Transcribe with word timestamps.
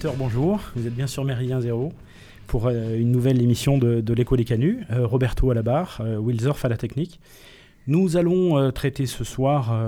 Amis 0.00 0.06
éditeurs, 0.06 0.18
bonjour. 0.18 0.60
Vous 0.76 0.86
êtes 0.86 0.94
bien 0.94 1.06
sur 1.06 1.26
Méridien 1.26 1.60
Zéro 1.60 1.92
pour 2.46 2.68
euh, 2.68 2.96
une 2.96 3.10
nouvelle 3.10 3.42
émission 3.42 3.76
de, 3.76 4.14
l'écho 4.14 4.34
des 4.34 4.46
canuts. 4.46 4.82
Euh, 4.90 5.06
Roberto 5.06 5.50
à 5.50 5.54
la 5.54 5.60
barre, 5.60 6.00
euh, 6.00 6.18
Wilsorf 6.18 6.64
à 6.64 6.70
la 6.70 6.78
technique. 6.78 7.20
Nous 7.86 8.16
allons 8.16 8.72
traiter 8.72 9.04
ce 9.04 9.24
soir 9.24 9.78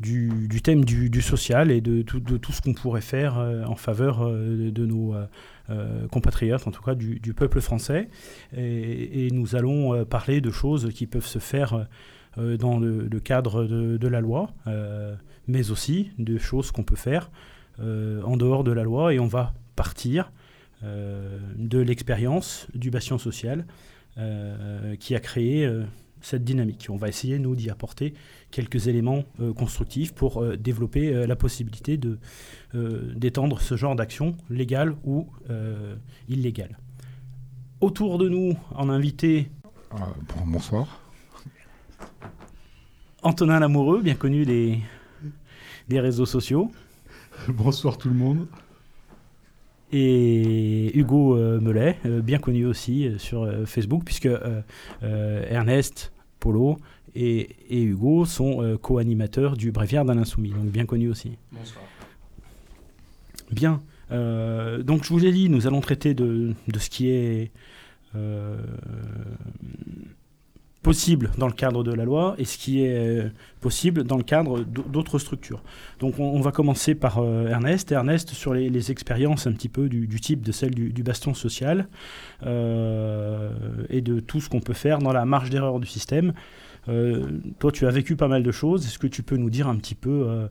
du, 0.00 0.60
thème 0.64 0.84
du, 0.84 1.22
social 1.22 1.70
et 1.70 1.80
de, 1.80 2.02
tout 2.02 2.52
ce 2.52 2.60
qu'on 2.60 2.72
pourrait 2.72 3.00
faire 3.00 3.38
en 3.66 3.76
faveur 3.76 4.28
de 4.28 4.86
nos 4.86 5.14
compatriotes, 6.10 6.66
en 6.66 6.70
tout 6.70 6.82
cas 6.82 6.94
du, 6.94 7.34
peuple 7.34 7.60
français. 7.60 8.08
Et, 8.56 9.28
nous 9.32 9.56
allons 9.56 10.04
parler 10.04 10.40
de 10.40 10.50
choses 10.50 10.90
qui 10.94 11.06
peuvent 11.06 11.26
se 11.26 11.38
faire 11.38 11.86
dans 12.38 12.78
le, 12.78 13.20
cadre 13.20 13.64
de, 13.64 14.08
la 14.08 14.20
loi, 14.20 14.54
mais 15.48 15.70
aussi 15.70 16.12
de 16.18 16.38
choses 16.38 16.70
qu'on 16.70 16.84
peut 16.84 16.96
faire 16.96 17.30
en 17.80 18.36
dehors 18.36 18.64
de 18.64 18.72
la 18.72 18.82
loi. 18.82 19.14
Et 19.14 19.18
on 19.18 19.26
va 19.26 19.54
partir 19.76 20.30
euh, 20.82 21.38
de 21.56 21.78
l'expérience 21.78 22.66
du 22.74 22.90
bastion 22.90 23.18
social 23.18 23.66
euh, 24.16 24.96
qui 24.96 25.14
a 25.14 25.20
créé 25.20 25.66
euh, 25.66 25.84
cette 26.22 26.42
dynamique. 26.42 26.88
On 26.90 26.96
va 26.96 27.08
essayer, 27.08 27.38
nous, 27.38 27.54
d'y 27.54 27.68
apporter 27.68 28.14
quelques 28.50 28.88
éléments 28.88 29.24
constructifs 29.56 30.12
pour 30.14 30.44
développer 30.56 31.26
la 31.26 31.36
possibilité 31.36 31.96
de, 31.96 32.18
d'étendre 33.14 33.60
ce 33.60 33.74
genre 33.76 33.96
d'action, 33.96 34.36
légale 34.50 34.94
ou 35.04 35.28
illégale. 36.28 36.76
Autour 37.80 38.18
de 38.18 38.28
nous, 38.28 38.54
en 38.74 38.90
invité... 38.90 39.50
bonsoir. 40.44 41.00
Antonin 43.22 43.58
Lamoureux, 43.60 44.02
bien 44.02 44.14
connu 44.14 44.44
des, 44.44 44.78
des 45.88 46.00
réseaux 46.00 46.26
sociaux. 46.26 46.70
bonsoir 47.48 47.98
tout 47.98 48.08
le 48.08 48.14
monde 48.14 48.46
et 49.92 50.96
Hugo 50.96 51.36
euh, 51.36 51.60
Melet, 51.60 51.98
euh, 52.06 52.20
bien 52.20 52.38
connu 52.38 52.64
aussi 52.64 53.08
euh, 53.08 53.18
sur 53.18 53.50
Facebook, 53.66 54.04
puisque 54.04 54.28
Ernest, 55.02 56.12
Polo 56.38 56.78
et, 57.14 57.56
Hugo 57.70 58.24
sont 58.24 58.78
co-animateurs 58.80 59.56
du 59.56 59.72
Bréviaire 59.72 60.04
d'un 60.04 60.18
Insoumis, 60.18 60.50
donc 60.50 60.66
bien 60.66 60.86
connu 60.86 61.08
aussi. 61.08 61.32
Bonsoir. 61.50 61.84
Bien. 63.50 63.80
donc 64.10 65.02
je 65.02 65.08
vous 65.08 65.18
l'ai 65.18 65.32
dit, 65.32 65.48
nous 65.48 65.66
allons 65.66 65.80
traiter 65.80 66.14
de, 66.14 66.54
de 66.68 66.78
ce 66.78 66.88
qui 66.88 67.10
est 67.10 67.50
possible 70.82 71.30
dans 71.36 71.46
le 71.46 71.52
cadre 71.52 71.84
de 71.84 71.92
la 71.92 72.04
loi 72.04 72.34
et 72.38 72.44
ce 72.44 72.56
qui 72.56 72.82
est 72.82 72.96
euh, 72.96 73.28
possible 73.60 74.04
dans 74.04 74.16
le 74.16 74.22
cadre 74.22 74.60
d'autres 74.60 75.18
structures. 75.18 75.62
Donc 75.98 76.18
on, 76.18 76.40
va 76.40 76.52
commencer 76.52 76.94
par 76.94 77.18
euh, 77.18 77.48
Ernest. 77.48 77.92
Ernest, 77.92 78.30
sur 78.30 78.54
les, 78.54 78.90
expériences 78.90 79.46
un 79.46 79.52
petit 79.52 79.68
peu 79.68 79.88
du, 79.88 80.20
type 80.20 80.42
de 80.42 80.52
celle 80.52 80.74
du, 80.74 81.02
baston 81.02 81.34
social 81.34 81.86
euh, 82.46 83.50
et 83.90 84.00
de 84.00 84.20
tout 84.20 84.40
ce 84.40 84.48
qu'on 84.48 84.60
peut 84.60 84.72
faire 84.72 85.00
dans 85.00 85.12
la 85.12 85.26
marge 85.26 85.50
d'erreur 85.50 85.80
du 85.80 85.86
système. 85.86 86.32
toi, 87.58 87.72
tu 87.72 87.86
as 87.86 87.90
vécu 87.90 88.16
pas 88.16 88.28
mal 88.28 88.42
de 88.42 88.50
choses. 88.50 88.86
Est-ce 88.86 88.98
que 88.98 89.06
tu 89.06 89.22
peux 89.22 89.36
nous 89.36 89.50
dire 89.50 89.68
un 89.68 89.76
petit 89.76 89.94
peu 89.94 90.48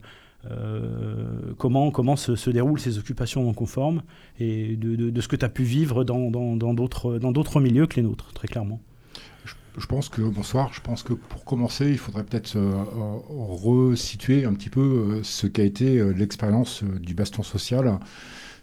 comment, 1.57 2.15
se, 2.15 2.49
déroulent 2.51 2.79
ces 2.79 2.99
occupations 2.99 3.43
non 3.43 3.53
conformes 3.53 4.03
et 4.39 4.75
de, 4.75 5.21
ce 5.21 5.27
que 5.27 5.35
tu 5.35 5.45
as 5.45 5.49
pu 5.49 5.63
vivre 5.63 6.03
dans 6.03 6.29
d'autres 6.73 7.59
milieux 7.59 7.87
que 7.87 7.95
les 7.95 8.03
nôtres, 8.03 8.31
très 8.33 8.47
clairement? 8.47 8.79
Je 9.79 9.85
pense 9.85 10.09
que, 10.09 10.21
bonsoir, 10.21 10.73
je 10.73 10.81
pense 10.81 11.03
que 11.03 11.13
pour 11.13 11.45
commencer, 11.45 11.89
il 11.89 11.97
faudrait 11.97 12.23
peut-être 12.23 12.57
euh, 12.57 12.83
resituer 13.29 14.45
un 14.45 14.53
petit 14.53 14.69
peu 14.69 14.81
euh, 14.81 15.23
ce 15.23 15.47
qu'a 15.47 15.63
été 15.63 15.97
euh, 15.97 16.11
l'expérience 16.11 16.83
du 16.83 17.13
baston 17.13 17.43
social, 17.43 17.99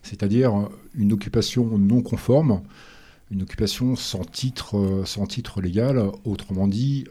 c'est-à-dire 0.03 0.69
une 0.94 1.12
occupation 1.12 1.78
non 1.78 2.03
conforme, 2.03 2.62
une 3.31 3.43
occupation 3.43 3.97
sans 3.97 4.25
titre, 4.25 5.03
sans 5.04 5.27
titre 5.27 5.60
légal, 5.60 6.00
autrement 6.25 6.69
dit, 6.69 7.06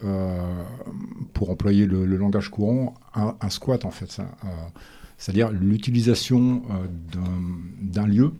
pour 1.33 1.49
employer 1.49 1.85
le, 1.85 2.05
langage 2.05 2.49
courant, 2.49 2.93
un, 3.13 3.35
un, 3.41 3.49
squat 3.49 3.83
en 3.83 3.91
fait, 3.91 4.21
c'est-à-dire 5.17 5.51
l'utilisation 5.51 6.63
d'un 7.81 8.07
lieu 8.07 8.31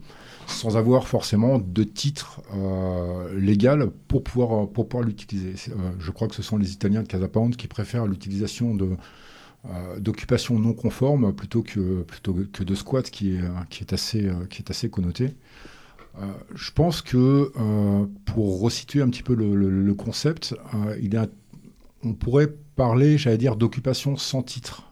sans 0.47 0.77
avoir 0.77 1.07
forcément 1.07 1.59
de 1.59 1.83
titre 1.83 2.41
euh, 2.53 3.37
légal 3.39 3.89
pour 4.07 4.23
pouvoir, 4.23 4.69
pour 4.69 4.87
pouvoir 4.87 5.07
l'utiliser. 5.07 5.71
Euh, 5.71 5.91
je 5.99 6.11
crois 6.11 6.27
que 6.27 6.35
ce 6.35 6.43
sont 6.43 6.57
les 6.57 6.71
Italiens 6.73 7.03
de 7.03 7.07
Casapound 7.07 7.55
qui 7.55 7.67
préfèrent 7.67 8.05
l'utilisation 8.05 8.75
de, 8.75 8.91
euh, 9.65 9.99
d'occupation 9.99 10.59
non 10.59 10.73
conforme 10.73 11.33
plutôt 11.33 11.63
que, 11.63 12.03
plutôt 12.03 12.35
que 12.51 12.63
de 12.63 12.75
squat 12.75 13.09
qui 13.09 13.35
est, 13.35 13.41
qui 13.69 13.83
est, 13.83 13.93
assez, 13.93 14.29
qui 14.49 14.61
est 14.61 14.69
assez 14.69 14.89
connoté. 14.89 15.35
je 16.53 16.71
pense 16.71 17.01
que 17.01 17.51
pour 18.25 18.61
resituer 18.61 19.01
un 19.01 19.09
petit 19.09 19.23
peu 19.23 19.35
le, 19.35 19.93
concept, 19.93 20.55
on 22.03 22.13
pourrait 22.13 22.53
parler, 22.75 23.17
j'allais 23.17 23.37
dire, 23.37 23.55
d'occupation 23.55 24.15
sans 24.15 24.43
titre. 24.43 24.91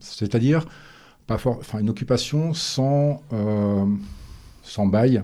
c'est-à-dire 0.00 0.66
pas 1.26 1.38
une 1.80 1.90
occupation 1.90 2.54
sans, 2.54 3.22
sans 4.66 4.86
bail, 4.86 5.22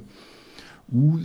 ou, 0.92 1.19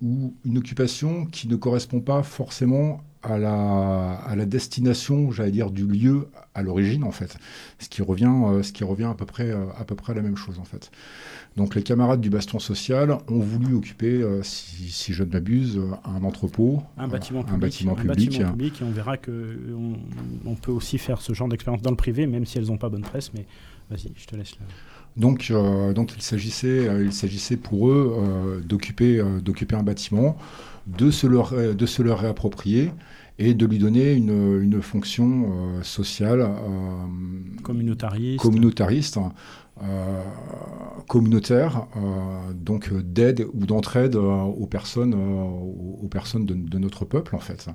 ou, 0.00 0.34
une 0.44 0.58
occupation 0.58 1.26
qui 1.26 1.48
ne 1.48 1.56
correspond 1.56 2.00
pas 2.00 2.22
forcément 2.22 3.00
à 3.22 3.38
la, 3.38 4.14
à 4.26 4.34
la 4.34 4.46
destination, 4.46 5.30
j'allais 5.30 5.52
dire, 5.52 5.70
du 5.70 5.86
lieu 5.86 6.28
à 6.54 6.62
l'origine, 6.62 7.04
en 7.04 7.12
fait. 7.12 7.36
Ce 7.78 7.88
qui 7.88 8.02
revient, 8.02 8.32
euh, 8.46 8.62
ce 8.62 8.72
qui 8.72 8.84
revient 8.84 9.04
à, 9.04 9.14
peu 9.14 9.26
près, 9.26 9.50
euh, 9.50 9.66
à 9.78 9.84
peu 9.84 9.94
près 9.94 10.12
à 10.12 10.16
la 10.16 10.22
même 10.22 10.36
chose, 10.36 10.58
en 10.58 10.64
fait. 10.64 10.90
Donc 11.56 11.74
les 11.74 11.82
camarades 11.82 12.20
du 12.20 12.30
baston 12.30 12.58
social 12.58 13.16
ont 13.28 13.38
voulu 13.38 13.74
occuper, 13.74 14.22
euh, 14.22 14.42
si, 14.42 15.12
je 15.12 15.22
ne 15.22 15.30
m'abuse, 15.30 15.80
un 16.04 16.24
entrepôt, 16.24 16.82
un 16.96 17.08
bâtiment 17.08 17.44
public, 17.44 17.54
un 17.54 17.58
bâtiment 17.58 17.94
public, 17.94 18.80
et 18.80 18.84
on 18.84 18.90
verra 18.90 19.16
qu'on 19.18 19.98
on 20.44 20.54
peut 20.56 20.72
aussi 20.72 20.98
faire 20.98 21.20
ce 21.20 21.32
genre 21.32 21.48
d'expérience 21.48 21.82
dans 21.82 21.90
le 21.90 21.96
privé, 21.96 22.26
même 22.26 22.46
si 22.46 22.58
elles 22.58 22.66
n'ont 22.66 22.78
pas 22.78 22.88
bonne 22.88 23.02
presse. 23.02 23.32
Mais 23.34 23.46
vas-y, 23.90 24.12
je 24.16 24.26
te 24.26 24.34
laisse 24.34 24.52
là. 24.58 24.66
Donc, 25.16 25.48
euh, 25.50 25.92
donc 25.92 26.14
il 26.16 26.22
s'agissait, 26.22 26.88
euh, 26.88 27.04
il 27.04 27.12
s'agissait 27.12 27.56
pour 27.56 27.88
eux 27.88 28.16
euh, 28.16 28.60
d'occuper, 28.60 29.22
d'occuper 29.42 29.76
un 29.76 29.82
bâtiment, 29.82 30.36
de 30.86 31.10
se, 31.10 31.26
leur, 31.26 31.52
de 31.52 31.86
se 31.86 32.02
le 32.02 32.12
réapproprier 32.12 32.90
et 33.38 33.54
de 33.54 33.66
lui 33.66 33.78
donner 33.78 34.12
une, 34.12 34.60
une 34.62 34.82
fonction 34.82 35.82
sociale 35.82 36.48
communautariste, 37.62 38.40
communautariste 38.40 39.18
communautaire, 41.08 41.86
donc 42.54 42.92
d'aide 42.92 43.46
ou 43.54 43.64
d'entraide 43.64 44.16
aux 44.16 44.66
personnes, 44.66 45.14
aux, 45.14 46.08
personnes 46.08 46.46
de, 46.46 46.54
de, 46.54 46.78
notre 46.78 47.04
peuple 47.04 47.34
en 47.34 47.40
fait. 47.40 47.68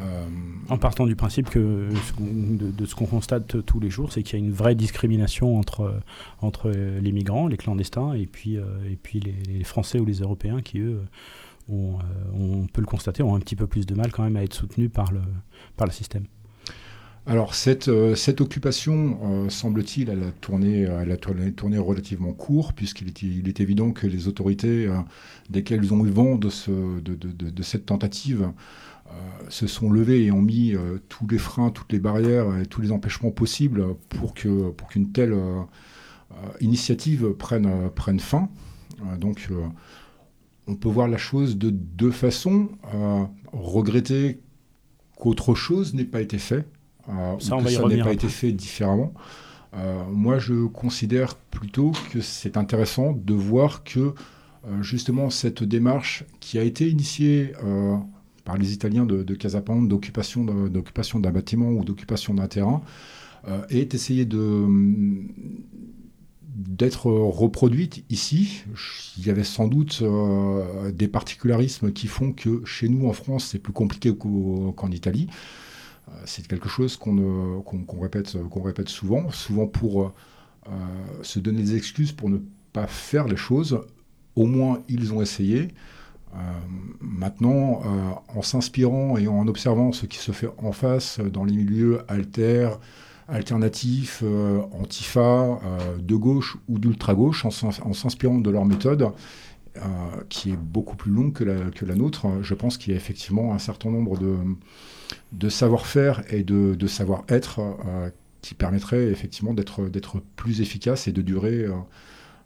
Euh, 0.00 0.26
en 0.68 0.78
partant 0.78 1.06
du 1.06 1.16
principe 1.16 1.50
que 1.50 1.88
de, 2.20 2.86
ce 2.86 2.94
qu'on 2.94 3.06
constate 3.06 3.64
tous 3.64 3.80
les 3.80 3.90
jours, 3.90 4.12
c'est 4.12 4.22
qu'il 4.22 4.38
y 4.38 4.42
a 4.42 4.44
une 4.44 4.52
vraie 4.52 4.74
discrimination 4.74 5.58
entre, 5.58 6.00
entre 6.40 6.70
les 6.70 7.12
migrants, 7.12 7.46
les 7.48 7.56
clandestins, 7.56 8.12
et 8.12 8.26
puis, 8.26 8.56
euh, 8.56 8.64
et 8.90 8.96
puis 8.96 9.20
les, 9.20 9.64
Français 9.64 9.98
ou 9.98 10.04
les 10.04 10.20
Européens 10.20 10.60
qui, 10.60 10.78
eux, 10.78 11.00
euh, 11.70 11.92
on 12.32 12.66
peut 12.66 12.80
le 12.80 12.86
constater, 12.86 13.22
ont 13.22 13.34
un 13.34 13.40
petit 13.40 13.56
peu 13.56 13.66
plus 13.66 13.86
de 13.86 13.94
mal 13.94 14.12
quand 14.12 14.22
même 14.22 14.36
à 14.36 14.42
être 14.42 14.54
soutenus 14.54 14.90
par 14.92 15.10
le, 15.12 15.20
par 15.76 15.86
le 15.86 15.92
système. 15.92 16.24
Alors 17.26 17.54
cette, 17.54 17.90
cette 18.14 18.40
occupation, 18.40 19.50
semble-t-il, 19.50 20.08
elle 20.08 20.22
a 20.22 20.30
tourné, 20.30 20.80
elle 20.80 21.12
a 21.12 21.16
tourné, 21.18 21.76
relativement 21.76 22.32
court, 22.32 22.72
puisqu'il 22.72 23.08
est, 23.08 23.22
il 23.22 23.46
est 23.48 23.60
évident 23.60 23.90
que 23.90 24.06
les 24.06 24.28
autorités, 24.28 24.88
dès 25.50 25.62
qu'elles 25.62 25.92
ont 25.92 26.06
eu 26.06 26.10
vent 26.10 26.36
de, 26.36 26.48
ce, 26.48 26.70
de, 27.00 27.14
de, 27.14 27.62
cette 27.62 27.84
tentative, 27.84 28.44
euh, 28.44 28.52
se 29.48 29.66
sont 29.66 29.90
levés 29.90 30.24
et 30.24 30.30
ont 30.30 30.42
mis 30.42 30.74
euh, 30.74 30.98
tous 31.08 31.26
les 31.26 31.38
freins, 31.38 31.70
toutes 31.70 31.92
les 31.92 31.98
barrières 31.98 32.58
et 32.58 32.66
tous 32.66 32.80
les 32.80 32.92
empêchements 32.92 33.30
possibles 33.30 33.94
pour 34.08 34.34
que 34.34 34.70
pour 34.70 34.88
qu'une 34.88 35.12
telle 35.12 35.32
euh, 35.32 35.62
initiative 36.60 37.30
prenne, 37.32 37.90
prenne 37.94 38.20
fin. 38.20 38.48
donc 39.18 39.48
on 40.66 40.74
peut 40.74 40.88
voir 40.88 41.08
la 41.08 41.16
chose 41.16 41.56
de 41.56 41.70
deux 41.70 42.10
façons. 42.10 42.68
regretter 43.52 44.40
qu'autre 45.16 45.54
chose 45.54 45.94
n'ait 45.94 46.04
pas 46.04 46.20
été 46.20 46.38
fait, 46.38 46.68
ça, 47.38 47.56
que 47.56 47.70
ça 47.70 47.88
n'ait 47.88 48.02
pas 48.02 48.12
été 48.12 48.28
fait 48.28 48.52
différemment. 48.52 49.14
moi, 50.12 50.38
je 50.38 50.66
considère 50.66 51.34
plutôt 51.34 51.92
que 52.12 52.20
c'est 52.20 52.58
intéressant 52.58 53.12
de 53.12 53.34
voir 53.34 53.82
que 53.82 54.12
justement 54.82 55.30
cette 55.30 55.64
démarche 55.64 56.24
qui 56.40 56.58
a 56.58 56.62
été 56.62 56.90
initiée 56.90 57.54
par 58.48 58.56
les 58.56 58.72
Italiens 58.72 59.04
de, 59.04 59.22
de 59.22 59.88
d'occupation 59.88 61.20
d'un 61.20 61.30
bâtiment 61.30 61.68
ou 61.68 61.84
d'occupation 61.84 62.32
d'un 62.32 62.48
terrain 62.48 62.80
euh, 63.46 63.60
est 63.68 63.92
essayé 63.92 64.24
de 64.24 64.66
d'être 66.56 67.10
reproduite 67.10 68.04
ici. 68.08 68.64
Il 69.18 69.26
y 69.26 69.30
avait 69.30 69.44
sans 69.44 69.68
doute 69.68 69.98
euh, 70.00 70.90
des 70.92 71.08
particularismes 71.08 71.92
qui 71.92 72.06
font 72.06 72.32
que 72.32 72.64
chez 72.64 72.88
nous 72.88 73.06
en 73.06 73.12
France 73.12 73.48
c'est 73.50 73.58
plus 73.58 73.74
compliqué 73.74 74.16
qu'en 74.16 74.90
Italie. 74.90 75.28
Euh, 76.08 76.12
c'est 76.24 76.48
quelque 76.48 76.70
chose 76.70 76.96
qu'on 76.96 78.00
répète, 78.00 78.34
qu'on 78.48 78.62
répète 78.62 78.88
souvent, 78.88 79.30
souvent 79.30 79.66
pour 79.66 80.14
se 81.22 81.38
donner 81.38 81.60
des 81.62 81.76
excuses 81.76 82.12
pour 82.12 82.30
ne 82.30 82.38
pas 82.72 82.86
faire 82.86 83.26
les 83.28 83.36
choses. 83.36 83.78
Au 84.36 84.46
moins, 84.46 84.82
ils 84.88 85.12
ont 85.12 85.20
essayé. 85.20 85.68
Maintenant, 87.00 87.82
en 88.34 88.42
s'inspirant 88.42 89.16
et 89.16 89.28
en 89.28 89.46
observant 89.48 89.92
ce 89.92 90.06
qui 90.06 90.18
se 90.18 90.32
fait 90.32 90.48
en 90.58 90.72
face 90.72 91.20
dans 91.20 91.44
les 91.44 91.56
milieux 91.56 92.02
alters, 92.08 92.78
alternatifs, 93.28 94.22
antifa, 94.72 95.60
de 95.98 96.14
gauche 96.16 96.56
ou 96.68 96.78
d'ultra-gauche, 96.78 97.44
en 97.44 97.92
s'inspirant 97.92 98.38
de 98.38 98.50
leur 98.50 98.64
méthode, 98.64 99.12
euh, 99.78 100.22
qui 100.28 100.50
est 100.50 100.56
beaucoup 100.56 100.96
plus 100.96 101.12
longue 101.12 101.32
que 101.32 101.44
la, 101.44 101.94
nôtre. 101.94 102.26
Je 102.42 102.54
pense 102.54 102.78
qu'il 102.78 102.92
y 102.92 102.94
a 102.94 102.96
effectivement 102.96 103.54
un 103.54 103.58
certain 103.58 103.90
nombre 103.90 104.18
de, 105.30 105.48
savoir-faire 105.48 106.24
et 106.32 106.42
de, 106.42 106.86
savoir-être 106.86 107.60
euh, 107.60 108.10
qui 108.40 108.54
permettraient 108.54 109.06
effectivement 109.06 109.54
d'être 109.54 110.22
plus 110.34 110.62
efficace 110.62 111.06
et 111.06 111.12
de 111.12 111.22
durer 111.22 111.64
euh, 111.64 111.74
euh, 111.74 111.74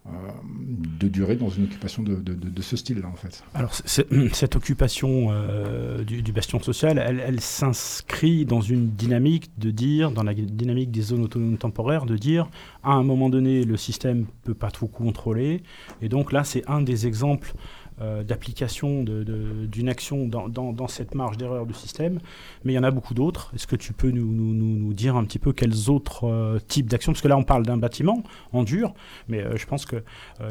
de 0.04 1.06
durer 1.06 1.36
dans 1.36 1.48
une 1.48 1.64
occupation 1.64 2.02
de, 2.02 2.62
ce 2.62 2.76
style-là, 2.76 3.08
en 3.08 3.14
fait. 3.14 3.44
Alors, 3.54 3.72
cette 3.84 4.56
occupation 4.56 5.28
euh, 5.30 6.02
du, 6.02 6.32
bastion 6.32 6.60
social, 6.60 6.98
elle, 6.98 7.40
s'inscrit 7.40 8.44
dans 8.44 8.60
une 8.60 8.90
dynamique 8.90 9.50
de 9.58 9.70
dire, 9.70 10.10
dans 10.10 10.24
la 10.24 10.34
dynamique 10.34 10.90
des 10.90 11.02
zones 11.02 11.22
autonomes 11.22 11.56
temporaires, 11.56 12.04
de 12.04 12.16
dire, 12.16 12.48
à 12.82 12.92
un 12.92 13.04
moment 13.04 13.30
donné, 13.30 13.64
le 13.64 13.76
système 13.76 14.26
peut 14.42 14.54
pas 14.54 14.70
tout 14.72 14.88
contrôler. 14.88 15.62
Et 16.00 16.08
donc 16.08 16.32
là, 16.32 16.42
c'est 16.42 16.68
un 16.68 16.82
des 16.82 17.06
exemples 17.06 17.54
euh, 18.00 18.22
d'application 18.22 19.04
d'une 19.04 19.88
action 19.88 20.26
dans, 20.26 20.88
cette 20.88 21.14
marge 21.14 21.36
d'erreur 21.36 21.66
du 21.66 21.74
système, 21.74 22.20
mais 22.64 22.72
il 22.72 22.76
y 22.76 22.78
en 22.78 22.84
a 22.84 22.90
beaucoup 22.90 23.12
d'autres. 23.12 23.52
Est-ce 23.54 23.66
que 23.66 23.76
tu 23.76 23.92
peux 23.92 24.10
nous, 24.10 24.92
dire 24.94 25.16
un 25.16 25.24
petit 25.24 25.38
peu 25.38 25.52
quels 25.52 25.90
autres 25.90 26.24
euh, 26.24 26.58
types 26.58 26.88
d'actions? 26.88 27.12
Parce 27.12 27.22
que 27.22 27.28
là, 27.28 27.36
on 27.36 27.44
parle 27.44 27.64
d'un 27.64 27.76
bâtiment 27.76 28.22
en 28.52 28.62
dur, 28.62 28.94
mais 29.28 29.40
euh, 29.40 29.56
je 29.56 29.66
pense 29.66 29.84
que 29.84 30.02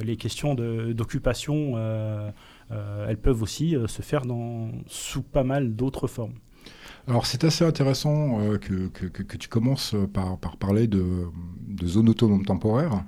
les 0.04 0.18
questions 0.18 0.56
d'occupation, 0.56 1.78
elles 2.70 3.18
peuvent 3.18 3.42
aussi 3.42 3.76
se 3.88 4.02
faire 4.02 4.26
dans, 4.26 4.70
sous 4.88 5.24
pas 5.24 5.44
mal 5.44 5.76
d'autres 5.76 6.08
formes. 6.08 6.34
Alors 7.08 7.26
c'est 7.26 7.44
assez 7.44 7.66
intéressant 7.66 8.40
que, 8.60 9.36
tu 9.38 9.48
commences 9.48 9.96
par, 10.14 10.38
par 10.38 10.58
parler 10.58 10.88
de, 10.88 11.26
de 11.68 11.88
zones 11.88 12.10
autonomes 12.10 12.46
temporaires. 12.46 13.04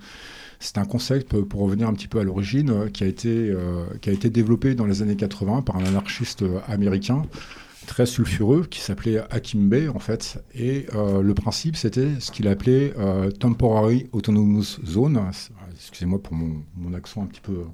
C'est 0.63 0.77
un 0.77 0.85
concept, 0.85 1.41
pour 1.41 1.59
revenir 1.59 1.89
un 1.89 1.93
petit 1.93 2.07
peu 2.07 2.19
à 2.19 2.23
l'origine, 2.23 2.69
euh, 2.69 2.87
qui, 2.87 3.03
a 3.03 3.07
été, 3.07 3.49
euh, 3.49 3.83
qui 3.99 4.09
a 4.09 4.13
été 4.13 4.29
développé 4.29 4.75
dans 4.75 4.85
les 4.85 5.01
années 5.01 5.17
80 5.17 5.61
par 5.61 5.75
un 5.75 5.83
anarchiste 5.83 6.43
euh, 6.43 6.59
américain 6.69 7.23
très 7.85 8.05
sulfureux 8.05 8.65
qui 8.69 8.79
s'appelait 8.79 9.21
Hakim 9.29 9.67
Bey 9.67 9.89
en 9.89 9.99
fait. 9.99 10.41
Et 10.55 10.85
le 10.93 11.33
principe 11.33 11.75
c'était 11.75 12.07
ce 12.21 12.31
qu'il 12.31 12.47
appelait 12.47 12.93
Temporary 13.41 14.07
Autonomous 14.13 14.79
Zone. 14.85 15.21
Excusez-moi 15.75 16.23
pour 16.23 16.33
mon, 16.33 16.93
accent 16.93 17.23
un 17.23 17.25
petit 17.25 17.41
peu 17.41 17.65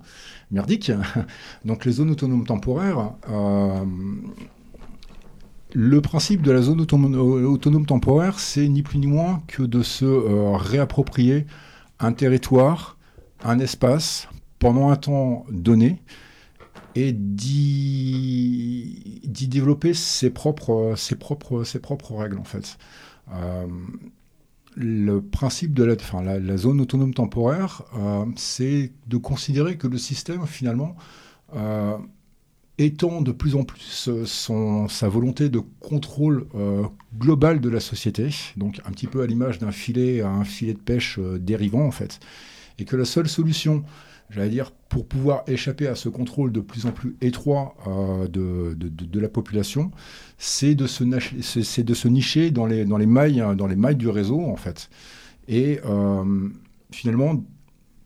merdique. 0.50 0.92
Donc 1.64 1.86
les 1.86 1.92
zones 1.92 2.10
autonomes 2.10 2.48
temporaires. 2.48 3.12
le 5.76 6.02
principe 6.02 6.42
de 6.42 6.52
la 6.54 6.64
zone 6.64 6.82
autonome 6.82 7.86
temporaire, 7.86 8.40
c'est 8.40 8.68
ni 8.68 8.82
plus 8.82 8.98
ni 8.98 9.06
moins 9.06 9.44
que 9.46 9.62
de 9.62 9.84
se 9.84 10.06
réapproprier 10.56 11.46
un 12.00 12.14
territoire, 12.14 12.98
un 13.44 13.60
espace, 13.60 14.28
pendant 14.60 14.90
un 14.90 14.96
temps 14.96 15.46
donné, 15.52 16.02
et 16.96 17.14
d'y 17.14 19.22
développer 19.48 19.94
ses 19.94 20.30
propres, 20.30 20.94
ses, 20.98 21.16
propres, 21.16 21.64
ses 21.64 21.80
propres 21.80 22.16
règles, 22.16 22.40
en 22.40 22.44
fait. 22.44 22.78
Euh, 23.34 23.68
le 24.76 25.22
principe 25.22 25.74
de 25.74 25.84
la, 25.84 25.94
enfin, 25.94 26.22
la, 26.22 26.58
zone 26.58 26.82
autonome 26.82 27.14
temporaire, 27.14 27.84
euh, 27.98 28.26
c'est 28.36 28.92
de 29.08 29.18
considérer 29.18 29.78
que 29.78 29.88
le 29.88 29.98
système, 29.98 30.46
finalement, 30.48 30.96
euh, 31.56 31.98
étend 32.80 33.22
de 33.22 33.32
plus 33.32 33.56
en 33.56 33.64
plus 33.64 34.10
son, 34.26 34.88
sa 34.88 35.08
volonté 35.08 35.50
de 35.50 35.62
contrôle 35.80 36.48
global 37.18 37.60
de 37.60 37.70
la 37.70 37.80
société, 37.80 38.30
donc 38.58 38.80
un 38.86 38.92
petit 38.92 39.08
peu 39.08 39.22
à 39.22 39.28
l'image 39.28 39.60
d'un 39.60 39.72
filet, 39.72 40.22
un 40.22 40.44
filet 40.44 40.74
de 40.74 40.80
pêche 40.80 41.20
dérivant 41.40 41.86
en 41.86 41.92
fait, 41.92 42.20
et 42.80 42.86
que 42.86 42.96
la 42.96 43.06
seule 43.06 43.28
solution, 43.28 43.84
j'allais 44.30 44.50
dire, 44.50 44.72
pour 44.72 45.06
pouvoir 45.06 45.44
échapper 45.48 45.88
à 45.88 45.96
ce 45.96 46.10
contrôle 46.10 46.52
de 46.52 46.62
plus 46.62 46.86
en 46.86 46.92
plus 46.92 47.16
étroit 47.22 47.76
de, 48.32 48.74
de, 48.74 48.88
de, 48.90 49.20
la 49.20 49.30
population, 49.30 49.92
c'est 50.38 50.74
de, 50.76 50.88
se 50.88 51.04
c'est 51.42 51.84
de 51.84 51.94
se 51.94 52.08
nicher 52.08 52.50
dans 52.50 52.66
les, 52.66 52.86
dans, 52.86 52.98
les 52.98 53.06
mailles, 53.06 53.44
dans 53.58 53.68
les 53.68 53.76
mailles 53.76 53.98
du 53.98 54.08
réseau 54.08 54.42
en 54.42 54.56
fait, 54.56 54.90
et 55.48 55.80
finalement 56.92 57.44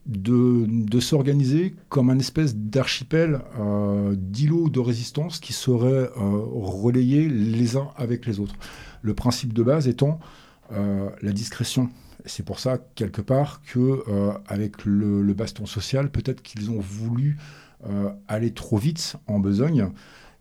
de, 0.06 1.00
s'organiser 1.00 1.76
comme 1.90 2.10
un 2.10 2.20
espèce 2.20 2.56
d'archipel 2.56 3.40
euh, 3.60 4.16
d'îlots 4.18 4.70
de 4.70 4.80
résistance 4.80 5.40
qui 5.40 5.54
seraient 5.54 6.10
euh, 6.10 6.10
relayés 6.18 7.30
les 7.30 7.78
uns 7.78 7.90
avec 7.96 8.26
les 8.26 8.40
autres. 8.40 8.56
Le 9.02 9.14
principe 9.14 9.54
de 9.54 9.64
base 9.64 9.88
étant 9.88 10.20
euh, 10.72 11.10
la 11.22 11.32
discrétion. 11.32 11.90
C'est 12.26 12.46
pour 12.46 12.60
ça, 12.60 12.78
quelque 12.96 13.22
part, 13.22 13.62
que 13.64 14.02
avec 14.48 14.86
le, 14.86 15.34
baston 15.34 15.66
social, 15.66 16.10
peut-être 16.10 16.42
qu'ils 16.42 16.72
ont 16.72 16.80
voulu 16.80 17.38
aller 18.30 18.54
trop 18.54 18.78
vite 18.78 19.18
en 19.28 19.40
besogne 19.40 19.90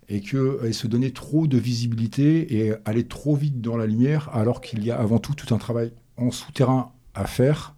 et, 0.08 0.20
que, 0.20 0.64
et 0.64 0.72
se 0.72 0.86
donner 0.86 1.10
trop 1.10 1.48
de 1.48 1.58
visibilité 1.58 2.56
et 2.56 2.74
aller 2.84 3.02
trop 3.02 3.34
vite 3.34 3.60
dans 3.60 3.76
la 3.76 3.86
lumière, 3.86 4.30
alors 4.32 4.60
qu'il 4.60 4.84
y 4.84 4.92
a 4.92 4.96
avant 5.00 5.18
tout 5.18 5.34
tout 5.34 5.52
un 5.52 5.58
travail 5.58 5.90
en 6.16 6.30
souterrain 6.30 6.92
à 7.14 7.26
faire 7.26 7.74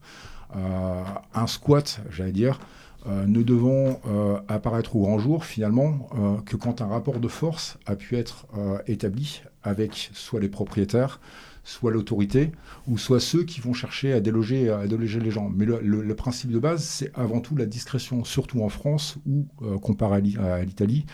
un 0.54 1.46
squat, 1.46 2.00
j'allais 2.10 2.32
dire, 2.32 2.58
euh, 3.06 3.26
ne 3.26 3.42
devant 3.42 4.00
euh, 4.06 4.38
apparaître 4.48 4.96
au 4.96 5.00
grand 5.00 5.18
jour 5.18 5.44
finalement 5.44 6.08
que 6.46 6.56
quand 6.56 6.80
un 6.80 6.86
rapport 6.86 7.20
de 7.20 7.28
force 7.28 7.76
a 7.84 7.96
pu 7.96 8.16
être 8.16 8.46
établi 8.86 9.42
avec 9.62 10.10
soit 10.14 10.40
les 10.40 10.48
propriétaires, 10.48 11.20
soit 11.64 11.90
l'autorité, 11.90 12.52
ou 12.86 12.98
soit 12.98 13.20
ceux 13.20 13.44
qui 13.44 13.60
vont 13.60 13.72
chercher 13.72 14.12
à 14.12 14.20
déloger 14.20 14.68
les 15.20 15.30
gens. 15.30 15.50
Mais 15.54 15.64
le, 15.64 16.14
principe 16.14 16.50
de 16.50 16.58
base, 16.58 16.84
c'est 16.84 17.10
avant 17.14 17.40
tout 17.40 17.56
la 17.56 17.66
discrétion, 17.66 18.24
surtout 18.24 18.62
en 18.62 18.68
France 18.68 19.16
ou 19.26 19.46
comparé 19.80 20.22
à 20.38 20.64
l'Italie. 20.64 21.06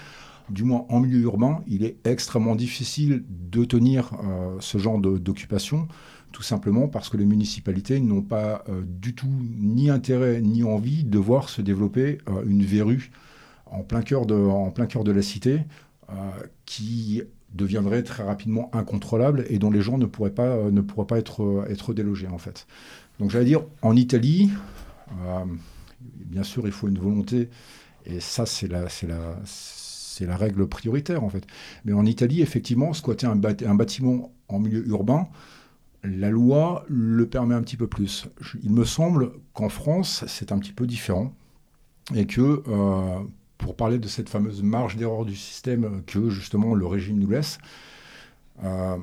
Du 0.49 0.65
moins 0.65 0.85
en 0.89 0.99
milieu 0.99 1.21
urbain, 1.21 1.63
il 1.69 1.85
est 1.85 1.97
extrêmement 2.05 2.57
difficile 2.57 3.23
de 3.29 3.65
tenir 3.65 4.11
ce 4.59 4.79
genre 4.79 4.99
d'occupation 4.99 5.87
tout 6.33 6.43
simplement 6.43 6.89
parce 6.89 7.09
que 7.09 7.17
les 7.17 7.25
municipalités 7.25 8.01
n'ont 8.01 8.23
pas 8.23 8.65
euh, 8.69 8.83
du 8.87 9.15
tout 9.15 9.29
ni 9.59 9.91
intérêt 9.91 10.41
ni 10.41 10.63
envie 10.65 11.05
de 11.05 11.19
voir 11.19 11.49
se 11.49 11.63
développer 11.63 12.19
euh, 12.29 12.45
une 12.47 12.63
verrue 12.63 13.11
en 13.67 13.83
plein 13.83 14.03
cœur 14.03 14.27
de, 14.27 14.35
en 14.35 14.71
plein 14.71 14.87
cœur 14.87 15.05
de 15.05 15.13
la 15.13 15.23
cité 15.23 15.61
euh, 16.11 16.13
qui 16.67 17.23
deviendrait 17.55 18.03
très 18.03 18.23
rapidement 18.23 18.71
incontrôlable 18.75 19.45
et 19.49 19.59
dont 19.59 19.71
les 19.71 19.81
gens 19.81 19.99
ne 19.99 20.07
pourraient 20.07 20.35
pas, 20.35 20.71
ne 20.71 20.81
pourraient 20.81 21.07
pas 21.07 21.19
être, 21.19 21.65
être 21.69 21.93
délogés 21.95 22.29
en 22.29 22.39
fait. 22.39 22.67
Donc 23.19 23.31
j'allais 23.31 23.45
dire, 23.45 23.63
en 23.83 23.97
Italie, 23.97 24.51
bien 26.01 26.45
sûr 26.45 26.67
il 26.67 26.73
faut 26.73 26.87
une 26.87 26.99
volonté, 26.99 27.49
et 28.07 28.21
ça 28.21 28.47
c'est 28.47 28.69
la, 28.69 28.83
la, 28.83 29.37
c'est 29.45 30.27
la 30.27 30.37
règle 30.37 30.69
prioritaire 30.69 31.25
en 31.25 31.29
fait. 31.29 31.45
Mais 31.85 31.93
en 31.93 32.07
Italie, 32.07 32.41
effectivement, 32.41 32.93
squatter 32.93 33.27
un, 33.27 33.41
un 33.67 33.75
bâtiment 33.75 34.33
en 34.49 34.61
milieu 34.61 34.87
urbain, 34.87 35.27
la 36.03 36.31
loi 36.31 36.85
le 36.89 37.27
permet 37.27 37.55
un 37.55 37.63
petit 37.63 37.77
peu 37.77 37.87
plus. 37.87 38.27
Il 38.63 38.73
me 38.73 38.85
semble 38.85 39.33
qu'en 39.53 39.69
France, 39.69 40.25
c'est 40.27 40.53
un 40.53 40.59
petit 40.59 40.73
peu 40.73 40.87
différent 40.87 41.33
et 42.15 42.27
que, 42.27 42.63
euh, 42.67 43.19
pour 43.59 43.77
parler 43.77 43.99
de 43.99 44.09
cette 44.09 44.29
fameuse 44.29 44.63
marge 44.63 44.97
d'erreur 44.97 45.25
du 45.25 45.37
système 45.37 46.03
que 46.07 46.31
justement 46.31 46.75
le 46.75 46.87
régime 46.87 47.19
nous 47.19 47.31
laisse, 47.31 47.59
euh, 48.65 48.97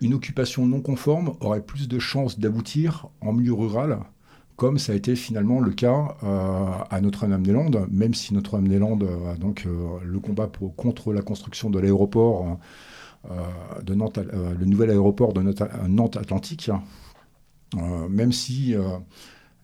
une 0.00 0.14
occupation 0.14 0.66
non 0.66 0.80
conforme 0.80 1.34
aurait 1.40 1.62
plus 1.62 1.88
de 1.88 1.98
chances 1.98 2.38
d'aboutir 2.38 3.08
en 3.20 3.32
milieu 3.32 3.54
rural, 3.54 4.00
comme 4.56 4.78
ça 4.78 4.92
a 4.92 4.94
été 4.94 5.16
finalement 5.16 5.60
le 5.60 5.70
cas 5.70 6.16
euh, 6.22 6.66
à 6.90 7.00
Notre-Dame-des-Landes, 7.00 7.86
même 7.90 8.12
si 8.12 8.34
Notre-Dame-des-Landes 8.34 9.08
donc 9.38 9.66
le 9.66 10.20
combat 10.20 10.50
contre 10.76 11.12
la 11.12 11.22
construction 11.22 11.70
de 11.70 11.78
l'aéroport 11.78 12.58
de 13.82 13.94
Nantes, 13.94 14.18
euh, 14.18 14.54
le 14.58 14.66
nouvel 14.66 14.90
aéroport 14.90 15.32
de 15.32 15.42
Nantes 15.42 16.16
Atlantique, 16.16 16.70
euh, 17.76 18.08
même 18.08 18.32
si 18.32 18.74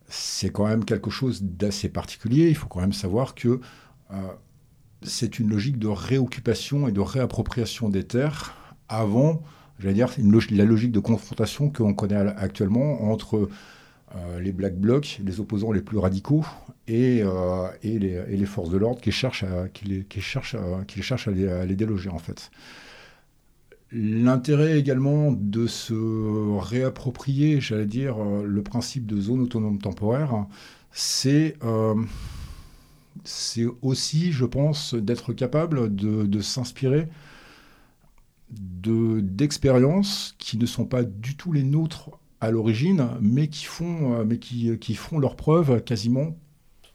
c'est 0.09 0.51
quand 0.51 0.67
même 0.67 0.85
quelque 0.85 1.11
chose 1.11 1.43
d'assez 1.43 1.89
particulier, 1.89 2.49
il 2.49 2.55
faut 2.55 2.69
quand 2.69 2.81
même 2.81 2.93
savoir 2.93 3.35
que 3.35 3.61
c'est 5.03 5.39
une 5.39 5.51
logique 5.51 5.79
de 5.79 5.89
réoccupation 5.89 6.89
et 6.89 6.93
de 6.93 7.01
réappropriation 7.01 7.89
des 7.91 8.05
terres 8.05 8.55
avant, 8.89 9.43
j'allais 9.79 9.95
dire, 9.95 10.09
la 10.51 10.65
logique 10.65 10.93
de 10.93 11.01
confrontation 11.01 11.69
qu'on 11.69 11.93
connaît 11.93 12.17
actuellement 12.17 13.11
entre 13.11 13.51
les 14.41 14.53
Black 14.53 14.77
Blocs, 14.79 15.21
les 15.23 15.41
opposants 15.41 15.73
les 15.73 15.83
plus 15.83 15.99
radicaux, 15.99 16.47
et, 16.87 17.23
les, 17.83 18.47
forces 18.47 18.71
de 18.71 18.79
l'ordre 18.79 19.03
qui 19.03 19.13
cherchent 19.13 19.45
à, 19.45 19.69
les, 19.85 21.49
à 21.49 21.67
les 21.67 21.77
déloger 21.77 22.09
en 22.09 22.19
fait 22.19 22.51
L'intérêt 23.91 24.79
également 24.79 25.33
de 25.33 25.67
se 25.67 25.95
réapproprier, 26.59 27.61
j'allais 27.61 27.87
dire, 27.87 28.19
le 28.19 28.63
principe 28.63 29.07
de 29.07 29.21
zone 29.21 29.41
autonome 29.41 29.79
temporaire, 29.79 30.47
c'est 30.93 31.57
c'est 33.25 33.67
aussi, 33.83 34.33
je 34.33 34.45
pense, 34.45 34.95
d'être 34.95 35.33
capable 35.33 35.95
de, 35.95 36.41
s'inspirer 36.41 37.09
d'expériences 38.51 40.35
qui 40.39 40.57
ne 40.57 40.67
sont 40.67 40.87
pas 40.87 41.03
du 41.03 41.37
tout 41.37 41.53
les 41.53 41.63
nôtres 41.63 42.11
à 42.41 42.51
l'origine, 42.51 43.09
mais 43.21 43.49
qui 43.49 43.65
font, 43.65 44.25
mais 44.25 44.39
qui, 44.39 44.79
qui 44.79 44.95
font 44.95 45.19
leur 45.19 45.37
preuve 45.37 45.83
quasiment 45.83 46.37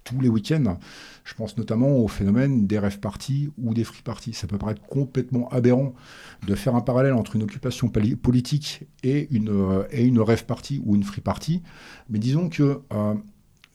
tous 0.03 0.19
les 0.19 0.29
week-ends. 0.29 0.79
Je 1.24 1.34
pense 1.36 1.58
notamment 1.58 1.98
au 1.98 2.08
phénomène 2.08 2.68
des 2.68 2.80
rêves 2.80 3.00
parties 3.00 3.50
ou 3.58 3.74
des 3.74 3.84
free 3.84 4.01
parties. 4.01 4.34
Ça 4.34 4.48
peut 4.48 4.58
paraître 4.58 4.82
complètement 4.82 5.48
aberrant 5.50 5.94
de 6.46 6.56
faire 6.56 6.75
un 6.75 6.82
parallèle 6.82 7.13
entre 7.13 7.36
une 7.36 7.44
occupation 7.44 7.89
politique 7.89 8.84
et 9.03 9.27
une, 9.32 9.50
euh, 9.50 9.84
et 9.92 10.03
une 10.03 10.20
rêve 10.20 10.46
party 10.46 10.82
ou 10.84 10.96
une 10.96 11.03
free 11.03 11.22
party. 11.22 11.63
Mais 12.10 12.20
disons 12.20 12.50
que 12.50 12.82
euh, 12.94 13.13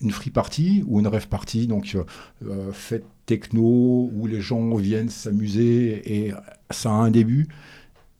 une 0.01 0.11
free 0.11 0.31
party 0.31 0.85
ou 0.87 1.01
une 1.01 1.07
rêve 1.07 1.29
party, 1.29 1.67
donc 1.67 1.97
euh, 2.45 2.73
fête 2.73 3.07
techno 3.25 4.11
où 4.13 4.27
les 4.27 4.41
gens 4.41 4.75
viennent 4.75 5.11
s'amuser 5.11 6.27
et 6.27 6.33
ça 6.71 6.91
a 6.91 6.95
un 6.95 7.11
début 7.11 7.49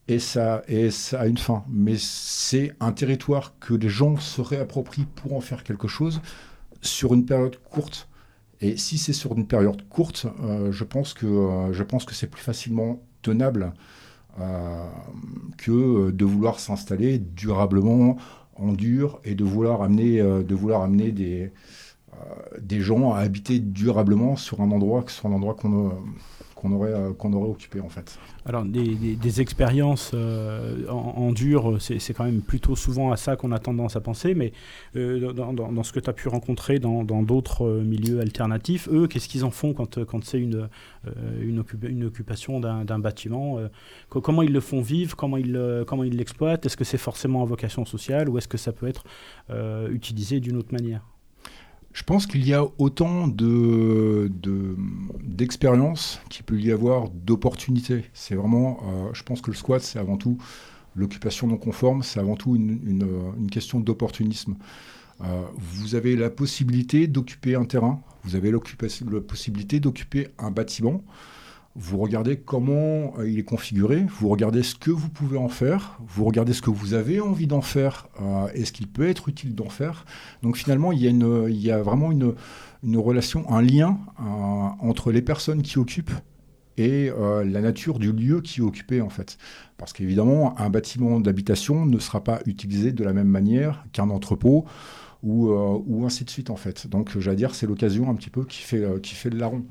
et 0.09 0.17
ça, 0.17 0.63
et 0.67 0.89
ça 0.89 1.21
a 1.21 1.27
une 1.27 1.37
fin. 1.37 1.63
Mais 1.69 1.95
c'est 1.97 2.73
un 2.79 2.91
territoire 2.91 3.53
que 3.59 3.75
les 3.75 3.89
gens 3.89 4.17
se 4.17 4.41
réapproprient 4.41 5.05
pour 5.15 5.33
en 5.33 5.39
faire 5.39 5.63
quelque 5.63 5.87
chose 5.87 6.19
sur 6.81 7.13
une 7.13 7.25
période 7.25 7.57
courte. 7.63 8.08
Et 8.61 8.75
si 8.77 8.97
c'est 8.97 9.13
sur 9.13 9.35
une 9.37 9.47
période 9.47 9.87
courte, 9.89 10.27
euh, 10.41 10.71
je 10.71 10.83
pense 10.83 11.13
que, 11.13 11.25
euh, 11.25 11.73
je 11.73 11.83
pense 11.83 12.05
que 12.05 12.13
c'est 12.13 12.27
plus 12.27 12.41
facilement 12.41 13.01
tenable 13.21 13.73
euh, 14.39 14.85
que 15.57 16.11
de 16.11 16.25
vouloir 16.25 16.59
s'installer 16.59 17.19
durablement 17.19 18.17
en 18.55 18.73
dur 18.73 19.21
et 19.23 19.35
de 19.35 19.43
vouloir 19.43 19.81
amener, 19.81 20.17
de 20.21 20.55
vouloir 20.55 20.81
amener 20.81 21.11
des, 21.11 21.51
des 22.61 22.81
gens 22.81 23.13
à 23.13 23.19
habiter 23.19 23.59
durablement 23.59 24.35
sur 24.35 24.61
un 24.61 24.71
endroit, 24.71 25.05
sur 25.07 25.27
un 25.27 25.31
endroit 25.31 25.53
qu'on 25.55 25.93
qu'on 26.59 26.71
aurait, 26.73 26.93
euh, 26.93 27.13
qu'on 27.13 27.33
aurait 27.33 27.49
occupé 27.49 27.79
en 27.79 27.89
fait. 27.89 28.19
Alors 28.45 28.65
des, 28.65 29.41
expériences 29.41 30.11
euh, 30.13 30.87
en, 30.89 31.31
dur, 31.31 31.77
c'est 31.79 32.13
quand 32.13 32.23
même 32.23 32.41
plutôt 32.41 32.75
souvent 32.75 33.11
à 33.11 33.17
ça 33.17 33.35
qu'on 33.35 33.51
a 33.51 33.59
tendance 33.59 33.95
à 33.95 34.01
penser, 34.01 34.33
mais 34.33 34.51
euh, 34.95 35.33
dans, 35.33 35.83
ce 35.83 35.93
que 35.93 35.99
tu 35.99 36.09
as 36.09 36.13
pu 36.13 36.27
rencontrer 36.27 36.79
dans 36.79 37.03
d'autres 37.23 37.81
milieux 37.83 38.19
alternatifs, 38.19 38.89
eux, 38.91 39.07
qu'est-ce 39.07 39.27
qu'ils 39.27 39.45
en 39.45 39.51
font 39.51 39.73
quand, 39.73 40.03
quand 40.03 40.23
c'est 40.23 40.39
une, 40.39 40.67
une, 41.41 41.63
une, 41.83 42.05
occupation 42.05 42.59
d'un 42.59 42.99
bâtiment 42.99 43.59
Comment 44.09 44.41
ils 44.41 44.51
le 44.51 44.59
font 44.59 44.81
vivre 44.81 45.15
Comment 45.15 45.37
ils 45.37 45.83
comment 45.87 46.03
ils 46.03 46.17
l'exploitent? 46.17 46.65
Est-ce 46.65 46.77
que 46.77 46.83
c'est 46.83 46.97
forcément 46.97 47.41
en 47.41 47.45
vocation 47.45 47.85
sociale 47.85 48.29
ou 48.29 48.37
est-ce 48.37 48.47
que 48.47 48.57
ça 48.57 48.71
peut 48.71 48.87
être 48.87 49.03
utilisé 49.91 50.39
d'une 50.39 50.57
autre 50.57 50.73
manière? 50.73 51.01
Je 51.99 52.03
pense 52.05 52.27
qu'il 52.27 52.47
y 52.47 52.53
a 52.53 52.63
autant 52.77 53.27
de, 53.27 54.31
d'expériences 55.21 56.21
qu'il 56.29 56.45
peut 56.45 56.57
y 56.57 56.71
avoir 56.71 57.09
d'opportunités. 57.09 58.05
C'est 58.13 58.35
vraiment, 58.35 58.79
euh, 58.87 59.09
je 59.11 59.21
pense 59.23 59.41
que 59.41 59.51
le 59.51 59.57
squat, 59.57 59.81
c'est 59.81 59.99
avant 59.99 60.15
tout 60.15 60.37
l'occupation 60.95 61.45
non 61.47 61.57
conforme, 61.57 62.01
c'est 62.01 62.21
avant 62.21 62.37
tout 62.37 62.55
une, 62.55 63.49
question 63.51 63.81
d'opportunisme. 63.81 64.55
Euh, 65.21 65.43
vous 65.57 65.95
avez 65.95 66.15
la 66.15 66.29
possibilité 66.29 67.05
d'occuper 67.07 67.55
un 67.55 67.65
terrain, 67.65 68.01
vous 68.23 68.37
avez 68.37 68.49
la 68.49 68.59
possibilité 69.19 69.81
d'occuper 69.81 70.29
un 70.37 70.51
bâtiment 70.51 71.03
vous 71.79 71.97
regardez 71.97 72.35
comment 72.35 73.13
euh, 73.17 73.29
il 73.29 73.39
est 73.39 73.43
configuré, 73.43 74.05
vous 74.19 74.27
regardez 74.27 74.63
ce 74.63 74.75
que 74.75 74.91
vous 74.91 75.07
pouvez 75.07 75.37
en 75.37 75.47
faire, 75.47 75.97
vous 76.05 76.25
regardez 76.25 76.51
ce 76.51 76.61
que 76.61 76.69
vous 76.69 76.93
avez 76.93 77.21
envie 77.21 77.47
d'en 77.47 77.61
faire 77.61 78.09
euh, 78.21 78.49
et 78.53 78.65
ce 78.65 78.73
qu'il 78.73 78.87
peut 78.87 79.07
être 79.07 79.29
utile 79.29 79.55
d'en 79.55 79.69
faire. 79.69 80.05
Donc 80.43 80.57
finalement, 80.57 80.91
il 80.91 80.99
y 81.01 81.71
a, 81.71 81.81
vraiment 81.81 82.11
une, 82.11 82.35
relation, 82.97 83.49
un 83.49 83.61
lien 83.61 83.97
euh, 84.19 84.23
entre 84.23 85.13
les 85.13 85.21
personnes 85.21 85.61
qui 85.61 85.79
occupent 85.79 86.11
et 86.77 87.11
la 87.43 87.59
nature 87.59 87.99
du 87.99 88.13
lieu 88.13 88.39
qui 88.39 88.61
est 88.61 88.63
occupé 88.63 89.01
en 89.01 89.09
fait. 89.09 89.37
Parce 89.77 89.91
qu'évidemment, 89.91 90.57
un 90.57 90.69
bâtiment 90.69 91.19
d'habitation 91.19 91.85
ne 91.85 91.99
sera 91.99 92.23
pas 92.23 92.39
utilisé 92.45 92.93
de 92.93 93.03
la 93.03 93.11
même 93.11 93.27
manière 93.27 93.83
qu'un 93.91 94.09
entrepôt 94.09 94.63
ou, 95.21 95.49
ou 95.49 96.05
ainsi 96.05 96.23
de 96.23 96.29
suite 96.29 96.49
en 96.49 96.55
fait. 96.55 96.87
Donc 96.87 97.19
j'allais 97.19 97.35
dire, 97.35 97.53
c'est 97.53 97.67
l'occasion 97.67 98.09
un 98.09 98.15
petit 98.15 98.29
peu 98.29 98.45
qui 98.45 98.61
fait, 98.61 98.85
qui 99.01 99.13
fait 99.13 99.29
le 99.29 99.39
larron. 99.39 99.65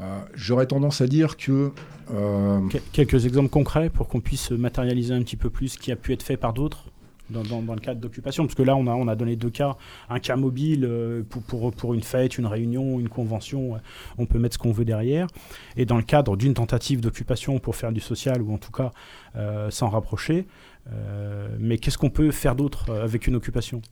Euh, 0.00 0.20
j'aurais 0.34 0.66
tendance 0.66 1.00
à 1.00 1.06
dire 1.06 1.36
que... 1.36 1.72
Euh, 2.12 2.60
quelques 2.92 3.26
exemples 3.26 3.48
concrets 3.48 3.90
pour 3.90 4.06
qu'on 4.08 4.20
puisse 4.20 4.52
matérialiser 4.52 5.12
un 5.12 5.22
petit 5.22 5.36
peu 5.36 5.50
plus 5.50 5.70
ce 5.70 5.78
qui 5.78 5.90
a 5.90 5.96
pu 5.96 6.12
être 6.12 6.22
fait 6.22 6.36
par 6.36 6.52
d'autres 6.52 6.84
dans, 7.30 7.42
le 7.42 7.80
cadre 7.80 8.00
d'occupation 8.00 8.44
Parce 8.44 8.54
que 8.54 8.62
là, 8.62 8.76
on 8.76 8.86
a, 8.86 8.92
on 8.92 9.08
a 9.08 9.16
donné 9.16 9.34
deux 9.34 9.50
cas. 9.50 9.76
Un 10.08 10.20
cas 10.20 10.36
mobile 10.36 10.84
euh, 10.84 11.24
pour, 11.28 11.42
pour, 11.42 11.72
pour, 11.72 11.94
une 11.94 12.02
fête, 12.02 12.38
une 12.38 12.46
réunion, 12.46 13.00
une 13.00 13.08
convention, 13.08 13.80
on 14.18 14.26
peut 14.26 14.38
mettre 14.38 14.54
ce 14.54 14.58
qu'on 14.58 14.70
veut 14.70 14.84
derrière. 14.84 15.26
Et 15.76 15.86
dans 15.86 15.96
le 15.96 16.04
cadre 16.04 16.36
d'une 16.36 16.54
tentative 16.54 17.00
d'occupation 17.00 17.58
pour 17.58 17.74
faire 17.74 17.90
du 17.90 18.00
social, 18.00 18.42
ou 18.42 18.54
en 18.54 18.58
tout 18.58 18.72
cas 18.72 18.92
s'en 19.70 19.88
rapprocher. 19.88 20.46
mais 21.58 21.78
qu'est-ce 21.78 21.98
qu'on 21.98 22.10
peut 22.10 22.30
faire 22.30 22.54
d'autre 22.54 22.92
avec 22.94 23.26
une 23.26 23.34
occupation? 23.34 23.82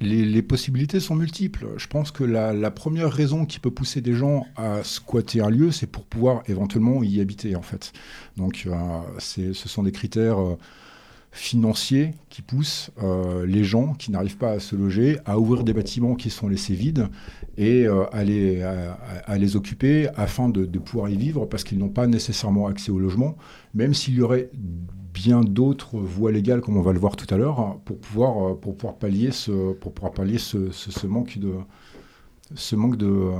Les, 0.00 0.42
possibilités 0.42 1.00
sont 1.00 1.14
multiples. 1.14 1.68
Je 1.76 1.86
pense 1.86 2.10
que 2.10 2.24
la, 2.24 2.70
première 2.70 3.12
raison 3.12 3.46
qui 3.46 3.58
peut 3.58 3.70
pousser 3.70 4.00
des 4.00 4.14
gens 4.14 4.46
à 4.56 4.82
squatter 4.82 5.40
un 5.40 5.50
lieu, 5.50 5.70
c'est 5.70 5.86
pour 5.86 6.04
pouvoir 6.04 6.42
éventuellement 6.46 7.02
y 7.02 7.20
habiter, 7.20 7.56
en 7.56 7.62
fait. 7.62 7.92
Donc, 8.36 8.64
euh, 8.66 8.74
ce 9.18 9.52
sont 9.52 9.82
des 9.82 9.92
critères 9.92 10.40
euh, 10.40 10.58
financiers 11.30 12.14
qui 12.28 12.42
poussent 12.42 12.90
euh, 13.02 13.46
les 13.46 13.64
gens 13.64 13.94
qui 13.94 14.10
n'arrivent 14.10 14.36
pas 14.36 14.52
à 14.52 14.60
se 14.60 14.76
loger 14.76 15.18
à 15.24 15.38
ouvrir 15.38 15.64
des 15.64 15.72
bâtiments 15.72 16.14
qui 16.14 16.30
sont 16.30 16.48
laissés 16.48 16.74
vides 16.74 17.08
et 17.56 17.86
à 18.12 18.24
les, 18.24 19.56
occuper 19.56 20.08
afin 20.16 20.48
de 20.48 20.78
pouvoir 20.78 21.08
y 21.08 21.16
vivre 21.16 21.46
parce 21.46 21.64
qu'ils 21.64 21.78
n'ont 21.78 21.88
pas 21.88 22.06
nécessairement 22.06 22.66
accès 22.66 22.90
au 22.90 22.98
logement, 22.98 23.36
même 23.74 23.94
s'il 23.94 24.14
y 24.14 24.22
aurait 24.22 24.50
bien 25.14 25.42
d'autres 25.42 25.96
voies 25.98 26.32
légales, 26.32 26.60
comme 26.60 26.76
on 26.76 26.82
va 26.82 26.92
le 26.92 26.98
voir 26.98 27.16
tout 27.16 27.32
à 27.32 27.38
l'heure, 27.38 27.78
pour 27.84 27.98
pouvoir, 27.98 28.48
euh, 28.50 28.54
pour 28.54 28.76
pouvoir 28.76 28.96
pallier, 28.96 29.30
ce, 29.30 29.72
pour 29.72 29.94
pouvoir 29.94 30.12
pallier 30.12 30.38
ce, 30.38 30.70
ce, 30.72 31.06
manque 31.06 31.38
de, 31.38 31.54
ce 32.54 32.74
manque 32.74 32.96
de, 32.96 33.06
euh, 33.06 33.32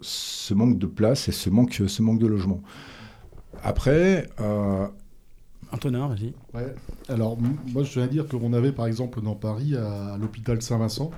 ce 0.00 0.54
manque 0.54 0.78
de 0.78 0.86
place 0.86 1.28
et 1.28 1.32
ce 1.32 1.50
manque, 1.50 1.82
ce 1.86 2.02
manque 2.02 2.18
de 2.18 2.26
logement. 2.26 2.62
Après. 3.62 4.28
Euh... 4.40 4.86
Antonin, 5.70 6.08
vas-y. 6.08 6.32
Alors, 7.10 7.36
moi, 7.74 7.82
je 7.82 7.92
tiens 7.92 8.06
dire 8.06 8.26
qu'on 8.26 8.54
avait, 8.54 8.72
par 8.72 8.86
exemple, 8.86 9.20
dans 9.20 9.34
Paris, 9.34 9.76
à 9.76 10.16
l'hôpital 10.18 10.62
Saint-Vincent, 10.62 11.10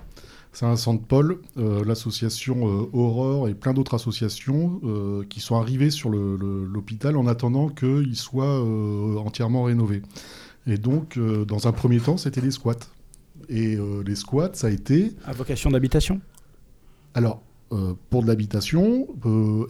Saint-Vincent-de-Paul, 0.53 1.39
euh, 1.59 1.85
l'association 1.85 2.67
euh, 2.67 2.91
Aurore 2.93 3.49
et 3.49 3.55
plein 3.55 3.73
d'autres 3.73 3.95
associations 3.95 4.81
euh, 4.85 5.25
qui 5.29 5.41
sont 5.41 5.57
arrivées 5.57 5.91
sur 5.91 6.11
l'hôpital 6.11 7.17
en 7.17 7.27
attendant 7.27 7.69
qu'il 7.69 8.17
soit 8.17 8.61
entièrement 8.61 9.65
rénové. 9.65 10.03
Et 10.67 10.77
donc, 10.77 11.19
dans 11.19 11.69
un 11.69 11.73
premier 11.73 12.01
temps, 12.01 12.17
c'était 12.17 12.41
les 12.41 12.51
squats. 12.51 12.75
Et 13.49 13.79
les 14.05 14.15
squats, 14.15 14.51
ça 14.53 14.67
a 14.67 14.71
été... 14.71 15.13
À 15.25 15.33
vocation 15.33 15.71
d'habitation? 15.71 16.21
Alors, 17.15 17.43
pour 18.11 18.23
de 18.23 18.29
l'habitation 18.29 19.09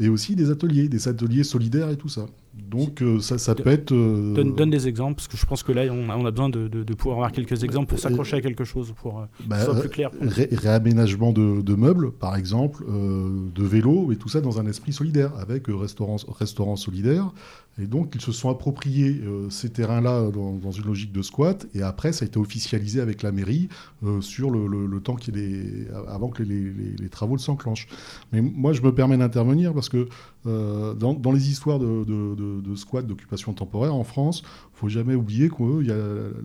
et 0.01 0.09
aussi 0.09 0.35
des 0.35 0.51
ateliers, 0.51 0.89
des 0.89 1.09
ateliers 1.09 1.45
solidaires 1.45 1.91
et 1.91 1.97
tout 1.97 2.09
ça. 2.09 2.27
Donc 2.69 3.03
euh, 3.03 3.21
ça, 3.21 3.39
ça 3.39 3.55
peut 3.55 3.71
être... 3.71 3.93
Euh, 3.93 4.35
donne, 4.35 4.71
des 4.71 4.89
exemples, 4.89 5.17
parce 5.17 5.29
que 5.29 5.37
je 5.37 5.47
pense 5.47 5.63
que 5.63 5.73
là, 5.73 5.83
on 5.93 6.11
a, 6.11 6.17
on 6.17 6.27
a 6.27 6.31
besoin 6.31 6.49
de, 6.49 6.69
de, 6.69 6.95
pouvoir 6.95 7.19
avoir 7.19 7.33
quelques 7.33 7.65
exemples 7.65 7.89
pour 7.89 7.99
s'accrocher 7.99 8.37
à 8.37 8.41
quelque 8.41 8.65
chose, 8.65 8.93
pour 8.97 9.27
bah, 9.47 9.57
que 9.57 9.61
ce 9.61 9.71
soit 9.71 9.81
plus 9.81 9.89
clair. 9.89 10.11
réaménagement 10.21 11.33
de, 11.33 11.61
de, 11.61 11.75
meubles, 11.75 12.13
par 12.13 12.37
exemple, 12.37 12.85
de 12.87 13.65
vélos, 13.65 14.13
et 14.13 14.17
tout 14.17 14.29
ça 14.29 14.41
dans 14.41 14.61
un 14.61 14.67
esprit 14.67 14.93
solidaire, 14.93 15.33
avec 15.39 15.65
restaurant, 15.69 16.17
restaurant 16.39 16.77
solidaire, 16.77 17.33
et 17.81 17.87
donc, 17.87 18.13
ils 18.15 18.21
se 18.21 18.33
sont 18.33 18.51
appropriés 18.51 19.21
euh, 19.25 19.49
ces 19.49 19.71
terrains-là 19.71 20.31
dans, 20.31 20.71
une 20.71 20.85
logique 20.85 21.13
de 21.13 21.23
squat. 21.23 21.67
Et 21.75 21.83
après, 21.83 22.13
ça 22.13 22.25
a 22.25 22.29
été 22.29 22.39
officialisé 22.39 23.01
avec 23.01 23.23
la 23.23 23.33
mairie 23.33 23.69
euh, 24.05 24.21
sur 24.21 24.51
le, 24.51 25.01
temps 25.01 25.15
qu'il 25.15 25.39
est 25.39 25.89
avant 26.09 26.29
que 26.29 26.43
les, 26.43 27.09
travaux 27.09 27.39
s'enclenchent. 27.39 27.89
Mais 28.33 28.43
moi, 28.43 28.73
je 28.73 28.83
me 28.83 28.95
permets 28.95 29.17
d'intervenir 29.17 29.73
parce 29.73 29.89
que 29.89 30.09
euh, 30.47 30.95
dans, 30.95 31.33
les 31.33 31.51
histoires 31.51 31.79
de, 31.79 32.05
de 32.05 32.75
squat, 32.75 33.07
d'occupation 33.07 33.53
temporaire 33.53 33.95
en 33.95 34.05
France, 34.05 34.43
il 34.45 34.79
faut 34.79 34.89
jamais 34.89 35.15
oublier 35.15 35.51
qu'il 35.51 35.87
y 35.87 35.93
a 35.93 35.97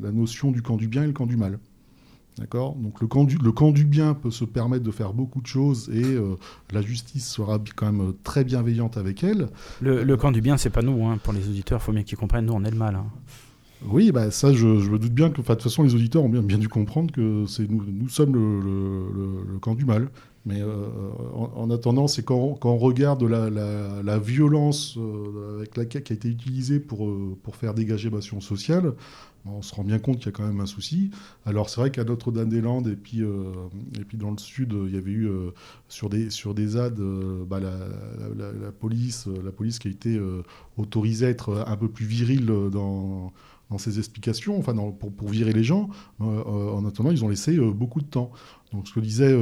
la 0.01 0.11
notion 0.11 0.51
du 0.51 0.61
camp 0.61 0.77
du 0.77 0.87
bien 0.87 1.03
et 1.03 1.07
le 1.07 1.13
camp 1.13 1.25
du 1.25 1.37
mal. 1.37 1.59
D'accord? 2.37 2.75
Donc 2.75 2.99
le 2.99 3.07
camp, 3.07 3.23
du, 3.23 3.37
le 3.37 3.51
camp 3.53 3.71
du 3.71 3.85
bien 3.85 4.13
peut 4.13 4.31
se 4.31 4.43
permettre 4.43 4.83
de 4.83 4.91
faire 4.91 5.13
beaucoup 5.13 5.41
de 5.41 5.47
choses 5.47 5.89
et 5.93 6.03
euh, 6.03 6.35
la 6.71 6.81
justice 6.81 7.25
sera 7.25 7.59
quand 7.75 7.91
même 7.91 8.13
très 8.23 8.43
bienveillante 8.43 8.97
avec 8.97 9.23
elle. 9.23 9.47
Le, 9.79 10.15
camp 10.15 10.31
du 10.31 10.41
bien, 10.41 10.57
c'est 10.57 10.69
pas 10.69 10.81
nous, 10.81 11.05
hein. 11.05 11.17
pour 11.23 11.31
les 11.31 11.47
auditeurs, 11.47 11.79
il 11.81 11.85
faut 11.85 11.93
bien 11.93 12.03
qu'ils 12.03 12.17
comprennent, 12.17 12.45
nous 12.45 12.53
on 12.53 12.65
est 12.65 12.71
le 12.71 12.77
mal. 12.77 12.95
Hein. 12.95 13.05
Oui, 13.87 14.11
bah 14.11 14.31
ça, 14.31 14.51
je, 14.51 14.67
me 14.67 14.97
doute 14.97 15.13
bien 15.13 15.29
que, 15.29 15.41
de 15.41 15.45
toute 15.45 15.61
façon, 15.61 15.83
les 15.83 15.95
auditeurs 15.95 16.23
ont 16.23 16.29
bien, 16.29 16.41
bien 16.41 16.57
dû 16.57 16.67
comprendre 16.67 17.13
que 17.13 17.45
c'est 17.47 17.69
nous, 17.69 17.83
nous 17.87 18.09
sommes 18.09 18.33
le, 18.33 19.57
camp 19.59 19.75
du 19.75 19.85
mal. 19.85 20.09
Mais 20.45 20.61
en, 21.33 21.71
attendant, 21.71 22.07
c'est 22.07 22.23
quand, 22.23 22.59
on 22.63 22.77
regarde 22.77 23.23
la, 23.23 24.19
violence 24.19 24.97
avec 25.57 25.75
laquelle 25.75 26.03
qui 26.03 26.13
a 26.13 26.15
été 26.15 26.27
utilisée 26.29 26.79
pour, 26.79 27.11
pour 27.41 27.55
faire 27.55 27.73
dégager 27.73 28.11
Bastion 28.11 28.41
Social, 28.41 28.93
on 29.45 29.61
se 29.61 29.73
rend 29.75 29.83
bien 29.83 29.99
compte 29.99 30.17
qu'il 30.17 30.25
y 30.25 30.29
a 30.29 30.31
quand 30.31 30.45
même 30.45 30.59
un 30.59 30.65
souci. 30.65 31.11
Alors 31.45 31.69
c'est 31.69 31.79
vrai 31.79 31.91
qu'à 31.91 32.03
Notre-Dame-des-Landes 32.03 32.87
et 32.87 32.95
puis 32.95 33.21
euh, 33.21 33.51
et 33.99 34.03
puis 34.03 34.17
dans 34.17 34.31
le 34.31 34.37
sud, 34.37 34.75
il 34.87 34.93
y 34.93 34.97
avait 34.97 35.11
eu 35.11 35.27
euh, 35.27 35.51
sur 35.87 36.09
des 36.09 36.29
sur 36.29 36.53
des 36.53 36.67
ZAD 36.69 36.99
euh, 36.99 37.45
bah, 37.45 37.59
la, 37.59 38.71
police 38.71 39.27
la 39.43 39.51
police 39.51 39.79
qui 39.79 39.87
a 39.87 39.91
été 39.91 40.19
autorisée 40.77 41.27
à 41.27 41.29
être 41.29 41.63
un 41.67 41.77
peu 41.77 41.87
plus 41.87 42.05
virile 42.05 42.45
dans 42.45 43.31
dans 43.71 43.79
ses 43.79 43.97
explications, 43.97 44.59
enfin 44.59 44.75
pour, 44.75 45.11
pour, 45.11 45.29
virer 45.29 45.51
les 45.51 45.63
gens. 45.63 45.89
en 46.19 46.85
attendant, 46.85 47.09
ils 47.09 47.25
ont 47.25 47.29
laissé 47.29 47.57
beaucoup 47.57 47.99
de 47.99 48.05
temps. 48.05 48.31
Donc 48.73 48.87
ce 48.87 48.93
que 48.93 48.99
disait 48.99 49.37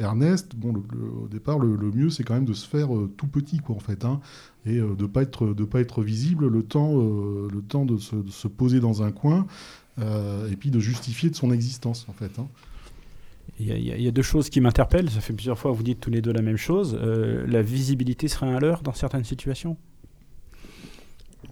Ernest, 0.00 0.54
bon, 0.54 0.74
au 1.22 1.28
départ, 1.28 1.58
le, 1.58 1.76
mieux 1.92 2.10
c'est 2.10 2.24
quand 2.24 2.34
même 2.34 2.44
de 2.44 2.52
se 2.52 2.66
faire 2.66 2.88
tout 3.16 3.26
petit, 3.26 3.58
quoi, 3.58 3.76
en 3.76 3.80
fait. 3.80 4.04
Hein 4.04 4.20
et 4.66 4.78
euh, 4.78 4.94
de 4.94 5.02
ne 5.02 5.08
pas, 5.08 5.24
pas 5.24 5.80
être 5.80 6.02
visible 6.02 6.48
le 6.48 6.62
temps, 6.62 6.92
euh, 6.98 7.48
le 7.52 7.62
temps 7.62 7.84
de 7.84 7.96
se, 7.98 8.48
poser 8.48 8.80
dans 8.80 9.02
un 9.02 9.10
coin 9.10 9.46
euh, 9.98 10.50
et 10.50 10.56
puis 10.56 10.70
de 10.70 10.80
justifier 10.80 11.30
de 11.30 11.36
son 11.36 11.50
existence 11.52 12.06
en 12.08 12.12
fait. 12.12 12.38
Hein. 12.38 12.48
Il 13.58 13.66
y, 13.66 14.06
a, 14.06 14.10
deux 14.10 14.22
choses 14.22 14.48
qui 14.48 14.60
m'interpellent. 14.60 15.10
Ça 15.10 15.20
fait 15.20 15.34
plusieurs 15.34 15.58
fois 15.58 15.72
que 15.72 15.76
vous 15.76 15.82
dites 15.82 16.00
tous 16.00 16.10
les 16.10 16.22
deux 16.22 16.32
la 16.32 16.40
même 16.40 16.56
chose. 16.56 16.94
la 16.94 17.60
visibilité 17.60 18.26
serait 18.28 18.46
un 18.46 18.58
leurre 18.58 18.82
dans 18.82 18.94
certaines 18.94 19.24
situations? 19.24 19.76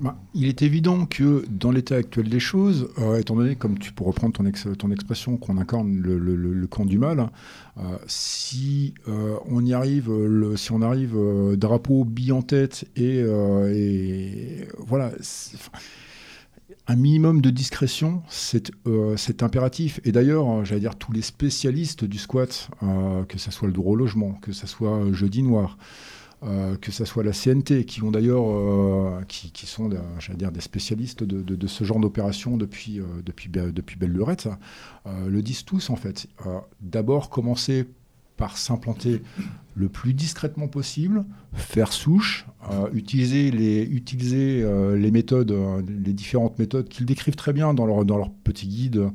Bah, 0.00 0.16
il 0.34 0.46
est 0.46 0.62
évident 0.62 1.06
que 1.06 1.44
dans 1.50 1.70
l'état 1.70 1.96
actuel 1.96 2.28
des 2.28 2.40
choses, 2.40 2.88
euh, 2.98 3.18
étant 3.18 3.34
donné, 3.34 3.56
comme 3.56 3.78
tu 3.78 3.92
peux 3.92 4.04
reprendre 4.04 4.32
ton, 4.32 4.44
ton 4.74 4.90
expression, 4.90 5.36
qu'on 5.36 5.58
incarne 5.58 5.98
le, 6.00 6.66
camp 6.66 6.84
du 6.84 6.98
mal, 6.98 7.30
euh, 7.78 7.82
si 8.06 8.94
euh, 9.08 9.36
on 9.46 9.64
y 9.64 9.72
arrive, 9.72 10.10
si 10.56 10.72
on 10.72 10.82
arrive 10.82 11.16
drapeau 11.56 12.04
bille 12.04 12.32
en 12.32 12.42
tête 12.42 12.84
et, 12.96 13.24
voilà, 14.78 15.12
un 16.86 16.96
minimum 16.96 17.40
de 17.40 17.50
discrétion, 17.50 18.22
c'est 18.28 19.42
impératif. 19.42 20.00
Et 20.04 20.12
d'ailleurs, 20.12 20.64
j'allais 20.64 20.80
dire 20.80 20.96
tous 20.96 21.12
les 21.12 21.22
spécialistes 21.22 22.04
du 22.04 22.18
squat, 22.18 22.70
que 23.28 23.38
ce 23.38 23.50
soit 23.50 23.66
le 23.66 23.74
droit 23.74 23.92
au 23.92 23.96
logement, 23.96 24.34
que 24.42 24.52
ce 24.52 24.66
soit 24.66 25.12
jeudi 25.12 25.42
noir. 25.42 25.76
Euh, 26.44 26.76
que 26.76 26.92
ce 26.92 27.04
soit 27.04 27.24
la 27.24 27.32
CNT, 27.32 27.84
qui 27.84 28.00
ont 28.04 28.12
d'ailleurs, 28.12 28.48
euh, 28.48 29.22
qui, 29.26 29.66
sont, 29.66 29.90
j'allais 30.20 30.38
dire, 30.38 30.52
des 30.52 30.60
spécialistes 30.60 31.24
de, 31.24 31.66
ce 31.66 31.82
genre 31.82 31.98
d'opération 31.98 32.56
depuis, 32.56 33.00
euh, 33.00 33.04
depuis, 33.24 33.48
depuis 33.48 33.96
belle 33.96 34.12
lurette, 34.12 34.48
le 35.06 35.42
disent 35.42 35.64
tous 35.64 35.90
en 35.90 35.96
fait. 35.96 36.28
D'abord, 36.80 37.30
commencer 37.30 37.86
par 38.38 38.56
s'implanter 38.56 39.20
le 39.74 39.88
plus 39.88 40.12
discrètement 40.14 40.66
possible, 40.66 41.24
faire 41.52 41.92
souche, 41.92 42.46
euh, 42.72 42.88
utiliser, 42.92 43.50
les, 43.50 43.82
utiliser 43.82 44.62
euh, 44.62 44.96
les 44.96 45.10
méthodes, 45.10 45.52
euh, 45.52 45.82
les 46.04 46.12
différentes 46.12 46.58
méthodes 46.58 46.88
qu'ils 46.88 47.06
décrivent 47.06 47.36
très 47.36 47.52
bien 47.52 47.74
dans 47.74 47.86
leur, 47.86 48.04
dans 48.04 48.16
leur 48.16 48.30
petit 48.30 48.66
guide 48.66 49.10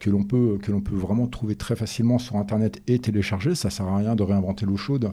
que 0.00 0.10
l'on 0.10 0.22
peut, 0.22 0.58
que 0.62 0.70
l'on 0.70 0.80
peut 0.80 0.94
vraiment 0.94 1.26
trouver 1.26 1.56
très 1.56 1.74
facilement 1.74 2.18
sur 2.18 2.36
Internet 2.36 2.82
et 2.86 2.98
télécharger. 2.98 3.54
Ça 3.54 3.70
sert 3.70 3.86
à 3.86 3.96
rien 3.96 4.14
de 4.14 4.22
réinventer 4.22 4.66
l'eau 4.66 4.76
chaude. 4.76 5.12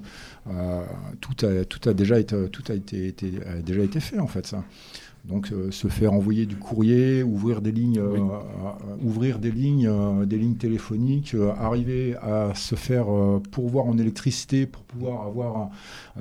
tout, 1.21 1.45
a, 1.45 1.65
tout, 1.65 1.89
a 1.89 1.93
déjà 1.93 2.19
été, 2.19 2.49
tout 2.49 2.63
a 2.69 2.73
été, 2.73 3.07
été, 3.07 3.31
a 3.47 3.61
déjà 3.61 3.81
été 3.81 3.99
fait 3.99 4.19
en 4.19 4.27
fait. 4.27 4.45
Ça. 4.45 4.63
Donc 5.25 5.53
euh, 5.53 5.71
se 5.71 5.87
faire 5.87 6.11
envoyer 6.11 6.45
du 6.45 6.57
courrier, 6.57 7.23
ouvrir 7.23 7.61
des 7.61 7.71
lignes, 7.71 7.99
euh, 7.99 8.17
ouvrir 9.01 9.39
des 9.39 9.51
lignes, 9.51 9.87
euh, 9.87 10.25
des 10.25 10.37
lignes 10.37 10.57
téléphoniques, 10.57 11.33
arriver 11.57 12.15
à 12.21 12.53
se 12.55 12.75
faire 12.75 13.05
pourvoir 13.51 13.85
en 13.85 13.97
électricité 13.97 14.65
pour 14.65 14.83
pouvoir 14.83 15.25
avoir 15.25 15.69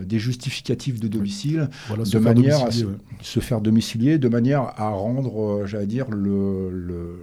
des 0.01 0.21
justificatifs 0.21 1.01
de 1.01 1.09
domicile, 1.09 1.69
de 1.91 2.19
manière 2.19 2.65
à 2.65 2.71
se, 2.71 3.41
faire 3.41 3.61
domicilier, 3.61 4.19
de 4.19 4.29
manière 4.29 4.73
à 4.77 4.91
rendre, 4.91 5.67
j'allais 5.67 5.87
dire, 5.87 6.07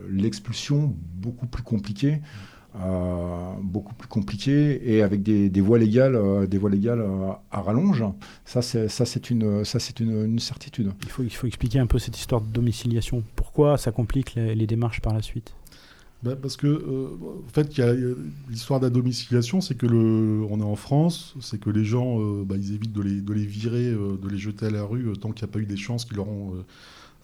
l'expulsion 0.10 0.94
beaucoup 1.16 1.48
plus 1.48 1.64
compliquée. 1.64 2.20
Euh, 2.76 3.54
beaucoup 3.64 3.96
plus 3.96 4.08
compliqué 4.08 4.80
et 4.94 5.02
avec 5.02 5.24
des, 5.24 5.62
voies 5.62 5.80
légales, 5.80 6.16
euh, 6.16 6.46
des 6.46 6.60
voies 6.60 6.70
légales 6.70 7.02
euh, 7.02 7.32
à 7.50 7.62
rallonge. 7.62 8.04
Ça, 8.46 8.62
c'est 8.62 8.88
ça, 8.88 9.06
c'est 9.06 9.32
une, 9.32 9.66
ça, 9.66 9.80
c'est 9.80 10.00
une, 10.00 10.38
certitude. 10.38 10.92
Il 11.02 11.10
faut, 11.10 11.24
il 11.24 11.32
faut 11.32 11.48
expliquer 11.48 11.80
un 11.80 11.88
peu 11.88 11.98
cette 11.98 12.18
histoire 12.18 12.42
de 12.42 12.48
domiciliation. 12.48 13.24
Pourquoi 13.36 13.80
ça 13.80 13.92
complique 13.92 14.36
les, 14.36 14.68
démarches 14.68 15.02
par 15.02 15.16
la 15.16 15.24
suite? 15.24 15.56
Ben, 16.22 16.36
parce 16.36 16.58
que, 16.58 16.68
en 16.68 17.52
fait, 17.52 17.76
y 17.76 17.82
a, 17.82 17.92
l'histoire 18.50 18.80
de 18.80 18.86
la 18.86 18.92
domiciliation, 18.92 19.62
c'est 19.62 19.76
que 19.76 19.88
le, 19.88 20.46
on 20.48 20.60
est 20.60 20.64
en 20.64 20.76
France, 20.76 21.34
c'est 21.42 21.60
que 21.60 21.72
les 21.72 21.84
gens, 21.84 22.20
bah, 22.44 22.56
ils 22.56 22.76
évitent 22.76 22.94
de 22.94 23.02
les, 23.02 23.22
de 23.22 23.34
les 23.34 23.46
virer, 23.46 23.92
de 23.92 24.28
les 24.30 24.38
jeter 24.38 24.68
à 24.68 24.70
la 24.70 24.84
rue 24.84 25.12
tant 25.20 25.32
qu'il 25.32 25.44
n'y 25.46 25.50
a 25.50 25.54
pas 25.54 25.60
eu 25.60 25.66
des 25.66 25.78
chances 25.78 26.06
qui 26.06 26.14
leur 26.14 26.28
ont 26.30 26.54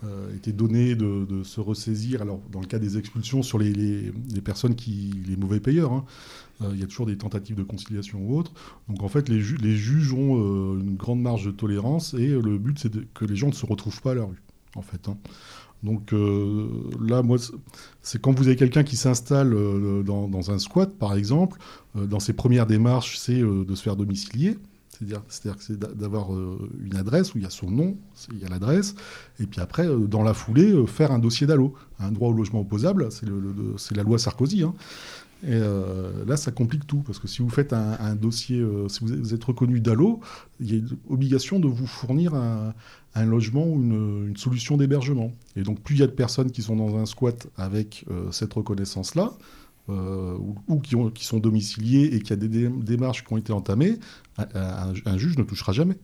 euh, 0.04 0.36
été 0.36 0.52
donné 0.52 0.94
de, 0.94 1.44
se 1.44 1.62
ressaisir, 1.62 2.22
alors 2.22 2.42
dans 2.52 2.60
le 2.60 2.66
cas 2.66 2.80
des 2.80 2.98
expulsions, 2.98 3.42
sur 3.44 3.58
les, 3.58 4.12
personnes 4.44 4.76
qui, 4.76 5.14
les 5.26 5.38
mauvais 5.38 5.62
payeurs. 5.62 5.94
Hein. 5.94 6.06
Euh, 6.62 6.72
il 6.74 6.80
y 6.80 6.84
a 6.84 6.86
toujours 6.86 7.06
des 7.06 7.18
tentatives 7.18 7.56
de 7.56 7.64
conciliation 7.64 8.20
ou 8.20 8.38
autres. 8.38 8.52
Donc 8.90 9.04
en 9.04 9.08
fait, 9.08 9.30
les, 9.30 9.40
juges 9.40 10.14
ont 10.14 10.38
euh, 10.38 10.80
une 10.80 10.96
grande 10.96 11.22
marge 11.22 11.46
de 11.46 11.52
tolérance 11.52 12.14
et 12.14 12.28
le 12.28 12.58
but, 12.58 12.78
c'est 12.78 12.92
que 13.14 13.24
les 13.24 13.38
gens 13.38 13.48
ne 13.48 13.54
se 13.54 13.66
retrouvent 13.66 14.02
pas 14.02 14.12
à 14.12 14.16
la 14.16 14.26
rue, 14.26 14.42
en 14.76 14.82
fait. 14.82 15.08
Hein. 15.08 15.18
Donc 15.82 16.14
là, 17.00 17.22
moi, 17.22 17.38
c'est 18.02 18.20
quand 18.20 18.32
vous 18.36 18.48
avez 18.48 18.56
quelqu'un 18.56 18.84
qui 18.84 18.98
s'installe 18.98 19.52
dans, 20.04 20.52
un 20.52 20.58
squat, 20.58 20.92
par 20.98 21.16
exemple, 21.16 21.60
dans 21.94 22.20
ses 22.20 22.34
premières 22.34 22.66
démarches, 22.66 23.20
c'est 23.20 23.40
de 23.40 23.76
se 23.76 23.84
faire 23.84 23.96
domicilier. 23.96 24.58
C'est-à-dire, 24.98 25.22
c'est-à-dire 25.28 25.62
c'est 25.62 25.78
d'avoir 25.78 26.34
euh, 26.34 26.70
une 26.84 26.96
adresse 26.96 27.34
où 27.34 27.38
il 27.38 27.44
y 27.44 27.48
a 27.48 27.50
son 27.50 27.70
nom, 27.70 27.98
il 28.32 28.40
y 28.40 28.46
a 28.46 28.50
l'adresse, 28.50 28.96
et 29.40 29.46
puis 29.46 29.60
après, 29.60 29.88
euh, 29.88 30.08
dans 30.08 30.24
la 30.24 30.34
foulée, 30.34 30.72
euh, 30.72 30.86
faire 30.86 31.12
un 31.12 31.20
dossier 31.20 31.48
d'allo, 31.48 31.74
un 32.00 32.12
droit 32.12 32.30
au 32.30 32.34
logement 32.34 32.62
opposable, 32.62 33.10
c'est, 33.12 33.26
la 33.96 34.04
loi 34.04 34.18
Sarkozy. 34.18 34.64
Hein. 34.64 34.74
Et 35.46 35.60
là, 36.26 36.38
ça 36.38 36.50
complique 36.50 36.88
tout, 36.88 37.04
parce 37.06 37.20
que 37.20 37.28
si 37.28 37.44
vous 37.44 37.50
faites 37.50 37.72
un, 37.72 38.16
dossier, 38.16 38.66
si 38.88 39.04
vous 39.04 39.34
êtes 39.34 39.44
reconnu 39.44 39.80
d'allo, 39.80 40.20
il 40.60 40.72
y 40.72 40.74
a 40.74 40.78
une 40.78 40.98
obligation 41.08 41.60
de 41.60 41.68
vous 41.68 41.86
fournir 41.86 42.34
un, 42.34 43.26
logement 43.26 43.64
ou 43.68 43.76
une, 43.76 44.36
solution 44.38 44.76
d'hébergement. 44.76 45.34
Et 45.56 45.62
donc, 45.62 45.82
plus 45.82 45.96
il 45.96 46.00
y 46.00 46.04
a 46.04 46.08
de 46.08 46.14
personnes 46.14 46.50
qui 46.50 46.64
sont 46.64 46.76
dans 46.76 46.98
un 46.98 47.06
squat 47.06 47.46
avec 47.58 48.06
cette 48.32 48.54
reconnaissance-là, 48.54 49.34
euh, 49.89 50.38
ou, 50.67 50.80
qui, 50.80 50.95
ont, 50.95 51.10
qui, 51.10 51.26
sont 51.26 51.39
domiciliés 51.39 52.06
et 52.13 52.19
qu'il 52.19 52.30
y 52.32 52.34
a 52.34 52.48
des 52.48 52.69
démarches 52.69 53.24
qui 53.24 53.34
ont 53.34 53.38
été 53.38 53.54
entamées, 53.54 54.00
un, 54.38 55.17
juge 55.17 55.38
ne 55.38 55.43
touchera 55.43 55.74
jamais. 55.74 55.98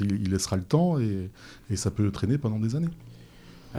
Il, 0.00 0.30
laissera 0.30 0.56
le 0.56 0.64
temps 0.64 0.98
et, 0.98 1.30
et 1.70 1.76
ça 1.76 1.90
peut 1.90 2.10
traîner 2.10 2.38
pendant 2.38 2.58
des 2.58 2.76
années. 2.76 2.88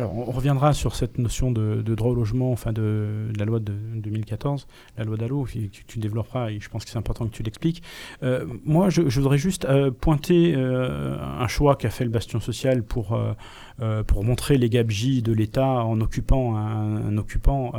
On 0.03 0.31
reviendra 0.31 0.73
sur 0.73 0.95
cette 0.95 1.17
notion 1.17 1.51
de, 1.51 1.81
droit 1.95 2.12
au 2.12 2.15
logement, 2.15 2.51
enfin 2.51 2.71
de, 2.71 3.31
la 3.38 3.45
loi 3.45 3.59
de 3.59 3.73
2014, 3.95 4.67
la 4.97 5.03
loi 5.03 5.17
d'Allo, 5.17 5.43
que 5.43 5.67
tu 5.88 5.99
développeras 5.99 6.51
et 6.51 6.59
je 6.59 6.69
pense 6.69 6.85
que 6.85 6.91
c'est 6.91 6.97
important 6.97 7.25
que 7.25 7.35
tu 7.35 7.43
l'expliques. 7.43 7.83
Euh, 8.23 8.45
moi, 8.65 8.89
je, 8.89 9.01
voudrais 9.01 9.38
juste 9.38 9.65
euh, 9.65 9.91
pointer 9.91 10.53
euh, 10.55 11.17
un 11.19 11.47
choix 11.47 11.75
qu'a 11.75 11.89
fait 11.89 12.03
le 12.03 12.09
Bastion 12.09 12.39
Social 12.39 12.83
pour, 12.83 13.19
pour 14.07 14.23
montrer 14.23 14.57
les 14.57 14.69
gabegies 14.69 15.21
de 15.21 15.33
l'État 15.33 15.67
en 15.67 16.01
occupant 16.01 16.55
un, 16.55 17.17
occupant, 17.17 17.73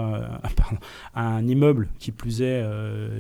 un 1.15 1.47
immeuble 1.47 1.89
qui 1.99 2.11
plus 2.11 2.43
est 2.43 2.65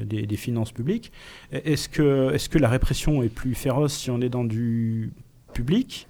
des, 0.05 0.27
des, 0.27 0.37
finances 0.37 0.73
publiques. 0.73 1.13
Est-ce 1.53 1.89
que, 1.89 2.33
est 2.33 2.39
-ce 2.39 2.49
que 2.49 2.59
la 2.59 2.69
répression 2.69 3.23
est 3.23 3.29
plus 3.29 3.55
féroce 3.55 3.95
si 3.95 4.11
on 4.11 4.21
est 4.21 4.29
dans 4.29 4.45
du 4.45 5.13
public 5.53 6.09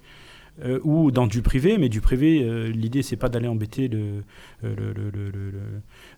euh, 0.63 0.79
ou 0.83 1.11
dans 1.11 1.27
du 1.27 1.41
privé, 1.41 1.77
mais 1.77 1.87
du 1.89 2.01
privé, 2.01 2.43
euh, 2.43 2.67
l'idée 2.69 3.03
c'est 3.03 3.15
pas 3.15 3.29
d'aller 3.29 3.47
embêter 3.47 3.87
le, 3.87 4.23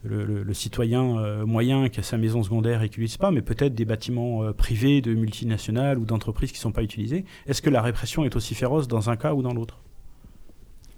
le, 0.04 0.54
citoyen 0.54 1.18
euh, 1.18 1.46
moyen 1.46 1.88
qui 1.88 2.00
a 2.00 2.04
sa 2.04 2.18
maison 2.18 2.42
secondaire 2.44 2.82
et 2.82 2.90
qui 2.90 3.00
n'utilise 3.00 3.18
pas, 3.18 3.32
mais 3.32 3.42
peut-être 3.42 3.76
des 3.76 3.86
bâtiments 3.86 4.52
privés 4.54 5.02
de 5.02 5.14
multinationales 5.14 6.00
ou 6.00 6.06
d'entreprises 6.06 6.52
qui 6.52 6.58
ne 6.58 6.62
sont 6.62 6.72
pas 6.72 6.84
utilisés. 6.84 7.26
Est-ce 7.46 7.62
que 7.62 7.70
la 7.70 7.82
répression 7.82 8.26
est 8.26 8.36
aussi 8.36 8.56
féroce 8.56 8.88
dans 8.88 9.10
un 9.10 9.16
cas 9.16 9.34
ou 9.34 9.44
dans 9.44 9.54
l'autre? 9.54 9.80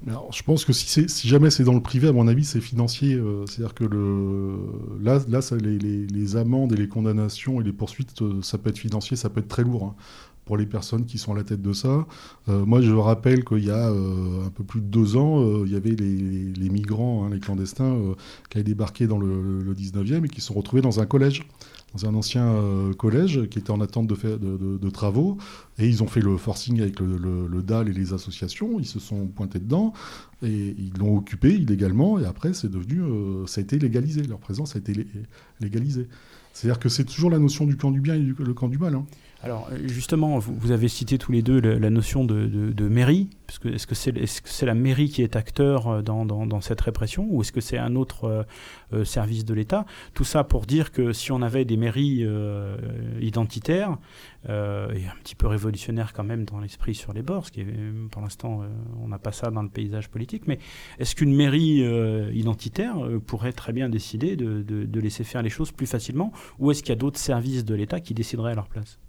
Alors, 0.08 0.32
je 0.32 0.44
pense 0.44 0.66
que 0.66 0.74
si, 0.74 1.10
si 1.10 1.28
jamais 1.28 1.50
c'est 1.50 1.64
dans 1.64 1.74
le 1.74 1.82
privé, 1.82 2.08
à 2.10 2.12
mon 2.12 2.28
avis, 2.28 2.44
c'est 2.44 2.62
financier. 2.62 3.20
C'est-à-dire 3.48 3.74
que 3.74 3.86
le, 3.86 4.60
là, 5.02 5.20
là 5.28 5.42
ça, 5.42 5.56
les, 5.56 5.78
les, 5.78 6.36
amendes 6.36 6.74
et 6.74 6.76
les 6.76 6.88
condamnations 6.88 7.60
et 7.60 7.64
les 7.64 7.74
poursuites, 7.74 8.22
ça 8.44 8.58
peut 8.58 8.70
être 8.70 8.78
financier, 8.78 9.18
ça 9.18 9.30
peut 9.30 9.40
être 9.40 9.48
très 9.48 9.64
lourd. 9.64 9.84
Hein 9.84 9.96
pour 10.46 10.58
les 10.58 10.66
personnes 10.66 11.06
qui 11.06 11.18
sont 11.18 11.34
à 11.34 11.36
la 11.36 11.44
tête 11.44 11.62
de 11.62 11.74
ça. 11.74 12.06
Euh, 12.48 12.66
moi, 12.66 12.82
je 12.82 12.94
rappelle 12.94 13.44
qu'il 13.44 13.66
y 13.66 13.72
a 13.72 13.90
euh, 13.90 14.46
un 14.46 14.50
peu 14.50 14.64
plus 14.64 14.80
de 14.80 14.86
deux 14.86 15.18
ans, 15.18 15.42
euh, 15.42 15.64
il 15.66 15.74
y 15.74 15.76
avait 15.76 15.96
les, 15.96 16.70
migrants, 16.70 17.26
hein, 17.26 17.30
les 17.34 17.40
clandestins, 17.40 17.98
qui 18.50 18.58
avaient 18.58 18.64
débarqué 18.64 19.08
dans 19.08 19.18
le, 19.18 19.74
19e 19.74 20.26
et 20.26 20.30
qui 20.30 20.42
se 20.42 20.48
sont 20.48 20.54
retrouvés 20.54 20.82
dans 20.82 21.00
un 21.00 21.06
collège. 21.06 21.46
dans 21.94 22.08
un 22.08 22.16
ancien 22.16 22.56
collège 22.98 23.48
qui 23.50 23.60
était 23.60 23.72
en 23.72 23.82
attente 23.82 24.08
de, 24.08 24.90
travaux. 24.90 25.38
Et 25.80 25.88
ils 25.88 26.04
ont 26.04 26.08
fait 26.08 26.22
le 26.22 26.38
forcing 26.38 26.80
avec 26.82 27.00
le, 27.00 27.62
DAL 27.64 27.90
et 27.90 27.94
les 27.94 28.14
associations. 28.14 28.80
Ils 28.80 28.86
se 28.86 29.00
sont 29.00 29.28
pointés 29.28 29.60
dedans 29.60 29.94
et 30.44 30.76
ils 30.78 30.94
l'ont 31.00 31.18
occupé 31.18 31.54
illégalement. 31.54 32.20
Et 32.20 32.26
après, 32.26 32.54
c'est 32.54 32.70
devenu, 32.70 33.02
ça 33.48 33.62
a 33.62 33.64
été 33.64 33.80
légalisé. 33.80 34.22
Leur 34.24 34.40
présence 34.40 34.76
a 34.76 34.80
été 34.80 35.08
légalisée. 35.60 36.08
C'est-à-dire 36.56 36.80
que 36.80 36.88
c'est 36.88 37.04
toujours 37.04 37.30
la 37.30 37.38
notion 37.38 37.66
du 37.66 37.76
camp 37.76 37.92
du 37.92 38.00
bien 38.00 38.16
et 38.16 38.20
du, 38.20 38.34
le 38.34 38.54
camp 38.54 38.70
du 38.70 38.78
mal. 38.78 38.96
Hein. 38.96 39.06
Alors 39.46 39.70
justement, 39.84 40.40
vous, 40.40 40.72
avez 40.72 40.88
cité 40.88 41.20
tous 41.20 41.32
les 41.32 41.44
deux 41.44 41.60
la, 41.60 41.90
notion 41.92 42.26
de, 42.26 42.90
mairie. 42.90 43.30
Est-ce 43.48 43.86
que 43.86 43.94
c'est 43.94 44.18
est 44.18 44.48
-ce 44.48 44.66
la 44.66 44.74
mairie 44.74 45.10
qui 45.10 45.22
est 45.22 45.36
acteur 45.36 45.88
euh, 45.88 46.02
dans, 46.02 46.62
cette 46.62 46.82
répression 46.82 47.28
ou 47.30 47.42
est-ce 47.42 47.52
que 47.52 47.62
c'est 47.62 47.78
un 47.78 47.96
autre 47.96 48.26
euh, 48.26 48.44
euh, 48.94 49.06
service 49.06 49.46
de 49.46 49.54
l'État? 49.54 49.86
Tout 50.16 50.24
ça 50.24 50.44
pour 50.44 50.66
dire 50.66 50.92
que 50.92 51.14
si 51.14 51.32
on 51.32 51.44
avait 51.44 51.64
des 51.64 51.78
mairies 51.78 52.26
identitaires 53.22 53.98
et 54.50 55.04
un 55.14 55.18
petit 55.24 55.36
peu 55.36 55.48
révolutionnaires 55.48 56.12
quand 56.14 56.24
même 56.24 56.44
dans 56.46 56.60
l'esprit 56.60 56.96
sur 56.96 57.14
les 57.14 57.22
bords, 57.22 57.46
ce 57.46 57.52
qui 57.52 57.62
est, 57.62 57.68
pour 58.10 58.24
l'instant 58.24 58.64
on 59.04 59.08
n'a 59.08 59.20
pas 59.20 59.32
ça 59.32 59.52
dans 59.52 59.62
le 59.62 59.70
paysage 59.70 60.10
politique, 60.10 60.48
mais 60.48 60.58
est-ce 60.98 61.14
qu'une 61.16 61.36
mairie 61.36 61.82
identitaire 62.34 62.96
pourrait 63.28 63.54
très 63.54 63.74
bien 63.74 63.90
décider 63.90 64.36
de, 64.36 64.64
de 64.64 65.00
laisser 65.00 65.24
faire 65.24 65.44
les 65.44 65.52
choses 65.52 65.72
plus 65.72 65.88
facilement? 65.88 66.32
Ou 66.58 66.72
est-ce 66.72 66.82
qu'il 66.82 66.90
y 66.90 66.98
a 66.98 67.02
d'autres 67.04 67.20
services 67.20 67.64
de 67.64 67.76
l'État 67.76 68.00
qui 68.00 68.16
décideraient 68.16 68.54
à 68.54 68.56
leur 68.56 68.70
place? 68.70 69.00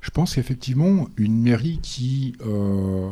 Je 0.00 0.10
pense 0.10 0.34
qu'effectivement, 0.34 1.08
une 1.16 1.40
mairie 1.40 1.80
qui 1.82 2.34
euh, 2.46 3.10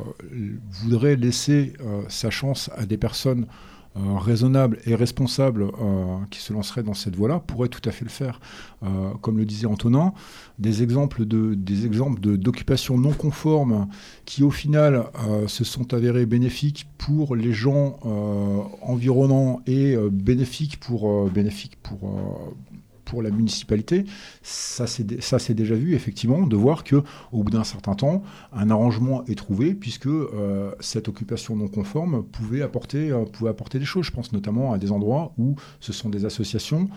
voudrait 0.71 1.17
laisser 1.17 1.75
euh, 1.81 2.03
sa 2.09 2.31
chance 2.31 2.71
à 2.77 2.87
des 2.87 2.97
personnes 2.97 3.47
euh, 3.97 4.19
raisonnables 4.19 4.79
et 4.85 4.95
responsables 4.95 5.71
qui 6.31 6.41
se 6.41 6.53
lanceraient 6.53 6.83
dans 6.83 6.95
cette 6.95 7.17
voie-là 7.17 7.41
pourrait 7.47 7.69
tout 7.69 7.87
à 7.89 7.93
fait 7.93 8.05
le 8.05 8.11
faire. 8.11 8.41
comme 9.23 9.39
le 9.39 9.47
disait 9.47 9.67
Antonin, 9.67 10.13
des 10.59 10.83
exemples 10.83 11.25
de 11.25 11.55
des 11.55 11.87
exemples 11.87 12.21
d'occupation 12.21 12.99
non 12.99 13.13
conforme 13.13 13.89
qui 14.27 14.43
au 14.43 14.51
final 14.51 15.05
se 15.47 15.65
sont 15.65 15.95
avérés 15.95 16.27
bénéfiques 16.27 16.87
pour 16.99 17.37
les 17.37 17.55
gens 17.55 17.99
environnants 18.83 19.63
et 19.67 19.97
bénéfiques 20.13 20.79
pour 20.79 21.31
bénéfiques 21.31 21.79
pour 21.83 22.55
pour 23.07 23.23
la 23.23 23.31
municipalité, 23.31 24.05
ça 24.43 24.87
c'est 24.87 25.55
déjà 25.55 25.75
vu 25.75 25.95
effectivement, 25.95 26.47
de 26.47 26.57
voir 26.57 26.85
que 26.85 26.97
au 27.33 27.43
bout 27.43 27.51
d'un 27.51 27.65
certain 27.65 27.95
temps, 27.95 28.23
un 28.53 28.69
arrangement 28.69 29.25
est 29.27 29.37
trouvé 29.37 29.75
puisque 29.75 30.07
euh, 30.07 30.73
cette 30.81 31.09
occupation 31.09 31.57
non 31.57 31.69
conforme 31.69 32.25
pouvait 32.25 32.63
apporter, 32.63 33.11
euh, 33.11 33.25
pouvait 33.25 33.51
apporter 33.51 33.79
des 33.79 33.85
choses. 33.85 34.07
Je 34.07 34.11
pense 34.11 34.33
notamment 34.33 34.73
à 34.73 34.79
des 34.79 34.91
endroits 34.93 35.33
où 35.39 35.55
ce 35.81 35.93
sont 35.93 36.11
des 36.11 36.25
associations 36.25 36.89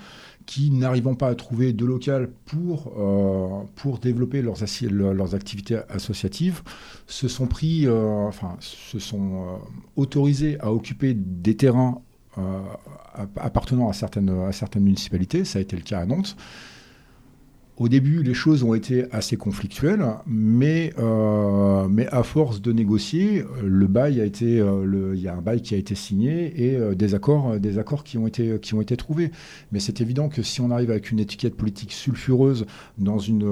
qui, 0.46 0.72
n'arrivant 0.72 1.14
pas 1.14 1.28
à 1.28 1.36
trouver 1.36 1.74
de 1.74 1.86
local 1.86 2.32
pour, 2.46 2.92
euh, 2.98 3.98
développer 4.02 4.42
leurs, 4.42 4.58
leurs, 4.92 5.36
activités 5.36 5.80
associatives, 5.90 6.62
se 7.06 7.28
sont 7.28 7.46
pris, 7.46 7.88
enfin, 7.88 8.56
se 8.60 8.98
sont 8.98 9.60
autorisés 9.96 10.60
à 10.60 10.72
occuper 10.74 11.14
des 11.14 11.56
terrains 11.56 12.02
appartenant 13.36 13.90
à 13.90 13.94
certaines, 13.94 14.30
à 14.30 14.52
certaines 14.52 14.84
municipalités, 14.84 15.46
ça 15.46 15.60
a 15.60 15.62
été 15.62 15.76
le 15.76 15.82
cas 15.82 16.00
à 16.00 16.06
Nantes. 16.06 16.36
Au 17.80 17.88
début, 17.88 18.24
les 18.24 18.34
choses 18.34 18.64
ont 18.64 18.74
été 18.74 19.06
assez 19.12 19.38
conflictuelles, 19.38 20.06
mais, 20.28 20.92
euh, 21.00 21.88
mais 21.88 22.08
à 22.08 22.24
force 22.24 22.62
de 22.62 22.74
négocier, 22.74 23.46
le 23.64 23.88
bail 23.88 24.20
a 24.20 24.26
été, 24.26 24.60
euh, 24.60 25.14
il 25.16 25.22
y 25.22 25.30
a 25.30 25.34
un 25.34 25.42
bail 25.42 25.62
qui 25.62 25.76
a 25.76 25.78
été 25.78 25.96
signé 25.96 26.62
et 26.62 26.96
des, 26.96 27.16
accords, 27.16 27.58
des 27.58 27.80
accords 27.80 28.04
qui 28.04 28.18
ont, 28.18 28.28
été, 28.28 28.60
qui 28.60 28.74
ont 28.74 28.82
été 28.82 28.98
trouvés. 28.98 29.32
Mais 29.72 29.80
c'est 29.80 30.02
évident 30.02 30.28
que 30.28 30.44
si 30.44 30.60
on 30.60 30.72
arrive 30.72 30.92
avec 30.92 31.10
une 31.10 31.20
étiquette 31.20 31.56
politique 31.56 31.94
sulfureuse 31.94 32.66
dans 32.98 33.18
une, 33.18 33.48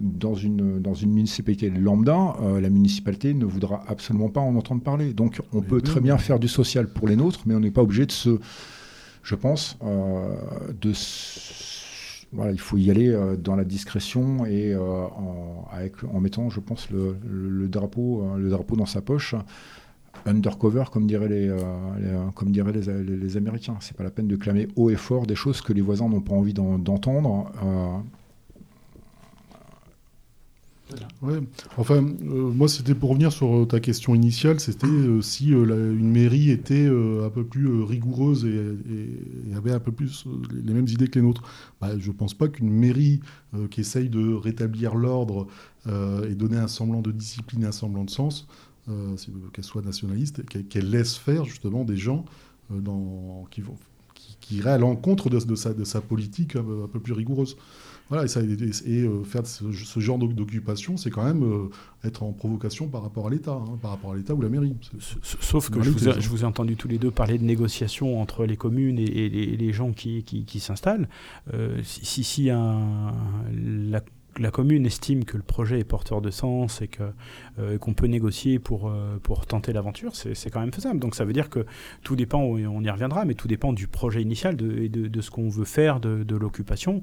dans 0.00 0.34
une, 0.34 0.80
dans 0.80 0.94
une 0.94 1.12
municipalité 1.12 1.68
lambda, 1.68 2.34
la 2.58 2.70
municipalité 2.70 3.34
ne 3.34 3.44
voudra 3.44 3.84
absolument 3.88 4.30
pas 4.30 4.40
en 4.40 4.56
entendre 4.56 4.80
parler. 4.80 5.12
Donc 5.12 5.42
on 5.52 5.60
peut 5.60 5.82
très 5.82 6.00
bien 6.00 6.16
faire 6.16 6.38
du 6.38 6.48
social 6.48 6.88
pour 6.88 7.08
les 7.08 7.16
nôtres, 7.16 7.40
mais 7.44 7.54
on 7.54 7.60
n'est 7.60 7.70
pas 7.70 7.82
obligé 7.82 8.06
de 8.06 8.12
se 8.12 8.38
je 9.26 9.34
pense, 9.34 9.76
euh, 9.82 10.36
de, 10.80 10.92
voilà, 12.32 12.52
il 12.52 12.60
faut 12.60 12.76
y 12.76 12.90
aller 12.90 13.08
euh, 13.08 13.36
dans 13.36 13.56
la 13.56 13.64
discrétion 13.64 14.44
et 14.46 14.74
euh, 14.74 14.80
en, 14.82 16.20
mettant, 16.20 16.50
je 16.50 16.60
pense, 16.60 16.88
le, 16.90 17.68
drapeau, 17.68 18.36
le 18.36 18.50
drapeau 18.50 18.76
dans 18.76 18.86
sa 18.86 19.00
poche 19.00 19.34
undercover, 20.24 20.84
comme 20.90 21.06
diraient 21.06 21.28
les, 21.28 21.54
comme 22.34 22.50
diraient 22.50 22.72
les, 22.72 23.02
les, 23.04 23.36
Américains. 23.36 23.76
C'est 23.80 23.96
pas 23.96 24.02
la 24.02 24.10
peine 24.10 24.26
de 24.26 24.34
clamer 24.34 24.66
haut 24.74 24.90
et 24.90 24.96
fort 24.96 25.26
des 25.26 25.34
choses 25.34 25.60
que 25.60 25.72
les 25.72 25.82
voisins 25.82 26.08
n'ont 26.08 26.22
pas 26.22 26.34
envie 26.34 26.54
d'entendre. 26.54 27.52
Enfin, 31.76 32.04
euh, 32.04 32.52
moi, 32.52 32.68
c'était 32.68 32.94
pour 32.94 33.10
revenir 33.10 33.32
sur 33.32 33.54
euh, 33.54 33.66
ta 33.66 33.80
question 33.80 34.14
initiale, 34.14 34.60
c'était 34.60 34.86
euh, 34.86 35.20
si 35.20 35.48
une 35.48 36.10
mairie 36.10 36.50
était 36.50 36.86
un 36.86 37.30
peu 37.30 37.44
plus 37.44 37.82
rigoureuse 37.82 38.44
et, 38.44 39.56
avait 39.56 39.72
un 39.72 39.80
peu 39.80 39.92
plus 39.92 40.26
les 40.52 40.74
mêmes 40.74 40.86
idées 40.88 41.08
que 41.08 41.18
les 41.18 41.24
nôtres. 41.24 41.42
Bah, 41.80 41.98
je 41.98 42.08
ne 42.08 42.14
pense 42.14 42.34
pas 42.34 42.48
qu'une 42.48 42.70
mairie 42.70 43.20
qui 43.70 43.80
essaye 43.80 44.10
de 44.10 44.34
rétablir 44.34 44.94
l'ordre 44.94 45.46
et 45.88 46.34
donner 46.34 46.58
un 46.58 46.68
semblant 46.68 47.00
de 47.00 47.10
discipline, 47.10 47.64
un 47.64 47.72
semblant 47.72 48.04
de 48.04 48.10
sens, 48.10 48.46
qu'elle 49.52 49.64
soit 49.64 49.82
nationaliste, 49.82 50.44
qu'elle 50.44 50.90
laisse 50.90 51.16
faire 51.16 51.44
justement 51.46 51.84
des 51.84 51.96
gens 51.96 52.26
qui, 53.50 53.62
qui, 54.40 54.56
iraient 54.56 54.72
à 54.72 54.78
l'encontre 54.78 55.30
de 55.30 55.54
sa 55.54 56.00
politique 56.02 56.56
un 56.56 56.88
peu 56.92 57.00
plus 57.00 57.14
rigoureuse. 57.14 57.56
Voilà, 58.08 58.24
et, 58.24 58.28
ça, 58.28 58.40
et, 58.40 59.02
euh, 59.02 59.24
faire 59.24 59.46
ce, 59.46 60.00
genre 60.00 60.18
d'occupation, 60.18 60.96
c'est 60.96 61.10
quand 61.10 61.24
même 61.24 61.42
euh, 61.42 61.70
être 62.04 62.22
en 62.22 62.32
provocation 62.32 62.86
par 62.86 63.02
rapport 63.02 63.26
à 63.26 63.30
l'État, 63.30 63.52
hein, 63.52 63.78
par 63.82 63.90
rapport 63.90 64.12
à 64.12 64.16
l'État 64.16 64.32
ou 64.34 64.40
la 64.40 64.48
mairie. 64.48 64.76
Sauf 65.22 65.70
que 65.70 65.82
je 65.82 65.90
vous, 65.90 66.42
ai, 66.42 66.44
entendu 66.44 66.76
tous 66.76 66.86
les 66.86 66.98
deux 66.98 67.10
parler 67.10 67.38
de 67.38 67.44
négociations 67.44 68.20
entre 68.20 68.44
les 68.44 68.56
communes 68.56 68.98
et, 69.00 69.28
les, 69.28 69.72
gens 69.72 69.92
qui, 69.92 70.22
qui, 70.22 70.60
s'installent. 70.60 71.08
Euh, 71.52 71.80
si, 71.82 72.22
si 72.22 72.50
un, 72.50 73.12
la 73.52 74.02
la 74.38 74.50
commune 74.50 74.84
estime 74.84 75.24
que 75.24 75.38
le 75.38 75.42
projet 75.42 75.80
est 75.80 75.84
porteur 75.84 76.20
de 76.20 76.30
sens 76.30 76.82
et 76.82 76.90
qu'on 77.78 77.94
peut 77.94 78.06
négocier 78.06 78.58
pour 78.58 78.92
pour 79.22 79.46
tenter 79.46 79.72
l'aventure, 79.72 80.14
c'est 80.14 80.50
quand 80.50 80.60
même 80.60 80.74
faisable. 80.74 81.00
Donc 81.00 81.14
ça 81.14 81.24
veut 81.24 81.32
dire 81.32 81.48
que 81.48 81.64
tout 82.02 82.16
dépend, 82.16 82.40
on 82.40 82.84
y 82.84 82.90
reviendra, 82.90 83.24
mais 83.24 83.32
tout 83.32 83.48
dépend 83.48 83.72
du 83.72 83.88
projet 83.88 84.20
initial 84.20 84.54
de, 84.54 84.88
de, 84.88 85.08
de 85.08 85.20
ce 85.22 85.30
qu'on 85.30 85.48
veut 85.48 85.64
faire 85.64 86.00
de, 86.00 86.22
de 86.22 86.36
l'occupation. 86.36 87.00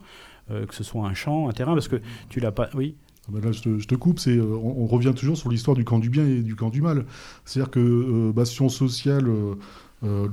Euh, 0.51 0.65
que 0.65 0.75
ce 0.75 0.83
soit 0.83 1.05
un 1.05 1.13
champ, 1.13 1.47
un 1.47 1.53
terrain, 1.53 1.73
parce 1.73 1.87
que 1.87 2.01
tu 2.29 2.39
l'as 2.39 2.51
pas. 2.51 2.69
Oui. 2.73 2.95
Ah 3.27 3.31
ben 3.31 3.41
là, 3.41 3.53
je 3.53 3.61
te, 3.61 3.95
coupe, 3.95 4.19
c'est, 4.19 4.35
euh, 4.35 4.43
on, 4.43 4.85
revient 4.85 5.13
toujours 5.15 5.37
sur 5.37 5.49
l'histoire 5.49 5.77
du 5.77 5.85
camp 5.85 5.99
du 5.99 6.09
bien 6.09 6.25
et 6.25 6.41
du 6.41 6.55
camp 6.55 6.69
du 6.69 6.81
mal. 6.81 7.05
C'est-à-dire 7.45 7.71
que 7.71 7.79
euh, 7.79 8.33
Bastion 8.33 8.67
Social, 8.67 9.31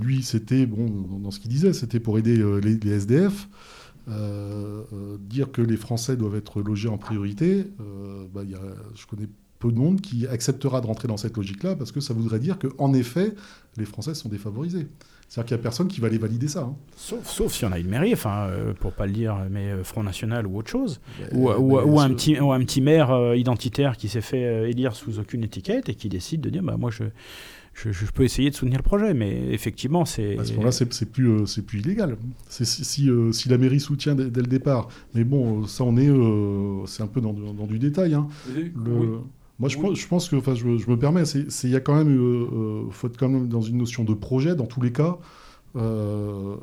lui, 0.01 0.25
c'était, 0.25 0.66
bon, 0.66 0.88
dans 1.20 1.31
ce 1.31 1.38
qu'il 1.38 1.51
disait, 1.51 1.73
c'était 1.73 2.01
pour 2.01 2.18
aider 2.18 2.42
les, 2.61 2.90
SDF. 2.90 3.49
dire 5.20 5.53
que 5.53 5.62
les 5.62 5.77
Français 5.77 6.16
doivent 6.16 6.35
être 6.35 6.61
logés 6.61 6.88
en 6.88 6.99
priorité, 6.99 7.66
bah, 8.35 8.42
y 8.42 8.57
a, 8.57 8.61
je 8.96 9.07
connais 9.07 9.29
peu 9.61 9.70
de 9.70 9.79
monde 9.79 10.01
qui 10.01 10.27
acceptera 10.27 10.81
de 10.81 10.87
rentrer 10.87 11.07
dans 11.07 11.16
cette 11.16 11.37
logique-là 11.37 11.77
parce 11.77 11.92
que 11.92 12.01
ça 12.01 12.14
voudrait 12.14 12.40
dire 12.40 12.59
qu'en 12.59 12.92
effet, 12.94 13.35
les 13.77 13.85
Français 13.85 14.14
sont 14.14 14.29
défavorisés. 14.29 14.88
C'est-à-dire 15.29 15.46
qu'il 15.46 15.57
n'y 15.59 15.61
a 15.61 15.62
personne 15.62 15.87
qui 15.87 16.01
va 16.01 16.09
aller 16.09 16.18
valider 16.18 16.49
ça. 16.49 16.62
Hein. 16.62 16.75
Sauf, 16.96 17.25
sauf 17.25 17.53
si 17.53 17.64
on 17.64 17.70
a 17.70 17.79
une 17.79 17.87
mairie, 17.87 18.12
enfin, 18.12 18.49
euh, 18.49 18.73
pour 18.73 18.92
pas 18.92 19.07
le 19.07 19.12
dire, 19.12 19.37
mais 19.49 19.70
euh, 19.70 19.85
Front 19.85 20.03
National 20.03 20.44
ou 20.44 20.59
autre 20.59 20.70
chose. 20.70 21.01
ou, 21.31 21.51
ou, 21.53 22.01
un 22.01 22.11
petit, 22.11 22.40
ou 22.40 22.51
un 22.51 22.59
petit 22.59 22.81
maire 22.81 23.12
euh, 23.12 23.37
identitaire 23.37 23.96
qui 23.96 24.09
s'est 24.09 24.23
fait 24.23 24.68
élire 24.68 24.96
sous 24.96 25.20
aucune 25.20 25.44
étiquette 25.44 25.88
et 25.88 25.94
qui 25.94 26.09
décide 26.09 26.40
de 26.40 26.51
dire 26.51 26.64
bah, 26.64 26.77
moi, 26.77 26.90
je, 26.90 27.05
je, 27.75 28.07
peux 28.07 28.25
essayer 28.25 28.51
de 28.51 28.57
soutenir 28.57 28.79
le 28.79 28.83
projet. 28.83 29.14
Mais 29.14 29.53
effectivement, 29.53 30.05
c'est. 30.05 30.37
À 30.37 30.44
ce 30.44 30.51
moment-là, 30.55 30.73
c'est 30.73 31.12
plus, 31.12 31.46
c'est 31.46 31.62
plus 31.62 31.79
illégal. 31.79 32.16
Si, 32.49 32.66
si, 32.66 33.09
si, 33.31 33.49
la 33.49 33.59
mairie 33.59 33.79
soutient 33.79 34.16
dès, 34.16 34.25
le 34.25 34.49
départ. 34.49 34.88
Mais 35.14 35.23
bon, 35.23 35.64
ça, 35.66 35.85
on 35.85 35.96
est. 35.96 36.11
c'est 36.88 37.05
un 37.05 37.07
peu 37.07 37.20
dans, 37.20 37.35
dans, 37.35 37.66
du 37.66 37.79
détail. 37.79 38.14
Hein. 38.14 38.27
Le, 38.57 39.20
moi, 39.61 39.68
je, 39.68 39.77
pense, 39.77 39.99
je 39.99 40.09
pense 40.09 40.29
que, 40.31 40.37
enfin, 40.37 40.55
je, 40.55 40.64
me 40.64 40.96
permets, 40.96 41.23
il 41.25 41.70
y 41.70 41.77
a 41.77 41.81
quand 41.81 41.94
même, 41.94 42.16
euh, 42.16 42.49
euh, 42.51 42.90
faut 42.90 43.09
être 43.09 43.18
quand 43.18 43.29
même 43.29 43.46
dans 43.46 43.61
une 43.61 43.77
notion 43.77 44.05
de 44.05 44.14
projet, 44.14 44.55
dans 44.57 44.64
tous 44.64 44.81
les 44.81 44.90
cas. 44.90 45.18
Euh, 45.77 46.57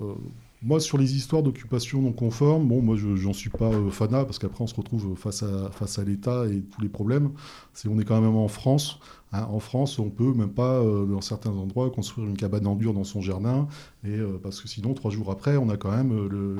moi, 0.63 0.79
sur 0.79 0.97
les 0.97 1.15
histoires 1.15 1.43
d'occupation 1.43 2.01
non 2.01 2.11
conforme, 2.11 2.67
bon, 2.67 2.81
moi, 2.81 2.95
j'en 2.97 3.33
suis 3.33 3.51
pas 3.51 3.69
fanat, 3.91 4.25
parce 4.25 4.39
qu'après, 4.39 4.63
on 4.63 4.67
se 4.67 4.73
retrouve 4.73 5.15
face 5.15 5.43
à, 5.43 5.69
face 5.69 5.99
à 5.99 6.03
l'État 6.03 6.47
et 6.47 6.61
tous 6.61 6.81
les 6.81 6.89
problèmes. 6.89 7.29
C'est, 7.71 7.87
on 7.87 7.99
est 7.99 8.03
quand 8.03 8.19
même 8.19 8.35
en 8.35 8.47
France. 8.47 8.99
Hein. 9.31 9.47
en 9.49 9.59
France, 9.59 9.99
on 9.99 10.09
peut 10.09 10.33
même 10.33 10.49
pas, 10.49 10.81
dans 10.81 11.21
certains 11.21 11.51
endroits, 11.51 11.89
construire 11.89 12.27
une 12.27 12.37
cabane 12.37 12.67
en 12.67 12.75
dur 12.75 12.93
dans 12.93 13.03
son 13.03 13.21
jardin, 13.21 13.67
et, 14.05 14.17
parce 14.41 14.61
que 14.61 14.67
sinon, 14.67 14.93
trois 14.93 15.11
jours 15.11 15.31
après, 15.31 15.57
on 15.57 15.69
a 15.69 15.77
quand 15.77 15.91
même 15.91 16.27
le, 16.27 16.55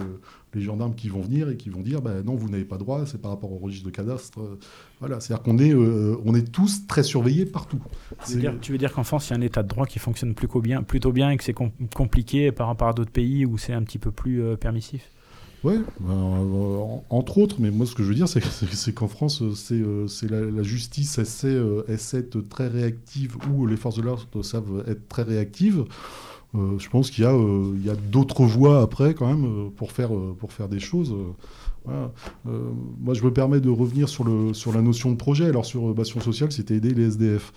les 0.57 0.61
gendarmes 0.61 0.95
qui 0.95 1.09
vont 1.09 1.21
venir 1.21 1.49
et 1.49 1.57
qui 1.57 1.69
vont 1.69 1.81
dire 1.81 2.01
bah, 2.01 2.23
non, 2.23 2.35
vous 2.35 2.49
n'avez 2.49 2.65
pas 2.65 2.77
droit, 2.77 3.05
c'est 3.05 3.21
par 3.21 3.31
rapport 3.31 3.51
au 3.51 3.57
registre 3.57 3.85
de 3.85 3.91
cadastre. 3.91 4.39
voilà, 4.99 5.19
c'est-à-dire 5.19 5.43
qu'on 5.43 5.57
est, 5.59 5.73
euh, 5.73 6.17
on 6.25 6.35
est 6.35 6.51
tous 6.51 6.87
très 6.87 7.03
surveillés 7.03 7.45
partout. 7.45 7.79
Tu 8.27 8.71
veux 8.71 8.77
dire, 8.77 8.93
qu'en 8.93 9.03
France, 9.03 9.29
il 9.29 9.31
y 9.31 9.35
a 9.35 9.37
un 9.37 9.41
état 9.41 9.63
de 9.63 9.67
droit 9.67 9.85
qui 9.85 9.99
fonctionne 9.99 10.33
plutôt 10.33 10.61
bien, 10.61 10.83
plutôt 10.83 11.11
bien 11.11 11.29
et 11.29 11.37
que 11.37 11.43
c'est 11.43 11.55
compliqué 11.95 12.51
par 12.51 12.67
rapport 12.67 12.89
à 12.89 12.93
d'autres 12.93 13.11
pays 13.11 13.45
où 13.45 13.57
c'est 13.57 13.73
un 13.73 13.83
petit 13.83 13.99
peu 13.99 14.11
plus 14.11 14.41
euh, 14.41 14.55
permissif? 14.55 15.09
Oui, 15.63 15.73
ben, 15.99 17.01
entre 17.09 17.39
autres, 17.39 17.55
mais 17.59 17.71
moi 17.71 17.85
ce 17.85 17.95
que 17.95 18.03
je 18.03 18.09
veux 18.09 18.15
dire, 18.15 18.27
c'est 18.27 18.93
qu'en 18.93 19.07
France, 19.07 19.41
c'est 19.55 20.29
la, 20.29 20.41
la, 20.41 20.63
justice 20.63 21.17
essaie, 21.17 21.59
d'être 21.87 22.41
très 22.47 22.67
réactive 22.67 23.37
ou 23.51 23.65
les 23.65 23.75
forces 23.75 23.95
de 23.97 24.03
l'ordre 24.03 24.43
savent 24.43 24.83
être 24.87 25.07
très 25.07 25.23
réactives. 25.23 25.85
Euh, 26.55 26.79
je 26.79 26.89
pense 26.89 27.11
qu'il 27.11 27.23
y 27.23 27.27
a, 27.27 27.33
euh, 27.33 27.91
a 27.91 27.95
d'autres 27.95 28.45
voies 28.45 28.81
après 28.81 29.13
quand 29.13 29.27
même 29.27 29.45
euh, 29.45 29.69
pour 29.69 29.91
faire, 29.91 30.11
pour 30.39 30.53
faire 30.53 30.69
des 30.69 30.79
choses. 30.79 31.13
Moi, 32.45 33.13
je 33.13 33.23
me 33.23 33.31
permets 33.31 33.59
de 33.59 33.69
revenir 33.69 34.09
sur, 34.09 34.23
le, 34.23 34.53
sur 34.53 34.73
la 34.73 34.81
notion 34.81 35.11
de 35.11 35.15
projet. 35.15 35.45
Alors, 35.45 35.65
sur 35.65 35.93
Bastion 35.93 36.19
Social, 36.19 36.51
c'était 36.51 36.75
aider 36.75 36.93
les 36.93 37.07
SDF. 37.07 37.53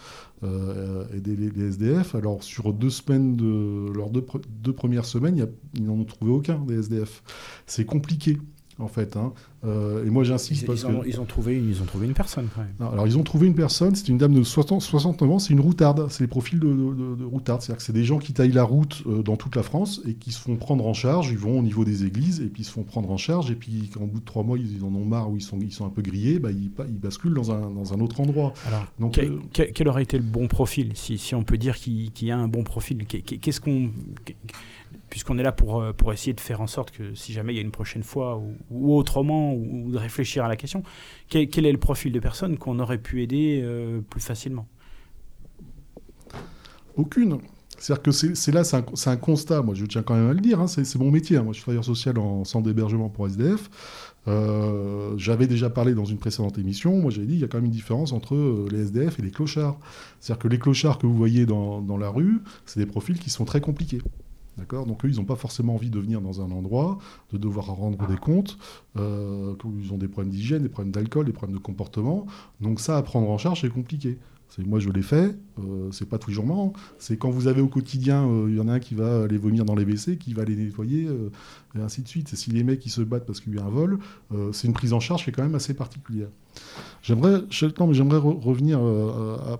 aider 1.14 1.36
les, 1.36 1.68
SDF. 1.68 2.14
Alors, 2.14 2.42
sur 2.42 2.72
deux 2.72 2.90
semaines, 2.90 3.36
de, 3.36 3.92
leurs 3.94 4.10
deux, 4.10 4.24
deux 4.48 4.72
premières 4.72 5.04
semaines, 5.04 5.48
ils 5.74 5.84
n'en 5.84 5.94
ont 5.94 6.04
trouvé 6.04 6.30
aucun 6.30 6.58
des 6.58 6.78
SDF. 6.78 7.22
C'est 7.66 7.84
compliqué 7.84 8.38
en 8.80 8.88
fait. 8.88 9.16
Hein. 9.16 9.32
Euh, 9.64 10.06
et 10.06 10.10
moi, 10.10 10.24
j'insiste 10.24 10.66
parce 10.66 10.86
ils, 10.88 11.08
ils 11.10 11.20
ont 11.20 11.26
trouvé, 11.26 11.56
ils 11.56 11.82
ont 11.82 11.84
trouvé 11.84 12.06
une 12.06 12.14
personne 12.14 12.48
quand 12.54 12.62
même. 12.62 12.92
alors, 12.92 13.06
ils 13.06 13.18
ont 13.18 13.22
trouvé 13.22 13.46
une 13.46 13.54
personne. 13.54 13.94
C'est 13.94 14.08
une 14.08 14.16
dame 14.16 14.32
de 14.32 14.42
60, 14.42 14.80
69 14.80 15.30
ans. 15.30 15.38
C'est 15.38 15.52
une 15.52 15.60
routarde. 15.60 16.06
C'est 16.10 16.24
les 16.24 16.28
profils 16.28 16.58
de, 16.58 16.66
de, 16.66 17.16
de 17.16 17.24
routarde. 17.24 17.60
C'est-à-dire 17.60 17.76
que 17.76 17.82
c'est 17.82 17.92
des 17.92 18.04
gens 18.04 18.18
qui 18.18 18.32
taillent 18.32 18.52
la 18.52 18.64
route 18.64 19.02
euh, 19.06 19.22
dans 19.22 19.36
toute 19.36 19.56
la 19.56 19.62
France 19.62 20.00
et 20.06 20.14
qui 20.14 20.32
se 20.32 20.40
font 20.40 20.56
prendre 20.56 20.86
en 20.86 20.94
charge. 20.94 21.30
Ils 21.30 21.38
vont 21.38 21.58
au 21.58 21.62
niveau 21.62 21.84
des 21.84 22.04
églises 22.04 22.40
et 22.40 22.46
puis 22.46 22.62
ils 22.62 22.66
se 22.66 22.72
font 22.72 22.84
prendre 22.84 23.10
en 23.10 23.18
charge. 23.18 23.50
Et 23.50 23.54
puis, 23.54 23.90
au 24.00 24.06
bout 24.06 24.20
de 24.20 24.24
trois 24.24 24.42
mois, 24.42 24.58
ils 24.58 24.82
en 24.82 24.94
ont 24.94 25.04
marre 25.04 25.30
ou 25.30 25.36
ils 25.36 25.42
sont, 25.42 25.58
ils 25.60 25.72
sont 25.72 25.84
un 25.84 25.90
peu 25.90 26.02
grillés. 26.02 26.38
Bah, 26.38 26.50
ils, 26.50 26.70
ils, 26.88 26.98
basculent 26.98 27.34
dans 27.34 27.52
un, 27.52 27.70
dans 27.70 27.92
un 27.92 28.00
autre 28.00 28.20
endroit. 28.20 28.54
Alors, 28.66 28.86
Donc, 28.98 29.18
euh, 29.18 29.38
quel, 29.52 29.88
aurait 29.88 30.04
été 30.04 30.16
le 30.16 30.24
bon 30.24 30.48
profil, 30.48 30.92
si, 30.94 31.18
si 31.18 31.34
on 31.34 31.42
peut 31.42 31.58
dire 31.58 31.76
qu'il 31.76 32.10
y 32.22 32.30
a 32.30 32.38
un 32.38 32.48
bon 32.48 32.64
profil? 32.64 33.04
Qu'est-ce 33.06 33.60
qu'on 33.60 33.90
puisqu'on 35.10 35.38
est 35.38 35.42
là 35.42 35.52
pour, 35.52 35.80
euh, 35.80 35.92
pour 35.92 36.12
essayer 36.12 36.32
de 36.32 36.40
faire 36.40 36.60
en 36.60 36.66
sorte 36.66 36.90
que 36.92 37.14
si 37.14 37.32
jamais 37.32 37.52
il 37.52 37.56
y 37.56 37.58
a 37.58 37.62
une 37.62 37.70
prochaine 37.70 38.02
fois 38.02 38.40
ou, 38.70 38.96
autrement, 38.96 39.52
ou, 39.54 39.90
de 39.90 39.98
réfléchir 39.98 40.44
à 40.44 40.48
la 40.48 40.56
question, 40.56 40.82
quel, 41.28 41.66
est 41.66 41.72
le 41.72 41.78
profil 41.78 42.12
de 42.12 42.20
personne 42.20 42.56
qu'on 42.56 42.78
aurait 42.78 42.98
pu 42.98 43.22
aider 43.22 43.60
euh, 43.62 44.00
plus 44.00 44.20
facilement? 44.20 44.66
Aucune. 46.96 47.38
C'est-à-dire 47.78 48.02
que 48.02 48.10
c'est 48.10 48.52
là, 48.52 48.62
c'est 48.62 49.08
un, 49.08 49.16
constat, 49.16 49.62
moi 49.62 49.74
je 49.74 49.86
tiens 49.86 50.02
quand 50.02 50.14
même 50.14 50.28
à 50.28 50.34
le 50.34 50.40
dire, 50.40 50.60
hein, 50.60 50.66
c'est 50.66 50.96
mon 50.96 51.10
métier, 51.10 51.38
hein. 51.38 51.42
moi 51.42 51.52
je 51.52 51.56
suis 51.56 51.62
travailleur 51.62 51.84
social 51.84 52.18
en 52.18 52.44
centre 52.44 52.66
d'hébergement 52.66 53.08
pour 53.08 53.26
SDF. 53.26 53.70
Euh, 54.28 55.14
j'avais 55.16 55.46
déjà 55.46 55.70
parlé 55.70 55.94
dans 55.94 56.04
une 56.04 56.18
précédente 56.18 56.58
émission, 56.58 57.00
moi 57.00 57.10
j'avais 57.10 57.26
dit 57.26 57.34
il 57.34 57.40
y 57.40 57.44
a 57.44 57.48
quand 57.48 57.56
même 57.56 57.64
une 57.64 57.70
différence 57.70 58.12
entre 58.12 58.68
les 58.70 58.80
SDF 58.80 59.18
et 59.18 59.22
les 59.22 59.30
clochards. 59.30 59.78
C'est-à-dire 60.20 60.42
que 60.42 60.48
les 60.48 60.58
clochards 60.58 60.98
que 60.98 61.06
vous 61.06 61.16
voyez 61.16 61.46
dans, 61.46 61.80
dans 61.80 61.96
la 61.96 62.10
rue, 62.10 62.42
c'est 62.66 62.80
des 62.80 62.86
profils 62.86 63.18
qui 63.18 63.30
sont 63.30 63.46
très 63.46 63.62
compliqués. 63.62 64.02
Donc 64.68 65.04
eux, 65.04 65.08
ils 65.08 65.16
n'ont 65.16 65.24
pas 65.24 65.36
forcément 65.36 65.74
envie 65.74 65.90
de 65.90 65.98
venir 65.98 66.20
dans 66.20 66.40
un 66.40 66.50
endroit, 66.50 66.98
de 67.32 67.38
devoir 67.38 67.66
rendre 67.66 68.06
des 68.06 68.16
comptes. 68.16 68.58
Euh, 68.96 69.54
ils 69.82 69.92
ont 69.92 69.98
des 69.98 70.08
problèmes 70.08 70.32
d'hygiène, 70.32 70.62
des 70.62 70.68
problèmes 70.68 70.92
d'alcool, 70.92 71.26
des 71.26 71.32
problèmes 71.32 71.56
de 71.56 71.62
comportement. 71.62 72.26
Donc 72.60 72.80
ça, 72.80 72.96
à 72.96 73.02
prendre 73.02 73.28
en 73.30 73.38
charge, 73.38 73.62
c'est 73.62 73.70
compliqué. 73.70 74.18
Moi, 74.58 74.80
je 74.80 74.90
l'ai 74.90 75.02
fait. 75.02 75.36
Euh, 75.58 75.90
c'est 75.92 76.08
pas 76.08 76.18
tous 76.18 76.30
les 76.30 76.42
marrant. 76.42 76.72
C'est 76.98 77.16
quand 77.16 77.30
vous 77.30 77.46
avez 77.46 77.60
au 77.60 77.68
quotidien, 77.68 78.26
euh, 78.26 78.46
il 78.48 78.56
y 78.56 78.60
en 78.60 78.68
a 78.68 78.72
un 78.74 78.80
qui 78.80 78.94
va 78.94 79.22
aller 79.22 79.38
vomir 79.38 79.64
dans 79.64 79.74
les 79.74 79.84
WC, 79.84 80.16
qui 80.18 80.34
va 80.34 80.44
les 80.44 80.56
nettoyer, 80.56 81.06
euh, 81.06 81.30
et 81.76 81.80
ainsi 81.80 82.02
de 82.02 82.08
suite. 82.08 82.34
Si 82.34 82.50
les 82.50 82.64
mecs 82.64 82.80
qui 82.80 82.90
se 82.90 83.00
battent 83.00 83.26
parce 83.26 83.40
qu'il 83.40 83.54
y 83.54 83.58
a 83.58 83.64
un 83.64 83.70
vol, 83.70 83.98
c'est 84.52 84.66
une 84.66 84.74
prise 84.74 84.92
en 84.92 85.00
charge 85.00 85.24
qui 85.24 85.30
est 85.30 85.32
quand 85.32 85.42
même 85.42 85.54
assez 85.54 85.74
particulière. 85.74 86.28
J'aimerais, 87.02 87.42
j'aimerais 87.50 88.18
revenir 88.18 88.80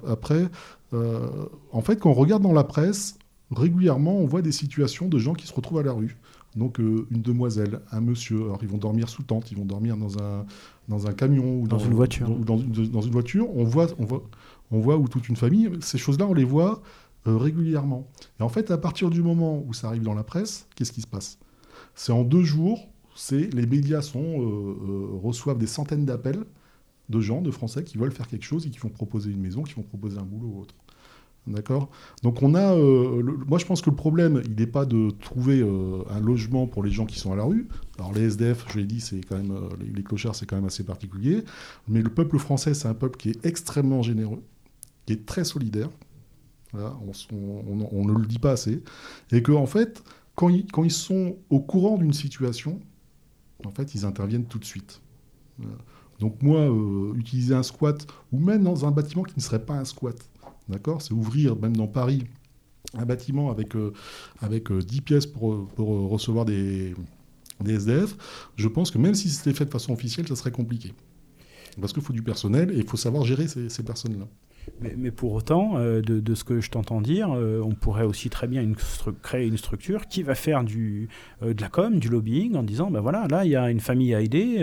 après. 0.07 0.49
en 0.93 1.81
fait, 1.83 1.97
quand 2.01 2.11
on 2.11 2.15
regarde 2.15 2.43
dans 2.43 2.53
la 2.53 2.65
presse, 2.65 3.17
régulièrement, 3.51 4.17
on 4.17 4.27
voit 4.27 4.43
des 4.43 4.53
situations 4.53 5.09
de 5.09 5.19
gens 5.19 5.35
qui 5.35 5.47
se 5.47 5.53
retrouvent 5.53 5.79
à 5.79 5.83
la 5.83 5.93
rue. 5.93 6.17
Donc 6.57 6.81
euh, 6.81 7.07
une 7.11 7.23
demoiselle, 7.23 7.81
un 7.93 8.01
monsieur, 8.01 8.43
alors 8.45 8.59
ils 8.63 8.69
vont 8.69 8.79
dormir 8.79 9.09
sous 9.09 9.23
tente, 9.23 9.51
ils 9.53 9.57
vont 9.57 9.65
dormir 9.65 9.97
dans 9.97 10.19
un, 10.19 10.47
dans 10.89 11.07
un 11.07 11.13
camion 11.13 11.61
ou 11.61 11.69
dans, 11.69 11.79
une 11.79 11.95
voiture. 11.95 12.29
Dans, 12.29 12.57
dans, 12.57 13.03
une 13.03 13.13
voiture, 13.13 13.49
on 13.57 13.65
voit, 13.65 13.87
on, 13.99 14.05
voit, 14.05 14.23
on 14.71 14.81
voit 14.81 14.97
où 14.97 15.07
toute 15.07 15.29
une 15.29 15.37
famille, 15.37 15.71
ces 15.81 15.99
choses-là, 15.99 16.27
on 16.27 16.35
les 16.35 16.45
voit 16.45 16.83
euh, 17.27 17.37
régulièrement. 17.37 18.09
Et 18.41 18.43
en 18.43 18.49
fait, 18.49 18.71
à 18.71 18.79
partir 18.79 19.11
du 19.11 19.23
moment 19.23 19.63
où 19.65 19.73
ça 19.73 19.89
arrive 19.89 20.03
dans 20.03 20.15
la 20.15 20.25
presse, 20.25 20.67
qu'est-ce 20.75 20.93
qui 20.93 21.03
se 21.03 21.07
passe? 21.07 21.39
C'est 21.95 22.13
en 22.13 22.25
deux 22.25 22.43
jours, 22.43 22.89
c'est 23.15 23.53
les 23.55 23.67
médias 23.67 24.03
sont, 24.03 24.41
euh, 24.41 25.19
reçoivent 25.23 25.59
des 25.59 25.67
centaines 25.67 26.05
d'appels 26.05 26.45
de 27.11 27.21
gens, 27.21 27.43
de 27.43 27.51
Français 27.51 27.85
qui 27.85 27.99
veulent 27.99 28.13
faire 28.13 28.29
quelque 28.29 28.45
chose 28.45 28.67
et 28.67 28.71
qui 28.71 28.79
vont 28.79 28.89
proposer 28.89 29.31
une 29.31 29.41
maison, 29.41 29.63
qui 29.63 29.75
vont 29.75 29.83
proposer 29.83 30.19
un 30.19 30.25
boulot 30.25 30.49
ou 30.49 30.61
autre. 30.63 30.75
D'accord 31.47 31.91
Donc 32.23 32.43
on 32.43 32.55
a, 32.55 32.75
euh, 32.75 33.23
moi 33.49 33.59
je 33.59 33.65
pense 33.65 33.81
que 33.81 33.91
le 33.91 33.97
problème, 33.97 34.43
il 34.45 34.57
n'est 34.57 34.67
pas 34.67 34.85
de 34.85 35.11
trouver 35.11 35.61
euh, 35.61 36.03
un 36.11 36.21
logement 36.21 36.67
pour 36.67 36.83
les 36.83 36.91
gens 36.91 37.07
qui 37.07 37.19
sont 37.19 37.33
à 37.33 37.37
la 37.37 37.45
rue. 37.45 37.67
Alors 37.99 38.13
les 38.13 38.23
SDF, 38.23 38.67
je 38.71 38.79
l'ai 38.79 38.85
dit, 38.85 39.01
c'est 39.01 39.21
quand 39.23 39.37
même, 39.37 39.53
euh, 39.53 39.69
les, 39.95 40.03
clochards, 40.03 40.35
c'est 40.35 40.47
quand 40.47 40.57
même 40.57 40.67
assez 40.67 40.85
particulier. 40.85 41.45
Mais 41.89 42.03
le 42.03 42.11
peuple 42.11 42.39
français, 42.39 42.75
c'est 42.75 42.89
un 42.89 42.95
peuple 42.95 43.19
qui 43.19 43.31
est 43.31 43.47
extrêmement 43.47 44.03
généreux, 44.03 44.43
qui 45.07 45.15
est 45.15 45.25
très 45.25 45.45
solidaire. 45.45 45.89
on, 46.75 48.05
ne 48.05 48.13
le 48.13 48.27
dit 48.27 48.39
pas 48.39 48.53
assez. 48.53 48.83
Et 49.33 49.43
qu'en 49.43 49.63
en 49.63 49.67
fait, 49.67 50.05
quand 50.35 50.49
ils, 50.51 50.91
sont 50.91 51.37
au 51.49 51.61
courant 51.61 51.97
d'une 51.97 52.13
situation, 52.13 52.81
en 53.65 53.71
fait, 53.71 53.95
ils 53.95 54.05
interviennent 54.05 54.47
tout 54.47 54.59
de 54.59 54.65
suite. 54.65 55.01
Donc 56.19 56.43
moi, 56.43 56.69
utiliser 57.15 57.55
un 57.55 57.63
squat, 57.63 58.07
ou 58.31 58.39
même 58.39 58.63
dans 58.63 58.87
un 58.87 58.91
bâtiment 58.91 59.23
qui 59.23 59.35
ne 59.37 59.43
serait 59.43 59.65
pas 59.65 59.75
un 59.75 59.85
squat, 59.85 60.17
D'accord 60.71 61.03
C'est 61.03 61.13
ouvrir, 61.13 61.57
même 61.57 61.77
dans 61.77 61.89
Paris, 61.89 62.25
un 62.95 63.05
bâtiment 63.05 63.51
avec, 63.51 63.75
euh, 63.77 63.93
avec 64.41 64.73
10 64.73 64.99
euh, 64.99 65.03
pièces 65.03 65.27
pour, 65.27 65.67
pour 65.69 65.95
euh, 65.95 66.07
recevoir 66.07 66.45
des, 66.45 66.95
des, 67.61 67.75
SDF. 67.75 68.17
Je 68.57 68.69
pense 68.69 68.91
que 68.91 68.99
même 68.99 69.15
si 69.15 69.29
c'était 69.29 69.53
fait 69.53 69.65
de 69.65 69.71
façon 69.71 69.93
officielle, 69.93 70.29
ça 70.29 70.37
serait 70.37 70.53
compliqué. 70.53 70.93
Parce 71.81 71.93
qu'il 71.93 72.03
faut 72.03 72.13
du 72.13 72.23
personnel 72.23 72.71
et 72.73 72.79
il 72.79 72.87
faut 72.87 72.97
savoir 72.97 73.25
gérer 73.25 73.47
ces, 73.49 73.83
personnes-là. 73.83 74.27
Mais, 74.81 75.11
pour 75.11 75.33
autant, 75.33 75.79
de, 75.79 76.35
ce 76.35 76.45
que 76.45 76.61
je 76.61 76.69
t'entends 76.69 77.01
dire, 77.01 77.31
on 77.31 77.75
pourrait 77.75 78.05
aussi 78.05 78.29
très 78.29 78.49
bien 78.49 78.67
créer 79.23 79.47
une 79.47 79.57
structure 79.57 80.09
qui 80.09 80.25
va 80.25 80.35
faire 80.35 80.65
du, 80.65 81.09
de 81.41 81.61
la 81.61 81.69
com, 81.69 81.99
du 82.01 82.09
lobbying, 82.09 82.57
en 82.57 82.65
disant, 82.65 82.91
ben 82.91 83.01
voilà, 83.01 83.29
là, 83.29 83.45
il 83.45 83.53
y 83.53 83.57
a 83.57 83.71
une 83.71 83.81
famille 83.81 84.15
à 84.15 84.21
aider. 84.21 84.59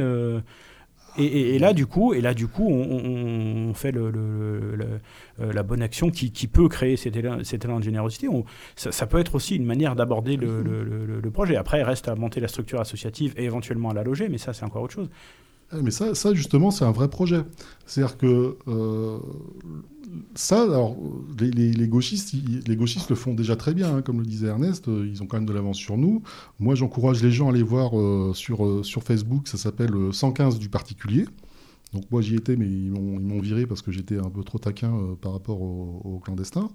Et, 1.19 1.57
là, 1.57 1.73
du 1.73 1.87
coup, 1.87 2.13
et 2.13 2.21
là, 2.21 2.35
du 2.35 2.47
coup, 2.47 2.67
on, 2.69 3.73
fait 3.73 3.91
la 3.91 5.63
bonne 5.63 5.81
action 5.81 6.11
qui, 6.11 6.47
peut 6.47 6.67
créer 6.67 6.95
cet 6.95 7.15
élan, 7.15 7.39
cet 7.43 7.65
élan 7.65 7.79
de 7.79 7.83
générosité. 7.83 8.27
ça, 8.75 9.07
peut 9.07 9.19
être 9.19 9.35
aussi 9.35 9.55
une 9.55 9.65
manière 9.65 9.95
d'aborder 9.95 10.37
le, 10.37 11.29
projet. 11.31 11.55
Après, 11.55 11.79
il 11.79 11.83
reste 11.83 12.07
à 12.07 12.15
monter 12.15 12.39
la 12.39 12.47
structure 12.47 12.79
associative 12.79 13.33
et 13.37 13.45
éventuellement 13.45 13.89
à 13.89 13.93
la 13.93 14.03
loger, 14.03 14.29
mais 14.29 14.37
ça, 14.37 14.53
c'est 14.53 14.63
encore 14.63 14.83
autre 14.83 14.93
chose. 14.93 15.09
Eh, 15.73 15.81
mais 15.81 15.91
ça, 15.91 16.15
ça 16.15 16.33
justement, 16.33 16.71
c'est 16.71 16.85
un 16.85 16.91
vrai 16.91 17.09
projet. 17.09 17.41
C'est-à-dire 17.85 18.17
que 18.17 18.57
euh, 18.67 19.19
ça, 20.35 20.63
alors, 20.63 20.95
les, 21.39 21.87
gauchistes, 21.87 22.33
les 22.67 22.75
gauchistes 22.75 23.09
le 23.09 23.15
font 23.15 23.33
déjà 23.33 23.55
très 23.55 23.73
bien, 23.73 23.97
hein, 23.97 24.01
comme 24.01 24.19
le 24.19 24.25
disait 24.25 24.47
Ernest, 24.47 24.87
euh, 24.87 25.07
ils 25.09 25.21
ont 25.21 25.27
quand 25.27 25.37
même 25.37 25.45
de 25.45 25.53
l'avance 25.53 25.77
sur 25.77 25.97
nous. 25.97 26.23
Moi, 26.59 26.75
j'encourage 26.75 27.21
les 27.21 27.31
gens 27.31 27.47
à 27.47 27.51
aller 27.51 27.63
voir 27.63 27.99
euh, 27.99 28.31
sur, 28.33 28.85
sur 28.85 29.03
Facebook, 29.03 29.47
ça 29.47 29.57
s'appelle 29.57 29.93
115 30.11 30.59
du 30.59 30.69
particulier. 30.69 31.25
Donc 31.93 32.03
moi 32.11 32.21
j'y 32.21 32.35
étais, 32.35 32.57
mais 32.57 32.65
ils 32.65 32.91
m'ont 32.91 33.39
viré 33.39 33.65
parce 33.65 33.81
que 33.81 33.93
j'étais 33.93 34.17
un 34.17 34.29
peu 34.29 34.43
trop 34.43 34.57
taquin 34.57 35.15
par 35.21 35.31
rapport 35.31 35.61
aux 35.61 36.19
clandestins. 36.21 36.69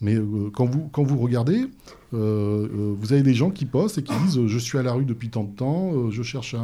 Mais 0.00 0.16
quand, 0.52 0.66
vous, 0.66 0.88
quand 0.88 1.04
vous 1.04 1.18
regardez, 1.18 1.60
euh, 1.60 1.66
euh, 1.66 1.98
euh, 2.12 2.68
euh, 2.72 2.94
vous 2.98 3.12
avez 3.12 3.22
des 3.22 3.34
gens 3.34 3.50
qui 3.50 3.66
postent 3.66 3.98
et 3.98 4.02
qui 4.02 4.12
disent 4.24 4.38
euh, 4.38 4.48
Je 4.48 4.58
suis 4.58 4.78
à 4.78 4.82
la 4.82 4.92
rue 4.92 5.04
depuis 5.04 5.28
tant 5.28 5.44
de 5.44 5.54
temps, 5.54 6.10
je 6.10 6.22
cherche 6.22 6.54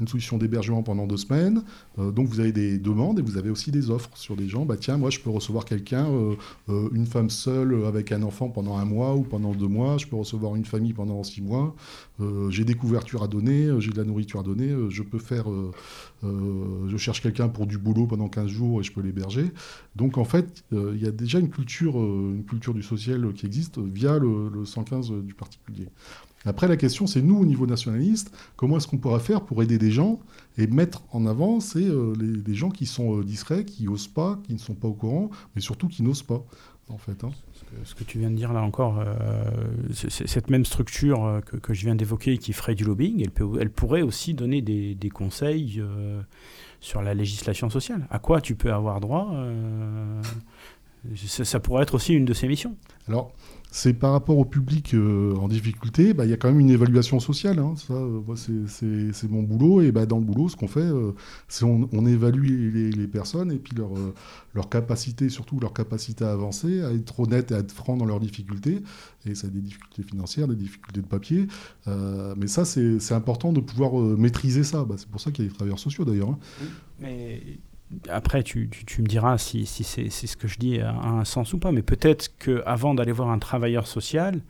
une 0.00 0.08
solution 0.08 0.38
d'hébergement 0.38 0.82
pendant 0.82 1.06
deux 1.06 1.16
semaines. 1.16 1.62
donc 1.98 2.28
vous 2.28 2.40
avez 2.40 2.52
des 2.52 2.78
demandes 2.78 3.18
et 3.18 3.22
vous 3.22 3.36
avez 3.36 3.50
aussi 3.50 3.70
des 3.70 3.90
offres 3.90 4.10
sur 4.14 4.36
des 4.36 4.48
gens 4.48 4.64
bah, 4.64 4.76
Tiens, 4.76 4.96
moi 4.96 5.10
je 5.10 5.20
peux 5.20 5.30
recevoir 5.30 5.64
quelqu'un, 5.64 6.06
une 6.68 7.06
femme 7.06 7.30
seule 7.30 7.84
avec 7.86 8.12
un 8.12 8.22
enfant 8.22 8.48
pendant 8.48 8.76
un 8.76 8.84
mois 8.84 9.14
ou 9.14 9.22
pendant 9.22 9.52
deux 9.52 9.68
mois, 9.68 9.98
je 9.98 10.06
peux 10.06 10.16
recevoir 10.16 10.56
une 10.56 10.64
famille 10.64 10.92
pendant 10.92 11.22
six 11.22 11.42
mois, 11.42 11.74
j'ai 12.50 12.64
des 12.64 12.74
couvertures 12.74 13.22
à 13.22 13.28
donner, 13.28 13.70
j'ai 13.80 13.90
de 13.90 13.96
la 13.96 14.04
nourriture 14.04 14.40
à 14.40 14.42
donner, 14.42 14.74
je 14.88 15.02
peux 15.02 15.18
faire. 15.18 15.46
Je 16.22 16.96
cherche 16.96 17.20
quelqu'un 17.20 17.48
pour 17.48 17.66
du 17.66 17.76
boulot 17.76 18.06
pendant 18.06 18.28
15 18.28 18.46
jours 18.46 18.80
et 18.80 18.82
je 18.82 18.92
peux 18.92 19.02
l'héberger. 19.02 19.50
Donc 19.96 20.16
en 20.18 20.24
fait, 20.24 20.64
il 20.72 21.02
y 21.02 21.06
a 21.06 21.10
déjà 21.10 21.38
une 21.38 21.50
culture, 21.50 21.96
une 21.96 22.44
culture 22.44 22.74
du 22.74 22.82
social 22.82 23.32
qui 23.34 23.46
existe 23.46 23.78
via 23.78 24.18
le, 24.18 24.48
le, 24.48 24.64
euh, 24.92 25.22
du 25.22 25.34
particulier. 25.34 25.88
Après, 26.46 26.68
la 26.68 26.76
question, 26.76 27.06
c'est 27.06 27.22
nous, 27.22 27.38
au 27.38 27.46
niveau 27.46 27.66
nationaliste, 27.66 28.30
comment 28.56 28.76
est-ce 28.76 28.86
qu'on 28.86 28.98
pourra 28.98 29.18
faire 29.18 29.42
pour 29.42 29.62
aider 29.62 29.78
des 29.78 29.90
gens 29.90 30.20
et 30.58 30.66
mettre 30.66 31.02
en 31.10 31.26
avant 31.26 31.60
c'est 31.60 31.84
euh, 31.84 32.14
les, 32.46 32.54
gens 32.54 32.70
qui 32.70 32.86
sont 32.86 33.18
euh, 33.18 33.24
discrets, 33.24 33.64
qui 33.64 33.88
osent 33.88 34.08
pas, 34.08 34.38
qui 34.44 34.52
ne 34.52 34.58
sont 34.58 34.74
pas 34.74 34.88
au 34.88 34.92
courant, 34.92 35.30
mais 35.54 35.62
surtout 35.62 35.88
qui 35.88 36.02
n'osent 36.02 36.22
pas, 36.22 36.44
en 36.88 36.98
fait. 36.98 37.24
Hein. 37.24 37.30
Ce, 37.84 37.94
que, 37.94 38.04
tu 38.04 38.18
viens 38.18 38.30
de 38.30 38.36
dire 38.36 38.52
là 38.52 38.62
encore, 38.62 39.00
euh, 39.00 39.44
c'est 39.94 40.28
cette 40.28 40.50
même 40.50 40.66
structure 40.66 41.40
que, 41.62 41.72
je 41.72 41.84
viens 41.86 41.94
d'évoquer 41.94 42.36
qui 42.36 42.52
ferait 42.52 42.74
du 42.74 42.84
lobbying, 42.84 43.26
elle, 43.58 43.70
pourrait 43.70 44.02
aussi 44.02 44.34
donner 44.34 44.60
des, 44.60 45.10
conseils 45.10 45.82
sur 46.80 47.02
la 47.02 47.14
législation 47.14 47.70
sociale. 47.70 48.06
À 48.10 48.18
quoi 48.18 48.40
tu 48.40 48.54
peux 48.54 48.72
avoir 48.72 49.00
droit 49.00 49.34
ça, 51.26 51.44
ça 51.44 51.60
pourrait 51.60 51.82
être 51.82 51.94
aussi 51.94 52.14
une 52.14 52.24
de 52.24 52.32
ses 52.32 52.48
missions. 52.48 52.76
Alors, 53.08 53.32
c'est 53.76 53.92
par 53.92 54.12
rapport 54.12 54.38
au 54.38 54.44
public 54.44 54.94
euh, 54.94 55.34
en 55.34 55.48
difficulté, 55.48 56.14
bah, 56.14 56.24
il 56.24 56.30
y 56.30 56.32
a 56.32 56.36
quand 56.36 56.46
même 56.46 56.60
une 56.60 56.70
évaluation 56.70 57.18
sociale. 57.18 57.58
Hein. 57.58 57.74
ça, 57.76 57.94
euh, 57.94 58.66
c'est 58.68 59.28
mon 59.28 59.42
boulot. 59.42 59.82
Et 59.82 59.90
bah, 59.90 60.06
dans 60.06 60.18
le 60.18 60.24
boulot, 60.24 60.48
ce 60.48 60.54
qu'on 60.54 60.68
fait, 60.68 60.78
euh, 60.78 61.10
c'est 61.48 61.64
on, 61.64 62.06
évalue 62.06 62.92
les, 62.94 63.08
personnes 63.08 63.50
et 63.50 63.56
puis 63.56 63.74
leur, 63.74 64.68
capacité, 64.68 65.28
surtout 65.28 65.58
leur 65.58 65.72
capacité 65.72 66.24
à 66.24 66.30
avancer, 66.30 66.84
à 66.84 66.92
être 66.92 67.18
honnête 67.18 67.50
et 67.50 67.54
à 67.54 67.58
être 67.58 67.72
franc 67.72 67.96
dans 67.96 68.04
leurs 68.04 68.20
difficultés. 68.20 68.80
Et 69.26 69.34
ça 69.34 69.48
a 69.48 69.50
des 69.50 69.60
difficultés 69.60 70.04
financières, 70.04 70.46
des 70.46 70.54
difficultés 70.54 71.00
de 71.00 71.06
papier. 71.06 71.48
mais 72.36 72.46
ça, 72.46 72.64
c'est 72.64 73.12
important 73.12 73.52
de 73.52 73.60
pouvoir 73.60 73.94
maîtriser 73.96 74.62
ça. 74.62 74.84
Bah, 74.84 74.94
c'est 74.98 75.08
pour 75.08 75.20
ça 75.20 75.32
qu'il 75.32 75.46
y 75.46 75.48
a 75.48 75.50
des 75.50 75.56
travailleurs 75.56 75.80
sociaux 75.80 76.04
d'ailleurs. 76.04 76.28
Hein. 76.30 76.38
Après, 78.08 78.42
tu, 78.42 78.68
me 78.98 79.06
diras 79.06 79.38
si, 79.38 79.66
c'est 79.66 80.08
ce 80.08 80.36
que 80.36 80.48
je 80.48 80.58
dis 80.58 80.80
a, 80.80 80.92
un 80.92 81.24
sens 81.24 81.52
ou 81.52 81.58
pas, 81.58 81.72
mais 81.72 81.82
peut-être 81.82 82.36
qu'avant 82.38 82.94
d'aller 82.94 83.12
voir 83.12 83.30
un 83.30 83.38
travailleur 83.38 83.86
social, 83.86 84.40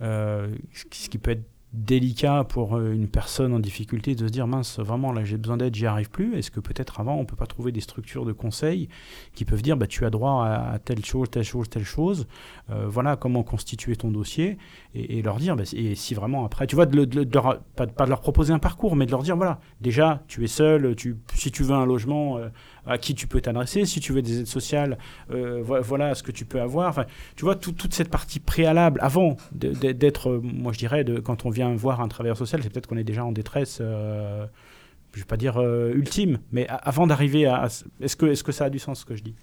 euh, 0.00 0.48
ce 0.72 1.08
qui 1.08 1.18
peut 1.18 1.32
être 1.32 1.44
délicat 1.72 2.44
pour 2.44 2.76
euh, 2.76 2.92
une 2.92 3.08
personne 3.08 3.54
en 3.54 3.58
difficulté 3.58 4.14
de 4.14 4.26
se 4.26 4.32
dire 4.32 4.46
mince 4.46 4.78
vraiment 4.78 5.10
là 5.10 5.24
j'ai 5.24 5.38
besoin 5.38 5.56
d'aide 5.56 5.74
j'y 5.74 5.86
arrive 5.86 6.10
plus 6.10 6.36
est-ce 6.36 6.50
que 6.50 6.60
peut-être 6.60 7.00
avant 7.00 7.16
on 7.16 7.24
peut 7.24 7.36
pas 7.36 7.46
trouver 7.46 7.72
des 7.72 7.80
structures 7.80 8.26
de 8.26 8.32
conseil 8.32 8.90
qui 9.34 9.46
peuvent 9.46 9.62
dire 9.62 9.78
bah 9.78 9.86
tu 9.86 10.04
as 10.04 10.10
droit 10.10 10.44
à, 10.44 10.78
telle 10.78 11.02
chose 11.02 11.30
telle 11.30 11.44
chose 11.44 11.70
telle 11.70 11.84
chose 11.84 12.26
euh, 12.70 12.86
voilà 12.88 13.16
comment 13.16 13.42
constituer 13.42 13.96
ton 13.96 14.10
dossier 14.10 14.58
et, 14.94 15.22
leur 15.22 15.36
dire 15.36 15.56
bah, 15.56 15.64
et 15.72 15.94
si 15.94 16.14
vraiment 16.14 16.44
après 16.44 16.66
tu 16.66 16.74
vois 16.74 16.86
de, 16.86 16.96
leur, 17.32 17.60
pas, 17.76 17.86
de 17.86 18.08
leur 18.08 18.20
proposer 18.20 18.52
un 18.52 18.58
parcours 18.58 18.94
mais 18.96 19.06
de 19.06 19.10
leur 19.10 19.22
dire 19.22 19.36
voilà 19.36 19.58
déjà 19.80 20.22
tu 20.28 20.44
es 20.44 20.48
seul 20.48 20.94
si 21.34 21.50
tu 21.50 21.62
veux 21.62 21.74
un 21.74 21.86
logement 21.86 22.38
euh, 22.38 22.48
à 22.86 22.98
qui 22.98 23.14
tu 23.14 23.26
peux 23.26 23.40
t'adresser 23.40 23.86
si 23.86 24.00
tu 24.00 24.12
veux 24.12 24.22
des 24.22 24.40
aides 24.40 24.46
sociales 24.46 24.98
voilà 25.28 26.14
ce 26.14 26.22
que 26.22 26.32
tu 26.32 26.44
peux 26.44 26.60
avoir 26.60 26.88
enfin 26.88 27.06
tu 27.36 27.44
vois 27.44 27.54
toute 27.54 27.94
cette 27.94 28.10
partie 28.10 28.40
préalable 28.40 29.00
avant 29.02 29.36
d'être 29.52 30.40
moi 30.42 30.72
je 30.72 30.78
dirais 30.78 31.04
quand 31.24 31.46
on 31.46 31.50
vient 31.50 31.74
voir 31.74 32.00
un 32.00 32.08
travailleur 32.08 32.36
social, 32.36 32.62
c'est 32.62 32.70
peut-être 32.70 32.86
qu'on 32.86 32.96
est 32.96 33.04
déjà 33.04 33.24
en 33.24 33.32
détresse, 33.32 33.78
euh, 33.80 34.46
je 35.12 35.18
ne 35.18 35.22
vais 35.22 35.26
pas 35.26 35.36
dire 35.36 35.58
euh, 35.58 35.92
ultime, 35.94 36.38
mais 36.52 36.66
avant 36.68 37.06
d'arriver 37.06 37.46
à... 37.46 37.68
Est-ce 38.00 38.16
que, 38.16 38.26
est 38.26 38.42
que 38.42 38.52
ça 38.52 38.66
a 38.66 38.70
du 38.70 38.78
sens 38.78 39.00
ce 39.00 39.04
que 39.04 39.16
je 39.16 39.22
dis? 39.22 39.34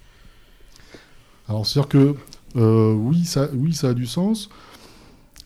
Alors 1.48 1.66
c'est 1.66 1.72
sûr 1.72 1.88
que 1.88 2.14
euh, 2.56 2.92
oui, 2.92 3.24
ça, 3.24 3.48
oui, 3.52 3.72
ça 3.72 3.90
a 3.90 3.94
du 3.94 4.06
sens. 4.06 4.50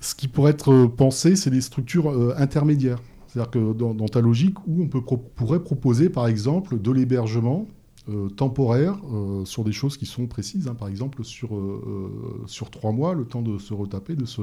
Ce 0.04 0.14
qui 0.14 0.28
pourrait 0.28 0.50
être 0.50 0.84
pensé, 0.86 1.34
c'est 1.34 1.48
des 1.48 1.62
structures 1.62 2.12
intermédiaires. 2.36 3.00
C'est-à-dire 3.26 3.50
que 3.50 3.72
dans, 3.72 3.94
ta 4.06 4.20
logique, 4.20 4.58
où 4.66 4.82
on 4.82 4.86
pourrait 4.86 5.64
proposer 5.64 6.10
par 6.10 6.26
exemple 6.26 6.78
de 6.78 6.90
l'hébergement 6.90 7.66
temporaire 8.36 8.98
sur 9.46 9.64
des 9.64 9.72
choses 9.72 9.96
qui 9.96 10.04
sont 10.04 10.26
précises, 10.26 10.68
hein. 10.68 10.74
par 10.74 10.88
exemple 10.88 11.24
sur, 11.24 11.50
trois 12.70 12.92
mois, 12.92 13.14
le 13.14 13.24
temps 13.24 13.40
de 13.40 13.56
se 13.56 13.72
retaper, 13.72 14.14
de 14.14 14.26
se, 14.26 14.42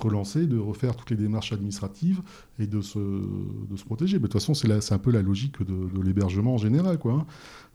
relancer, 0.00 0.46
de 0.46 0.56
refaire 0.56 0.94
toutes 0.94 1.10
les 1.10 1.16
démarches 1.16 1.52
administratives 1.52 2.22
et 2.60 2.68
de 2.68 2.80
se, 2.80 2.98
protéger. 3.86 4.18
Mais 4.18 4.22
de 4.22 4.26
toute 4.28 4.34
façon, 4.34 4.54
c'est 4.54 4.92
un 4.92 4.98
peu 4.98 5.10
la 5.10 5.22
logique 5.22 5.60
de, 5.62 6.00
l'hébergement 6.00 6.54
en 6.54 6.58
général. 6.58 6.96
Hein. 7.06 7.26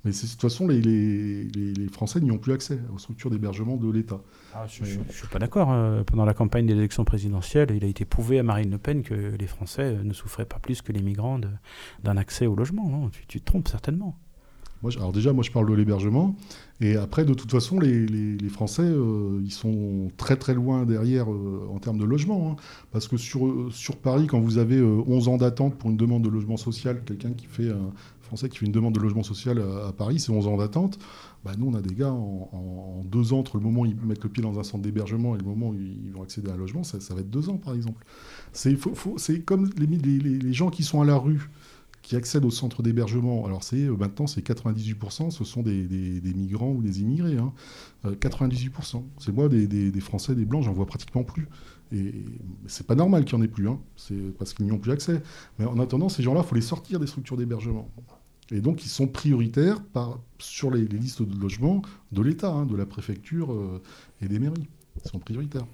Mais 0.05 0.11
de 0.11 0.17
toute 0.17 0.39
façon, 0.39 0.67
les, 0.67 0.79
les, 0.79 1.43
les, 1.43 1.87
Français 1.87 2.21
n'y 2.21 2.29
ont 2.29 2.37
plus 2.37 2.53
accès 2.53 2.79
aux 2.93 2.99
structures 2.99 3.31
d'hébergement 3.31 3.75
de 3.75 3.91
l'État. 3.91 4.21
Ah, 4.53 4.65
je 4.67 4.83
ne 4.83 5.03
suis 5.11 5.27
pas 5.31 5.39
d'accord. 5.39 5.71
Hein. 5.71 6.03
Pendant 6.05 6.25
la 6.25 6.35
campagne 6.35 6.67
des 6.67 6.73
élections 6.73 7.03
présidentielles, 7.03 7.71
il 7.75 7.83
a 7.83 7.87
été 7.87 8.05
prouvé 8.05 8.37
à 8.37 8.43
Marine 8.43 8.69
Le 8.69 8.77
Pen 8.77 9.01
que 9.01 9.35
les 9.35 9.47
Français 9.47 9.97
ne 10.03 10.13
souffraient 10.13 10.45
pas 10.45 10.59
plus 10.59 10.83
que 10.83 10.91
les 10.91 11.01
migrants 11.01 11.39
d'un 12.03 12.17
accès 12.17 12.45
au 12.45 12.55
logement. 12.55 13.09
Tu, 13.11 13.25
tu 13.27 13.41
te 13.41 13.45
trompes 13.45 13.67
certainement 13.67 14.15
alors 14.97 15.11
déjà, 15.11 15.33
moi 15.33 15.43
je 15.43 15.51
parle 15.51 15.69
de 15.69 15.73
l'hébergement. 15.73 16.35
Et 16.81 16.95
après, 16.95 17.25
de 17.25 17.33
toute 17.33 17.51
façon, 17.51 17.79
les, 17.79 18.37
Français, 18.49 18.83
euh, 18.83 19.41
ils 19.43 19.51
sont 19.51 20.11
très 20.17 20.35
très 20.35 20.53
loin 20.53 20.85
derrière 20.85 21.31
euh, 21.31 21.67
en 21.73 21.79
termes 21.79 21.97
de 21.97 22.05
logement. 22.05 22.51
Hein. 22.51 22.55
parce 22.91 23.07
que 23.07 23.17
sur, 23.17 23.47
euh, 23.47 23.69
sur 23.71 23.97
Paris, 23.97 24.27
quand 24.27 24.39
vous 24.39 24.57
avez 24.57 24.81
11 24.81 25.27
ans 25.27 25.37
d'attente 25.37 25.75
pour 25.75 25.89
une 25.89 25.97
demande 25.97 26.23
de 26.23 26.29
logement 26.29 26.57
social, 26.57 27.01
quelqu'un 27.05 27.31
qui 27.31 27.47
fait 27.47 27.69
un 27.69 27.91
Français 28.25 28.49
qui 28.49 28.57
fait 28.57 28.65
une 28.65 28.71
demande 28.71 28.93
de 28.93 28.99
logement 28.99 29.23
social 29.23 29.59
à, 29.59 29.91
Paris, 29.93 30.19
c'est 30.19 30.31
11 30.31 30.47
ans 30.47 30.57
d'attente. 30.57 30.99
Bah, 31.43 31.51
nous, 31.57 31.67
on 31.67 31.73
a 31.75 31.81
des 31.81 31.93
gars 31.93 32.11
en, 32.11 33.03
deux 33.05 33.33
ans, 33.33 33.39
entre 33.39 33.57
le 33.57 33.63
moment 33.63 33.81
où 33.81 33.85
ils 33.85 33.95
mettent 33.95 34.23
le 34.23 34.29
pied 34.29 34.41
dans 34.41 34.59
un 34.59 34.63
centre 34.63 34.83
d'hébergement 34.83 35.35
et 35.35 35.37
le 35.37 35.45
moment 35.45 35.69
où 35.69 35.75
ils 35.75 36.11
vont 36.11 36.23
accéder 36.23 36.49
à 36.49 36.53
un 36.53 36.57
logement, 36.57 36.83
ça, 36.83 36.97
va 37.13 37.21
être 37.21 37.29
deux 37.29 37.49
ans, 37.49 37.57
par 37.57 37.73
exemple. 37.73 38.05
C'est 38.51 38.75
comme 39.45 39.69
les, 39.77 40.53
gens 40.53 40.69
qui 40.69 40.83
sont 40.83 41.01
à 41.01 41.05
la 41.05 41.17
rue 41.17 41.49
qui 42.05 42.15
accèdent 42.15 42.45
au 42.45 42.51
centre 42.51 42.83
d'hébergement, 42.83 43.47
alors 43.47 43.63
c'est 43.63 43.85
euh, 43.85 43.97
maintenant 43.97 44.27
c'est 44.27 44.45
98%, 44.45 45.31
ce 45.31 45.43
sont 45.43 45.63
des, 45.63 46.21
migrants 46.35 46.69
ou 46.69 46.83
des 46.83 47.01
immigrés. 47.01 47.35
98%. 48.05 48.97
Hein. 48.97 48.99
Euh, 48.99 48.99
c'est 49.17 49.31
moi 49.31 49.49
des, 49.49 49.91
Français, 50.01 50.35
des 50.35 50.45
Blancs, 50.45 50.63
j'en 50.63 50.73
vois 50.73 50.85
pratiquement 50.85 51.23
plus. 51.23 51.47
Et 51.91 52.13
c'est 52.67 52.85
pas 52.85 52.93
normal 52.93 53.25
qu'il 53.25 53.37
n'y 53.37 53.43
en 53.43 53.45
ait 53.45 53.51
plus, 53.51 53.67
hein. 53.67 53.79
c'est 53.95 54.37
parce 54.37 54.53
qu'ils 54.53 54.65
n'y 54.65 54.71
ont 54.71 54.77
plus 54.77 54.91
accès. 54.91 55.23
Mais 55.57 55.65
en 55.65 55.79
attendant, 55.79 56.07
ces 56.07 56.21
gens-là, 56.21 56.41
il 56.43 56.47
faut 56.47 56.55
les 56.55 56.61
sortir 56.61 56.99
des 56.99 57.07
structures 57.07 57.37
d'hébergement. 57.37 57.89
Et 58.51 58.61
donc, 58.61 58.85
ils 58.85 58.89
sont 58.89 59.07
prioritaires 59.07 59.77
sur 60.39 60.71
les, 60.71 60.85
listes 60.85 61.23
de 61.23 61.39
logement 61.39 61.81
de 62.11 62.21
l'État, 62.21 62.49
hein, 62.49 62.65
de 62.65 62.75
la 62.75 62.85
préfecture 62.85 63.51
euh, 63.51 63.81
et 64.21 64.27
des 64.27 64.39
mairies. 64.39 64.67
Ils 65.03 65.09
sont 65.09 65.19
prioritaires. 65.19 65.65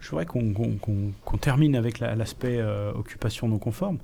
Je 0.00 0.10
voudrais 0.10 0.26
qu'on 0.26 1.38
termine 1.40 1.76
avec 1.76 2.00
l'aspect 2.00 2.60
occupation 2.94 3.48
non 3.48 3.58
conforme. 3.58 3.98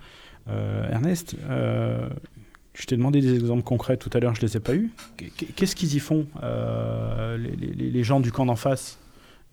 Euh, 0.48 0.90
Ernest, 0.90 1.36
euh, 1.48 2.08
je 2.74 2.86
t'ai 2.86 2.96
demandé 2.96 3.20
des 3.20 3.34
exemples 3.34 3.62
concrets 3.62 3.96
tout 3.96 4.10
à 4.12 4.20
l'heure, 4.20 4.34
je 4.34 4.42
ne 4.42 4.46
les 4.46 4.56
ai 4.56 4.60
pas 4.60 4.74
eus. 4.74 4.90
Qu'est-ce 5.56 5.76
qu'ils 5.76 5.94
y 5.94 5.98
font, 5.98 6.26
euh, 6.42 7.36
les, 7.38 8.04
gens 8.04 8.20
du 8.20 8.32
camp 8.32 8.46
d'en 8.46 8.56
face 8.56 8.98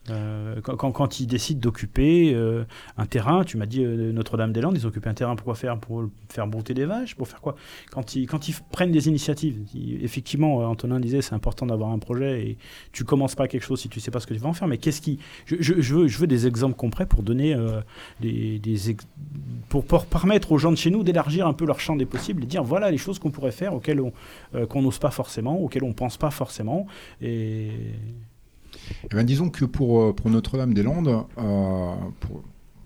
euh, 0.09 0.61
quand, 0.61 1.19
ils 1.19 1.27
décident 1.27 1.59
d'occuper 1.59 2.33
euh, 2.33 2.63
un 2.97 3.05
terrain, 3.05 3.43
tu 3.43 3.57
m'as 3.57 3.65
dit 3.65 3.83
euh, 3.83 4.11
Notre-Dame-des-Landes, 4.11 4.77
ils 4.77 4.85
occupent 4.85 5.07
un 5.07 5.13
terrain 5.13 5.35
pour 5.35 5.45
quoi 5.45 5.55
faire 5.55 5.77
Pour 5.79 6.05
faire 6.29 6.47
brouter 6.47 6.73
des 6.73 6.85
vaches 6.85 7.15
Pour 7.15 7.27
faire 7.27 7.41
quoi? 7.41 7.55
Quand 7.91 8.15
ils, 8.15 8.27
prennent 8.71 8.91
des 8.91 9.07
initiatives, 9.07 9.59
effectivement, 10.01 10.57
Antonin 10.57 10.99
disait 10.99 11.21
c'est 11.21 11.33
important 11.33 11.65
d'avoir 11.65 11.91
un 11.91 11.99
projet 11.99 12.41
et 12.41 12.57
tu 12.91 13.03
commences 13.03 13.35
pas 13.35 13.47
quelque 13.47 13.63
chose 13.63 13.81
si 13.81 13.89
tu 13.89 13.99
sais 13.99 14.11
pas 14.11 14.19
ce 14.19 14.27
que 14.27 14.33
tu 14.33 14.39
vas 14.39 14.49
en 14.49 14.53
faire. 14.53 14.67
Mais 14.67 14.77
qu'est-ce 14.77 15.01
qui. 15.01 15.19
Je, 15.45 15.93
veux, 15.93 16.27
des 16.27 16.47
exemples 16.47 16.75
concrets 16.75 17.05
pour 17.05 17.23
donner 17.23 17.55
pour, 19.69 19.85
permettre 20.05 20.51
aux 20.51 20.57
gens 20.57 20.71
de 20.71 20.77
chez 20.77 20.89
nous 20.89 21.03
d'élargir 21.03 21.47
un 21.47 21.53
peu 21.53 21.65
leur 21.65 21.79
champ 21.79 21.95
des 21.95 22.05
possibles 22.05 22.43
et 22.43 22.47
dire 22.47 22.63
voilà 22.63 22.91
les 22.91 22.97
choses 22.97 23.19
qu'on 23.19 23.31
pourrait 23.31 23.51
faire, 23.51 23.73
auxquelles 23.73 24.01
on 24.01 24.81
n'ose 24.81 24.99
pas 24.99 25.11
forcément, 25.11 25.59
auxquelles 25.59 25.83
on 25.83 25.93
pense 25.93 26.17
pas 26.17 26.31
forcément. 26.31 26.87
Et. 27.21 27.71
Eh 29.05 29.15
ben, 29.15 29.25
disons 29.25 29.49
que 29.49 29.65
pour, 29.65 30.01
euh, 30.01 30.13
Notre-Dame-des-Landes, 30.25 31.25
euh, 31.37 31.95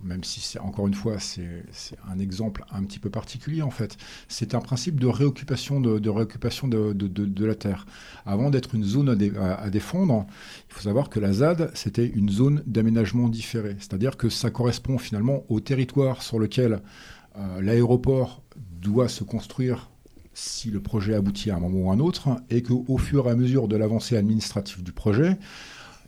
même 0.04 0.24
si 0.24 0.58
encore 0.58 0.88
une 0.88 0.94
fois 0.94 1.18
c'est 1.18 1.64
un 2.10 2.18
exemple 2.18 2.64
un 2.72 2.82
petit 2.82 2.98
peu 2.98 3.08
particulier 3.08 3.62
en 3.62 3.70
fait, 3.70 3.96
c'est 4.28 4.54
un 4.54 4.60
principe 4.60 4.98
de 4.98 5.06
réoccupation 5.06 5.80
de, 5.80 7.44
la 7.44 7.54
terre. 7.54 7.86
Avant 8.26 8.50
d'être 8.50 8.74
une 8.74 8.84
zone 8.84 9.08
à, 9.38 9.54
à, 9.54 9.70
défendre, 9.70 10.26
il 10.68 10.74
faut 10.74 10.82
savoir 10.82 11.08
que 11.08 11.20
la 11.20 11.32
ZAD 11.32 11.70
c'était 11.74 12.06
une 12.06 12.30
zone 12.30 12.62
d'aménagement 12.66 13.28
différé, 13.28 13.76
c'est-à-dire 13.78 14.16
que 14.16 14.28
ça 14.28 14.50
correspond 14.50 14.98
finalement 14.98 15.44
au 15.48 15.60
territoire 15.60 16.22
sur 16.22 16.38
lequel 16.38 16.80
euh, 17.38 17.62
l'aéroport 17.62 18.42
doit 18.80 19.08
se 19.08 19.24
construire 19.24 19.90
si 20.34 20.70
le 20.70 20.80
projet 20.80 21.14
aboutit 21.14 21.50
à 21.50 21.56
un 21.56 21.60
moment 21.60 21.86
ou 21.86 21.90
à 21.90 21.94
un 21.94 22.00
autre, 22.00 22.28
et 22.50 22.62
qu'au 22.62 22.98
fur 22.98 23.26
et 23.26 23.30
à 23.30 23.34
mesure 23.34 23.68
de 23.68 23.76
l'avancée 23.76 24.16
administrative 24.16 24.82
du 24.82 24.92
projet, 24.92 25.38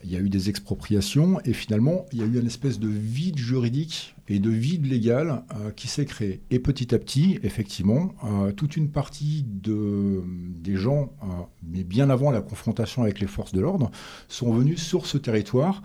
il 0.03 0.11
y 0.11 0.15
a 0.15 0.19
eu 0.19 0.29
des 0.29 0.49
expropriations 0.49 1.39
et 1.45 1.53
finalement, 1.53 2.05
il 2.11 2.19
y 2.19 2.21
a 2.21 2.25
eu 2.25 2.39
une 2.39 2.45
espèce 2.45 2.79
de 2.79 2.87
vide 2.87 3.37
juridique 3.37 4.15
et 4.27 4.39
de 4.39 4.49
vide 4.49 4.85
légal 4.85 5.43
euh, 5.55 5.71
qui 5.71 5.87
s'est 5.87 6.05
créé. 6.05 6.41
Et 6.51 6.59
petit 6.59 6.93
à 6.95 6.99
petit, 6.99 7.39
effectivement, 7.43 8.13
euh, 8.23 8.51
toute 8.51 8.75
une 8.77 8.89
partie 8.89 9.45
de, 9.47 10.23
des 10.59 10.75
gens, 10.75 11.13
euh, 11.23 11.25
mais 11.63 11.83
bien 11.83 12.09
avant 12.09 12.31
la 12.31 12.41
confrontation 12.41 13.03
avec 13.03 13.19
les 13.19 13.27
forces 13.27 13.51
de 13.51 13.61
l'ordre, 13.61 13.91
sont 14.27 14.53
venus 14.53 14.81
sur 14.81 15.05
ce 15.05 15.17
territoire 15.17 15.81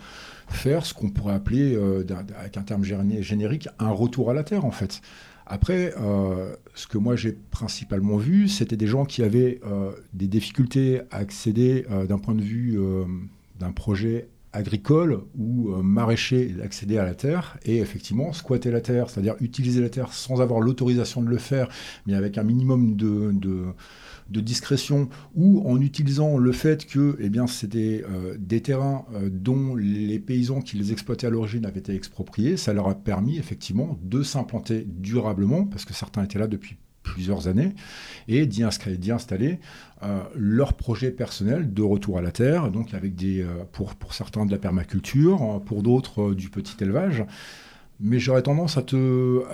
faire 0.48 0.84
ce 0.84 0.94
qu'on 0.94 1.10
pourrait 1.10 1.34
appeler, 1.34 1.78
avec 2.36 2.56
un 2.56 2.62
terme 2.62 2.82
générique, 2.82 3.68
un 3.78 3.92
retour 3.92 4.30
à 4.30 4.34
la 4.34 4.42
terre, 4.42 4.64
en 4.64 4.72
fait. 4.72 5.00
Après, 5.46 5.94
ce 6.74 6.88
que 6.88 6.98
moi 6.98 7.14
j'ai 7.14 7.38
principalement 7.52 8.16
vu, 8.16 8.48
c'était 8.48 8.76
des 8.76 8.88
gens 8.88 9.04
qui 9.04 9.22
avaient 9.22 9.60
des 10.12 10.26
difficultés 10.26 11.02
à 11.12 11.18
accéder 11.18 11.86
d'un 12.08 12.18
point 12.18 12.34
de 12.34 12.42
vue 12.42 12.76
d'un 13.60 13.72
projet 13.72 14.28
agricole 14.52 15.20
ou 15.38 15.72
euh, 15.72 15.82
maraîcher 15.82 16.46
d'accéder 16.46 16.98
à 16.98 17.04
la 17.04 17.14
terre 17.14 17.56
et 17.64 17.78
effectivement 17.78 18.32
squatter 18.32 18.70
la 18.70 18.80
terre, 18.80 19.08
c'est-à-dire 19.08 19.36
utiliser 19.40 19.80
la 19.80 19.88
terre 19.88 20.12
sans 20.12 20.40
avoir 20.40 20.60
l'autorisation 20.60 21.22
de 21.22 21.28
le 21.28 21.38
faire, 21.38 21.68
mais 22.06 22.14
avec 22.14 22.36
un 22.36 22.42
minimum 22.42 22.96
de, 22.96 23.32
discrétion 24.28 25.08
ou 25.34 25.62
en 25.68 25.80
utilisant 25.80 26.36
le 26.38 26.52
fait 26.52 26.86
que 26.86 27.16
eh 27.20 27.30
bien, 27.30 27.46
c'était 27.46 28.04
euh, 28.08 28.36
des 28.38 28.60
terrains 28.60 29.04
euh, 29.14 29.28
dont 29.30 29.76
les 29.76 30.18
paysans 30.18 30.60
qui 30.60 30.76
les 30.76 30.92
exploitaient 30.92 31.28
à 31.28 31.30
l'origine 31.30 31.66
avaient 31.66 31.80
été 31.80 31.94
expropriés, 31.94 32.56
ça 32.56 32.72
leur 32.72 32.88
a 32.88 32.94
permis 32.94 33.38
effectivement 33.38 33.98
de 34.02 34.22
s'implanter 34.22 34.84
durablement, 34.86 35.64
parce 35.64 35.84
que 35.84 35.94
certains 35.94 36.24
étaient 36.24 36.38
là 36.38 36.48
depuis 36.48 36.76
plusieurs 37.02 37.48
années 37.48 37.74
et 38.28 38.46
d'y 38.46 38.62
installer 38.62 39.58
leur 40.34 40.74
projet 40.74 41.10
personnel 41.10 41.72
de 41.72 41.82
retour 41.82 42.18
à 42.18 42.22
la 42.22 42.30
terre, 42.30 42.70
donc 42.70 42.94
avec 42.94 43.14
des, 43.14 43.44
pour, 43.72 43.94
pour 43.94 44.14
certains 44.14 44.46
de 44.46 44.50
la 44.50 44.58
permaculture, 44.58 45.62
pour 45.64 45.82
d'autres 45.82 46.34
du 46.34 46.50
petit 46.50 46.76
élevage. 46.80 47.24
Mais 48.00 48.18
j'aurais 48.18 48.42
tendance 48.42 48.78
à 48.78 48.82
te, 48.82 49.44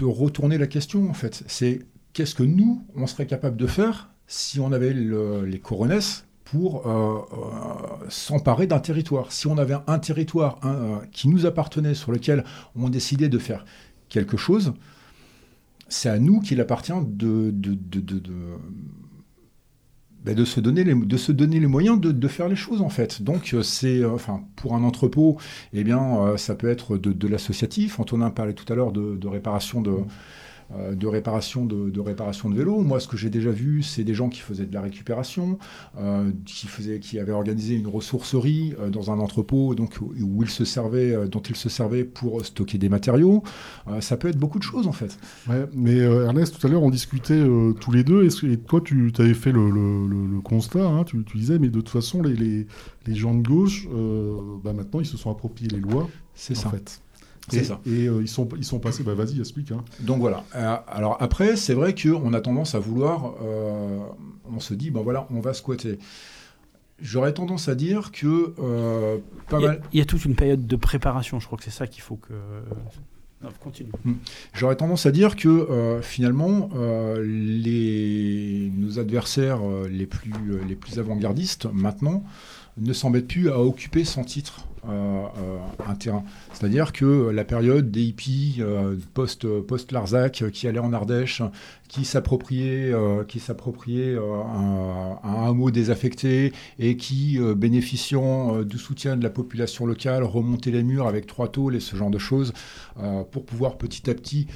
retourner 0.00 0.58
la 0.58 0.66
question 0.66 1.10
en 1.10 1.12
fait. 1.14 1.42
C'est 1.48 1.80
qu'est-ce 2.12 2.34
que 2.34 2.44
nous, 2.44 2.84
on 2.94 3.06
serait 3.06 3.26
capable 3.26 3.56
de 3.56 3.66
faire 3.66 4.10
si 4.26 4.60
on 4.60 4.72
avait 4.72 4.94
les 4.94 5.58
coronesses 5.58 6.24
pour 6.44 6.86
euh, 6.86 7.18
euh, 7.32 8.08
s'emparer 8.08 8.66
d'un 8.66 8.78
territoire? 8.78 9.32
Si 9.32 9.48
on 9.48 9.58
avait 9.58 9.76
un 9.86 9.98
territoire 9.98 10.60
euh, 10.64 10.98
qui 11.10 11.28
nous 11.28 11.46
appartenait, 11.46 11.94
sur 11.94 12.12
lequel 12.12 12.44
on 12.76 12.88
décidait 12.88 13.28
de 13.28 13.38
faire 13.38 13.64
quelque 14.08 14.36
chose, 14.36 14.72
c'est 15.90 16.08
à 16.08 16.18
nous 16.18 16.40
qu'il 16.40 16.60
appartient 16.60 16.92
de, 17.06 17.50
de, 17.50 17.74
de, 17.74 18.22
ben, 20.24 20.44
se 20.44 20.60
donner 20.60 20.84
les, 20.84 20.94
de 20.94 21.16
se 21.16 21.32
donner 21.32 21.60
les 21.60 21.66
moyens 21.66 22.00
de, 22.00 22.28
faire 22.28 22.48
les 22.48 22.56
choses 22.56 22.80
en 22.80 22.88
fait. 22.88 23.22
Donc 23.22 23.54
c'est, 23.62 24.04
enfin, 24.04 24.44
pour 24.56 24.74
un 24.74 24.84
entrepôt, 24.84 25.36
eh 25.72 25.84
bien, 25.84 26.36
ça 26.36 26.54
peut 26.54 26.68
être 26.68 26.96
de, 26.96 27.28
l'associatif. 27.28 28.00
Antonin 28.00 28.30
parlait 28.30 28.54
tout 28.54 28.70
à 28.72 28.76
l'heure 28.76 28.92
de, 28.92 29.28
réparation 29.28 29.82
de, 29.82 29.90
euh, 29.90 30.04
de, 30.70 31.06
réparation 31.06 31.64
de, 31.64 31.90
de, 31.90 32.00
réparation 32.00 32.48
de 32.48 32.56
vélos. 32.56 32.82
Moi, 32.82 33.00
ce 33.00 33.08
que 33.08 33.16
j'ai 33.16 33.30
déjà 33.30 33.50
vu, 33.50 33.82
c'est 33.82 34.04
des 34.04 34.14
gens 34.14 34.28
qui 34.28 34.40
faisaient 34.40 34.66
de 34.66 34.74
la 34.74 34.80
récupération, 34.80 35.58
euh, 35.98 36.30
qui, 36.44 36.66
faisaient, 36.66 37.00
qui 37.00 37.18
avaient 37.18 37.32
organisé 37.32 37.74
une 37.74 37.88
ressourcerie 37.88 38.74
euh, 38.78 38.90
dans 38.90 39.10
un 39.10 39.18
entrepôt 39.18 39.74
donc, 39.74 39.98
où 40.00 40.42
ils 40.42 40.50
se 40.50 40.64
servaient, 40.64 41.28
dont 41.28 41.40
ils 41.40 41.56
se 41.56 41.68
servaient 41.68 42.04
pour 42.04 42.44
stocker 42.44 42.78
des 42.78 42.88
matériaux. 42.88 43.42
ça 44.00 44.16
peut 44.16 44.28
être 44.28 44.38
beaucoup 44.38 44.58
de 44.58 44.64
choses, 44.64 44.86
en 44.86 44.92
fait. 44.92 45.18
Ouais, 45.48 45.66
mais 45.74 45.96
Ernest, 45.98 46.58
tout 46.58 46.66
à 46.66 46.70
l'heure, 46.70 46.82
on 46.82 46.90
discutait 46.90 47.44
tous 47.80 47.92
les 47.92 48.04
deux. 48.04 48.26
Et 48.44 48.56
toi, 48.56 48.80
tu 48.80 49.12
avais 49.18 49.34
fait 49.34 49.52
le, 49.52 49.70
le, 49.70 50.40
constat, 50.40 50.86
hein, 50.86 51.04
tu, 51.04 51.22
tu, 51.24 51.36
disais, 51.36 51.58
mais 51.58 51.68
de 51.68 51.80
toute 51.80 51.88
façon, 51.88 52.22
les, 52.22 52.34
les, 52.34 52.66
les 53.06 53.14
gens 53.14 53.34
de 53.34 53.46
gauche, 53.46 53.88
bah, 54.64 54.72
maintenant, 54.72 55.00
ils 55.00 55.06
se 55.06 55.16
sont 55.16 55.30
appropriés 55.30 55.70
les 55.70 55.80
lois. 55.80 56.08
C'est 56.34 56.54
ça. 56.54 56.70
Fait. 56.70 57.00
C'est 57.48 57.64
ça. 57.64 57.80
Et 57.86 58.06
euh, 58.06 58.20
ils, 58.22 58.28
sont, 58.28 58.48
ils 58.56 58.64
sont 58.64 58.78
passés, 58.78 59.02
bah 59.02 59.14
vas-y, 59.14 59.40
explique. 59.40 59.72
Hein. 59.72 59.84
Donc 60.00 60.20
voilà. 60.20 60.44
Euh, 60.54 60.76
alors 60.86 61.16
après, 61.20 61.56
c'est 61.56 61.74
vrai 61.74 61.94
qu'on 61.94 62.32
a 62.32 62.40
tendance 62.40 62.74
à 62.74 62.78
vouloir, 62.78 63.34
euh, 63.42 63.98
on 64.50 64.60
se 64.60 64.74
dit, 64.74 64.90
ben 64.90 65.00
voilà, 65.02 65.26
on 65.30 65.40
va 65.40 65.54
squatter. 65.54 65.98
J'aurais 67.00 67.32
tendance 67.32 67.68
à 67.68 67.74
dire 67.74 68.12
que 68.12 68.52
pas 69.48 69.58
il 69.58 69.62
y, 69.62 69.64
a, 69.64 69.68
mal... 69.68 69.82
il 69.92 69.98
y 69.98 70.02
a 70.02 70.04
toute 70.04 70.24
une 70.24 70.34
période 70.34 70.66
de 70.66 70.76
préparation, 70.76 71.40
je 71.40 71.46
crois 71.46 71.56
que 71.56 71.64
c'est 71.64 71.70
ça 71.70 71.86
qu'il 71.86 72.02
faut 72.02 72.16
que... 72.16 72.34
Non, 73.42 73.48
continue. 73.58 73.90
Hmm. 74.04 74.16
J'aurais 74.52 74.76
tendance 74.76 75.06
à 75.06 75.10
dire 75.10 75.34
que 75.34 75.98
finalement, 76.02 76.68
les, 77.22 78.70
nos 78.76 78.98
adversaires 78.98 79.60
les 79.90 80.04
plus, 80.04 80.60
les 80.68 80.76
plus 80.76 80.98
avant-gardistes, 80.98 81.66
maintenant, 81.72 82.22
ne 82.76 82.92
s'embêtent 82.92 83.28
plus 83.28 83.48
à 83.48 83.58
occuper 83.58 84.04
sans 84.04 84.24
titre 84.24 84.66
un 84.88 85.94
terrain. 85.94 86.24
C'est-à-dire 86.52 86.92
que 86.92 87.30
la 87.30 87.44
période 87.44 87.90
des 87.90 88.02
hippies 88.02 88.56
euh, 88.60 88.96
post, 89.14 89.46
post 89.60 89.92
Larzac 89.92 90.44
qui 90.52 90.66
allaient 90.68 90.78
en 90.78 90.92
Ardèche, 90.92 91.42
qui 91.88 92.04
s'appropriaient 92.04 92.92
qui 93.28 93.40
s'appropriaient 93.40 94.16
un, 94.16 95.18
un, 95.22 95.48
hameau 95.48 95.70
désaffecté 95.70 96.52
et 96.78 96.96
qui 96.96 97.38
bénéficiant 97.56 98.62
du 98.62 98.78
soutien 98.78 99.16
de 99.16 99.22
la 99.22 99.30
population 99.30 99.86
locale 99.86 100.22
remontaient 100.22 100.70
les 100.70 100.82
murs 100.82 101.08
avec 101.08 101.26
trois 101.26 101.48
tôles 101.48 101.74
et 101.74 101.80
ce 101.80 101.96
genre 101.96 102.10
de 102.10 102.18
choses 102.18 102.52
pour 103.32 103.44
pouvoir 103.44 103.76
petit 103.76 104.08
à 104.08 104.14
petit 104.14 104.46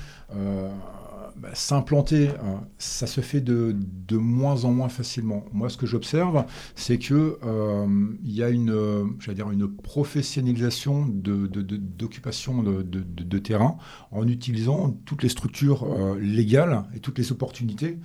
bah, 1.37 1.51
s'implanter, 1.55 2.29
hein, 2.29 2.67
ça 2.79 3.07
se 3.07 3.21
fait 3.21 3.41
de, 3.41 3.75
de, 3.77 4.17
moins 4.17 4.65
en 4.65 4.73
moins 4.73 4.89
facilement. 4.89 5.45
Moi, 5.53 5.69
ce 5.69 5.77
que 5.77 5.87
j'observe, 5.87 6.45
c'est 6.77 6.99
que 6.99 7.39
euh, 7.45 7.87
il 8.23 8.33
y 8.33 8.43
a 8.43 8.51
une, 8.51 9.17
dire 9.35 9.51
une 9.51 9.69
professionnalisation 9.69 11.07
d'occupation 11.07 12.63
de, 12.63 12.83
de, 12.83 13.39
terrain 13.39 13.77
en 14.13 14.29
utilisant 14.29 14.93
toutes 15.05 15.23
les 15.23 15.29
structures 15.29 15.85
euh, 15.85 16.19
légales 16.21 16.85
et 16.95 17.01
toutes 17.01 17.19
les 17.19 17.33
opportunités 17.33 17.99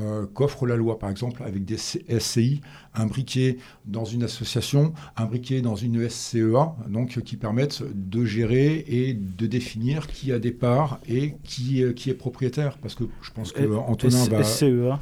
euh, 0.00 0.26
qu'offre 0.32 0.66
la 0.66 0.76
loi, 0.76 0.98
par 0.98 1.10
exemple, 1.10 1.42
avec 1.42 1.64
des 1.64 1.76
SCI 1.76 2.60
imbriqués 2.94 3.58
dans 3.86 4.04
une 4.04 4.22
association, 4.22 4.92
imbriqués 5.16 5.62
dans 5.62 5.76
une 5.76 6.08
SCEA, 6.08 6.74
donc 6.88 7.20
qui 7.22 7.36
permettent 7.36 7.82
de 7.94 8.24
gérer 8.24 8.84
et 8.88 9.14
de 9.14 9.46
définir 9.46 10.06
qui 10.06 10.32
a 10.32 10.38
des 10.38 10.52
parts 10.52 11.00
et 11.08 11.34
qui, 11.44 11.82
qui 11.94 12.10
est 12.10 12.14
propriétaire. 12.14 12.78
Parce 12.78 12.94
que 12.94 13.04
je 13.22 13.30
pense 13.30 13.52
que 13.52 13.64
Antonin 13.74 14.24
va. 14.28 14.42
SCEA 14.42 14.98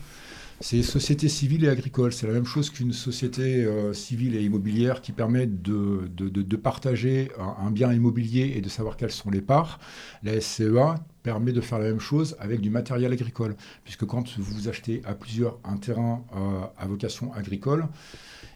c'est 0.60 0.82
société 0.82 1.28
civile 1.28 1.64
et 1.64 1.68
agricole. 1.68 2.12
C'est 2.12 2.26
la 2.26 2.32
même 2.32 2.44
chose 2.44 2.70
qu'une 2.70 2.92
société 2.92 3.64
euh, 3.64 3.92
civile 3.92 4.34
et 4.34 4.42
immobilière 4.42 5.00
qui 5.02 5.12
permet 5.12 5.46
de, 5.46 6.56
partager 6.56 7.30
un, 7.38 7.70
bien 7.70 7.92
immobilier 7.92 8.54
et 8.56 8.60
de 8.60 8.68
savoir 8.68 8.96
quelles 8.96 9.12
sont 9.12 9.30
les 9.30 9.40
parts. 9.40 9.78
La 10.24 10.40
SCEA 10.40 10.96
permet 11.22 11.52
de 11.52 11.60
faire 11.60 11.78
la 11.78 11.84
même 11.84 12.00
chose 12.00 12.36
avec 12.40 12.60
du 12.60 12.70
matériel 12.70 13.12
agricole. 13.12 13.54
Puisque 13.84 14.04
quand 14.04 14.36
vous 14.38 14.68
achetez 14.68 15.00
à 15.04 15.14
plusieurs 15.14 15.58
un 15.64 15.76
terrain 15.76 16.24
euh, 16.36 16.62
à 16.76 16.86
vocation 16.86 17.32
agricole, 17.34 17.86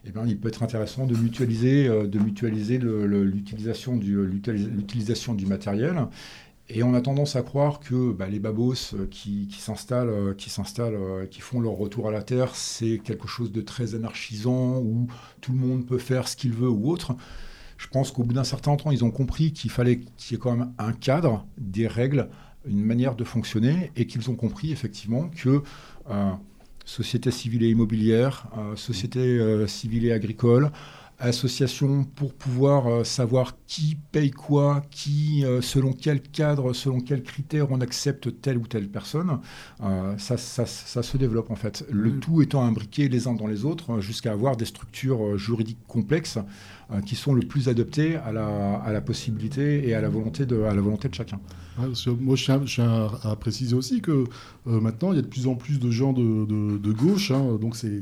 eh 0.04 0.10
bien, 0.10 0.24
il 0.26 0.36
peut 0.38 0.48
être 0.48 0.64
intéressant 0.64 1.06
de 1.06 1.14
mutualiser, 1.16 1.86
euh, 1.86 2.04
l'utilisation 3.24 3.94
du 5.34 5.46
matériel 5.46 6.08
et 6.74 6.82
on 6.82 6.94
a 6.94 7.02
tendance 7.02 7.36
à 7.36 7.42
croire 7.42 7.80
que 7.80 8.12
bah, 8.12 8.28
les 8.28 8.38
babos 8.38 8.94
euh, 8.94 9.06
qui, 9.10 9.46
s'installent, 9.58 10.08
euh, 10.08 10.34
euh, 10.80 11.26
qui 11.26 11.40
font 11.40 11.60
leur 11.60 11.72
retour 11.72 12.08
à 12.08 12.10
la 12.10 12.22
Terre, 12.22 12.54
c'est 12.54 12.98
quelque 12.98 13.28
chose 13.28 13.52
de 13.52 13.60
très 13.60 13.94
anarchisant 13.94 14.78
où 14.78 15.06
tout 15.42 15.52
le 15.52 15.58
monde 15.58 15.86
peut 15.86 15.98
faire 15.98 16.28
ce 16.28 16.34
qu'il 16.34 16.52
veut 16.52 16.70
ou 16.70 16.90
autre. 16.90 17.14
Je 17.76 17.88
pense 17.88 18.10
qu'au 18.10 18.22
bout 18.22 18.32
d'un 18.32 18.44
certain 18.44 18.76
temps, 18.76 18.90
ils 18.90 19.04
ont 19.04 19.10
compris 19.10 19.52
qu'il 19.52 19.70
fallait 19.70 20.00
qu'il 20.16 20.32
y 20.32 20.34
ait 20.36 20.38
quand 20.38 20.56
même 20.56 20.72
un 20.78 20.92
cadre, 20.92 21.46
des 21.58 21.86
règles, 21.86 22.30
une 22.64 22.82
manière 22.82 23.16
de 23.16 23.24
fonctionner, 23.24 23.92
et 23.96 24.06
qu'ils 24.06 24.30
ont 24.30 24.36
compris 24.36 24.72
effectivement 24.72 25.28
que 25.28 25.62
société 26.84 27.32
civile 27.32 27.64
et 27.64 27.70
immobilière, 27.70 28.46
société 28.76 29.66
civile 29.66 30.06
et 30.06 30.12
agricole, 30.12 30.70
association 31.22 32.04
pour 32.04 32.34
pouvoir 32.34 32.86
euh, 32.88 33.04
savoir 33.04 33.54
qui 33.66 33.96
paye 34.10 34.30
quoi, 34.30 34.82
qui, 34.90 35.44
euh, 35.44 35.60
selon 35.60 35.92
quel 35.92 36.20
cadre, 36.20 36.72
selon 36.72 37.00
quels 37.00 37.22
critères 37.22 37.70
on 37.70 37.80
accepte 37.80 38.40
telle 38.40 38.58
ou 38.58 38.66
telle 38.66 38.88
personne, 38.88 39.38
euh, 39.82 40.14
ça, 40.18 40.36
ça, 40.36 40.66
ça, 40.66 41.02
se 41.02 41.16
développe 41.16 41.50
en 41.50 41.56
fait. 41.56 41.86
Le 41.90 42.10
mm. 42.10 42.20
tout 42.20 42.42
étant 42.42 42.64
imbriqué 42.64 43.08
les 43.08 43.28
uns 43.28 43.34
dans 43.34 43.46
les 43.46 43.64
autres 43.64 44.00
jusqu'à 44.00 44.32
avoir 44.32 44.56
des 44.56 44.64
structures 44.64 45.38
juridiques 45.38 45.86
complexes 45.86 46.38
qui 47.06 47.16
sont 47.16 47.32
le 47.32 47.40
plus 47.40 47.70
adaptées 47.70 48.16
à 48.16 48.32
la, 48.32 48.74
à 48.76 48.92
la 48.92 49.00
possibilité 49.00 49.88
et 49.88 49.94
à 49.94 50.02
la 50.02 50.10
volonté 50.10 50.44
de, 50.44 50.62
à 50.64 50.74
la 50.74 50.82
volonté 50.82 51.08
de 51.08 51.14
chacun. 51.14 51.40
moi, 51.78 52.36
je 52.36 52.44
tiens, 52.44 53.10
à, 53.22 53.34
préciser 53.36 53.74
aussi 53.74 54.02
que 54.02 54.24
maintenant, 54.66 55.12
il 55.12 55.16
y 55.16 55.18
a 55.18 55.22
de 55.22 55.26
plus 55.26 55.46
en 55.46 55.54
plus 55.54 55.78
de 55.78 55.90
gens 55.90 56.12
de, 56.12 56.76
de, 56.76 56.92
gauche, 56.92 57.30
hein, 57.30 57.56
donc 57.58 57.76
c'est 57.76 57.98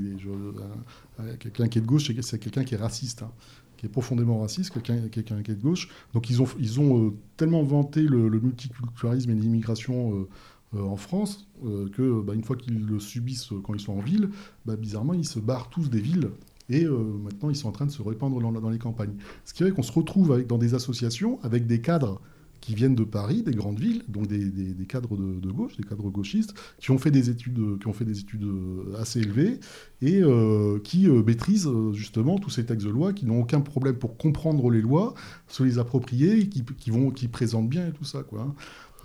Quelqu'un 1.39 1.69
qui 1.69 1.79
est 1.79 1.83
de 1.83 1.87
gauche, 1.87 2.11
c'est 2.21 2.39
quelqu'un 2.39 2.65
qui 2.65 2.75
est 2.75 2.79
raciste, 2.79 3.23
hein, 3.23 3.33
qui 3.77 3.87
est 3.87 3.89
profondément 3.89 4.41
raciste, 4.41 4.73
quelqu'un 4.73 5.09
qui 5.09 5.21
est 5.21 5.55
de 5.55 5.63
gauche. 5.63 5.89
Donc 6.13 6.29
ils 6.29 6.43
ont, 6.43 6.47
ils 6.59 6.81
ont 6.81 7.07
euh, 7.07 7.11
tellement 7.37 7.63
vanté 7.63 8.03
le, 8.03 8.29
multiculturalisme 8.29 9.31
et 9.31 9.35
l'immigration 9.35 10.15
euh, 10.15 10.29
euh, 10.77 10.83
en 10.83 10.97
France 10.97 11.49
que 11.93 12.21
bah, 12.21 12.35
une 12.35 12.45
fois 12.45 12.57
qu'ils 12.57 12.87
le 12.87 13.01
subissent 13.01 13.51
quand 13.65 13.75
ils 13.75 13.81
sont 13.81 13.95
en 13.95 14.01
ville, 14.01 14.31
bah, 14.67 14.77
bizarrement 14.77 15.15
ils 15.15 15.27
se 15.27 15.39
barrent 15.39 15.71
tous 15.71 15.89
des 15.91 16.01
villes 16.01 16.31
et 16.69 16.85
maintenant 16.85 17.51
ils 17.51 17.57
sont 17.57 17.69
en 17.69 17.73
train 17.73 17.87
de 17.87 17.91
se 17.91 18.01
répandre 18.01 18.41
dans, 18.41 18.71
les 18.71 18.79
campagnes. 18.79 19.15
Ce 19.45 19.53
qui 19.53 19.65
fait 19.65 19.73
qu'on 19.73 19.83
se 19.83 19.91
retrouve 19.91 20.45
dans 20.45 20.57
des 20.57 20.75
associations 20.75 21.41
avec 21.43 21.67
des 21.67 21.81
cadres 21.81 22.21
qui 22.61 22.75
viennent 22.75 22.95
de 22.95 23.05
Paris, 23.05 23.43
des 23.43 23.53
grandes 23.53 23.79
villes, 23.79 24.03
donc 24.09 24.27
des, 24.27 24.87
cadres 24.87 25.17
de, 25.17 25.51
gauche, 25.51 25.77
des 25.77 25.83
cadres 25.83 26.11
gauchistes, 26.11 26.55
qui 26.79 26.91
ont 26.91 26.99
fait 26.99 27.11
des 27.11 27.31
études, 27.31 27.79
qui 27.81 27.87
ont 27.87 27.93
fait 27.93 28.05
des 28.05 28.21
études 28.21 28.45
euh, 28.45 28.95
assez 28.99 29.21
élevées 29.21 29.61
et 30.03 30.21
euh, 30.23 30.79
qui 30.83 31.09
euh, 31.09 31.23
maîtrisent 31.23 31.71
justement 31.93 32.39
tous 32.39 32.51
ces 32.51 32.67
textes 32.67 32.87
de 32.87 32.93
loi, 32.93 33.13
qui 33.13 33.27
n'ont 33.27 33.41
aucun 33.41 33.61
problème 33.61 33.97
pour 33.97 34.17
comprendre 34.17 34.71
les 34.71 34.83
lois, 34.83 35.15
se 35.49 35.63
les 35.63 35.79
approprier, 35.79 36.49
qui, 36.49 36.65
qui, 36.65 36.91
vont, 36.91 37.11
qui 37.11 37.29
présentent 37.29 37.69
bien 37.69 37.89
et 37.89 37.93
tout 37.93 38.05
ça, 38.05 38.23
quoi. 38.23 38.43
Hein. 38.43 38.55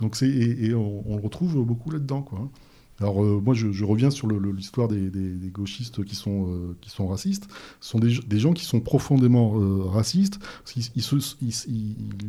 Donc 0.00 0.20
et, 0.22 0.74
on, 0.74 1.10
on, 1.10 1.16
le 1.16 1.22
retrouve 1.22 1.64
beaucoup 1.64 1.90
là-dedans, 1.90 2.22
quoi. 2.22 2.50
Alors 3.00 3.22
euh, 3.22 3.40
moi 3.44 3.54
je, 3.54 3.84
reviens 3.84 4.10
sur 4.10 4.26
l'histoire 4.28 4.88
des, 4.88 5.10
gauchistes 5.52 6.04
qui 6.04 6.14
sont, 6.14 6.48
euh, 6.48 6.76
qui 6.80 6.90
sont 6.90 7.06
racistes. 7.06 7.46
Ce 7.80 7.90
sont 7.90 7.98
des, 7.98 8.38
gens 8.38 8.52
qui 8.52 8.64
sont 8.64 8.80
profondément 8.80 9.60
euh, 9.60 9.84
racistes. 9.84 10.38
Ils 10.76 11.02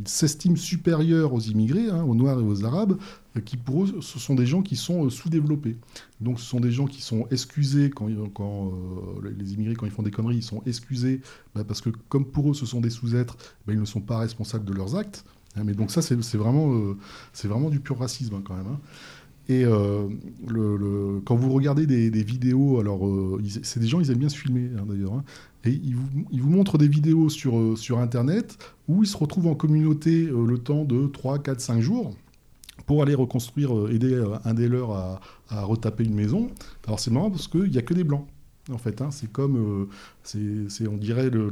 s'estiment 0.06 0.56
supérieurs 0.56 1.34
aux 1.34 1.40
immigrés, 1.40 1.90
hein, 1.90 2.04
aux 2.04 2.16
Noirs 2.16 2.40
et 2.40 2.44
aux 2.44 2.66
Arabes, 2.66 2.98
qui 3.46 3.56
pour 3.56 3.84
eux 3.84 4.02
ce 4.02 4.20
sont 4.20 4.36
des 4.36 4.46
gens 4.46 4.62
qui 4.62 4.76
sont 4.76 5.10
sous-développés. 5.10 5.78
Donc 6.20 6.40
ce 6.40 6.46
sont 6.46 6.60
des 6.60 6.72
gens 6.72 6.88
qui 6.88 7.02
sont 7.02 7.28
excusés 7.32 7.90
quand, 7.90 8.10
quand 8.34 8.74
les 9.38 9.54
immigrés 9.54 9.76
quand 9.76 9.86
ils 9.86 9.92
font 9.92 10.04
des 10.04 10.12
conneries, 10.12 10.38
ils 10.38 10.44
sont 10.44 10.64
excusés 10.66 11.22
bah, 11.56 11.64
parce 11.64 11.82
que 11.82 11.90
comme 12.10 12.26
pour 12.26 12.52
eux 12.52 12.54
ce 12.54 12.66
sont 12.66 12.82
des 12.82 12.90
sous-êtres, 12.90 13.38
bah, 13.66 13.74
ils 13.74 13.80
ne 13.80 13.86
sont 13.86 14.02
pas 14.02 14.18
responsables 14.18 14.66
de 14.66 14.74
leurs 14.74 14.96
actes. 14.96 15.24
Hein, 15.56 15.62
mais 15.66 15.74
donc 15.74 15.92
ça 15.92 16.02
c'est 16.02 16.16
vraiment, 16.36 16.96
c'est 17.32 17.48
vraiment 17.48 17.70
du 17.70 17.80
pur 17.80 18.00
racisme 18.00 18.36
hein, 18.36 18.42
quand 18.44 18.56
même. 18.56 18.78
Et 19.50 19.64
le, 19.64 21.22
quand 21.26 21.36
vous 21.36 21.54
regardez 21.54 21.86
des, 21.88 22.24
vidéos, 22.24 22.80
alors 22.80 23.02
c'est 23.64 23.80
des 23.80 23.88
gens, 23.88 24.02
ils 24.02 24.12
aiment 24.12 24.18
bien 24.18 24.30
se 24.30 24.38
filmer 24.38 24.70
hein, 24.78 24.86
d'ailleurs, 24.88 25.14
hein, 25.14 25.24
et 25.64 25.82
ils 25.84 25.96
vous, 25.96 26.50
montrent 26.50 26.78
des 26.78 26.88
vidéos 26.88 27.30
sur, 27.30 27.78
sur 27.78 28.00
Internet 28.00 28.58
où 28.88 29.04
ils 29.04 29.08
se 29.08 29.18
retrouvent 29.18 29.48
en 29.48 29.56
communauté 29.56 30.26
le 30.26 30.58
temps 30.58 30.86
de 30.86 31.08
3, 31.08 31.40
4, 31.40 31.60
5 31.60 31.82
jours 31.82 32.14
pour 32.86 33.02
aller 33.02 33.16
reconstruire, 33.16 33.90
aider 33.90 34.24
un 34.46 34.54
des 34.54 34.68
leurs 34.68 34.92
à, 34.92 35.20
retaper 35.50 36.04
une 36.04 36.16
maison. 36.16 36.50
Alors 36.86 37.00
c'est 37.00 37.12
marrant 37.12 37.32
parce 37.32 37.48
qu'il 37.48 37.70
n'y 37.70 37.78
a 37.78 37.82
que 37.82 37.94
des 37.94 38.04
blancs 38.04 38.26
en 38.72 38.78
fait. 38.78 39.02
Hein. 39.02 39.12
c'est 39.12 39.32
comme, 39.32 39.58
euh, 39.58 39.90
c'est, 40.24 40.88
on 40.88 40.98
dirait, 40.98 41.30
le, 41.30 41.50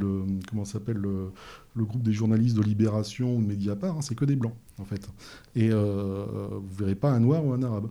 comment 0.49 0.65
s'appelle 0.65 0.97
le, 0.97 1.31
groupe 1.77 2.03
des 2.03 2.13
journalistes 2.13 2.55
de 2.55 2.61
Libération 2.61 3.35
ou 3.35 3.41
de 3.41 3.47
Mediapart, 3.47 4.01
c'est 4.01 4.15
que 4.15 4.25
des 4.25 4.35
blancs, 4.35 4.55
en 4.79 4.85
fait. 4.85 5.07
Et 5.55 5.69
euh, 5.71 6.25
vous 6.51 6.75
verrez 6.75 6.95
pas 6.95 7.11
un 7.11 7.19
noir 7.19 7.45
ou 7.45 7.53
un 7.53 7.63
arabe. 7.63 7.87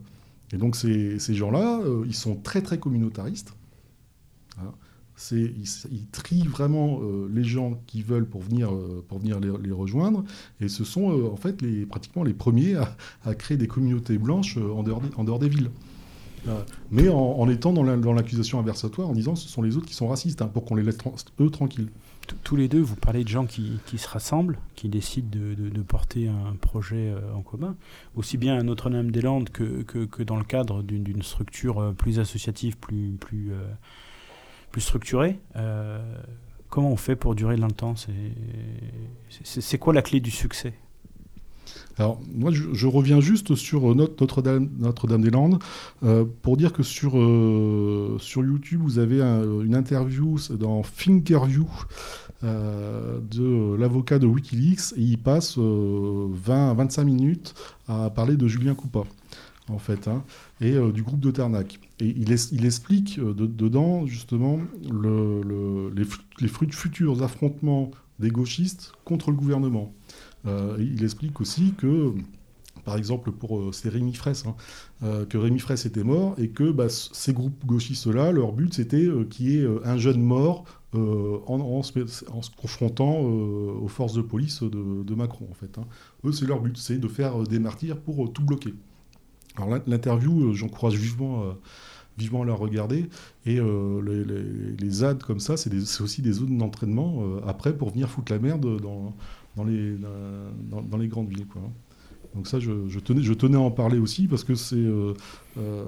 Et 0.53 0.57
donc 0.57 0.77
ces, 0.77 1.19
gens-là, 1.19 1.81
euh, 1.81 2.05
ils 2.07 2.15
sont 2.15 2.37
très 2.37 2.63
très 2.63 2.79
communautaristes. 2.79 3.55
Hein. 4.59 4.73
Ils, 5.31 6.07
trient 6.11 6.47
vraiment 6.47 6.99
euh, 7.01 7.29
les 7.33 7.45
gens 7.45 7.81
qui 7.87 8.03
veulent 8.03 8.27
pour 8.27 8.43
venir, 8.43 8.73
pour 9.09 9.19
venir 9.19 9.39
les, 9.41 9.73
rejoindre. 9.73 10.25
Et 10.61 10.69
ce 10.69 10.85
sont 10.85 11.31
en 11.31 11.37
fait 11.37 11.57
pratiquement 11.87 12.25
les 12.25 12.35
premiers 12.35 12.77
à, 13.25 13.35
créer 13.35 13.57
des 13.57 13.69
communautés 13.69 14.19
blanches 14.19 14.57
en 14.57 14.83
dehors 14.83 15.39
des 15.39 15.49
villes. 15.49 15.71
Mais 16.91 17.09
en, 17.09 17.49
étant 17.49 17.73
dans 17.73 18.13
l'accusation 18.13 18.59
inversatoire, 18.59 19.09
en 19.09 19.15
disant 19.15 19.35
ce 19.35 19.49
sont 19.49 19.63
les 19.63 19.77
autres 19.77 19.87
qui 19.87 19.95
sont 19.95 20.09
racistes, 20.09 20.43
hein, 20.43 20.51
pour 20.53 20.65
qu'on 20.65 20.75
les 20.75 20.83
laisse 20.83 20.99
eux 21.41 21.51
tranquilles. 21.51 21.89
Tous 22.43 22.57
les 22.57 22.69
deux, 22.69 22.81
vous 22.81 22.97
parlez 22.97 23.25
de 23.25 23.29
gens 23.29 23.47
qui, 23.47 23.81
se 23.97 24.09
rassemblent, 24.09 24.59
qui 24.75 24.89
décident 24.89 25.29
de, 25.31 25.83
porter 25.83 26.29
un 26.29 26.57
projet 26.57 27.11
euh, 27.11 27.35
en 27.35 27.43
commun, 27.43 27.77
aussi 28.17 28.37
bien 28.37 28.57
à 28.59 28.63
Notre-Dame-des-Landes 28.63 29.51
que, 29.51 29.83
que, 29.83 30.23
dans 30.23 30.37
le 30.37 30.45
cadre 30.45 30.83
d'une 30.83 31.23
structure 31.23 31.81
euh, 31.81 31.93
plus 31.93 32.19
associative, 32.19 32.79
plus, 32.79 33.17
plus, 33.21 33.53
plus 34.71 34.81
structurée. 34.81 35.39
comment 36.69 36.91
on 36.91 36.97
fait 36.97 37.17
pour 37.17 37.35
durer 37.35 37.57
dans 37.57 37.67
le 37.67 37.73
temps? 37.73 37.95
C'est 39.29 39.79
quoi 39.79 39.93
la 39.93 40.03
clé 40.03 40.21
du 40.21 40.31
succès? 40.31 40.75
Alors, 41.97 42.21
moi, 42.33 42.51
je, 42.51 42.87
reviens 42.87 43.21
juste 43.21 43.55
sur 43.55 43.93
euh, 43.93 43.95
Notre 43.95 44.43
des 45.19 45.31
Landes 45.31 45.63
euh, 46.03 46.25
pour 46.43 46.57
dire 46.57 46.73
que 46.73 46.83
sur, 46.83 47.19
euh, 47.19 48.17
sur 48.19 48.43
YouTube, 48.43 48.81
vous 48.83 48.99
avez 48.99 49.21
une 49.21 49.75
interview 49.75 50.37
dans 50.51 50.83
Thinkerview 50.83 51.69
de 52.43 53.75
l'avocat 53.77 54.19
de 54.19 54.27
Wikileaks 54.27 54.93
et 54.97 55.01
il 55.01 55.19
passe 55.19 55.57
20 55.57 56.75
25 56.75 57.05
minutes 57.05 57.55
à 57.89 58.11
parler 58.11 58.37
de 58.37 58.47
Julien 58.49 58.75
Coupa, 58.75 59.05
en 59.71 59.79
fait, 59.79 60.09
hein, 60.09 60.23
et 60.61 60.79
du 60.93 61.03
groupe 61.03 61.21
de 61.21 61.31
Ternac. 61.31 61.79
Et 62.01 62.09
il, 62.09 62.33
explique 62.33 63.19
dedans, 63.19 64.05
justement, 64.05 64.61
le, 64.91 65.91
les, 65.97 66.05
les 66.41 66.49
futurs 66.49 67.23
affrontements 67.23 67.91
des 68.19 68.29
gauchistes 68.29 68.93
contre 69.05 69.31
le 69.31 69.37
gouvernement. 69.37 69.93
Euh, 70.47 70.77
il 70.79 71.03
explique 71.03 71.41
aussi 71.41 71.75
que 71.77 72.13
par 72.85 72.97
exemple 72.97 73.33
pour 73.33 73.59
euh, 73.59 73.73
c'est 73.73 73.89
Rémi 73.89 74.13
Fraisse, 74.15 74.45
hein, 74.47 74.55
euh, 75.03 75.25
que 75.25 75.39
Rémi 75.39 75.59
Fraisse 75.59 75.87
était 75.87 76.05
mort 76.05 76.35
et 76.39 76.49
que 76.49 76.71
bah, 76.71 76.89
ces 76.89 77.33
groupes 77.33 77.65
gauchistes-là, 77.65 78.33
leur 78.33 78.53
but 78.53 78.75
c'était 78.75 79.09
qu'il 79.31 79.51
y 79.51 79.59
ait 79.59 79.67
un 79.85 79.97
jeune 79.97 80.21
mort 80.21 80.65
en, 80.93 81.83
se, 81.83 82.25
confrontant 82.57 83.19
aux 83.19 83.89
forces 83.89 84.15
de 84.15 84.23
police 84.23 84.63
de, 84.63 85.15
Macron 85.15 85.49
en 85.51 85.55
fait. 85.55 85.79
Hein. 85.79 85.87
Eux 86.25 86.33
c'est 86.33 86.47
leur 86.47 86.61
but, 86.61 86.77
c'est 86.77 86.99
de 86.99 87.09
faire 87.09 87.43
des 87.45 87.59
martyrs 87.59 87.99
pour 87.99 88.33
tout 88.33 88.45
bloquer. 88.45 88.75
Alors 89.57 89.81
l'interview, 89.87 90.53
j'encourage 90.55 90.95
vivement 90.95 91.55
vivement 92.17 92.43
à 92.43 92.45
la 92.45 92.55
regarder. 92.55 93.09
Et 93.45 93.59
les, 93.59 94.25
les, 94.25 95.17
comme 95.27 95.41
ça, 95.41 95.57
c'est 95.57 95.73
aussi 96.01 96.23
des 96.23 96.33
zones 96.33 96.59
d'entraînement 96.59 97.25
après 97.45 97.77
pour 97.77 97.91
venir 97.91 98.09
foutre 98.09 98.31
la 98.31 98.39
merde 98.39 98.81
dans, 98.81 99.13
dans 99.57 99.65
les, 99.65 99.97
dans, 100.71 100.97
les 100.97 101.09
grandes 101.09 101.29
villes. 101.29 101.47
Quoi. 101.47 101.63
Donc 102.35 102.47
ça, 102.49 102.59
je, 102.59 102.99
tenais, 102.99 103.23
je 103.23 103.33
tenais 103.33 103.57
à 103.57 103.61
en 103.61 103.71
parler 103.71 103.99
aussi 103.99 104.27
parce 104.27 104.45
que 104.45 104.55
c'est... 104.55 104.77
Euh, 104.77 105.15
euh, 105.59 105.85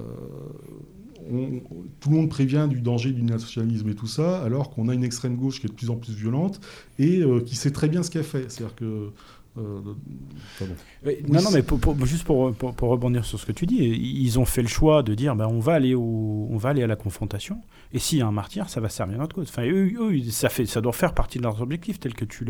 tout 1.99 2.09
le 2.09 2.15
monde 2.15 2.29
prévient 2.29 2.67
du 2.69 2.79
danger 2.79 3.11
du 3.11 3.23
nationalisme 3.23 3.89
et 3.89 3.95
tout 3.95 4.07
ça, 4.07 4.41
alors 4.43 4.69
qu'on 4.69 4.87
a 4.87 4.93
une 4.93 5.03
extrême 5.03 5.35
gauche 5.35 5.59
qui 5.59 5.65
est 5.65 5.69
de 5.69 5.73
plus 5.73 5.89
en 5.89 5.95
plus 5.95 6.13
violente 6.13 6.61
et 6.99 7.21
euh, 7.21 7.41
qui 7.41 7.55
sait 7.55 7.71
très 7.71 7.89
bien 7.89 8.03
ce 8.03 8.11
qu'elle 8.11 8.23
fait. 8.23 8.49
C'est-à-dire 8.49 8.75
que 8.75 9.09
euh, 9.57 11.13
non, 11.27 11.41
non, 11.41 11.49
mais 11.51 11.63
juste 12.05 12.23
pour, 12.23 12.53
pour, 12.53 12.89
rebondir 12.89 13.25
sur 13.25 13.39
ce 13.39 13.45
que 13.45 13.51
tu 13.51 13.65
dis, 13.65 13.77
ils 13.77 14.39
ont 14.39 14.45
fait 14.45 14.61
le 14.61 14.67
choix 14.67 15.03
de 15.03 15.13
dire 15.13 15.35
ben, 15.35 15.47
on, 15.47 15.59
va 15.59 15.73
aller 15.73 15.95
au, 15.95 16.47
on 16.49 16.57
va 16.57 16.69
aller 16.69 16.83
à 16.83 16.87
la 16.87 16.95
confrontation, 16.95 17.61
et 17.93 17.99
s'il 17.99 18.19
y 18.19 18.21
a 18.21 18.27
un 18.27 18.31
martyr, 18.31 18.69
ça 18.69 18.81
va 18.81 18.89
servir 18.89 19.17
notre 19.17 19.35
cause. 19.35 19.47
Enfin, 19.49 19.65
eux, 19.65 19.91
ça, 20.29 20.49
fait, 20.49 20.65
ça 20.65 20.81
doit 20.81 20.93
faire 20.93 21.13
partie 21.13 21.37
de 21.37 21.43
leurs 21.43 21.61
objectifs, 21.61 21.99
tel 21.99 22.13
que 22.13 22.25
tu 22.25 22.45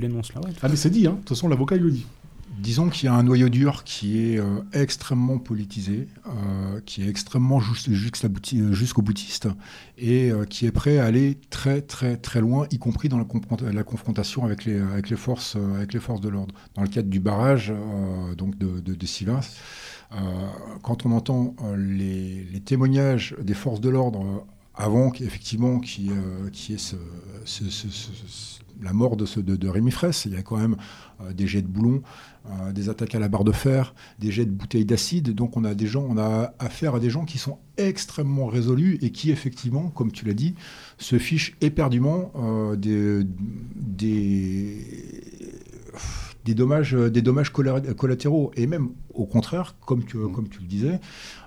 l'énonces 0.00 0.32
là. 0.34 0.40
ah, 0.62 0.68
mais 0.68 0.76
c'est 0.76 0.90
dit, 0.90 1.06
hein. 1.06 1.12
de 1.12 1.16
toute 1.18 1.30
façon, 1.30 1.48
l'avocat, 1.48 1.76
il 1.76 1.82
le 1.82 1.90
dit. 1.90 2.06
Disons 2.60 2.90
qu'il 2.90 3.06
y 3.06 3.08
a 3.08 3.14
un 3.14 3.22
noyau 3.22 3.48
dur 3.48 3.84
qui 3.84 4.18
est 4.18 4.38
euh, 4.38 4.60
extrêmement 4.74 5.38
politisé, 5.38 6.08
euh, 6.26 6.80
qui 6.84 7.02
est 7.02 7.08
extrêmement 7.08 7.58
euh, 7.58 8.72
jusqu'au 8.72 9.00
boutiste 9.00 9.48
et 9.96 10.30
qui 10.50 10.66
est 10.66 10.72
prêt 10.72 10.98
à 10.98 11.06
aller 11.06 11.38
très 11.48 11.80
très 11.80 12.18
très 12.18 12.40
loin, 12.40 12.66
y 12.70 12.78
compris 12.78 13.08
dans 13.08 13.18
la, 13.18 13.24
confrontation 13.84 14.44
avec 14.44 14.64
les, 14.66 15.16
forces, 15.16 15.56
de 15.56 16.28
l'ordre. 16.28 16.54
Dans 16.74 16.82
le 16.82 16.88
cadre 16.88 17.08
du 17.08 17.20
barrage 17.20 17.72
donc 18.36 18.58
de, 18.58 18.80
de, 18.80 18.96
quand 20.82 21.06
on 21.06 21.12
entend 21.12 21.54
les, 21.76 22.62
témoignages 22.64 23.34
des 23.42 23.54
forces 23.54 23.80
de 23.80 23.88
l'ordre 23.88 24.46
avant 24.74 25.10
qu'effectivement 25.10 25.80
qui 25.80 26.10
ait 26.10 26.78
ce, 26.78 26.96
la 28.82 28.92
mort 28.92 29.16
de, 29.16 29.68
Rémi 29.68 29.90
Fraisse, 29.90 30.24
il 30.24 30.32
y 30.32 30.36
a 30.36 30.42
quand 30.42 30.56
même 30.56 30.76
des 31.32 31.46
jets 31.46 31.62
de 31.62 31.68
boulons, 31.68 32.02
euh, 32.48 32.72
des 32.72 32.88
attaques 32.88 33.14
à 33.14 33.18
la 33.18 33.28
barre 33.28 33.44
de 33.44 33.52
fer, 33.52 33.94
des 34.18 34.30
jets 34.30 34.46
de 34.46 34.50
bouteilles 34.50 34.86
d'acide. 34.86 35.34
Donc 35.34 35.58
on 35.58 35.64
a 35.64 35.74
des 35.74 35.86
gens, 35.86 36.06
on 36.08 36.16
a 36.16 36.54
affaire 36.58 36.94
à 36.94 37.00
des 37.00 37.10
gens 37.10 37.26
qui 37.26 37.36
sont 37.36 37.58
extrêmement 37.76 38.46
résolus 38.46 38.98
et 39.02 39.10
qui 39.10 39.30
effectivement, 39.30 39.90
comme 39.90 40.10
tu 40.10 40.24
l'as 40.24 40.32
dit, 40.32 40.54
se 40.96 41.18
fichent 41.18 41.54
éperdument 41.60 42.32
euh, 42.36 42.76
des, 42.76 43.24
des, 46.44 46.54
dommages, 46.54 46.96
collatéraux 47.52 48.52
et 48.56 48.66
même 48.66 48.88
au 49.12 49.26
contraire, 49.26 49.76
comme 49.84 50.04
tu, 50.04 50.16
le 50.16 50.66
disais, 50.66 50.98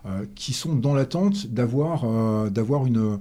euh, 0.06 0.26
qui 0.36 0.54
sont 0.54 0.76
dans 0.76 0.94
l'attente 0.94 1.48
d'avoir 1.48 2.06
une 2.86 3.20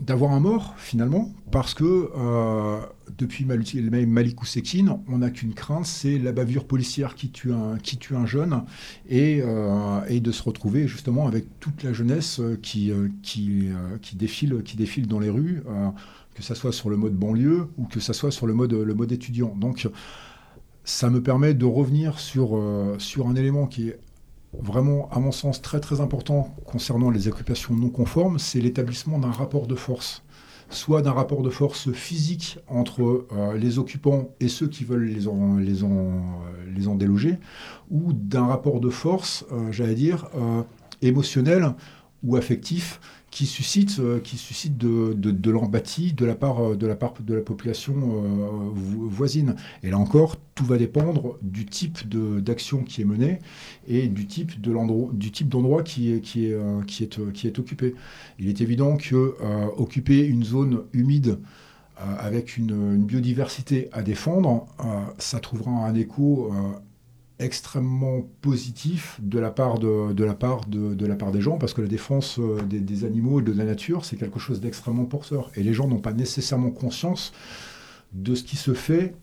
d'avoir 0.00 0.32
un 0.32 0.40
mort 0.40 0.74
finalement, 0.76 1.32
parce 1.50 1.74
que 1.74 2.10
euh, 2.16 2.80
depuis 3.16 3.44
Malik 3.44 4.42
Ousekine, 4.42 4.98
on 5.08 5.18
n'a 5.18 5.30
qu'une 5.30 5.54
crainte, 5.54 5.86
c'est 5.86 6.18
la 6.18 6.32
bavure 6.32 6.66
policière 6.66 7.14
qui 7.14 7.30
tue 7.30 7.52
un, 7.52 7.78
qui 7.78 7.96
tue 7.96 8.14
un 8.14 8.26
jeune, 8.26 8.62
et, 9.08 9.40
euh, 9.42 10.00
et, 10.08 10.20
de 10.20 10.32
se 10.32 10.42
retrouver 10.42 10.86
justement 10.86 11.26
avec 11.26 11.46
toute 11.60 11.82
la 11.82 11.92
jeunesse 11.92 12.40
qui, 12.62 12.90
euh, 12.90 13.08
qui, 13.22 13.68
qui, 14.02 14.16
défile, 14.16 14.62
qui 14.64 14.76
défile 14.76 15.06
dans 15.06 15.20
les 15.20 15.30
rues, 15.30 15.62
que 16.34 16.42
ce 16.42 16.54
soit 16.54 16.72
sur 16.72 16.90
le 16.90 16.96
mode 16.96 17.14
banlieue 17.14 17.68
ou 17.78 17.84
que 17.84 18.00
ce 18.00 18.12
soit 18.12 18.30
sur 18.30 18.46
le 18.46 18.54
mode, 18.54 18.74
le 18.74 18.94
mode 18.94 19.12
étudiant. 19.12 19.54
Donc 19.56 19.88
ça 20.84 21.10
me 21.10 21.22
permet 21.22 21.54
de 21.54 21.64
revenir 21.64 22.20
sur, 22.20 22.60
sur 22.98 23.28
un 23.28 23.34
élément 23.34 23.66
qui 23.66 23.88
est 23.88 23.98
vraiment, 24.60 25.08
à 25.10 25.18
mon 25.18 25.32
sens, 25.32 25.62
très 25.62 25.80
très 25.80 26.00
important 26.00 26.54
concernant 26.64 27.10
les 27.10 27.28
occupations 27.28 27.74
non 27.74 27.88
conformes, 27.88 28.38
c'est 28.38 28.60
l'établissement 28.60 29.18
d'un 29.18 29.30
rapport 29.30 29.66
de 29.66 29.74
force. 29.74 30.22
Soit 30.68 31.02
d'un 31.02 31.12
rapport 31.12 31.42
de 31.42 31.50
force 31.50 31.92
physique 31.92 32.58
entre 32.66 33.26
euh, 33.32 33.56
les 33.56 33.78
occupants 33.78 34.34
et 34.40 34.48
ceux 34.48 34.66
qui 34.66 34.84
veulent 34.84 35.04
les 35.04 35.28
en, 35.28 35.56
les 35.56 35.82
les 36.74 36.88
en 36.88 36.94
déloger, 36.96 37.38
ou 37.90 38.12
d'un 38.12 38.46
rapport 38.46 38.80
de 38.80 38.90
force, 38.90 39.44
euh, 39.52 39.70
j'allais 39.70 39.94
dire, 39.94 40.28
euh, 40.36 40.62
émotionnel 41.02 41.74
ou 42.24 42.36
affectif 42.36 43.00
qui 43.36 43.44
suscite, 43.44 43.98
euh, 43.98 44.18
qui 44.18 44.38
suscite 44.38 44.78
de, 44.78 45.12
de, 45.12 45.50
l'empathie 45.50 46.14
de 46.14 46.24
la 46.24 46.34
part 46.34 46.58
euh, 46.60 46.74
de 46.74 46.86
la 46.86 46.96
part 46.96 47.12
de 47.20 47.34
la 47.34 47.42
population 47.42 47.94
euh, 47.94 48.70
voisine. 48.74 49.56
Et 49.82 49.90
là 49.90 49.98
encore, 49.98 50.36
tout 50.54 50.64
va 50.64 50.78
dépendre 50.78 51.36
du 51.42 51.66
type 51.66 52.08
d'action 52.08 52.82
qui 52.82 53.02
est 53.02 53.04
menée 53.04 53.40
et 53.86 54.08
du 54.08 54.26
type 54.26 54.58
de 54.58 54.74
du 55.12 55.32
type 55.32 55.50
d'endroit 55.50 55.82
qui 55.82 56.14
est 56.14 56.22
qui 56.22 56.46
est 56.46 56.56
qui 56.86 57.04
est 57.04 57.32
qui 57.34 57.46
est 57.46 57.58
occupé. 57.58 57.94
Il 58.38 58.48
est 58.48 58.62
évident 58.62 58.96
que 58.96 59.36
occuper 59.76 60.24
une 60.24 60.42
zone 60.42 60.84
humide 60.94 61.38
avec 61.98 62.56
une, 62.56 63.04
biodiversité 63.04 63.90
à 63.92 64.02
défendre, 64.02 64.66
ça 65.18 65.40
trouvera 65.40 65.72
un 65.72 65.94
écho 65.94 66.50
extrêmement 67.38 68.22
positif 68.40 69.18
de 69.22 69.38
la 69.38 69.50
part, 69.50 69.78
de, 69.78 70.12
de 70.12 70.24
la 70.24 70.34
part, 70.34 70.66
de, 70.66 71.06
la 71.06 71.16
part 71.16 71.32
des 71.32 71.40
gens, 71.40 71.58
parce 71.58 71.74
que 71.74 71.82
la 71.82 71.88
défense 71.88 72.38
euh, 72.38 72.60
des, 72.62 73.04
animaux 73.04 73.40
et 73.40 73.42
de 73.42 73.52
la 73.52 73.64
nature, 73.64 74.04
c'est 74.04 74.16
quelque 74.16 74.38
chose 74.38 74.60
d'extrêmement 74.60 75.04
porteur. 75.04 75.50
Et 75.54 75.62
les 75.62 75.74
gens 75.74 75.86
n'ont 75.86 76.00
pas 76.00 76.12
nécessairement 76.12 76.70
conscience 76.70 77.32
de 78.12 78.34
ce 78.34 78.44
qui 78.44 78.56
se 78.56 78.72
fait 78.72 79.14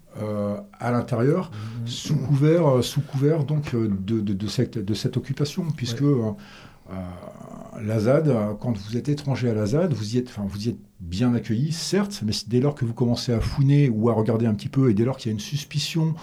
à 0.80 0.92
l'intérieur, 0.92 1.50
mmh. 1.50 1.88
sous 1.88 2.16
couvert, 2.16 2.84
sous 2.84 3.02
couvert 3.02 3.46
donc 3.46 3.76
de, 3.76 4.20
de, 4.20 4.48
cette, 4.48 4.78
de 4.78 4.94
cette 4.94 5.18
occupation, 5.18 5.66
puisque 5.76 6.04
la 7.82 8.00
ZAD, 8.00 8.32
quand 8.60 8.78
vous 8.78 8.98
êtes 8.98 9.10
étranger 9.10 9.50
à 9.50 9.54
la 9.54 9.66
ZAD, 9.66 9.94
vous 9.94 10.16
y 10.16 10.18
êtes, 10.20 10.28
enfin, 10.30 10.46
vous 10.48 10.68
y 10.68 10.70
êtes 10.70 10.80
bien 11.00 11.34
accueilli, 11.34 11.72
certes, 11.72 12.22
mais 12.26 12.34
dès 12.48 12.60
lors 12.60 12.76
que 12.76 12.86
vous 12.86 12.94
commencez 12.94 13.34
à 13.34 13.40
fouiner 13.40 13.90
ou 13.90 14.10
à 14.10 14.14
regarder 14.14 14.46
un 14.46 14.54
petit 14.54 14.70
peu, 14.70 14.90
et 14.90 14.94
dès 14.94 15.06
lors 15.06 15.18
qu'il 15.18 15.30
y 15.30 15.32
a 15.32 15.34
une 15.34 15.40
suspicion 15.40 16.16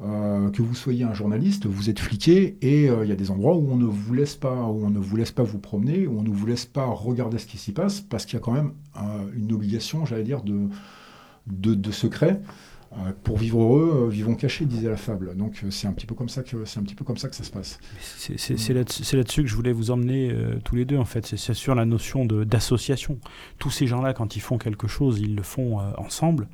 euh, 0.00 0.50
que 0.50 0.62
vous 0.62 0.76
soyez 0.76 1.02
un 1.02 1.12
journaliste, 1.12 1.66
vous 1.66 1.90
êtes 1.90 1.98
fliqué, 1.98 2.56
et 2.62 2.88
euh, 2.88 3.04
il 3.04 3.08
y 3.08 3.12
a 3.12 3.16
des 3.16 3.32
endroits 3.32 3.56
où 3.56 3.68
on 3.68 3.76
ne 3.76 3.84
vous 3.84 4.14
laisse 4.14 4.36
pas, 4.36 4.54
où 4.54 4.86
on 4.86 4.90
ne 4.90 4.98
vous 5.00 5.16
laisse 5.16 5.32
pas 5.32 5.42
vous 5.42 5.58
promener, 5.58 6.06
où 6.06 6.20
on 6.20 6.22
ne 6.22 6.30
vous 6.30 6.46
laisse 6.46 6.66
pas 6.66 6.86
regarder 6.86 7.38
ce 7.38 7.46
qui 7.46 7.58
s'y 7.58 7.72
passe, 7.72 8.00
parce 8.00 8.24
qu'il 8.24 8.34
y 8.34 8.36
a 8.36 8.40
quand 8.40 8.52
même 8.52 8.74
euh, 8.96 9.00
une 9.34 9.52
obligation, 9.52 10.06
j'allais 10.06 10.22
dire, 10.22 10.42
de, 10.42 10.68
de, 11.46 11.90
secret. 11.90 12.40
Pour 13.22 13.36
vivre 13.36 13.60
heureux, 13.60 14.08
vivons 14.10 14.34
cachés, 14.34 14.64
disait 14.64 14.88
la 14.88 14.96
fable. 14.96 15.36
Donc 15.36 15.62
c'est 15.68 15.86
un 15.86 15.92
petit 15.92 16.06
peu 16.06 16.14
comme 16.14 16.30
ça 16.30 16.42
que 16.42 16.64
c'est 16.64 16.80
un 16.80 16.82
petit 16.82 16.94
peu 16.94 17.04
comme 17.04 17.18
ça 17.18 17.28
que 17.28 17.36
ça 17.36 17.44
se 17.44 17.50
passe. 17.50 17.78
C'est 18.16 18.72
là-dessus 18.72 19.42
que 19.42 19.48
je 19.48 19.54
voulais 19.54 19.72
vous 19.72 19.90
emmener 19.90 20.34
tous 20.64 20.74
les 20.74 20.86
deux 20.86 20.96
en 20.96 21.04
fait. 21.04 21.26
C'est 21.36 21.54
sur 21.54 21.74
la 21.74 21.84
notion 21.84 22.24
d'association. 22.24 23.18
Tous 23.58 23.70
ces 23.70 23.86
gens-là, 23.86 24.14
quand 24.14 24.36
ils 24.36 24.40
font 24.40 24.56
quelque 24.56 24.88
chose, 24.88 25.20
ils 25.20 25.36
le 25.36 25.42
font 25.42 25.80
ensemble. 25.98 26.48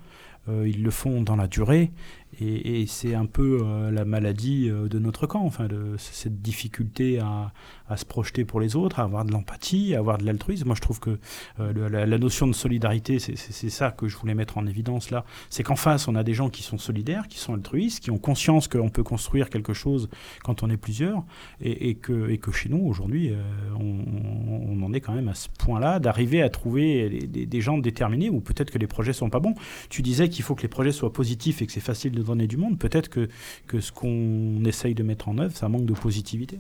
ils 0.49 0.83
le 0.83 0.91
font 0.91 1.23
dans 1.23 1.37
la 1.37 1.47
durée 1.47 1.93
et, 2.41 2.85
c'est 2.87 3.15
un 3.15 3.27
peu 3.27 3.61
euh, 3.63 3.91
la 3.91 4.05
maladie 4.05 4.69
euh, 4.69 4.89
de 4.89 4.99
notre 4.99 5.27
camp, 5.27 5.45
enfin, 5.45 5.69
cette 5.99 6.43
difficulté 6.43 7.19
à, 7.19 7.53
se 7.97 8.05
projeter 8.05 8.45
pour 8.45 8.61
les 8.61 8.77
autres, 8.77 8.99
à 8.99 9.05
avoir 9.05 9.25
de 9.25 9.33
l'empathie, 9.33 9.95
à 9.95 9.99
avoir 9.99 10.19
de 10.19 10.25
l'altruisme. 10.25 10.67
Moi, 10.67 10.75
je 10.75 10.81
trouve 10.81 11.01
que 11.01 11.19
euh, 11.61 11.89
la, 11.89 12.19
notion 12.19 12.47
de 12.47 12.53
solidarité, 12.53 13.19
c'est 13.19 13.71
ça 13.71 13.91
que 13.91 14.09
je 14.09 14.17
voulais 14.17 14.35
mettre 14.35 14.59
en 14.59 14.67
évidence 14.67 15.11
là. 15.11 15.25
C'est 15.51 15.63
qu'en 15.63 15.77
face, 15.77 16.09
on 16.09 16.15
a 16.15 16.23
des 16.23 16.35
gens 16.35 16.49
qui 16.49 16.63
sont 16.63 16.79
solidaires, 16.79 17.29
qui 17.29 17.39
sont 17.39 17.55
altruistes, 17.55 18.03
qui 18.03 18.11
ont 18.11 18.19
conscience 18.19 18.69
qu'on 18.69 18.89
peut 18.89 19.03
construire 19.03 19.51
quelque 19.51 19.75
chose 19.75 20.09
quand 20.43 20.63
on 20.63 20.71
est 20.71 20.77
plusieurs, 20.77 21.25
et, 21.61 21.95
que, 21.95 22.31
et 22.31 22.39
que, 22.39 22.51
chez 22.53 22.69
nous, 22.69 22.85
aujourd'hui, 22.87 23.33
on, 23.79 24.83
en 24.83 24.93
est 24.93 25.01
quand 25.01 25.13
même 25.13 25.29
à 25.29 25.35
ce 25.35 25.49
point-là, 25.59 25.99
d'arriver 25.99 26.43
à 26.43 26.49
trouver 26.49 27.27
des, 27.29 27.47
des 27.47 27.61
gens 27.61 27.79
déterminés, 27.79 28.31
ou 28.31 28.41
peut-être 28.41 28.71
que 28.71 28.79
les 28.79 28.87
projets 28.87 29.13
sont 29.13 29.31
pas 29.31 29.41
bons. 29.41 29.55
Tu 29.89 30.03
disais 30.03 30.29
qu'il 30.29 30.43
faut 30.43 30.55
que 30.55 30.63
les 30.63 30.69
projets 30.69 30.93
soient 30.93 31.13
positifs 31.13 31.63
et 31.63 31.67
que 31.67 31.73
c'est 31.73 31.81
facile 31.81 32.13
de 32.13 32.23
donner 32.25 32.47
du 32.47 32.57
monde, 32.57 32.79
peut-être 32.79 33.09
que, 33.09 33.29
que 33.67 33.81
ce 33.81 33.93
qu'on 33.93 34.65
essaye 34.65 34.95
de 34.95 35.03
mettre 35.03 35.29
en 35.29 35.39
œuvre, 35.39 35.57
ça 35.57 35.69
manque 35.69 35.87
de 35.87 35.95
positivité. 35.95 36.59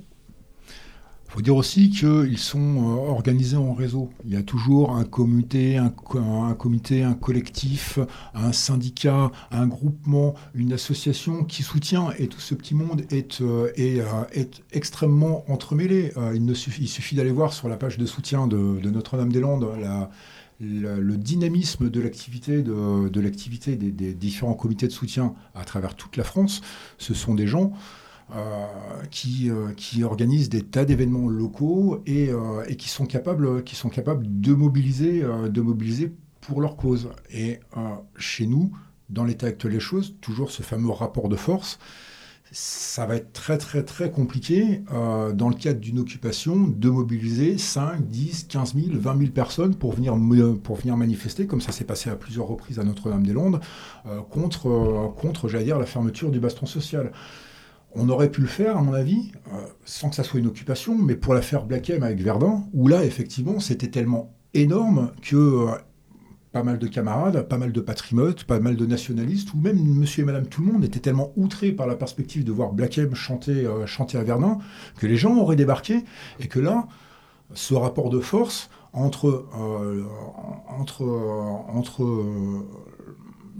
Il 1.34 1.38
faut 1.38 1.42
dire 1.42 1.56
aussi 1.56 1.90
qu'ils 1.90 2.38
sont 2.38 2.76
euh, 2.76 3.10
organisés 3.10 3.56
en 3.56 3.72
réseau. 3.72 4.12
Il 4.24 4.32
y 4.32 4.36
a 4.36 4.44
toujours 4.44 4.92
un 4.94 5.02
comité, 5.02 5.78
un, 5.78 5.92
comité, 6.56 7.02
un 7.02 7.14
collectif, 7.14 7.98
un 8.34 8.52
syndicat, 8.52 9.32
un 9.50 9.66
groupement, 9.66 10.34
une 10.54 10.72
association 10.72 11.42
qui 11.42 11.64
soutient. 11.64 12.10
Et 12.20 12.28
tout 12.28 12.38
ce 12.38 12.54
petit 12.54 12.76
monde 12.76 13.02
est, 13.10 13.40
euh, 13.40 13.72
euh, 13.76 14.24
est 14.32 14.62
extrêmement 14.72 15.44
entremêlé. 15.50 16.12
Il, 16.34 16.44
ne 16.44 16.54
suffit, 16.54 17.16
d'aller 17.16 17.32
voir 17.32 17.52
sur 17.52 17.68
la 17.68 17.76
page 17.76 17.98
de 17.98 18.06
soutien 18.06 18.46
de, 18.46 18.78
de 18.80 18.90
Notre-Dame-des-Landes 18.90 19.66
la, 19.80 20.10
le, 20.60 21.16
dynamisme 21.16 21.90
de 21.90 22.00
l'activité 22.00 22.62
de, 22.62 23.20
l'activité 23.20 23.76
des, 23.76 24.14
différents 24.14 24.54
comités 24.54 24.86
de 24.86 24.92
soutien 24.92 25.34
à 25.54 25.64
travers 25.64 25.94
toute 25.94 26.16
la 26.16 26.24
France, 26.24 26.60
ce 26.98 27.14
sont 27.14 27.34
des 27.34 27.46
gens 27.46 27.72
euh, 28.34 28.66
qui, 29.10 29.50
euh, 29.50 29.72
qui, 29.76 30.02
organisent 30.02 30.48
des 30.48 30.62
tas 30.62 30.86
d'événements 30.86 31.28
locaux 31.28 32.02
et, 32.06 32.30
euh, 32.30 32.64
et, 32.66 32.76
qui, 32.76 32.88
sont 32.88 33.04
capables, 33.04 33.62
qui 33.64 33.76
sont 33.76 33.90
capables 33.90 34.26
de 34.26 34.54
mobiliser, 34.54 35.22
de 35.22 35.60
mobiliser 35.60 36.10
pour 36.40 36.60
leur 36.60 36.76
cause. 36.76 37.10
Et 37.30 37.60
chez 38.16 38.46
nous, 38.46 38.72
dans 39.10 39.24
l'état 39.24 39.48
actuel 39.48 39.72
des 39.72 39.80
choses, 39.80 40.14
toujours 40.22 40.50
ce 40.50 40.62
fameux 40.62 40.90
rapport 40.90 41.28
de 41.28 41.36
force, 41.36 41.78
ça 42.54 43.04
va 43.04 43.16
être 43.16 43.32
très 43.32 43.58
très 43.58 43.82
très 43.82 44.12
compliqué 44.12 44.82
euh, 44.92 45.32
dans 45.32 45.48
le 45.48 45.56
cadre 45.56 45.80
d'une 45.80 45.98
occupation 45.98 46.68
de 46.68 46.88
mobiliser 46.88 47.58
5, 47.58 48.06
10, 48.06 48.44
15 48.44 48.74
000, 48.74 48.86
20 48.92 49.18
000 49.18 49.30
personnes 49.32 49.74
pour 49.74 49.92
venir, 49.92 50.16
pour 50.62 50.76
venir 50.76 50.96
manifester, 50.96 51.48
comme 51.48 51.60
ça 51.60 51.72
s'est 51.72 51.84
passé 51.84 52.10
à 52.10 52.14
plusieurs 52.14 52.46
reprises 52.46 52.78
à 52.78 52.84
Notre-Dame-des-Landes, 52.84 53.60
euh, 54.06 54.20
contre, 54.20 54.68
euh, 54.68 55.08
contre 55.20 55.48
j'allais 55.48 55.64
dire, 55.64 55.80
la 55.80 55.86
fermeture 55.86 56.30
du 56.30 56.38
baston 56.38 56.66
social. 56.66 57.10
On 57.96 58.08
aurait 58.08 58.30
pu 58.30 58.40
le 58.40 58.46
faire, 58.46 58.76
à 58.76 58.82
mon 58.82 58.92
avis, 58.92 59.30
sans 59.84 60.10
que 60.10 60.16
ça 60.16 60.24
soit 60.24 60.40
une 60.40 60.48
occupation, 60.48 60.96
mais 60.96 61.14
pour 61.14 61.32
l'affaire 61.32 61.64
Black 61.64 61.90
M 61.90 62.02
avec 62.02 62.20
Verdun, 62.20 62.64
où 62.72 62.88
là, 62.88 63.04
effectivement, 63.04 63.60
c'était 63.60 63.86
tellement 63.86 64.34
énorme 64.52 65.12
que 65.22 65.68
pas 66.54 66.62
mal 66.62 66.78
de 66.78 66.86
camarades, 66.86 67.48
pas 67.48 67.58
mal 67.58 67.72
de 67.72 67.80
patrimotes, 67.80 68.44
pas 68.44 68.60
mal 68.60 68.76
de 68.76 68.86
nationalistes, 68.86 69.52
ou 69.54 69.58
même 69.58 69.76
monsieur 69.76 70.22
et 70.22 70.24
madame 70.24 70.46
tout 70.46 70.64
le 70.64 70.72
monde 70.72 70.84
étaient 70.84 71.00
tellement 71.00 71.32
outrés 71.34 71.72
par 71.72 71.88
la 71.88 71.96
perspective 71.96 72.44
de 72.44 72.52
voir 72.52 72.72
Black 72.72 72.96
euh, 72.96 73.12
chanter 73.86 74.16
à 74.16 74.22
Verdun, 74.22 74.58
que 74.96 75.08
les 75.08 75.16
gens 75.16 75.36
auraient 75.36 75.56
débarqué, 75.56 76.04
et 76.38 76.46
que 76.46 76.60
là, 76.60 76.86
ce 77.54 77.74
rapport 77.74 78.08
de 78.08 78.20
force 78.20 78.70
entre, 78.92 79.48
euh, 79.58 80.04
entre, 80.68 81.02
euh, 81.02 81.76
entre 81.76 82.24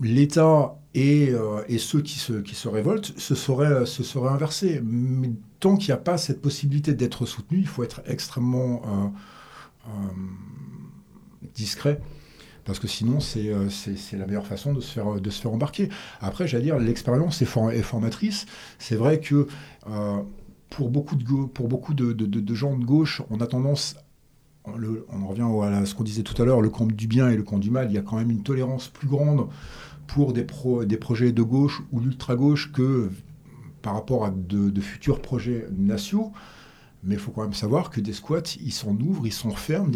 l'État 0.00 0.76
et, 0.94 1.32
ceux 1.78 2.00
qui 2.00 2.20
se, 2.20 2.68
révoltent 2.68 3.12
se 3.18 3.34
se 3.34 4.02
serait 4.04 4.28
inversé. 4.28 4.80
Mais 4.84 5.32
tant 5.58 5.76
qu'il 5.76 5.88
n'y 5.88 5.94
a 5.94 6.00
pas 6.00 6.16
cette 6.16 6.40
possibilité 6.40 6.94
d'être 6.94 7.26
soutenu, 7.26 7.58
il 7.58 7.66
faut 7.66 7.82
être 7.82 8.02
extrêmement 8.06 8.82
discret 11.56 12.00
parce 12.64 12.78
que 12.78 12.88
sinon 12.88 13.18
euh, 13.36 13.68
c'est 13.68 14.16
la 14.16 14.26
meilleure 14.26 14.46
façon 14.46 14.72
de 14.72 14.80
se 14.80 14.92
faire, 14.92 15.20
de 15.20 15.30
se 15.30 15.40
faire 15.40 15.52
embarquer. 15.52 15.88
Après, 16.20 16.46
j'allais 16.46 16.64
dire, 16.64 16.78
l'expérience 16.78 17.42
est, 17.42 17.82
formatrice. 17.82 18.46
C'est 18.78 18.96
vrai 18.96 19.20
que 19.20 19.46
euh, 19.88 20.22
pour 20.70 20.90
beaucoup, 20.90 21.16
de, 21.16 21.24
pour 21.46 21.68
beaucoup 21.68 21.94
de, 21.94 22.12
de, 22.12 22.54
gens 22.54 22.76
de 22.76 22.84
gauche, 22.84 23.22
on 23.30 23.40
a 23.40 23.46
tendance 23.46 23.96
on 24.66 25.26
revient 25.28 25.46
à 25.62 25.84
ce 25.84 25.94
qu'on 25.94 26.04
disait 26.04 26.22
tout 26.22 26.40
à 26.40 26.46
l'heure, 26.46 26.62
le 26.62 26.70
camp 26.70 26.86
du 26.86 27.06
bien 27.06 27.28
et 27.28 27.36
le 27.36 27.42
camp 27.42 27.58
du 27.58 27.70
mal, 27.70 27.90
il 27.90 27.94
y 27.94 27.98
a 27.98 28.02
quand 28.02 28.16
même 28.16 28.30
une 28.30 28.42
tolérance 28.42 28.88
plus 28.88 29.08
grande 29.08 29.48
pour 30.06 30.32
des, 30.32 30.44
pro, 30.44 30.86
des 30.86 30.96
projets 30.96 31.32
de 31.32 31.42
gauche 31.42 31.82
ou 31.92 32.00
d'ultra-gauche 32.00 32.72
que 32.72 33.10
par 33.82 33.92
rapport 33.92 34.24
à 34.24 34.30
de, 34.30 34.80
futurs 34.80 35.20
projets 35.20 35.66
nationaux. 35.76 36.32
Mais 37.02 37.16
il 37.16 37.20
faut 37.20 37.30
quand 37.30 37.42
même 37.42 37.52
savoir 37.52 37.90
que 37.90 38.00
des 38.00 38.14
squats, 38.14 38.56
ils 38.58 38.72
s'en 38.72 38.96
ouvrent, 38.98 39.26
ils 39.26 39.32
s'en 39.32 39.50
referment 39.50 39.90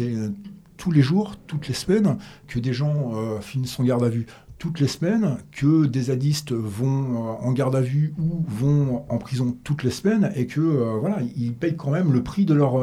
tous 0.79 0.91
les 0.91 1.01
jours, 1.01 1.35
toutes 1.45 1.67
les 1.67 1.73
semaines, 1.75 2.17
que 2.47 2.57
des 2.57 2.73
gens 2.73 3.13
euh, 3.13 3.41
finissent 3.41 3.79
en 3.79 3.83
garde 3.83 4.03
à 4.03 4.09
vue 4.09 4.25
toutes 4.57 4.79
les 4.79 4.87
semaines, 4.87 5.37
que 5.51 5.85
des 5.85 6.03
zadistes 6.03 6.51
vont 6.53 7.13
euh, 7.13 7.45
en 7.45 7.51
garde 7.51 7.75
à 7.75 7.81
vue 7.81 8.13
ou 8.17 8.43
vont 8.47 9.05
en 9.09 9.17
prison 9.17 9.55
toutes 9.63 9.83
les 9.83 9.91
semaines, 9.91 10.31
et 10.35 10.47
que 10.47 10.61
euh, 10.61 10.97
voilà, 10.99 11.19
ils 11.35 11.53
payent 11.53 11.75
quand 11.75 11.91
même 11.91 12.13
le 12.13 12.23
prix 12.23 12.45
de 12.45 12.53
leur, 12.53 12.73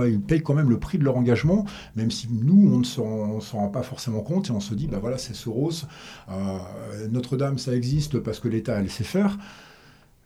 engagement, 1.16 1.64
même 1.96 2.10
si 2.10 2.28
nous 2.30 2.70
on 2.70 2.78
ne 2.78 2.84
s'en 2.84 3.58
rend 3.58 3.68
pas 3.68 3.82
forcément 3.82 4.20
compte 4.20 4.48
et 4.48 4.52
on 4.52 4.60
se 4.60 4.74
dit 4.74 4.88
bah 4.88 4.98
voilà 5.00 5.16
c'est 5.16 5.34
Soros, 5.34 5.86
Notre-Dame 7.10 7.58
ça 7.58 7.74
existe 7.74 8.18
parce 8.20 8.40
que 8.40 8.48
l'État 8.48 8.76
a 8.76 8.82
laissé 8.82 9.04
faire. 9.04 9.38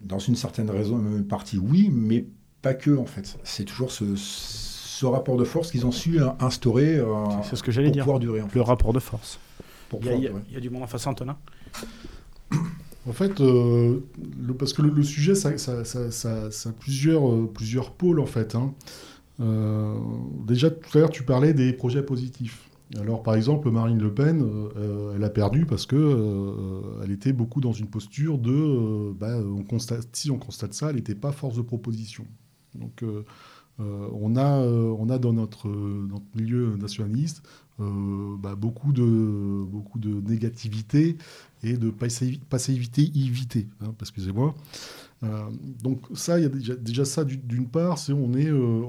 Dans 0.01 0.19
une 0.19 0.35
certaine 0.35 0.71
raison, 0.71 1.01
partie 1.29 1.59
oui, 1.59 1.91
mais 1.93 2.27
pas 2.63 2.75
que 2.75 2.97
en 2.97 3.07
fait. 3.07 3.39
C'est 3.45 3.65
toujours 3.65 3.93
ce 3.93 4.17
rapport 5.07 5.37
de 5.37 5.45
force 5.45 5.71
qu'ils 5.71 5.87
ont 5.87 5.93
su 5.93 6.19
instaurer 6.41 6.97
euh, 6.97 7.25
c'est 7.43 7.57
ce 7.57 7.63
que 7.63 7.73
j'allais 7.73 7.91
dire. 7.91 8.05
pouvoir 8.05 8.21
durer. 8.21 8.43
Le 8.55 8.61
rapport 8.61 8.93
de 8.93 9.01
force. 9.01 9.39
il, 10.03 10.33
y 10.53 10.57
a, 10.57 10.61
du 10.61 10.71
monde 10.71 10.83
en 10.83 10.87
face, 10.87 11.07
Antonin 11.07 11.37
En 13.09 13.13
fait, 13.13 13.41
euh, 13.41 14.01
le, 14.41 14.55
parce 14.55 14.73
que 14.73 14.83
le, 14.83 15.03
sujet, 15.03 15.35
ça, 15.35 15.57
ça, 15.59 15.85
ça, 15.85 16.49
a 16.69 16.73
plusieurs, 16.79 17.29
euh, 17.29 17.51
plusieurs 17.53 17.93
pôles, 17.93 18.21
en 18.21 18.27
fait. 18.27 18.55
Hein. 18.55 18.75
déjà, 20.47 20.71
tout 20.71 20.99
à 20.99 21.01
l'heure, 21.01 21.11
tu 21.11 21.23
parlais 21.23 21.55
des 21.55 21.73
projets 21.73 22.03
positifs. 22.03 22.67
Alors, 23.01 23.23
par 23.23 23.37
exemple, 23.37 23.71
Marine 23.71 24.03
Le 24.03 24.13
Pen, 24.13 24.45
elle 25.15 25.23
a 25.23 25.31
perdu 25.31 25.65
parce 25.65 25.87
que 25.87 26.83
elle 27.05 27.13
était 27.13 27.33
beaucoup 27.33 27.61
dans 27.61 27.73
une 27.73 27.87
posture 27.87 28.37
de, 28.37 29.13
bah, 29.13 29.39
on 29.39 29.63
constate, 29.63 30.09
si 30.13 30.31
on 30.31 30.39
constate 30.39 30.75
ça, 30.75 30.91
elle 30.91 30.97
n'était 30.97 31.15
pas 31.15 31.31
force 31.31 31.57
de 31.57 31.63
proposition. 31.63 32.27
Donc, 32.75 33.03
euh, 33.03 33.25
on, 34.13 34.37
a, 34.37 34.61
euh, 34.61 34.95
on 34.99 35.09
a 35.09 35.19
dans 35.19 35.33
notre, 35.33 35.69
milieu 36.35 36.77
nationaliste 36.77 37.43
euh, 37.81 38.37
bah, 38.39 38.55
beaucoup, 38.55 38.93
de, 38.93 39.65
beaucoup 39.65 39.99
de 39.99 40.21
négativité 40.29 41.17
et 41.63 41.77
de 41.77 41.91
passivité 41.91 43.03
évitée, 43.03 43.67
hein, 43.81 43.95
excusez-moi. 44.01 44.55
donc 45.83 46.01
ça, 46.15 46.39
il 46.39 46.43
y 46.43 46.71
a 46.71 46.77
déjà, 46.77 47.05
ça 47.05 47.25
d'une 47.25 47.69
part, 47.69 47.99
c'est 47.99 48.13
on 48.13 48.29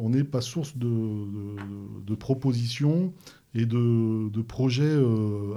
n'est 0.09 0.23
pas 0.23 0.41
source 0.41 0.77
de, 0.77 2.15
propositions 2.15 3.13
et 3.53 3.65
de, 3.65 4.41
projets 4.41 4.97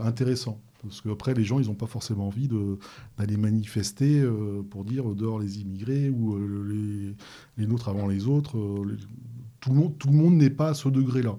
intéressants. 0.02 0.60
Parce 0.84 1.00
qu'après, 1.00 1.34
les 1.34 1.44
gens, 1.44 1.58
ils 1.60 1.66
n'ont 1.66 1.74
pas 1.74 1.86
forcément 1.86 2.28
envie 2.28 2.48
d'aller 2.48 3.36
manifester 3.36 4.20
euh, 4.20 4.62
pour 4.68 4.84
dire 4.84 5.14
dehors 5.14 5.38
les 5.38 5.60
immigrés 5.60 6.10
ou 6.10 6.36
euh, 6.36 7.14
les, 7.56 7.66
nôtres 7.66 7.88
avant 7.88 8.06
les 8.06 8.26
autres. 8.26 8.58
Euh, 8.58 8.98
tout 9.60 9.70
le 9.70 10.12
monde, 10.12 10.34
n'est 10.34 10.50
pas 10.50 10.68
à 10.68 10.74
ce 10.74 10.88
degré-là. 10.88 11.36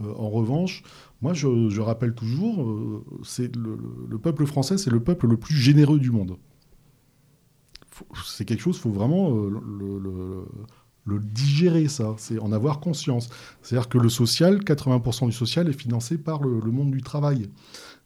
En 0.00 0.30
revanche, 0.30 0.82
moi, 1.20 1.34
je, 1.34 1.80
rappelle 1.80 2.14
toujours, 2.14 3.04
c'est 3.22 3.54
le, 3.54 4.18
peuple 4.18 4.46
français, 4.46 4.78
c'est 4.78 4.90
le 4.90 5.00
peuple 5.00 5.26
le 5.26 5.36
plus 5.36 5.54
généreux 5.54 5.98
du 5.98 6.10
monde. 6.10 6.38
C'est 8.24 8.46
quelque 8.46 8.62
chose, 8.62 8.76
il 8.76 8.80
faut 8.80 8.90
vraiment 8.90 9.30
le 11.10 11.18
digérer, 11.18 11.88
ça, 11.88 12.14
c'est 12.18 12.38
en 12.38 12.52
avoir 12.52 12.80
conscience. 12.80 13.28
C'est-à-dire 13.62 13.88
que 13.88 13.98
le 13.98 14.08
social, 14.08 14.60
80% 14.60 15.26
du 15.26 15.32
social 15.32 15.68
est 15.68 15.78
financé 15.78 16.18
par 16.18 16.42
le, 16.42 16.60
monde 16.70 16.90
du 16.90 17.02
travail. 17.02 17.50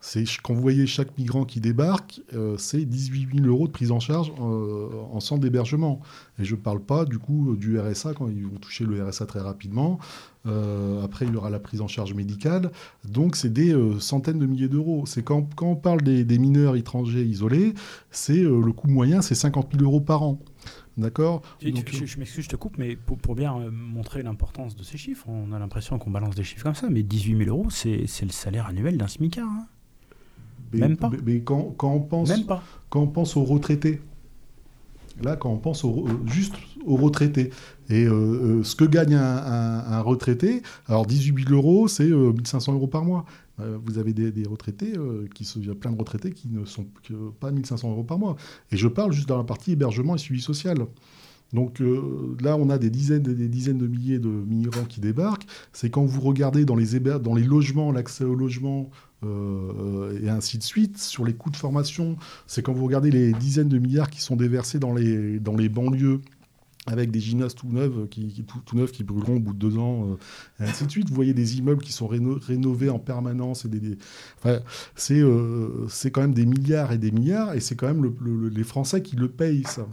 C'est 0.06 0.24
quand 0.42 0.52
vous 0.52 0.60
voyez 0.60 0.86
chaque 0.86 1.16
migrant 1.16 1.46
qui 1.46 1.60
débarque, 1.60 2.20
euh, 2.34 2.58
c'est 2.58 2.84
18 2.84 3.36
000 3.36 3.46
euros 3.46 3.66
de 3.66 3.72
prise 3.72 3.90
en 3.90 4.00
charge 4.00 4.32
euh, 4.38 4.90
en 5.10 5.18
centre 5.18 5.40
d'hébergement. 5.40 6.00
Et 6.38 6.44
je 6.44 6.54
ne 6.54 6.60
parle 6.60 6.80
pas 6.80 7.06
du 7.06 7.18
coup 7.18 7.56
du 7.56 7.80
RSA 7.80 8.12
quand 8.12 8.28
ils 8.28 8.44
vont 8.44 8.58
toucher 8.58 8.84
le 8.84 9.02
RSA 9.02 9.24
très 9.24 9.40
rapidement. 9.40 9.98
Euh, 10.46 11.02
après, 11.02 11.24
il 11.24 11.32
y 11.32 11.36
aura 11.36 11.48
la 11.48 11.58
prise 11.58 11.80
en 11.80 11.88
charge 11.88 12.12
médicale. 12.12 12.70
Donc, 13.08 13.34
c'est 13.34 13.50
des 13.50 13.74
centaines 13.98 14.38
de 14.38 14.44
milliers 14.44 14.68
d'euros. 14.68 15.04
C'est 15.06 15.22
quand, 15.22 15.48
quand, 15.54 15.68
on 15.68 15.76
parle 15.76 16.02
des, 16.02 16.22
des 16.22 16.38
mineurs 16.38 16.76
étrangers 16.76 17.24
isolés, 17.24 17.72
c'est 18.10 18.42
le 18.42 18.72
coût 18.72 18.88
moyen, 18.88 19.22
c'est 19.22 19.34
50 19.34 19.70
000 19.72 19.84
euros 19.84 20.00
par 20.00 20.22
an. 20.22 20.38
D'accord? 20.96 21.42
Je, 21.60 21.70
m'excuse, 21.70 22.44
je 22.44 22.48
te 22.48 22.56
coupe, 22.56 22.78
mais 22.78 22.94
pour, 22.94 23.34
bien 23.34 23.58
euh, 23.58 23.70
montrer 23.70 24.22
l'importance 24.22 24.76
de 24.76 24.82
ces 24.84 24.96
chiffres, 24.96 25.26
on 25.28 25.52
a 25.52 25.58
l'impression 25.58 25.98
qu'on 25.98 26.10
balance 26.10 26.36
des 26.36 26.44
chiffres 26.44 26.62
comme 26.62 26.74
ça, 26.74 26.88
mais 26.88 27.02
18 27.02 27.38
000 27.44 27.50
euros, 27.50 27.68
c'est 27.70 28.06
le 28.22 28.30
salaire 28.30 28.66
annuel 28.66 28.96
d'un 28.96 29.08
SMICAR. 29.08 29.46
Hein. 29.46 29.66
Même 30.78 30.96
pas. 30.96 31.10
Mais, 31.24 31.40
quand, 31.40 31.74
on 31.82 32.00
pense, 32.00 32.32
quand 32.88 33.00
on 33.00 33.06
pense 33.06 33.36
aux 33.36 33.44
retraités, 33.44 34.00
là, 35.22 35.36
quand 35.36 35.50
on 35.50 35.58
pense 35.58 35.84
au, 35.84 36.06
juste 36.26 36.54
aux 36.86 36.96
retraités, 36.96 37.50
et 37.90 38.04
euh, 38.04 38.12
euh, 38.12 38.62
ce 38.64 38.74
que 38.76 38.84
gagne 38.84 39.14
un, 39.14 40.00
retraité, 40.00 40.62
alors 40.86 41.06
18 41.06 41.48
000 41.48 41.54
euros, 41.54 41.88
c'est 41.88 42.10
1 42.10 42.34
500 42.44 42.74
euros 42.74 42.86
par 42.86 43.04
mois. 43.04 43.24
Euh, 43.60 43.78
vous 43.84 43.98
avez 43.98 44.12
des, 44.12 44.46
retraités, 44.46 44.94
euh, 44.96 45.28
qui 45.32 45.44
se, 45.44 45.58
plein 45.58 45.92
de 45.92 45.98
retraités 45.98 46.32
qui 46.32 46.48
ne 46.48 46.64
sont 46.64 46.86
que 47.04 47.30
pas 47.38 47.52
1500 47.52 47.90
euros 47.90 48.02
par 48.02 48.18
mois. 48.18 48.36
Et 48.72 48.76
je 48.76 48.88
parle 48.88 49.12
juste 49.12 49.28
dans 49.28 49.38
la 49.38 49.44
partie 49.44 49.72
hébergement 49.72 50.16
et 50.16 50.18
suivi 50.18 50.40
social. 50.40 50.78
Donc 51.52 51.80
euh, 51.80 52.36
là, 52.40 52.56
on 52.56 52.68
a 52.68 52.78
des 52.78 52.90
dizaines 52.90 53.22
des 53.22 53.48
dizaines 53.48 53.78
de 53.78 53.86
milliers 53.86 54.18
de 54.18 54.28
migrants 54.28 54.86
qui 54.88 55.00
débarquent. 55.00 55.46
C'est 55.72 55.88
quand 55.88 56.04
vous 56.04 56.20
regardez 56.20 56.64
dans 56.64 56.74
les, 56.74 56.98
dans 56.98 57.34
les 57.34 57.44
logements, 57.44 57.92
l'accès 57.92 58.24
au 58.24 58.34
logement, 58.34 58.90
et 60.22 60.28
ainsi 60.28 60.58
de 60.58 60.62
suite, 60.62 60.98
sur 60.98 61.24
les 61.24 61.34
coûts 61.34 61.50
de 61.50 61.56
formation, 61.56 62.16
c'est 62.46 62.62
quand 62.62 62.72
vous 62.72 62.84
regardez 62.84 63.10
les 63.10 63.32
dizaines 63.32 63.68
de 63.68 63.78
milliards 63.78 64.10
qui 64.10 64.20
sont 64.20 64.36
déversés 64.36 64.78
dans 64.78 64.94
les, 64.94 65.38
dans 65.40 65.56
les 65.56 65.68
banlieues 65.68 66.20
avec 66.86 67.10
des 67.10 67.20
gymnases 67.20 67.54
tout 67.54 67.68
neufs 67.68 68.08
qui, 68.10 68.44
tout, 68.44 68.76
neufs 68.76 68.92
qui 68.92 69.04
brûleront 69.04 69.36
au 69.36 69.40
bout 69.40 69.54
de 69.54 69.58
deux 69.58 69.78
ans, 69.78 70.06
euh, 70.60 70.64
et 70.64 70.68
ainsi 70.68 70.84
de 70.84 70.90
suite. 70.90 71.08
Vous 71.08 71.14
voyez 71.14 71.34
des 71.34 71.58
immeubles 71.58 71.82
qui 71.82 71.92
sont 71.92 72.06
rénovés 72.06 72.90
en 72.90 72.98
permanence. 72.98 73.64
Et 73.64 73.68
des, 73.68 73.98
c'est, 74.94 75.20
euh, 75.20 75.86
quand 76.12 76.20
même 76.20 76.34
des 76.34 76.46
milliards 76.46 76.92
et 76.92 76.98
des 76.98 77.10
milliards, 77.10 77.54
et 77.54 77.60
c'est 77.60 77.74
quand 77.74 77.86
même 77.86 78.14
les 78.54 78.64
Français 78.64 79.02
qui 79.02 79.16
le 79.16 79.28
payent, 79.28 79.64
ça. 79.66 79.86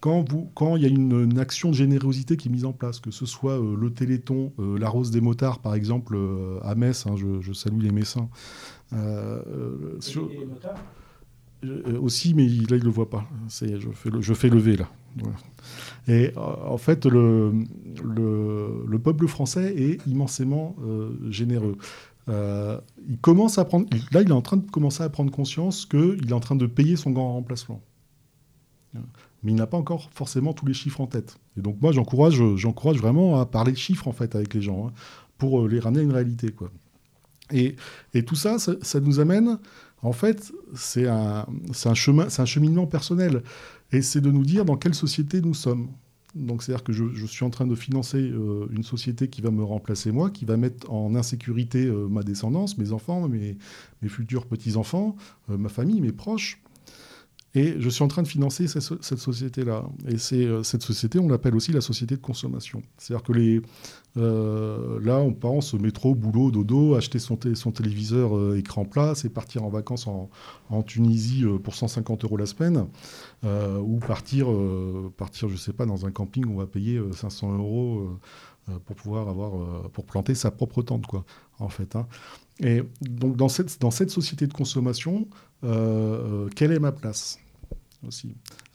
Quand 0.00 0.24
il 0.30 0.46
quand 0.54 0.76
y 0.76 0.84
a 0.84 0.88
une, 0.88 1.38
action 1.38 1.70
de 1.70 1.74
générosité 1.74 2.36
qui 2.36 2.48
est 2.48 2.50
mise 2.50 2.66
en 2.66 2.72
place, 2.72 3.00
que 3.00 3.10
ce 3.10 3.24
soit 3.24 3.58
euh, 3.58 3.74
le 3.74 3.90
Téléthon, 3.90 4.52
la 4.58 4.88
Rose 4.88 5.10
des 5.10 5.22
Motards, 5.22 5.60
par 5.60 5.74
exemple, 5.74 6.18
à 6.62 6.74
Metz, 6.74 7.06
hein, 7.06 7.14
je, 7.16 7.52
salue 7.52 7.80
les 7.80 7.90
Messins. 7.90 8.28
Sur... 10.00 10.28
les 10.28 10.44
motards 10.44 10.80
aussi, 12.00 12.34
mais 12.34 12.46
là, 12.46 12.76
il 12.76 12.80
ne 12.80 12.84
le 12.84 12.90
voit 12.90 13.10
pas. 13.10 13.26
C'est, 13.48 13.80
je, 13.80 13.90
fais 13.90 14.10
le, 14.10 14.20
je 14.20 14.34
fais 14.34 14.48
lever, 14.48 14.76
là. 14.76 14.88
Et 16.08 16.32
euh, 16.36 16.40
en 16.66 16.76
fait, 16.76 17.06
le, 17.06 17.52
le, 18.04 18.98
peuple 18.98 19.26
français 19.28 19.74
est 19.76 20.06
immensément 20.06 20.76
euh, 20.82 21.16
généreux. 21.30 21.76
Euh, 22.28 22.80
il 23.08 23.18
commence 23.18 23.58
à 23.58 23.64
prendre, 23.64 23.86
là, 24.12 24.22
il 24.22 24.28
est 24.28 24.32
en 24.32 24.42
train 24.42 24.56
de 24.56 24.68
commencer 24.70 25.02
à 25.02 25.08
prendre 25.08 25.30
conscience 25.30 25.86
qu'il 25.86 26.28
est 26.28 26.32
en 26.32 26.40
train 26.40 26.56
de 26.56 26.66
payer 26.66 26.96
son 26.96 27.10
grand 27.10 27.34
remplacement. 27.34 27.80
Mais 29.42 29.52
il 29.52 29.56
n'a 29.56 29.66
pas 29.66 29.76
encore 29.76 30.08
forcément 30.12 30.52
tous 30.52 30.66
les 30.66 30.72
chiffres 30.72 31.00
en 31.00 31.06
tête. 31.06 31.38
Et 31.58 31.60
donc 31.60 31.76
moi, 31.82 31.92
j'encourage, 31.92 32.40
j'encourage 32.56 32.96
vraiment 32.96 33.40
à 33.40 33.46
parler 33.46 33.72
de 33.72 33.76
chiffres 33.76 34.08
en 34.08 34.12
fait 34.12 34.34
avec 34.34 34.54
les 34.54 34.62
gens 34.62 34.88
hein, 34.88 34.92
pour 35.36 35.68
les 35.68 35.80
ramener 35.80 36.00
à 36.00 36.04
une 36.04 36.12
réalité, 36.12 36.50
quoi. 36.50 36.70
Et, 37.54 38.22
tout 38.24 38.34
ça, 38.34 38.58
ça, 38.58 39.00
nous 39.00 39.20
amène, 39.20 39.58
en 40.02 40.12
fait, 40.12 40.52
c'est 40.74 41.06
un, 41.06 41.46
chemin, 41.94 42.28
cheminement 42.28 42.86
personnel. 42.86 43.42
Et 43.92 44.02
c'est 44.02 44.20
de 44.20 44.30
nous 44.30 44.44
dire 44.44 44.64
dans 44.64 44.76
quelle 44.76 44.94
société 44.94 45.40
nous 45.40 45.54
sommes. 45.54 45.88
Donc 46.34 46.64
c'est-à-dire 46.64 46.82
que 46.82 46.92
je, 46.92 47.26
suis 47.26 47.44
en 47.44 47.50
train 47.50 47.66
de 47.66 47.76
financer 47.76 48.18
euh, 48.18 48.66
une 48.72 48.82
société 48.82 49.28
qui 49.28 49.40
va 49.40 49.52
me 49.52 49.62
remplacer 49.62 50.10
moi, 50.10 50.30
qui 50.30 50.44
va 50.44 50.56
mettre 50.56 50.90
en 50.92 51.14
insécurité 51.14 51.86
euh, 51.86 52.08
ma 52.08 52.24
descendance, 52.24 52.76
mes 52.76 52.90
enfants, 52.90 53.28
mes, 53.28 53.56
mes 54.02 54.08
futurs 54.08 54.46
petits-enfants, 54.46 55.14
euh, 55.48 55.56
ma 55.56 55.68
famille, 55.68 56.00
mes 56.00 56.10
proches. 56.10 56.60
Et 57.56 57.76
je 57.78 57.88
suis 57.88 58.02
en 58.02 58.08
train 58.08 58.22
de 58.22 58.28
financer 58.28 58.66
cette, 58.66 58.82
société-là. 59.00 59.84
Et 60.08 60.16
euh, 60.32 60.64
cette 60.64 60.82
société, 60.82 61.20
on 61.20 61.28
l'appelle 61.28 61.54
aussi 61.54 61.70
la 61.70 61.80
société 61.80 62.16
de 62.16 62.20
consommation. 62.20 62.82
C'est-à-dire 62.98 63.22
que 63.22 63.32
les, 63.32 63.62
euh, 64.16 64.98
là, 65.00 65.18
on 65.20 65.32
pense 65.32 65.74
métro, 65.74 66.16
boulot, 66.16 66.50
dodo, 66.50 66.96
acheter 66.96 67.20
son, 67.20 67.36
téléviseur 67.36 68.36
euh, 68.36 68.58
écran 68.58 68.84
plat, 68.84 69.14
c'est 69.14 69.28
partir 69.28 69.62
en 69.62 69.68
vacances 69.68 70.08
en, 70.08 70.30
Tunisie 70.82 71.44
pour 71.62 71.76
150 71.76 72.24
euros 72.24 72.36
la 72.36 72.46
semaine, 72.46 72.88
ou 73.44 73.98
partir, 74.00 74.48
partir, 75.16 75.48
je 75.48 75.56
sais 75.56 75.72
pas, 75.72 75.86
dans 75.86 76.04
un 76.04 76.10
camping, 76.10 76.46
on 76.48 76.56
va 76.56 76.66
payer 76.66 77.00
500 77.12 77.58
euros 77.58 78.18
pour 78.84 78.96
pouvoir 78.96 79.28
avoir, 79.28 79.88
pour 79.90 80.04
planter 80.04 80.34
sa 80.34 80.50
propre 80.50 80.82
tente, 80.82 81.06
quoi, 81.06 81.24
en 81.60 81.68
fait. 81.68 81.94
Hein. 81.94 82.08
Et 82.58 82.82
donc, 83.02 83.36
dans 83.36 83.48
cette, 83.48 83.80
dans 83.80 83.92
cette 83.92 84.10
société 84.10 84.48
de 84.48 84.52
consommation, 84.52 85.28
quelle 85.62 86.72
est 86.72 86.80
ma 86.80 86.90
place? 86.90 87.38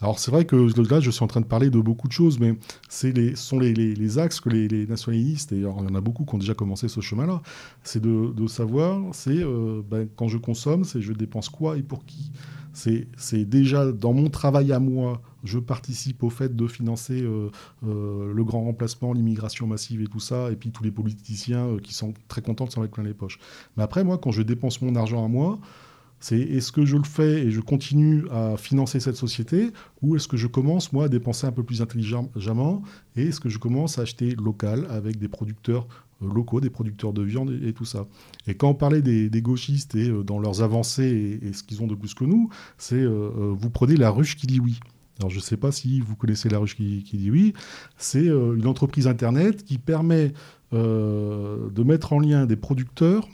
Alors 0.01 0.19
c'est 0.19 0.31
vrai 0.31 0.45
que 0.45 0.55
là, 0.89 0.99
je 0.99 1.11
suis 1.11 1.23
en 1.23 1.27
train 1.27 1.41
de 1.41 1.45
parler 1.45 1.69
de 1.69 1.79
beaucoup 1.79 2.07
de 2.07 2.13
choses, 2.13 2.39
mais 2.39 2.57
c'est 2.87 3.11
les, 3.11 3.35
sont 3.35 3.59
les, 3.59 4.19
axes 4.19 4.39
que 4.39 4.49
les, 4.49 4.87
nationalistes, 4.87 5.51
et 5.51 5.57
il 5.57 5.61
y 5.61 5.65
en 5.65 5.95
a 5.95 6.01
beaucoup 6.01 6.25
qui 6.25 6.35
ont 6.35 6.39
déjà 6.39 6.53
commencé 6.53 6.87
ce 6.87 7.01
chemin-là, 7.01 7.41
c'est 7.83 8.01
de, 8.01 8.33
de, 8.33 8.47
savoir, 8.47 9.01
c'est 9.13 9.37
euh, 9.37 9.81
ben, 9.89 10.07
quand 10.15 10.27
je 10.27 10.37
consomme, 10.37 10.83
c'est 10.83 11.01
je 11.01 11.13
dépense 11.13 11.49
quoi 11.49 11.77
et 11.77 11.83
pour 11.83 12.05
qui. 12.05 12.31
C'est 12.73 13.43
déjà 13.45 13.91
dans 13.91 14.13
mon 14.13 14.29
travail 14.29 14.71
à 14.71 14.79
moi, 14.79 15.21
je 15.43 15.59
participe 15.59 16.23
au 16.23 16.29
fait 16.29 16.55
de 16.55 16.67
financer 16.67 17.21
euh, 17.21 17.49
euh, 17.85 18.31
le 18.33 18.43
grand 18.45 18.63
remplacement, 18.63 19.11
l'immigration 19.11 19.67
massive 19.67 20.01
et 20.01 20.07
tout 20.07 20.21
ça, 20.21 20.49
et 20.49 20.55
puis 20.55 20.71
tous 20.71 20.83
les 20.83 20.91
politiciens 20.91 21.77
qui 21.83 21.93
sont 21.93 22.13
très 22.29 22.41
contents 22.41 22.65
de 22.65 22.71
s'en 22.71 22.81
mettre 22.81 22.93
plein 22.93 23.03
les 23.03 23.13
poches. 23.13 23.39
Mais 23.75 23.83
après, 23.83 24.05
moi, 24.05 24.17
quand 24.17 24.31
je 24.31 24.43
dépense 24.43 24.81
mon 24.81 24.95
argent 24.95 25.25
à 25.25 25.27
moi, 25.27 25.59
c'est 26.19 26.39
est-ce 26.39 26.71
que 26.71 26.85
je 26.85 26.97
le 26.97 27.03
fais 27.03 27.45
et 27.45 27.51
je 27.51 27.61
continue 27.61 28.25
à 28.29 28.57
financer 28.57 28.99
cette 28.99 29.15
société 29.15 29.71
ou 30.01 30.15
est-ce 30.15 30.27
que 30.27 30.37
je 30.37 30.47
commence, 30.47 30.91
moi, 30.91 31.05
à 31.05 31.09
dépenser 31.09 31.47
un 31.47 31.51
peu 31.51 31.63
plus 31.63 31.81
intelligemment 31.81 32.81
et 33.15 33.27
est-ce 33.27 33.39
que 33.39 33.49
je 33.49 33.57
commence 33.57 33.99
à 33.99 34.03
acheter 34.03 34.35
local 34.35 34.85
avec 34.89 35.17
des 35.17 35.29
producteurs 35.29 35.87
euh, 36.21 36.33
locaux, 36.33 36.59
des 36.59 36.69
producteurs 36.69 37.13
de 37.13 37.21
viande 37.21 37.57
et, 37.63 37.73
tout 37.73 37.85
ça? 37.85 38.05
Et 38.47 38.55
quand 38.55 38.69
on 38.69 38.73
parlait 38.73 39.01
des, 39.01 39.41
gauchistes 39.41 39.95
et 39.95 40.09
euh, 40.09 40.23
dans 40.23 40.39
leurs 40.39 40.61
avancées 40.61 41.39
et, 41.41 41.53
ce 41.53 41.63
qu'ils 41.63 41.81
ont 41.81 41.87
de 41.87 41.95
plus 41.95 42.13
que 42.13 42.25
nous, 42.25 42.49
c'est 42.77 42.95
euh, 42.95 43.53
vous 43.57 43.69
prenez 43.69 43.95
la 43.95 44.09
ruche 44.09 44.35
qui 44.35 44.47
dit 44.47 44.59
oui. 44.59 44.79
Alors 45.19 45.29
je 45.29 45.37
ne 45.37 45.41
sais 45.41 45.57
pas 45.57 45.71
si 45.71 45.99
vous 46.01 46.15
connaissez 46.15 46.49
la 46.49 46.59
ruche 46.59 46.75
qui, 46.75 47.03
dit 47.13 47.31
oui. 47.31 47.53
C'est 47.97 48.27
une 48.27 48.67
entreprise 48.67 49.05
Internet 49.05 49.65
qui 49.65 49.77
permet 49.77 50.31
de 50.71 51.83
mettre 51.83 52.13
en 52.13 52.19
lien 52.19 52.45
des 52.45 52.55
producteurs 52.55 53.27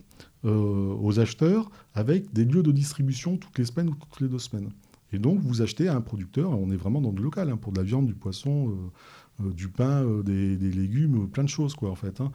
aux 0.45 1.19
acheteurs 1.19 1.69
avec 1.93 2.31
des 2.33 2.45
lieux 2.45 2.63
de 2.63 2.71
distribution 2.71 3.37
toutes 3.37 3.57
les 3.57 3.65
semaines 3.65 3.89
ou 3.89 3.95
toutes 3.95 4.21
les 4.21 4.27
deux 4.27 4.39
semaines. 4.39 4.69
Et 5.15 5.19
donc, 5.19 5.39
vous 5.39 5.61
achetez 5.61 5.87
à 5.87 5.95
un 5.95 6.01
producteur, 6.01 6.51
on 6.51 6.71
est 6.71 6.75
vraiment 6.75 6.99
dans 6.99 7.13
du 7.13 7.21
local, 7.21 7.49
hein, 7.49 7.57
pour 7.57 7.71
de 7.71 7.77
la 7.77 7.83
viande, 7.83 8.05
du 8.05 8.13
poisson, 8.13 8.69
euh, 8.69 9.45
euh, 9.45 9.53
du 9.53 9.69
pain, 9.69 10.05
des, 10.23 10.57
légumes, 10.57 11.27
plein 11.29 11.43
de 11.43 11.49
choses, 11.49 11.75
quoi, 11.75 11.89
en 11.89 11.95
fait. 11.95 12.21
Hein. 12.21 12.31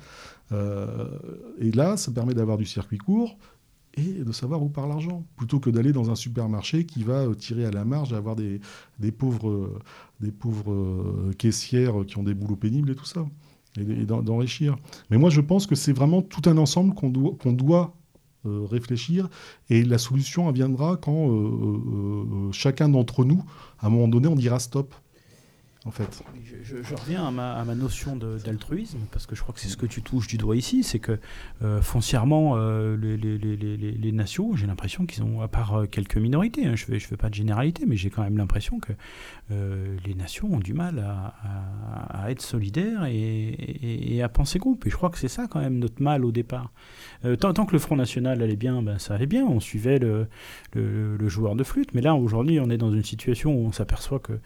et 1.58 1.72
là, 1.72 1.96
ça 1.96 2.10
permet 2.12 2.34
d'avoir 2.34 2.58
du 2.58 2.66
circuit 2.66 2.98
court 2.98 3.36
et 3.94 4.24
de 4.24 4.32
savoir 4.32 4.62
où 4.62 4.68
part 4.68 4.86
l'argent, 4.86 5.26
plutôt 5.36 5.58
que 5.58 5.68
d'aller 5.68 5.92
dans 5.92 6.10
un 6.10 6.14
supermarché 6.14 6.86
qui 6.86 7.02
va 7.02 7.26
tirer 7.34 7.66
à 7.66 7.70
la 7.70 7.84
marge, 7.84 8.12
avoir 8.12 8.36
des, 8.36 8.60
des 8.98 9.10
pauvres, 9.10 9.78
des 10.20 10.30
pauvres 10.30 11.32
caissières 11.38 12.06
qui 12.06 12.16
ont 12.18 12.22
des 12.22 12.34
boulots 12.34 12.56
pénibles 12.56 12.90
et 12.90 12.94
tout 12.94 13.04
ça, 13.04 13.26
et, 13.78 14.04
d'enrichir. 14.04 14.76
Mais 15.10 15.18
moi, 15.18 15.28
je 15.28 15.40
pense 15.40 15.66
que 15.66 15.74
c'est 15.74 15.92
vraiment 15.92 16.22
tout 16.22 16.48
un 16.48 16.56
ensemble 16.56 16.94
qu'on 16.94 17.52
doit 17.52 17.94
euh, 18.46 18.64
réfléchir. 18.70 19.28
Et 19.68 19.84
la 19.84 19.98
solution 19.98 20.50
viendra 20.50 20.96
quand 20.96 21.28
euh, 21.30 21.34
euh, 21.34 22.52
chacun 22.52 22.88
d'entre 22.88 23.24
nous, 23.24 23.44
à 23.78 23.86
un 23.86 23.90
moment 23.90 24.08
donné, 24.08 24.28
on 24.28 24.34
dira 24.34 24.58
stop. 24.58 24.94
En 25.86 25.90
fait. 25.90 26.22
Je, 26.62 26.94
reviens 26.94 27.26
à 27.26 27.30
ma, 27.30 27.74
notion 27.74 28.16
d'altruisme, 28.16 28.98
parce 29.12 29.26
que 29.26 29.34
je 29.34 29.42
crois 29.42 29.54
que 29.54 29.60
c'est 29.60 29.68
ce 29.68 29.78
que 29.78 29.86
tu 29.86 30.02
touches 30.02 30.26
du 30.26 30.36
doigt 30.36 30.56
ici, 30.56 30.82
c'est 30.82 30.98
que 30.98 31.18
euh, 31.62 31.80
foncièrement, 31.80 32.54
euh, 32.56 32.96
les, 32.96 34.12
nations, 34.12 34.54
j'ai 34.56 34.66
l'impression 34.66 35.06
qu'ils 35.06 35.22
ont, 35.22 35.40
à 35.40 35.48
part 35.48 35.74
euh, 35.74 35.86
quelques 35.86 36.18
minorités, 36.18 36.66
hein, 36.66 36.74
je 36.76 36.92
ne 36.92 36.98
fais, 36.98 37.16
pas 37.16 37.30
de 37.30 37.34
généralité, 37.34 37.84
mais 37.86 37.96
j'ai 37.96 38.10
quand 38.10 38.22
même 38.22 38.36
l'impression 38.36 38.78
que 38.78 38.92
les 40.04 40.14
nations 40.14 40.52
ont 40.52 40.60
du 40.60 40.74
mal 40.74 40.98
à, 41.00 42.30
être 42.30 42.42
solidaires 42.42 43.04
et, 43.06 44.20
à 44.22 44.28
penser 44.28 44.58
groupe. 44.58 44.86
Et 44.86 44.90
je 44.90 44.96
crois 44.96 45.10
que 45.10 45.18
c'est 45.18 45.28
ça 45.28 45.48
quand 45.48 45.60
même 45.60 45.78
notre 45.78 46.00
mal 46.00 46.24
au 46.24 46.30
départ. 46.30 46.72
tant, 47.40 47.52
que 47.52 47.72
le 47.72 47.78
Front 47.78 47.96
National 47.96 48.42
allait 48.42 48.54
bien, 48.54 48.82
ben, 48.82 48.98
ça 48.98 49.14
allait 49.14 49.26
bien, 49.26 49.44
on 49.44 49.58
suivait 49.58 49.98
le, 49.98 50.28
le, 50.74 51.28
joueur 51.28 51.56
de 51.56 51.64
flûte, 51.64 51.94
mais 51.94 52.00
là 52.00 52.14
aujourd'hui 52.14 52.60
on 52.60 52.70
est 52.70 52.76
dans 52.76 52.92
une 52.92 53.04
situation 53.04 53.54
où 53.54 53.66
on 53.66 53.72
s'aperçoit 53.72 54.20
que 54.20 54.38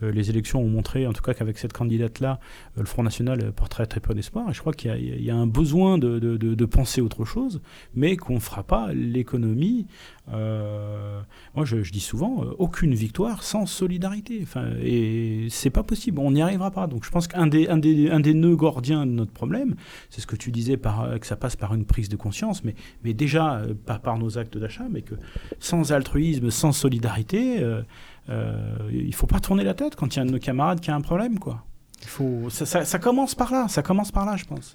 les 0.00 0.30
élections 0.30 0.60
ont 0.60 0.81
en 1.06 1.12
tout 1.12 1.22
cas 1.22 1.34
qu'avec 1.34 1.58
cette 1.58 1.72
candidate-là, 1.72 2.38
euh, 2.76 2.80
le 2.80 2.86
Front 2.86 3.02
National 3.02 3.52
porterait 3.52 3.86
très 3.86 4.00
peu 4.00 4.14
d'espoir. 4.14 4.48
Et 4.50 4.52
je 4.52 4.60
crois 4.60 4.72
qu'il 4.72 5.22
y, 5.22 5.30
a 5.30 5.36
un 5.36 5.46
besoin 5.46 5.98
de, 5.98 6.64
penser 6.66 7.00
autre 7.00 7.24
chose, 7.24 7.60
mais 7.94 8.16
qu'on 8.16 8.34
ne 8.34 8.40
fera 8.40 8.62
pas 8.62 8.92
l'économie. 8.92 9.86
Euh, 10.32 11.20
moi, 11.54 11.64
je, 11.64 11.76
dis 11.90 12.00
souvent, 12.00 12.44
euh, 12.44 12.54
aucune 12.58 12.94
victoire 12.94 13.42
sans 13.42 13.66
solidarité. 13.66 14.40
Enfin, 14.42 14.70
et 14.80 15.48
c'est 15.50 15.70
pas 15.70 15.82
possible. 15.82 16.20
On 16.20 16.30
n'y 16.30 16.42
arrivera 16.42 16.70
pas. 16.70 16.86
Donc, 16.86 17.04
je 17.04 17.10
pense 17.10 17.26
qu'un 17.26 17.46
des, 17.46 17.66
nœuds 18.34 18.56
gordiens 18.56 19.06
de 19.06 19.12
notre 19.12 19.32
problème, 19.32 19.74
c'est 20.10 20.20
ce 20.20 20.26
que 20.26 20.36
tu 20.36 20.50
disais, 20.50 20.76
que 20.76 21.26
ça 21.26 21.36
passe 21.36 21.56
par 21.56 21.74
une 21.74 21.84
prise 21.84 22.08
de 22.08 22.16
conscience, 22.16 22.62
mais, 22.64 22.74
déjà 23.12 23.62
pas 23.86 23.98
par 23.98 24.18
nos 24.18 24.38
actes 24.38 24.56
d'achat, 24.56 24.86
mais 24.90 25.02
que 25.02 25.14
sans 25.58 25.92
altruisme, 25.92 26.50
sans 26.50 26.72
solidarité, 26.72 27.62
il 28.28 29.14
faut 29.14 29.26
pas 29.26 29.40
tourner 29.40 29.64
la 29.64 29.74
tête 29.74 29.96
quand 29.96 30.14
il 30.14 30.16
y 30.16 30.20
a 30.20 30.22
un 30.22 30.26
de 30.26 30.32
nos 30.32 30.38
camarades 30.38 30.80
qui 30.80 30.90
a 30.90 30.94
un 30.94 31.00
problème, 31.00 31.38
quoi. 31.38 31.64
Il 32.02 32.08
faut, 32.08 32.50
ça, 32.50 32.98
commence 32.98 33.34
par 33.34 33.52
là, 33.52 33.68
ça 33.68 33.82
commence 33.82 34.10
par 34.10 34.26
là, 34.26 34.36
je 34.36 34.44
pense. 34.44 34.74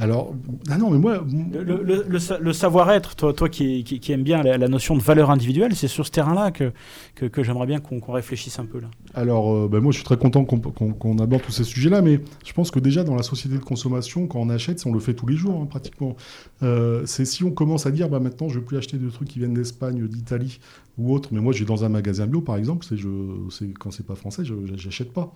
Alors, 0.00 0.34
ah 0.70 0.76
non, 0.76 0.90
mais 0.90 0.98
moi. 0.98 1.24
Le, 1.52 2.52
savoir-être, 2.52 3.14
toi, 3.14 3.32
toi 3.32 3.48
qui, 3.48 3.84
qui, 3.84 4.12
aime 4.12 4.24
bien 4.24 4.42
la, 4.42 4.68
notion 4.68 4.96
de 4.96 5.02
valeur 5.02 5.30
individuelle, 5.30 5.76
c'est 5.76 5.86
sur 5.86 6.04
ce 6.04 6.10
terrain-là 6.10 6.50
que, 6.50 6.72
que, 7.14 7.42
j'aimerais 7.44 7.66
bien 7.66 7.78
qu'on 7.78 8.00
réfléchisse 8.12 8.58
un 8.58 8.64
peu 8.64 8.80
là. 8.80 8.88
Alors, 9.14 9.54
euh, 9.54 9.68
ben 9.68 9.78
moi, 9.78 9.92
je 9.92 9.98
suis 9.98 10.04
très 10.04 10.16
content 10.16 10.44
qu'on 10.44 11.18
aborde 11.18 11.42
tous 11.42 11.52
ces 11.52 11.62
sujets-là, 11.62 12.02
mais 12.02 12.20
je 12.44 12.52
pense 12.52 12.72
que 12.72 12.80
déjà, 12.80 13.04
dans 13.04 13.14
la 13.14 13.22
société 13.22 13.56
de 13.56 13.62
consommation, 13.62 14.26
quand 14.26 14.40
on 14.40 14.50
achète, 14.50 14.84
on 14.84 14.92
le 14.92 14.98
fait 14.98 15.14
tous 15.14 15.28
les 15.28 15.36
jours, 15.36 15.60
hein, 15.62 15.66
pratiquement. 15.66 16.16
Euh, 16.64 17.06
c'est 17.06 17.24
si 17.24 17.44
on 17.44 17.52
commence 17.52 17.86
à 17.86 17.92
dire, 17.92 18.08
bah, 18.08 18.18
maintenant, 18.18 18.48
je 18.48 18.54
ne 18.54 18.60
veux 18.60 18.66
plus 18.66 18.76
acheter 18.76 18.96
de 18.96 19.08
trucs 19.10 19.28
qui 19.28 19.38
viennent 19.38 19.54
d'Espagne, 19.54 20.08
d'Italie 20.08 20.58
ou 20.98 21.14
autre, 21.14 21.28
mais 21.30 21.40
moi, 21.40 21.52
j'ai 21.52 21.64
dans 21.64 21.84
un 21.84 21.88
magasin 21.88 22.26
bio, 22.26 22.40
par 22.40 22.56
exemple, 22.56 22.84
c'est 22.84 23.72
quand 23.78 23.92
c'est 23.92 24.06
pas 24.06 24.16
français, 24.16 24.44
je 24.44 24.54
n'achète 24.54 25.12
pas. 25.12 25.32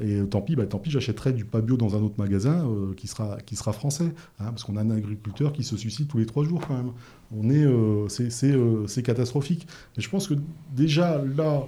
Et 0.00 0.22
tant 0.30 0.40
pis, 0.40 0.56
bah, 0.56 0.66
tant 0.66 0.78
pis, 0.78 0.90
j'achèterai 0.90 1.32
du 1.32 1.44
pas 1.44 1.60
bio 1.60 1.76
dans 1.76 1.94
un 1.94 2.00
autre 2.00 2.14
magasin 2.16 2.66
euh, 2.66 2.94
qui, 2.94 3.06
sera, 3.06 3.36
qui 3.44 3.54
sera 3.54 3.72
français, 3.72 4.14
hein, 4.40 4.46
parce 4.46 4.64
qu'on 4.64 4.76
a 4.76 4.80
un 4.80 4.90
agriculteur 4.90 5.52
qui 5.52 5.62
se 5.62 5.76
suicide 5.76 6.08
tous 6.08 6.18
les 6.18 6.26
trois 6.26 6.44
jours 6.44 6.66
quand 6.66 6.74
même. 6.74 6.92
On 7.36 7.50
est, 7.50 7.64
euh, 7.64 8.06
euh, 8.20 8.86
c'est, 8.86 9.02
catastrophique. 9.02 9.66
Mais 9.96 10.02
je 10.02 10.08
pense 10.08 10.26
que 10.26 10.34
déjà 10.74 11.22
là, 11.36 11.66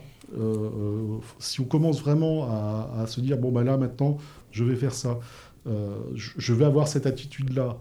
si 1.39 1.61
on 1.61 1.65
commence 1.65 2.01
vraiment 2.01 2.49
à, 2.49 3.07
se 3.07 3.21
dire 3.21 3.37
bon 3.39 3.53
bah 3.53 3.63
là 3.63 3.77
maintenant, 3.77 4.17
je 4.51 4.65
vais 4.65 4.75
faire 4.75 4.95
ça, 4.95 5.21
je 5.67 6.55
vais 6.55 6.65
avoir 6.65 6.89
cette 6.89 7.07
attitude 7.07 7.55
là. 7.55 7.79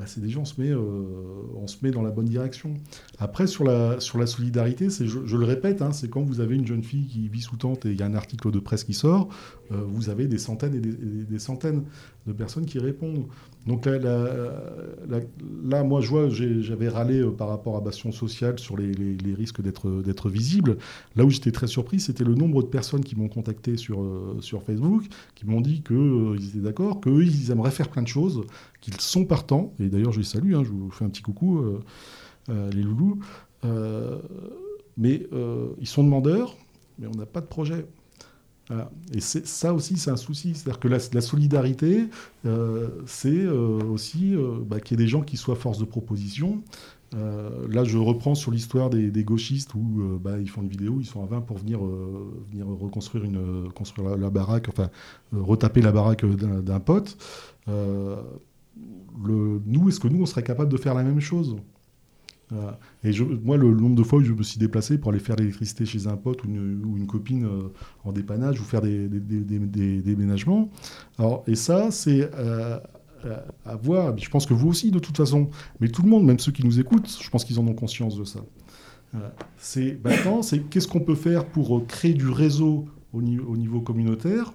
Bah, 0.00 0.06
c'est 0.06 0.22
déjà 0.22 0.38
on 0.38 0.46
se, 0.46 0.58
met, 0.58 0.72
on 0.72 1.66
se 1.66 1.76
met 1.82 1.90
dans 1.90 2.00
la 2.00 2.10
bonne 2.10 2.24
direction. 2.24 2.72
Après, 3.18 3.46
sur 3.46 3.64
la, 3.64 4.00
sur 4.00 4.16
la 4.16 4.26
solidarité, 4.26 4.88
je, 4.88 5.04
je 5.26 5.36
le 5.36 5.44
répète, 5.44 5.82
hein, 5.82 5.92
c'est 5.92 6.08
quand 6.08 6.22
vous 6.22 6.40
avez 6.40 6.56
une 6.56 6.66
jeune 6.66 6.82
fille 6.82 7.06
qui 7.06 7.28
vit 7.28 7.42
sous 7.42 7.58
tente 7.58 7.84
et 7.84 7.90
il 7.90 8.00
y 8.00 8.02
a 8.02 8.06
un 8.06 8.14
article 8.14 8.50
de 8.50 8.60
presse 8.60 8.82
qui 8.84 8.94
sort, 8.94 9.28
euh, 9.72 9.82
vous 9.86 10.08
avez 10.08 10.26
des 10.26 10.38
centaines 10.38 10.74
et 10.74 10.80
des, 10.80 11.38
centaines 11.38 11.84
de 12.26 12.32
personnes 12.32 12.66
qui 12.66 12.78
répondent. 12.78 13.26
Donc 13.66 13.86
là, 13.86 15.84
moi, 15.84 16.00
je 16.00 16.08
vois, 16.08 16.28
j'avais 16.28 16.88
râlé 16.88 17.20
euh, 17.20 17.30
par 17.30 17.48
rapport 17.48 17.76
à 17.76 17.80
Bastion 17.80 18.10
Social 18.12 18.58
sur 18.58 18.76
les, 18.76 18.92
risques 19.34 19.60
d'être 19.60 20.28
visible. 20.28 20.78
Là 21.16 21.24
où 21.24 21.30
j'étais 21.30 21.52
très 21.52 21.66
surpris, 21.66 22.00
c'était 22.00 22.24
le 22.24 22.34
nombre 22.34 22.62
de 22.62 22.68
personnes 22.68 23.04
qui 23.04 23.16
m'ont 23.16 23.28
contacté 23.28 23.76
sur, 23.76 24.02
euh, 24.02 24.38
Facebook, 24.66 25.04
qui 25.34 25.46
m'ont 25.46 25.60
dit 25.60 25.82
qu'ils 25.82 26.48
étaient 26.48 26.58
d'accord, 26.58 27.00
qu'eux, 27.00 27.24
ils 27.24 27.50
aimeraient 27.50 27.70
faire 27.70 27.88
plein 27.88 28.02
de 28.02 28.08
choses, 28.08 28.42
qu'ils 28.80 29.00
sont 29.00 29.24
partants. 29.24 29.72
Et 29.78 29.88
d'ailleurs, 29.88 30.12
je 30.12 30.18
les 30.18 30.24
salue, 30.24 30.54
hein, 30.54 30.62
je 30.64 30.70
vous 30.70 30.90
fais 30.90 31.04
un 31.04 31.10
petit 31.10 31.22
coucou, 31.22 31.62
les 32.48 32.82
loulous. 32.82 33.18
mais 34.96 35.26
ils 35.80 35.86
sont 35.86 36.04
demandeurs, 36.04 36.56
mais 36.98 37.06
on 37.06 37.16
n'a 37.16 37.26
pas 37.26 37.40
de 37.40 37.46
projet. 37.46 37.86
Et 39.12 39.20
ça 39.20 39.74
aussi, 39.74 39.96
c'est 39.96 40.10
un 40.10 40.16
souci. 40.16 40.54
C'est-à-dire 40.54 40.80
que 40.80 40.88
la, 40.88 41.20
solidarité, 41.20 42.08
euh, 42.46 42.88
c'est 43.06 43.28
euh, 43.28 43.82
aussi 43.84 44.34
euh, 44.34 44.58
bah, 44.64 44.80
qu'il 44.80 44.98
y 44.98 45.02
ait 45.02 45.04
des 45.04 45.10
gens 45.10 45.20
qui 45.22 45.36
soient 45.36 45.56
force 45.56 45.78
de 45.78 45.84
proposition. 45.84 46.62
là, 47.12 47.84
je 47.84 47.98
reprends 47.98 48.34
sur 48.34 48.50
l'histoire 48.52 48.88
des, 48.90 49.24
gauchistes 49.24 49.74
où 49.74 50.18
bah, 50.22 50.38
ils 50.38 50.48
font 50.48 50.62
une 50.62 50.68
vidéo, 50.68 50.98
ils 51.00 51.06
sont 51.06 51.22
à 51.22 51.26
20 51.26 51.40
pour 51.40 51.58
venir, 51.58 51.80
venir 52.50 52.66
reconstruire 52.66 53.24
une, 53.24 53.68
construire 53.74 54.16
la, 54.16 54.30
baraque, 54.30 54.68
enfin, 54.68 54.90
retaper 55.32 55.82
la 55.82 55.92
baraque 55.92 56.24
d'un 56.24 56.80
pote. 56.80 57.18
Nous, 57.66 58.14
est-ce 59.88 59.98
que 59.98 60.08
nous, 60.08 60.22
on 60.22 60.26
serait 60.26 60.44
capable 60.44 60.70
de 60.70 60.76
faire 60.76 60.94
la 60.94 61.02
même 61.02 61.20
chose? 61.20 61.56
Et 63.04 63.12
moi, 63.42 63.56
le, 63.56 63.70
nombre 63.72 63.96
de 63.96 64.02
fois 64.02 64.18
où 64.18 64.22
je 64.22 64.32
me 64.32 64.42
suis 64.42 64.58
déplacé 64.58 64.98
pour 64.98 65.10
aller 65.10 65.20
faire 65.20 65.36
l'électricité 65.36 65.86
chez 65.86 66.06
un 66.06 66.16
pote 66.16 66.44
ou 66.44 66.48
une, 66.48 67.06
copine 67.06 67.44
euh, 67.44 67.72
en 68.04 68.12
dépannage 68.12 68.60
ou 68.60 68.64
faire 68.64 68.80
des, 68.80 69.08
déménagements. 69.08 70.70
Alors, 71.18 71.44
et 71.46 71.54
ça, 71.54 71.90
c'est 71.90 72.30
euh, 72.34 72.78
à 73.64 73.76
voir. 73.76 74.16
Je 74.18 74.28
pense 74.28 74.46
que 74.46 74.54
vous 74.54 74.68
aussi, 74.68 74.90
de 74.90 74.98
toute 74.98 75.16
façon. 75.16 75.48
Mais 75.80 75.88
tout 75.88 76.02
le 76.02 76.08
monde, 76.08 76.24
même 76.24 76.38
ceux 76.38 76.52
qui 76.52 76.64
nous 76.64 76.80
écoutent, 76.80 77.18
je 77.22 77.30
pense 77.30 77.44
qu'ils 77.44 77.58
en 77.60 77.66
ont 77.66 77.74
conscience 77.74 78.16
de 78.16 78.24
ça. 78.24 78.40
c'est 79.56 79.98
maintenant, 80.04 80.42
c'est 80.42 80.60
qu'est-ce 80.68 80.88
qu'on 80.88 81.00
peut 81.00 81.14
faire 81.14 81.46
pour 81.46 81.78
euh, 81.78 81.84
créer 81.86 82.14
du 82.14 82.28
réseau 82.28 82.86
au 83.12 83.22
niveau 83.22 83.80
communautaire? 83.80 84.52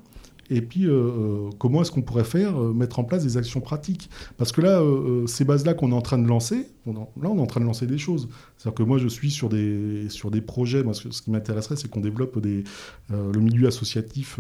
Et 0.49 0.61
puis, 0.61 0.85
euh, 0.85 0.91
euh, 0.91 1.49
comment 1.57 1.81
est-ce 1.81 1.91
qu'on 1.91 2.03
pourrait 2.03 2.23
faire, 2.23 2.59
euh, 2.59 2.71
mettre 2.71 2.99
en 2.99 3.03
place 3.03 3.23
des 3.23 3.37
actions 3.37 3.61
pratiques? 3.61 4.09
Parce 4.37 4.51
que 4.51 4.61
là, 4.61 4.81
ces 5.27 5.43
bases-là 5.43 5.73
qu'on 5.73 5.91
est 5.91 5.95
en 5.95 6.01
train 6.01 6.17
de 6.17 6.27
lancer, 6.27 6.67
là, 6.85 6.93
on 7.23 7.37
est 7.37 7.41
en 7.41 7.47
train 7.47 7.61
de 7.61 7.65
lancer 7.65 7.87
des 7.87 7.97
choses. 7.97 8.29
C'est-à-dire 8.57 8.75
que 8.75 8.83
moi, 8.83 8.97
je 8.97 9.07
suis 9.07 9.31
sur 9.31 9.49
des, 9.49 10.07
sur 10.09 10.29
des 10.29 10.41
projets. 10.41 10.83
Moi, 10.83 10.93
ce, 10.93 11.21
qui 11.21 11.31
m'intéresserait, 11.31 11.75
c'est 11.75 11.89
qu'on 11.89 12.01
développe 12.01 12.37
le 12.37 13.39
milieu 13.39 13.67
associatif 13.67 14.39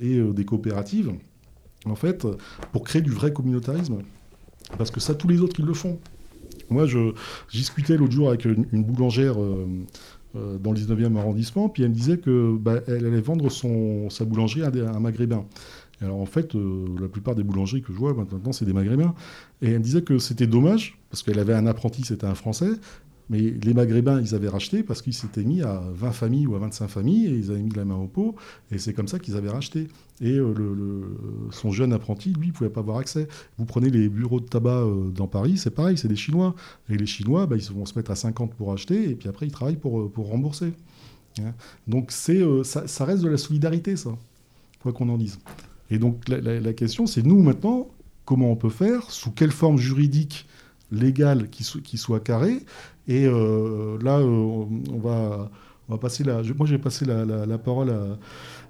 et 0.00 0.20
des 0.20 0.44
coopératives, 0.44 1.12
en 1.84 1.94
fait, 1.94 2.26
pour 2.72 2.84
créer 2.84 3.02
du 3.02 3.10
vrai 3.10 3.32
communautarisme. 3.32 3.98
Parce 4.78 4.90
que 4.90 5.00
ça, 5.00 5.14
tous 5.14 5.28
les 5.28 5.40
autres, 5.40 5.56
ils 5.58 5.66
le 5.66 5.74
font. 5.74 5.98
Moi, 6.70 6.86
je 6.86 7.12
discutais 7.52 7.96
l'autre 7.96 8.12
jour 8.12 8.28
avec 8.28 8.44
une, 8.44 8.84
boulangère 8.84 9.40
euh, 9.40 9.66
dans 10.34 10.72
le 10.72 10.78
19e 10.78 11.16
arrondissement, 11.16 11.68
puis 11.68 11.82
elle 11.82 11.90
me 11.90 11.94
disait 11.94 12.18
que 12.18 12.56
bah, 12.56 12.80
allait 12.88 13.20
vendre 13.20 13.50
son, 13.50 14.10
sa 14.10 14.24
boulangerie 14.24 14.62
à, 14.62 14.68
un 14.68 15.00
maghrébin. 15.00 15.44
Alors 16.00 16.20
en 16.20 16.26
fait, 16.26 16.54
euh, 16.54 16.86
la 17.00 17.08
plupart 17.08 17.34
des 17.34 17.42
boulangeries 17.42 17.82
que 17.82 17.92
je 17.92 17.98
vois 17.98 18.14
maintenant, 18.14 18.52
c'est 18.52 18.64
des 18.64 18.72
maghrébins. 18.72 19.14
Et 19.62 19.70
elle 19.70 19.78
me 19.78 19.84
disait 19.84 20.02
que 20.02 20.18
c'était 20.18 20.46
dommage, 20.46 20.98
parce 21.10 21.22
qu'elle 21.22 21.38
avait 21.38 21.54
un 21.54 21.66
apprenti, 21.66 22.02
c'était 22.02 22.26
un 22.26 22.34
Français, 22.34 22.70
mais 23.30 23.38
les 23.38 23.72
Maghrébins, 23.72 24.20
ils 24.20 24.34
avaient 24.34 24.48
racheté 24.48 24.82
parce 24.82 25.00
qu'ils 25.00 25.14
s'étaient 25.14 25.44
mis 25.44 25.62
à 25.62 25.82
20 25.94 26.12
familles 26.12 26.46
ou 26.46 26.54
à 26.56 26.58
25 26.58 26.88
familles 26.88 27.26
et 27.26 27.36
ils 27.36 27.50
avaient 27.50 27.62
mis 27.62 27.72
la 27.74 27.84
main 27.84 27.96
au 27.96 28.06
pot. 28.06 28.34
Et 28.70 28.78
c'est 28.78 28.92
comme 28.92 29.08
ça 29.08 29.18
qu'ils 29.18 29.36
avaient 29.36 29.50
racheté. 29.50 29.88
Et 30.20 30.38
euh, 30.38 30.54
son 31.50 31.70
jeune 31.70 31.92
apprenti, 31.92 32.32
lui, 32.32 32.48
ne 32.48 32.52
pouvait 32.52 32.70
pas 32.70 32.80
avoir 32.80 32.98
accès. 32.98 33.26
Vous 33.58 33.64
prenez 33.64 33.88
les 33.88 34.08
bureaux 34.08 34.40
de 34.40 34.46
tabac 34.46 34.82
euh, 34.82 35.10
dans 35.10 35.26
Paris, 35.26 35.56
c'est 35.56 35.70
pareil, 35.70 35.96
c'est 35.96 36.08
des 36.08 36.16
Chinois. 36.16 36.54
Et 36.90 36.96
les 36.96 37.06
Chinois, 37.06 37.46
bah, 37.46 37.56
ils 37.56 37.72
vont 37.72 37.86
se 37.86 37.98
mettre 37.98 38.10
à 38.10 38.16
50 38.16 38.54
pour 38.54 38.72
acheter 38.72 39.10
et 39.10 39.14
puis 39.14 39.28
après, 39.28 39.46
ils 39.46 39.52
travaillent 39.52 39.76
pour, 39.76 40.00
euh, 40.00 40.08
pour 40.08 40.28
rembourser. 40.28 40.72
Hein. 41.40 41.52
donc 41.88 42.12
c'est, 42.12 42.42
ça, 42.62 43.04
reste 43.04 43.24
de 43.24 43.28
la 43.28 43.36
solidarité, 43.36 43.96
ça, 43.96 44.16
quoi 44.80 44.92
qu'on 44.92 45.08
en 45.08 45.18
dise. 45.18 45.40
Et 45.90 45.98
donc 45.98 46.28
la 46.28 46.72
question, 46.74 47.06
c'est 47.06 47.24
nous 47.24 47.42
maintenant, 47.42 47.88
comment 48.24 48.52
on 48.52 48.56
peut 48.56 48.70
faire, 48.70 49.10
sous 49.10 49.32
quelle 49.32 49.50
forme 49.50 49.76
juridique 49.76 50.46
légal 50.94 51.48
qui, 51.50 51.64
qui 51.82 51.98
soit 51.98 52.20
carré. 52.20 52.64
Et 53.06 53.26
euh, 53.26 53.98
là, 54.02 54.18
euh, 54.18 54.24
on 54.26 54.98
va, 54.98 55.50
on 55.88 55.92
va 55.92 55.98
passer 55.98 56.24
la. 56.24 56.42
Moi, 56.56 56.66
j'ai 56.66 56.78
passé 56.78 57.04
la, 57.04 57.24
la, 57.24 57.58
parole 57.58 57.90
à, 57.90 58.18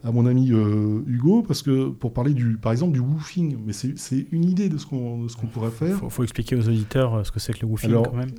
à, 0.09 0.13
mon 0.13 0.27
ami 0.27 0.51
euh, 0.53 1.03
Hugo 1.07 1.43
parce 1.43 1.63
que 1.63 1.91
pour 1.91 2.13
parler 2.13 2.35
du, 2.35 2.57
par 2.57 2.73
exemple, 2.73 2.93
du 2.93 3.01
woofing. 3.01 3.57
Mais 3.65 3.73
c'est 3.73 4.27
une 4.33 4.45
idée 4.45 4.69
de 4.69 4.79
ce 4.79 4.87
qu'on 4.87 5.27
qu'on 5.41 5.47
pourrait 5.47 5.71
faire. 5.71 6.01
Il 6.03 6.11
faut, 6.11 6.25
expliquer 6.25 6.57
aux 6.57 6.69
auditeurs 6.69 7.25
ce 7.25 7.31
que 7.31 7.39
c'est 7.39 7.53
que 7.53 7.61
le 7.63 7.69
woofing 7.69 7.93
quand 7.93 8.17
même. 8.17 8.33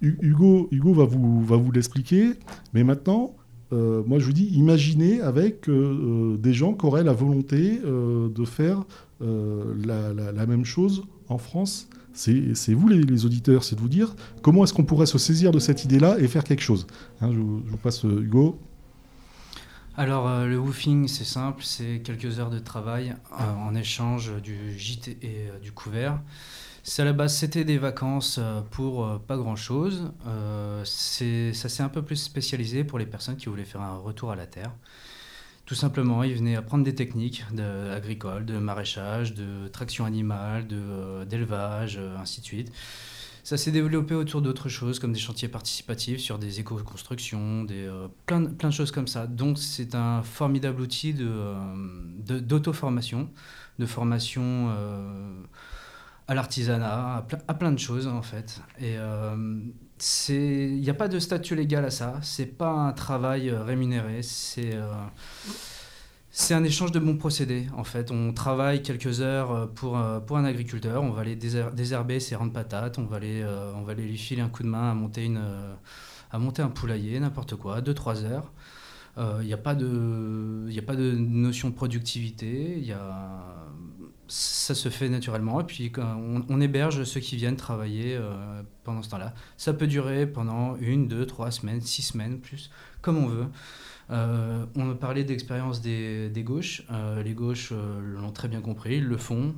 Hugo, 0.00 0.68
Hugo 0.72 0.92
va 0.94 1.04
vous, 1.04 1.44
va 1.44 1.56
vous 1.56 1.70
l'expliquer. 1.70 2.32
Mais 2.72 2.84
maintenant, 2.84 3.34
moi, 3.70 4.18
je 4.18 4.26
vous 4.26 4.32
dis, 4.32 4.46
imaginez 4.46 5.20
avec 5.20 5.68
des 5.70 6.52
gens 6.52 6.74
qui 6.74 6.86
auraient 6.86 7.04
la 7.04 7.12
volonté 7.12 7.80
de 7.80 8.44
faire 8.44 8.84
la, 9.20 10.12
la, 10.12 10.46
même 10.46 10.64
chose 10.64 11.04
en 11.28 11.38
France 11.38 11.88
c'est 12.14 12.74
vous 12.74 12.88
les, 12.88 13.24
auditeurs, 13.24 13.64
c'est 13.64 13.76
de 13.76 13.80
vous 13.80 13.88
dire 13.88 14.14
comment 14.42 14.64
est-ce 14.64 14.72
qu'on 14.72 14.84
pourrait 14.84 15.06
se 15.06 15.18
saisir 15.18 15.50
de 15.50 15.58
cette 15.58 15.84
idée-là 15.84 16.18
et 16.18 16.28
faire 16.28 16.44
quelque 16.44 16.62
chose. 16.62 16.86
Hein, 17.20 17.30
je, 17.32 17.38
vous 17.38 17.76
passe 17.82 18.04
euh, 18.04 18.22
Hugo. 18.22 18.58
Alors, 19.96 20.28
euh, 20.28 20.46
le 20.46 20.58
woofing, 20.58 21.06
c'est 21.06 21.24
simple, 21.24 21.62
c'est 21.62 22.00
quelques 22.02 22.38
heures 22.38 22.50
de 22.50 22.58
travail 22.58 23.14
euh, 23.40 23.54
en 23.54 23.74
échange 23.74 24.32
du 24.42 24.78
gîte 24.78 25.08
et 25.08 25.48
du 25.62 25.72
couvert. 25.72 26.20
C'est 26.82 27.02
à 27.02 27.04
la 27.04 27.12
base, 27.12 27.36
c'était 27.36 27.64
des 27.64 27.78
vacances 27.78 28.40
pour 28.72 29.20
pas 29.20 29.36
grand-chose. 29.36 30.10
ça 30.84 31.68
s'est 31.68 31.82
un 31.82 31.88
peu 31.88 32.02
plus 32.02 32.16
spécialisé 32.16 32.82
pour 32.82 32.98
les 32.98 33.06
personnes 33.06 33.36
qui 33.36 33.48
voulaient 33.48 33.64
faire 33.64 33.82
un 33.82 33.98
retour 33.98 34.32
à 34.32 34.36
la 34.36 34.46
terre. 34.46 34.72
Tout 35.64 35.74
simplement, 35.74 36.22
ils 36.22 36.34
venaient 36.34 36.56
apprendre 36.56 36.84
des 36.84 36.94
techniques 36.94 37.44
de, 37.52 37.90
agricoles, 37.90 38.44
de 38.44 38.58
maraîchage, 38.58 39.34
de 39.34 39.68
traction 39.68 40.04
animale, 40.04 40.66
d'élevage, 41.28 42.00
ainsi 42.18 42.40
de 42.40 42.46
suite. 42.46 42.72
Ça 43.44 43.56
s'est 43.56 43.72
développé 43.72 44.14
autour 44.14 44.40
d'autres 44.40 44.68
choses, 44.68 45.00
comme 45.00 45.12
des 45.12 45.18
chantiers 45.18 45.48
participatifs 45.48 46.20
sur 46.20 46.38
des 46.38 46.60
éco-constructions, 46.60 47.64
des, 47.64 47.86
euh, 47.86 48.06
plein, 48.26 48.44
plein, 48.44 48.68
de 48.68 48.74
choses 48.74 48.92
comme 48.92 49.08
ça. 49.08 49.26
Donc 49.26 49.58
c'est 49.58 49.96
un 49.96 50.22
formidable 50.22 50.80
outil 50.80 51.16
euh, 51.18 51.56
d'auto-formation, 52.20 53.28
de, 53.80 53.86
formation 53.86 54.68
euh, 54.70 55.34
à 56.28 56.34
l'artisanat, 56.34 57.26
à, 57.48 57.54
plein 57.54 57.72
de 57.72 57.80
choses 57.80 58.06
en 58.06 58.22
fait. 58.22 58.60
Et 58.80 58.96
il 60.28 60.80
n'y 60.80 60.90
a 60.90 60.94
pas 60.94 61.08
de 61.08 61.18
statut 61.18 61.54
légal 61.54 61.84
à 61.84 61.90
ça, 61.90 62.18
c'est 62.22 62.46
pas 62.46 62.72
un 62.72 62.92
travail 62.92 63.50
rémunéré, 63.50 64.22
c'est 64.22 64.76
c'est 66.34 66.54
un 66.54 66.64
échange 66.64 66.92
de 66.92 66.98
bons 66.98 67.18
procédés, 67.18 67.66
en 67.76 67.84
fait. 67.84 68.10
On 68.10 68.32
travaille 68.32 68.82
quelques 68.82 69.20
heures 69.20 69.52
euh, 69.52 69.66
pour, 69.66 69.98
euh, 69.98 70.18
pour 70.18 70.38
un 70.38 70.44
agriculteur, 70.46 71.02
on 71.02 71.10
va 71.10 71.20
aller 71.20 71.36
désherber 71.36 72.20
ses 72.20 72.36
rangs 72.36 72.46
de 72.46 72.52
patates, 72.52 72.98
on 72.98 73.04
va, 73.04 73.16
aller, 73.16 73.42
euh, 73.42 73.70
on 73.76 73.82
va 73.82 73.92
aller 73.92 74.04
lui 74.04 74.16
filer 74.16 74.40
un 74.40 74.48
coup 74.48 74.62
de 74.62 74.68
main 74.68 74.90
à 74.90 74.94
monter, 74.94 75.26
une, 75.26 75.42
à 76.30 76.38
monter 76.38 76.62
un 76.62 76.70
poulailler, 76.70 77.20
n'importe 77.20 77.56
quoi, 77.56 77.82
2-3 77.82 78.24
heures. 78.24 78.50
Il 79.18 79.46
n'y 79.46 79.52
a, 79.52 79.58
pas 79.58 79.74
de, 79.74 80.70
a 80.74 80.82
pas 80.82 80.96
de 80.96 81.12
notion 81.12 81.68
de 81.68 81.74
productivité, 81.74 82.80
y 82.80 82.92
a, 82.92 83.68
ça 84.28 84.74
se 84.74 84.88
fait 84.88 85.08
naturellement. 85.08 85.60
Et 85.60 85.64
puis 85.64 85.92
on, 85.96 86.60
héberge 86.60 87.04
ceux 87.04 87.20
qui 87.20 87.36
viennent 87.36 87.56
travailler 87.56 88.18
pendant 88.84 89.02
ce 89.02 89.10
temps-là. 89.10 89.34
Ça 89.56 89.74
peut 89.74 89.86
durer 89.86 90.26
pendant 90.26 90.76
une, 90.76 91.08
deux, 91.08 91.26
trois 91.26 91.50
semaines, 91.50 91.80
six 91.80 92.02
semaines, 92.02 92.40
plus, 92.40 92.70
comme 93.02 93.18
on 93.18 93.26
veut. 93.26 93.46
Euh, 94.10 94.66
on 94.76 94.90
a 94.90 94.94
parlé 94.94 95.24
d'expérience 95.24 95.80
des, 95.80 96.30
gauches. 96.44 96.82
Euh, 96.90 97.22
les 97.22 97.32
gauches 97.32 97.70
euh, 97.72 98.00
l'ont 98.00 98.32
très 98.32 98.48
bien 98.48 98.60
compris, 98.60 98.96
ils 98.96 99.04
le 99.04 99.16
font. 99.16 99.54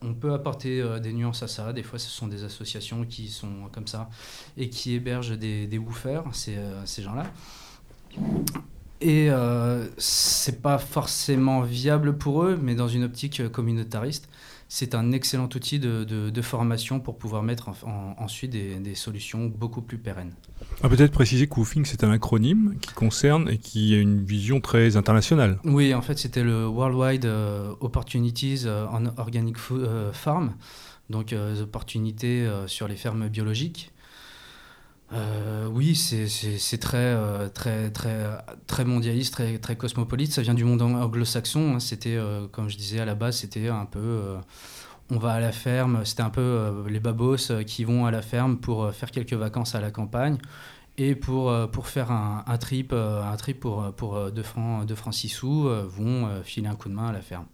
On 0.00 0.14
peut 0.14 0.32
apporter 0.32 0.80
des 1.00 1.12
nuances 1.12 1.42
à 1.42 1.48
ça. 1.48 1.72
Des 1.72 1.82
fois, 1.82 1.98
ce 1.98 2.08
sont 2.08 2.28
des 2.28 2.44
associations 2.44 3.04
qui 3.04 3.28
sont 3.28 3.68
comme 3.72 3.88
ça 3.88 4.08
et 4.56 4.70
qui 4.70 4.94
hébergent 4.94 5.36
des, 5.36 5.66
des 5.66 5.78
woofers, 5.78 6.22
ces 6.32 7.02
gens-là. 7.02 7.24
Et 9.00 9.28
c'est 9.96 10.60
pas 10.60 10.78
forcément 10.78 11.60
viable 11.62 12.18
pour 12.18 12.42
eux, 12.42 12.58
mais 12.60 12.74
dans 12.74 12.88
une 12.88 13.04
optique 13.04 13.48
communautariste, 13.50 14.28
c'est 14.68 14.94
un 14.94 15.12
excellent 15.12 15.48
outil 15.54 15.78
de, 15.78 16.42
formation 16.42 17.00
pour 17.00 17.18
pouvoir 17.18 17.42
mettre 17.42 17.70
ensuite 18.18 18.50
des, 18.50 18.94
solutions 18.94 19.46
beaucoup 19.46 19.82
plus 19.82 19.98
pérennes. 19.98 20.32
Ah, 20.82 20.88
Peut-être 20.88 21.12
préciser 21.12 21.46
que 21.46 21.54
WOOFing, 21.54 21.84
c'est 21.84 22.04
un 22.04 22.10
acronyme 22.10 22.76
qui 22.80 22.92
concerne 22.92 23.48
et 23.48 23.58
qui 23.58 23.94
a 23.94 23.98
une 23.98 24.24
vision 24.24 24.60
très 24.60 24.96
internationale. 24.96 25.58
Oui, 25.64 25.94
en 25.94 26.02
fait, 26.02 26.18
c'était 26.18 26.42
le 26.42 26.66
Worldwide 26.66 27.24
euh, 27.24 27.74
Opportunities 27.80 28.62
euh, 28.66 28.86
on 28.92 29.06
Organic 29.18 29.56
euh, 29.72 30.12
Farm, 30.12 30.54
donc 31.10 31.30
les 31.30 31.62
opportunités 31.62 32.46
sur 32.66 32.86
les 32.86 32.96
fermes 32.96 33.28
biologiques. 33.28 33.90
Oui, 35.70 35.94
c'est 35.94 36.78
très, 36.78 37.16
très, 37.50 37.90
très, 37.90 38.26
très 38.66 38.84
mondialiste, 38.84 39.40
très, 39.60 39.76
cosmopolite. 39.76 40.32
Ça 40.32 40.42
vient 40.42 40.54
du 40.54 40.64
monde 40.64 40.82
anglo-saxon. 40.82 41.74
Hein. 41.74 41.80
C'était, 41.80 42.18
comme 42.52 42.68
je 42.68 42.76
disais 42.76 43.00
à 43.00 43.04
la 43.04 43.14
base, 43.14 43.38
c'était 43.38 43.68
un 43.68 43.86
peu 43.86 44.36
on 45.10 45.18
va 45.18 45.32
à 45.32 45.40
la 45.40 45.52
ferme. 45.52 46.04
C'était 46.04 46.22
un 46.22 46.30
peu 46.30 46.40
euh, 46.40 46.88
les 46.88 47.00
babos 47.00 47.50
euh, 47.50 47.62
qui 47.62 47.84
vont 47.84 48.06
à 48.06 48.10
la 48.10 48.22
ferme 48.22 48.58
pour 48.58 48.84
euh, 48.84 48.92
faire 48.92 49.10
quelques 49.10 49.34
vacances 49.34 49.74
à 49.74 49.80
la 49.80 49.90
campagne 49.90 50.38
et 50.96 51.14
pour, 51.14 51.52
faire 51.84 52.10
un, 52.10 52.58
trip, 52.58 52.92
un 52.92 53.36
trip 53.36 53.60
pour, 53.60 53.92
pour 53.92 54.32
2 54.32 54.42
francs, 54.42 54.84
2 54.84 54.94
francs 54.96 55.14
6 55.14 55.28
sous, 55.28 55.68
vont 55.86 56.42
filer 56.42 56.66
un 56.66 56.74
coup 56.74 56.88
de 56.88 56.94
main 56.94 57.10
à 57.10 57.12
la 57.12 57.20
ferme. 57.20 57.46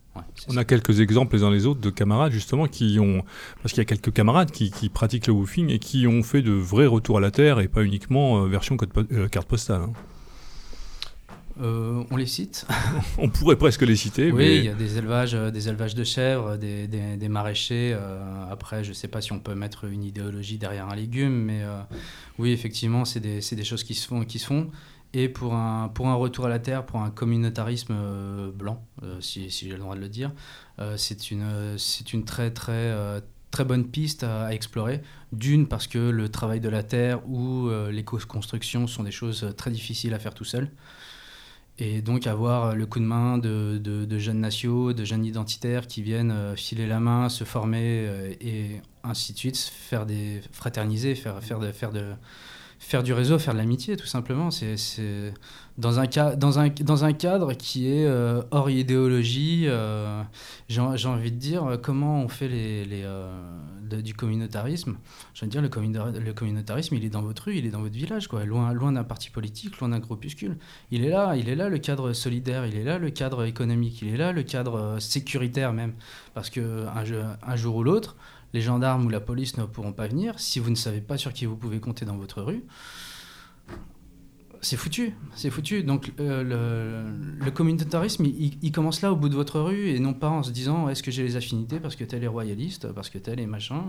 On 0.49 0.57
a 0.57 0.65
quelques 0.65 1.01
exemples 1.01 1.37
les 1.37 1.43
uns 1.43 1.51
les 1.51 1.67
autres 1.67 1.81
de 1.81 1.91
camarades 1.91 2.33
justement 2.33 2.67
qui 2.67 2.99
ont, 3.01 3.25
parce 3.63 3.73
qu'il 3.73 3.81
y 3.81 3.83
a 3.83 3.85
quelques 3.85 4.13
camarades 4.13 4.51
qui, 4.51 4.71
pratiquent 4.89 5.27
le 5.27 5.33
woofing 5.33 5.71
et 5.71 5.79
qui 5.79 6.07
ont 6.07 6.23
fait 6.23 6.43
de 6.43 6.53
vrais 6.53 6.87
retours 6.87 7.19
à 7.19 7.21
la 7.21 7.31
terre 7.31 7.61
et 7.61 7.69
pas 7.69 7.83
uniquement 7.83 8.45
version 8.47 8.77
carte 8.77 9.49
postale. 9.49 9.83
Hein. 9.83 9.93
Euh, 11.61 12.03
on 12.11 12.17
les 12.17 12.27
cite. 12.27 12.67
on 13.19 13.29
pourrait 13.29 13.57
presque 13.57 13.83
les 13.83 13.95
citer. 13.95 14.33
Oui, 14.33 14.57
il 14.59 14.65
y 14.65 14.69
a 14.69 14.75
des 14.75 14.99
élevages, 14.99 15.35
euh, 15.35 15.51
des 15.51 15.69
élevages 15.69 15.95
de 15.95 16.03
chèvres, 16.03 16.57
des, 16.57 17.29
maraîchers. 17.29 17.93
Euh, 17.95 18.51
après, 18.51 18.83
je 18.83 18.89
ne 18.89 18.95
sais 18.95 19.07
pas 19.07 19.21
si 19.21 19.33
on 19.33 19.39
peut 19.39 19.55
mettre 19.55 19.85
une 19.85 20.03
idéologie 20.03 20.59
derrière 20.59 20.89
un 20.89 20.97
légume, 20.97 21.33
mais 21.33 21.63
oui, 22.39 22.51
effectivement, 22.53 23.05
c'est 23.05 23.21
des, 23.21 23.65
choses 23.65 23.85
qui 23.85 23.95
se 23.95 24.07
font. 24.07 24.25
Qui 24.25 24.39
se 24.39 24.47
font. 24.47 24.71
Et 25.15 25.29
pour 25.29 25.55
un, 25.55 25.89
pour 25.89 26.09
un 26.09 26.15
retour 26.15 26.47
à 26.47 26.49
la 26.49 26.59
terre, 26.59 26.85
pour 26.85 27.01
un 27.01 27.11
communautarisme 27.11 27.95
blanc, 28.53 28.85
si, 29.21 29.49
j'ai 29.49 29.71
le 29.71 29.79
droit 29.79 29.95
de 29.95 30.01
le 30.01 30.09
dire, 30.09 30.33
c'est 30.97 31.31
une, 31.31 31.77
une 32.13 32.25
très, 32.25 32.51
très, 32.51 33.23
très 33.53 33.65
bonne 33.65 33.87
piste 33.87 34.25
à, 34.25 34.53
explorer. 34.53 35.03
D'une, 35.31 35.69
parce 35.69 35.87
que 35.87 35.99
le 35.99 36.29
travail 36.29 36.59
de 36.59 36.69
la 36.69 36.83
terre 36.83 37.27
ou 37.29 37.71
l'éco-construction 37.93 38.89
sont 38.89 39.05
des 39.05 39.13
choses 39.13 39.55
très 39.57 39.71
difficiles 39.71 40.15
à 40.15 40.19
faire 40.19 40.35
tout 40.35 40.45
seul. 40.45 40.69
Et 41.79 42.03
donc 42.03 42.29
avoir 42.29 42.77
le 42.77 42.87
coup 42.87 43.01
de 43.01 43.05
main 43.05 43.37
de, 43.37 44.19
jeunes 44.19 44.41
nationaux, 44.41 44.93
de 44.93 45.05
jeunes 45.05 45.25
identitaires 45.25 45.89
qui 45.89 46.03
viennent 46.03 46.31
euh, 46.31 46.55
filer 46.55 46.87
la 46.87 47.01
main, 47.01 47.29
se 47.29 47.43
former 47.43 48.07
euh, 48.07 48.33
et 48.41 48.81
ainsi 49.03 49.33
de 49.33 49.39
suite, 49.39 49.59
faire 49.59 50.07
des 50.07 50.41
fraterniser, 50.53 51.17
faire, 51.17 51.43
faire 51.43 51.59
de, 51.59 51.73
faire 52.85 53.03
du 53.03 53.13
réseau, 53.13 53.39
faire 53.39 53.55
de 53.55 53.59
l'amitié, 53.59 53.97
tout 53.97 54.07
simplement. 54.07 54.51
C'est 54.51 54.77
dans 55.79 55.99
un, 55.99 56.07
cadre 56.07 57.55
qui 57.55 57.89
est 57.89 58.07
euh, 58.07 58.43
hors 58.51 58.71
idéologie. 58.71 59.65
Euh, 59.67 60.23
j'ai 60.69 60.81
envie 60.81 61.33
de 61.33 61.37
dire, 61.37 61.79
comment 61.83 62.21
on 62.23 62.29
fait 62.29 62.49
euh, 62.51 63.33
du 64.03 64.15
communautarisme 64.15 64.97
Je 65.33 65.45
veux 65.45 65.51
dire, 65.51 65.63
le, 65.63 65.69
communautarisme, 66.33 66.95
il 66.95 67.05
est 67.05 67.11
dans 67.11 67.23
votre 67.23 67.45
rue, 67.45 67.57
il 67.57 67.67
est 67.67 67.71
dans 67.71 67.81
votre 67.81 67.95
village, 67.95 68.29
loin 68.31 68.93
d'un 68.93 69.05
parti 69.05 69.31
politique, 69.31 69.79
loin 69.81 69.89
d'un 69.89 70.01
groupuscule. 70.01 70.59
Il 70.91 71.05
est 71.05 71.11
là, 71.11 71.37
il 71.37 71.49
est 71.49 71.57
là 71.57 71.71
le 71.71 71.79
cadre 71.79 72.13
solidaire, 72.13 72.67
il 72.67 72.77
est 72.77 72.85
là 72.85 72.99
le 72.99 73.11
cadre 73.11 73.45
économique, 73.45 74.03
il 74.03 74.15
est 74.15 74.19
là 74.19 74.33
le 74.33 74.43
cadre 74.43 74.99
sécuritaire 75.01 75.73
même. 75.73 75.95
Parce 76.35 76.51
qu'un 76.51 76.93
un 77.47 77.57
jour 77.57 77.77
ou 77.77 77.83
l'autre, 77.83 78.17
les 78.55 78.61
gendarmes 78.61 79.05
ou 79.05 79.09
la 79.11 79.21
police 79.21 79.59
ne 79.59 79.65
pourront 79.65 79.93
pas 79.93 80.07
venir. 80.07 80.39
Si 80.39 80.61
vous 80.61 80.71
ne 80.71 80.77
savez 80.77 81.01
pas 81.01 81.19
sur 81.19 81.33
qui 81.33 81.45
vous 81.45 81.57
pouvez 81.57 81.81
compter 81.81 82.05
dans 82.05 82.17
votre 82.17 82.41
rue, 82.41 82.65
c'est 84.63 84.77
foutu, 84.77 85.13
c'est 85.35 85.51
foutu. 85.51 85.83
Donc 85.83 86.13
euh, 86.21 87.05
le, 87.45 87.51
communautarisme, 87.51 88.25
il, 88.25 88.73
commence 88.73 89.03
là 89.03 89.13
au 89.13 89.17
bout 89.17 89.29
de 89.29 89.35
votre 89.35 89.61
rue 89.61 89.89
et 89.89 89.99
non 89.99 90.15
pas 90.15 90.29
en 90.29 90.45
se 90.45 90.53
disant 90.53 90.89
est-ce 90.89 91.03
que 91.03 91.11
j'ai 91.11 91.25
les 91.25 91.35
affinités 91.35 91.81
parce 91.81 91.97
que 91.97 92.05
tel 92.05 92.23
est 92.23 92.29
royaliste, 92.29 92.93
parce 92.93 93.11
que 93.11 93.19
tel 93.19 93.41
est 93.41 93.47
machin. 93.47 93.83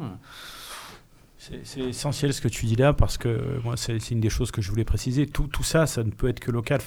C'est 1.37 1.81
essentiel 1.81 2.33
ce 2.33 2.41
que 2.41 2.47
tu 2.47 2.65
dis 2.65 2.75
là 2.75 2.91
parce 2.91 3.19
que 3.19 3.59
moi 3.63 3.77
c'est 3.77 4.09
une 4.09 4.19
des 4.19 4.31
choses 4.31 4.49
que 4.49 4.63
je 4.63 4.69
voulais 4.71 4.83
préciser. 4.83 5.27
Tout, 5.27 5.47
ça, 5.61 5.85
ça 5.85 6.03
ne 6.03 6.09
peut 6.09 6.27
être 6.27 6.39
que 6.39 6.49
local. 6.49 6.81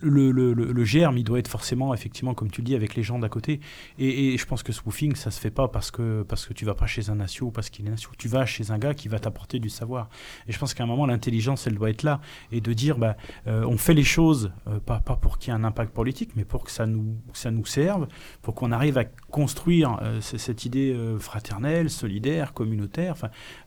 Le, 0.00 0.84
germe, 0.84 1.18
il 1.18 1.24
doit 1.24 1.38
être 1.38 1.48
forcément, 1.48 1.94
effectivement, 1.94 2.34
comme 2.34 2.50
tu 2.50 2.60
le 2.60 2.66
dis, 2.66 2.74
avec 2.74 2.94
les 2.94 3.02
gens 3.02 3.18
d'à 3.18 3.28
côté. 3.28 3.60
Et, 3.98 4.36
je 4.36 4.46
pense 4.46 4.62
que 4.62 4.72
ce 4.72 4.80
woofing, 4.84 5.14
ça 5.14 5.30
se 5.30 5.40
fait 5.40 5.50
pas 5.50 5.68
parce 5.68 5.90
que, 5.90 6.22
parce 6.22 6.46
que 6.46 6.52
tu 6.52 6.64
vas 6.64 6.74
pas 6.74 6.86
chez 6.86 7.10
un 7.10 7.16
nation 7.16 7.46
ou 7.46 7.50
parce 7.50 7.70
qu'il 7.70 7.86
est 7.86 7.90
nation. 7.90 8.10
Tu 8.18 8.28
vas 8.28 8.46
chez 8.46 8.70
un 8.70 8.78
gars 8.78 8.94
qui 8.94 9.08
va 9.08 9.18
t'apporter 9.18 9.58
du 9.58 9.68
savoir. 9.68 10.08
Et 10.46 10.52
je 10.52 10.58
pense 10.58 10.74
qu'à 10.74 10.84
un 10.84 10.86
moment, 10.86 11.06
l'intelligence, 11.06 11.66
elle 11.66 11.74
doit 11.74 11.90
être 11.90 12.02
là. 12.02 12.20
Et 12.52 12.60
de 12.60 12.72
dire, 12.72 12.98
bah, 12.98 13.16
euh, 13.46 13.64
on 13.64 13.76
fait 13.76 13.94
les 13.94 14.04
choses, 14.04 14.52
euh, 14.68 14.80
pas, 14.80 15.00
pas 15.00 15.16
pour 15.16 15.38
qu'il 15.38 15.52
y 15.52 15.56
ait 15.56 15.58
un 15.58 15.64
impact 15.64 15.92
politique, 15.92 16.30
mais 16.36 16.44
pour 16.44 16.64
que 16.64 16.70
ça 16.70 16.86
nous, 16.86 17.16
ça 17.32 17.50
nous 17.50 17.66
serve, 17.66 18.06
pour 18.42 18.54
qu'on 18.54 18.72
arrive 18.72 18.98
à 18.98 19.04
construire 19.04 19.98
euh, 20.02 20.20
cette 20.20 20.64
idée 20.64 20.96
fraternelle, 21.18 21.90
solidaire, 21.90 22.52
communautaire, 22.52 23.16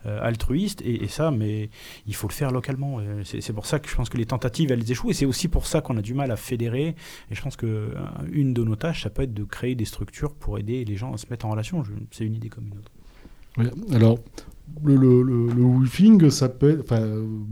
altruiste. 0.05 0.81
Et, 0.81 1.03
et, 1.03 1.07
ça, 1.07 1.31
mais 1.31 1.69
il 2.05 2.15
faut 2.15 2.27
le 2.27 2.33
faire 2.33 2.51
localement. 2.51 2.99
C'est 3.23 3.53
pour 3.53 3.65
ça 3.65 3.79
que 3.79 3.89
je 3.89 3.95
pense 3.95 4.09
que 4.09 4.17
les 4.17 4.25
tentatives, 4.25 4.71
elles 4.71 4.89
échouent. 4.91 5.11
Et 5.11 5.13
c'est 5.13 5.25
aussi 5.25 5.47
pour 5.47 5.65
ça 5.65 5.81
qu'on 5.81 5.97
a 5.97 6.01
du 6.01 6.13
mal 6.13 6.18
à 6.21 6.35
fédérer. 6.35 6.95
Et 7.31 7.35
je 7.35 7.41
pense 7.41 7.55
que 7.55 7.65
euh, 7.65 7.89
une 8.31 8.53
de 8.53 8.63
nos 8.63 8.75
tâches, 8.75 9.03
ça 9.03 9.09
peut 9.09 9.23
être 9.23 9.33
de 9.33 9.43
créer 9.43 9.75
des 9.75 9.85
structures 9.85 10.33
pour 10.33 10.57
aider 10.57 10.85
les 10.85 10.95
gens 10.95 11.13
à 11.13 11.17
se 11.17 11.25
mettre 11.29 11.45
en 11.45 11.51
relation. 11.51 11.83
C'est 12.11 12.25
une 12.25 12.35
idée 12.35 12.49
comme 12.49 12.67
une 12.67 12.77
autre. 12.77 12.91
alors, 13.93 14.19
le, 14.83 14.97
woofing, 15.61 16.29
ça 16.29 16.49
peut 16.49 16.79
être, 16.79 16.95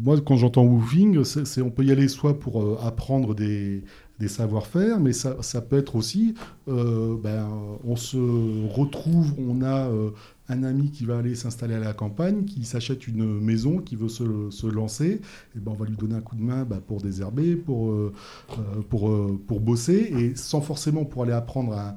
moi 0.03 0.19
quand 0.21 0.37
j'entends 0.37 0.63
woofing, 0.63 1.23
c'est, 1.23 1.61
on 1.61 1.71
peut 1.71 1.83
y 1.83 1.91
aller 1.91 2.07
soit 2.07 2.39
pour 2.39 2.61
euh, 2.61 2.77
apprendre 2.81 3.33
des, 3.33 3.83
des 4.19 4.27
savoir-faire, 4.27 4.99
mais 4.99 5.13
ça, 5.13 5.37
ça, 5.41 5.61
peut 5.61 5.77
être 5.77 5.95
aussi, 5.95 6.33
ben, 6.67 7.47
on 7.83 7.95
se 7.95 8.17
retrouve, 8.73 9.33
on 9.37 9.61
a 9.61 9.89
un 10.49 10.63
ami 10.63 10.91
qui 10.91 11.05
va 11.05 11.17
aller 11.17 11.35
s'installer 11.35 11.75
à 11.75 11.79
la 11.79 11.93
campagne, 11.93 12.45
qui 12.45 12.63
s'achète 12.63 13.07
une 13.07 13.39
maison, 13.39 13.79
qui 13.79 13.95
veut 13.95 14.09
se, 14.09 14.67
lancer, 14.67 15.21
et 15.55 15.59
ben 15.59 15.71
on 15.71 15.75
va 15.75 15.85
lui 15.85 15.95
donner 15.95 16.15
un 16.15 16.21
coup 16.21 16.35
de 16.35 16.41
main 16.41 16.63
bah, 16.63 16.79
pour 16.85 17.01
désherber, 17.01 17.55
pour, 17.55 17.91
euh, 17.91 18.13
euh, 18.51 18.81
pour, 18.89 19.09
euh, 19.09 19.39
pour 19.45 19.59
bosser, 19.59 20.13
et 20.17 20.35
sans 20.35 20.61
forcément 20.61 21.05
pour 21.05 21.23
aller 21.23 21.33
apprendre 21.33 21.73
un, 21.73 21.95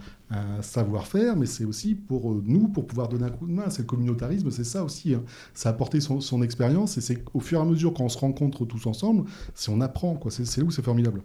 savoir-faire, 0.62 1.34
mais 1.34 1.46
c'est 1.46 1.64
aussi 1.64 1.96
pour 1.96 2.36
nous, 2.44 2.68
pour 2.68 2.86
pouvoir 2.86 3.08
donner 3.08 3.24
un 3.24 3.30
coup 3.30 3.48
de 3.48 3.52
main. 3.52 3.68
C'est 3.68 3.82
le 3.82 3.86
communautarisme, 3.86 4.52
c'est 4.52 4.62
ça 4.62 4.84
aussi. 4.84 5.12
Hein. 5.12 5.24
Ça 5.54 5.70
apporter 5.70 6.00
son, 6.00 6.20
son 6.20 6.40
expérience, 6.40 6.96
et 6.98 7.00
c'est 7.00 7.24
au 7.34 7.40
fur 7.40 7.58
et 7.58 7.62
à 7.62 7.64
mesure 7.64 7.92
qu'on 7.92 8.08
se 8.08 8.16
rencontre 8.16 8.64
tous 8.64 8.86
ensemble, 8.86 9.24
si 9.56 9.70
on 9.70 9.80
apprend, 9.80 10.14
quoi. 10.14 10.30
C'est, 10.30 10.56
là 10.58 10.64
où 10.64 10.70
c'est 10.70 10.84
formidable. 10.84 11.22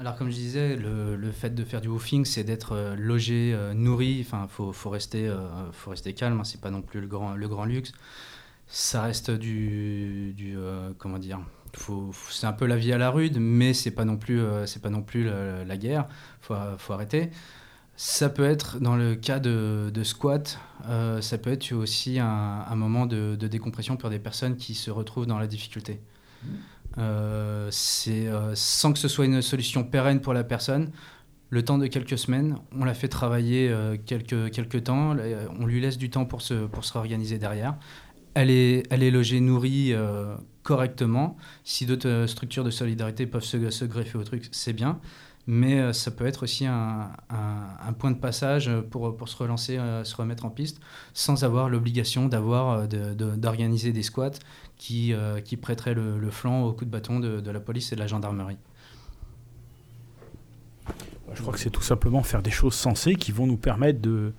Alors 0.00 0.14
comme 0.14 0.30
je 0.30 0.36
disais, 0.36 0.76
le, 0.76 1.32
fait 1.32 1.50
de 1.50 1.64
faire 1.64 1.80
du 1.80 1.88
woofing, 1.88 2.24
c'est 2.24 2.44
d'être 2.44 2.72
euh, 2.72 2.94
logé, 2.94 3.52
euh, 3.52 3.74
nourri. 3.74 4.24
Enfin, 4.24 4.46
faut, 4.48 4.72
faut 4.72 4.90
rester, 4.90 5.26
euh, 5.26 5.72
faut 5.72 5.90
rester 5.90 6.14
calme. 6.14 6.38
Hein, 6.38 6.44
c'est 6.44 6.60
pas 6.60 6.70
non 6.70 6.82
plus 6.82 7.00
le 7.00 7.08
grand, 7.08 7.34
le 7.34 7.48
grand 7.48 7.64
luxe. 7.64 7.90
Ça 8.68 9.02
reste 9.02 9.32
du, 9.32 10.34
du 10.36 10.56
comment 10.98 11.18
dire. 11.18 11.40
c'est 12.30 12.46
un 12.46 12.52
peu 12.52 12.66
la 12.66 12.76
vie 12.76 12.92
à 12.92 12.98
la 12.98 13.10
rude, 13.10 13.38
mais 13.40 13.72
c'est 13.72 13.90
pas 13.90 14.04
non 14.04 14.18
plus, 14.18 14.42
pas 14.82 14.90
non 14.90 15.00
plus 15.00 15.24
la, 15.24 15.76
guerre. 15.78 16.06
Faut, 16.42 16.54
faut 16.76 16.92
arrêter. 16.92 17.30
Ça 17.96 18.28
peut 18.28 18.44
être 18.44 18.78
dans 18.78 18.94
le 18.94 19.14
cas 19.14 19.38
de, 19.38 19.90
de 19.92 20.04
squat, 20.04 20.58
ça 20.86 21.38
peut 21.38 21.50
être 21.50 21.72
aussi 21.72 22.18
un, 22.18 22.76
moment 22.76 23.06
de, 23.06 23.36
décompression 23.36 23.96
pour 23.96 24.10
des 24.10 24.18
personnes 24.18 24.56
qui 24.56 24.74
se 24.74 24.90
retrouvent 24.90 25.26
dans 25.26 25.38
la 25.38 25.46
difficulté. 25.46 25.98
Mmh. 26.44 26.48
Euh, 26.96 27.68
c'est 27.70 28.26
euh, 28.26 28.54
sans 28.54 28.92
que 28.92 28.98
ce 28.98 29.08
soit 29.08 29.26
une 29.26 29.42
solution 29.42 29.84
pérenne 29.84 30.20
pour 30.20 30.32
la 30.32 30.44
personne. 30.44 30.90
Le 31.50 31.64
temps 31.64 31.78
de 31.78 31.86
quelques 31.86 32.18
semaines, 32.18 32.58
on 32.72 32.84
la 32.84 32.94
fait 32.94 33.08
travailler 33.08 33.68
euh, 33.70 33.96
quelques, 34.04 34.50
quelques 34.50 34.84
temps, 34.84 35.16
on 35.58 35.66
lui 35.66 35.80
laisse 35.80 35.96
du 35.96 36.10
temps 36.10 36.26
pour 36.26 36.42
se, 36.42 36.66
pour 36.66 36.84
se 36.84 36.92
réorganiser 36.92 37.38
derrière. 37.38 37.76
Elle 38.34 38.50
est, 38.50 38.82
elle 38.90 39.02
est 39.02 39.10
logée, 39.10 39.40
nourrie 39.40 39.94
correctement. 40.62 41.36
Si 41.64 41.86
d'autres 41.86 42.26
structures 42.26 42.64
de 42.64 42.70
solidarité 42.70 43.26
peuvent 43.26 43.44
se, 43.44 43.70
se 43.70 43.84
greffer 43.84 44.18
au 44.18 44.24
truc, 44.24 44.48
c'est 44.52 44.74
bien 44.74 45.00
mais 45.50 45.94
ça 45.94 46.10
peut 46.10 46.26
être 46.26 46.42
aussi 46.42 46.66
un, 46.66 47.10
un, 47.30 47.92
point 47.94 48.10
de 48.10 48.18
passage 48.18 48.70
pour, 48.90 49.16
pour 49.16 49.30
se 49.30 49.36
relancer, 49.38 49.78
se 50.04 50.14
remettre 50.14 50.44
en 50.44 50.50
piste, 50.50 50.78
sans 51.14 51.42
avoir 51.42 51.70
l'obligation 51.70 52.28
d'avoir 52.28 52.86
d'organiser 52.86 53.92
des 53.92 54.02
squats 54.02 54.38
qui, 54.78 55.12
euh, 55.12 55.40
qui 55.40 55.56
prêterait 55.56 55.94
le, 55.94 56.30
flanc 56.30 56.62
au 56.62 56.72
coup 56.72 56.84
de 56.84 56.90
bâton 56.90 57.20
de, 57.20 57.50
la 57.50 57.60
police 57.60 57.92
et 57.92 57.96
de 57.96 58.00
la 58.00 58.06
gendarmerie. 58.06 58.58
Bah, 60.86 61.34
je 61.34 61.42
crois 61.42 61.52
que 61.52 61.60
c'est 61.60 61.70
tout 61.70 61.82
simplement 61.82 62.22
faire 62.22 62.42
des 62.42 62.50
choses 62.50 62.74
sensées 62.74 63.16
qui 63.16 63.32
vont 63.32 63.46
nous 63.46 63.56
permettre 63.58 64.00
de, 64.00 64.32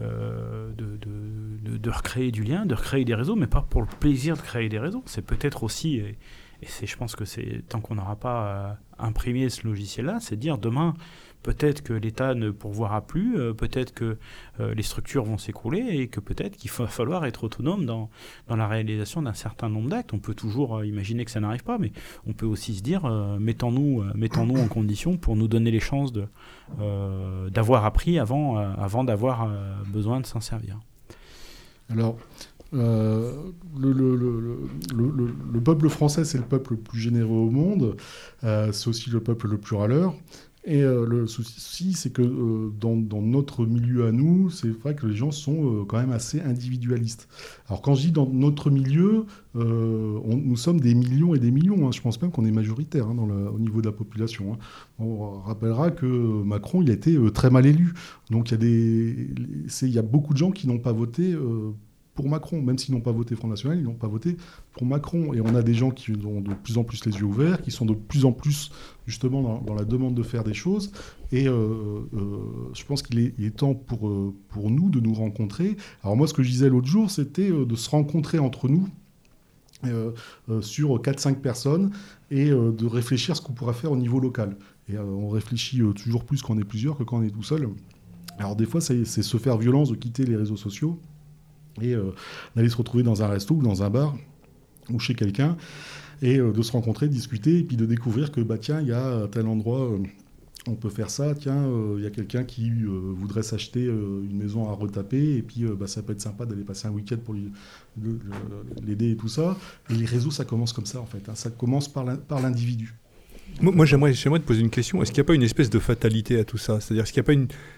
euh, 0.00 0.70
de, 0.76 1.90
recréer 1.90 2.30
du 2.30 2.44
lien, 2.44 2.64
de 2.64 2.74
recréer 2.74 3.04
des 3.04 3.14
réseaux, 3.14 3.36
mais 3.36 3.48
pas 3.48 3.62
pour 3.68 3.82
le 3.82 3.88
plaisir 4.00 4.36
de 4.36 4.42
créer 4.42 4.68
des 4.68 4.78
réseaux. 4.78 5.02
C'est 5.04 5.26
peut-être 5.26 5.64
aussi, 5.64 5.96
et, 5.96 6.16
et 6.62 6.66
c'est, 6.66 6.86
je 6.86 6.96
pense 6.96 7.16
que 7.16 7.24
c'est 7.24 7.64
tant 7.68 7.80
qu'on 7.80 7.96
n'aura 7.96 8.16
pas 8.16 8.46
euh, 8.46 8.72
imprimé 8.98 9.50
ce 9.50 9.66
logiciel-là, 9.66 10.18
c'est 10.20 10.36
dire 10.36 10.58
demain, 10.58 10.94
peut-être 11.42 11.82
que 11.82 11.92
l'État 11.92 12.34
ne 12.34 12.50
pourvoira 12.50 13.02
plus, 13.02 13.38
euh, 13.38 13.52
peut-être 13.52 13.92
que 13.92 14.16
euh, 14.60 14.74
les 14.74 14.82
structures 14.82 15.24
vont 15.24 15.38
s'écrouler 15.38 15.80
et 15.90 16.08
que 16.08 16.20
peut-être 16.20 16.56
qu'il 16.56 16.70
va 16.70 16.86
falloir 16.98 17.24
être 17.24 17.44
autonome 17.44 17.84
dans, 17.84 18.10
dans 18.48 18.56
la 18.56 18.68
réalisation 18.68 19.22
d'un 19.22 19.34
certain 19.34 19.68
nombre 19.68 19.90
d'actes. 19.90 20.12
On 20.12 20.18
peut 20.18 20.34
toujours 20.34 20.78
euh, 20.78 20.86
imaginer 20.86 21.24
que 21.24 21.30
ça 21.30 21.40
n'arrive 21.40 21.64
pas, 21.64 21.78
mais 21.78 21.92
on 22.26 22.32
peut 22.32 22.46
aussi 22.46 22.74
se 22.74 22.82
dire 22.82 23.02
mettons-nous 23.40 24.04
mettons-nous 24.14 24.60
en 24.60 24.68
condition 24.68 25.16
pour 25.16 25.36
nous 25.36 25.48
donner 25.48 25.70
les 25.70 25.80
chances 25.80 26.12
d'avoir 27.50 27.84
appris 27.84 28.18
avant, 28.18 28.56
avant 28.56 29.04
d'avoir 29.04 29.48
besoin 29.86 30.20
de 30.20 30.26
s'en 30.26 30.40
servir. 30.40 30.78
Alors, 31.90 32.16
le, 32.72 33.50
peuple 35.64 35.88
français, 35.88 36.24
c'est 36.24 36.38
le 36.38 36.44
peuple 36.44 36.72
le 36.72 36.78
plus 36.78 36.98
généreux 36.98 37.38
au 37.38 37.50
monde. 37.50 37.96
c'est 38.42 38.88
aussi 38.88 39.10
le 39.10 39.20
peuple 39.20 39.48
le 39.48 39.58
plus 39.58 39.76
râleur. 39.76 40.14
Et 40.64 40.82
euh, 40.82 41.04
le 41.06 41.26
souci, 41.26 41.92
c'est 41.92 42.12
que 42.12 42.22
euh, 42.22 42.70
dans, 42.78 42.94
notre 43.20 43.66
milieu 43.66 44.06
à 44.06 44.12
nous, 44.12 44.48
c'est 44.48 44.68
vrai 44.68 44.94
que 44.94 45.06
les 45.06 45.16
gens 45.16 45.32
sont 45.32 45.80
euh, 45.80 45.84
quand 45.84 45.98
même 45.98 46.12
assez 46.12 46.40
individualistes. 46.40 47.28
Alors 47.66 47.82
quand 47.82 47.96
je 47.96 48.02
dis 48.02 48.12
dans 48.12 48.28
notre 48.28 48.70
milieu, 48.70 49.26
nous 49.54 50.56
sommes 50.56 50.80
des 50.80 50.94
millions 50.94 51.34
et 51.34 51.38
des 51.38 51.50
millions. 51.50 51.86
Hein. 51.86 51.90
Je 51.92 52.00
pense 52.00 52.20
même 52.22 52.30
qu'on 52.30 52.44
est 52.44 52.52
majoritaire 52.52 53.08
hein, 53.08 53.16
au 53.52 53.58
niveau 53.58 53.80
de 53.80 53.86
la 53.86 53.92
population. 53.92 54.52
Hein. 54.52 54.58
On 54.98 55.40
rappellera 55.40 55.90
que 55.90 56.06
Macron, 56.06 56.80
il 56.80 56.90
a 56.90 56.94
été 56.94 57.18
très 57.34 57.50
mal 57.50 57.66
élu. 57.66 57.92
Donc 58.30 58.52
il 58.52 59.68
y 59.82 59.98
a 59.98 60.02
beaucoup 60.02 60.32
de 60.32 60.38
gens 60.38 60.52
qui 60.52 60.68
n'ont 60.68 60.78
pas 60.78 60.92
voté 60.92 61.36
pour 62.14 62.28
Macron, 62.28 62.60
même 62.60 62.78
s'ils 62.78 62.94
n'ont 62.94 63.00
pas 63.00 63.12
voté 63.12 63.34
Front 63.34 63.48
National, 63.48 63.78
ils 63.78 63.84
n'ont 63.84 63.94
pas 63.94 64.06
voté 64.06 64.36
pour 64.72 64.84
Macron. 64.84 65.32
Et 65.32 65.40
on 65.40 65.54
a 65.54 65.62
des 65.62 65.74
gens 65.74 65.90
qui 65.90 66.12
ont 66.12 66.40
de 66.40 66.52
plus 66.52 66.76
en 66.76 66.84
plus 66.84 67.04
les 67.06 67.12
yeux 67.12 67.24
ouverts, 67.24 67.62
qui 67.62 67.70
sont 67.70 67.86
de 67.86 67.94
plus 67.94 68.24
en 68.24 68.32
plus 68.32 68.70
justement 69.06 69.62
dans, 69.64 69.74
la 69.74 69.84
demande 69.84 70.14
de 70.14 70.22
faire 70.22 70.44
des 70.44 70.54
choses. 70.54 70.92
Et 71.32 71.48
euh, 71.48 72.00
euh, 72.14 72.38
je 72.74 72.84
pense 72.84 73.02
qu'il 73.02 73.18
est, 73.18 73.56
temps 73.56 73.74
pour, 73.74 74.08
euh, 74.08 74.34
pour 74.48 74.70
nous 74.70 74.90
de 74.90 75.00
nous 75.00 75.14
rencontrer. 75.14 75.76
Alors 76.02 76.16
moi, 76.16 76.26
ce 76.26 76.34
que 76.34 76.42
je 76.42 76.50
disais 76.50 76.68
l'autre 76.68 76.86
jour, 76.86 77.10
c'était 77.10 77.50
de 77.50 77.74
se 77.74 77.88
rencontrer 77.88 78.38
entre 78.38 78.68
nous. 78.68 78.88
sur 80.60 81.00
4-5 81.00 81.36
personnes 81.40 81.90
et 82.30 82.50
de 82.50 82.86
réfléchir 82.86 83.32
à 83.32 83.34
ce 83.34 83.40
qu'on 83.40 83.52
pourra 83.52 83.72
faire 83.72 83.90
au 83.90 83.96
niveau 83.96 84.20
local. 84.20 84.56
Et 84.88 84.98
on 84.98 85.28
réfléchit 85.28 85.80
toujours 85.96 86.24
plus 86.24 86.42
quand 86.42 86.54
on 86.54 86.58
est 86.58 86.64
plusieurs 86.64 86.96
que 86.98 87.04
quand 87.04 87.18
on 87.18 87.22
est 87.22 87.30
tout 87.30 87.42
seul. 87.42 87.68
Alors 88.38 88.54
des 88.54 88.66
fois, 88.66 88.80
c'est 88.80 89.04
se 89.04 89.36
faire 89.38 89.56
violence 89.56 89.90
de 89.90 89.96
quitter 89.96 90.24
les 90.24 90.36
réseaux 90.36 90.56
sociaux 90.56 91.00
et 91.80 91.94
euh, 91.94 92.14
d'aller 92.56 92.68
se 92.68 92.76
retrouver 92.76 93.02
dans 93.02 93.22
un 93.22 93.28
resto 93.28 93.54
ou 93.54 93.62
dans 93.62 93.82
un 93.82 93.90
bar 93.90 94.16
ou 94.90 94.98
chez 94.98 95.14
quelqu'un 95.14 95.56
et 96.20 96.38
euh, 96.38 96.52
de 96.52 96.62
se 96.62 96.72
rencontrer, 96.72 97.08
de 97.08 97.12
discuter 97.12 97.58
et 97.58 97.62
puis 97.62 97.76
de 97.76 97.86
découvrir 97.86 98.32
que 98.32 98.40
bah 98.40 98.58
tiens 98.58 98.80
il 98.80 98.88
y 98.88 98.92
a 98.92 99.26
tel 99.30 99.46
endroit 99.46 99.92
euh, 99.92 99.98
on 100.68 100.74
peut 100.74 100.90
faire 100.90 101.10
ça, 101.10 101.34
tiens, 101.34 101.66
il 101.96 102.04
y 102.04 102.06
a 102.06 102.10
quelqu'un 102.10 102.44
qui 102.44 102.70
voudrait 102.84 103.42
s'acheter 103.42 103.84
une 103.84 104.36
maison 104.36 104.70
à 104.70 104.72
retaper, 104.72 105.38
et 105.38 105.42
puis 105.42 105.64
bah, 105.64 105.88
ça 105.88 106.04
peut 106.04 106.12
être 106.12 106.20
sympa 106.20 106.46
d'aller 106.46 106.62
passer 106.62 106.86
un 106.86 106.92
week-end 106.92 107.16
pour 107.16 107.34
l'aider 108.80 109.10
et 109.10 109.16
tout 109.16 109.26
ça. 109.26 109.56
Et 109.90 109.94
les 109.94 110.04
réseaux, 110.04 110.30
ça 110.30 110.44
commence 110.44 110.72
comme 110.72 110.86
ça, 110.86 111.00
en 111.00 111.04
fait. 111.04 111.28
Hein. 111.28 111.34
Ça 111.34 111.50
commence 111.50 111.88
par 111.88 112.04
l'individu. 112.04 112.94
Moi, 113.60 113.84
j'aimerais, 113.84 114.12
te 114.12 114.38
poser 114.38 114.60
une 114.60 114.70
question. 114.70 115.02
Est-ce 115.02 115.12
qu'il 115.12 115.20
n'y 115.20 115.26
a 115.26 115.28
pas 115.28 115.34
une 115.34 115.42
espèce 115.42 115.70
de 115.70 115.78
fatalité 115.78 116.38
à 116.38 116.44
tout 116.44 116.58
ça? 116.58 116.80
C'est-à-dire, 116.80 117.04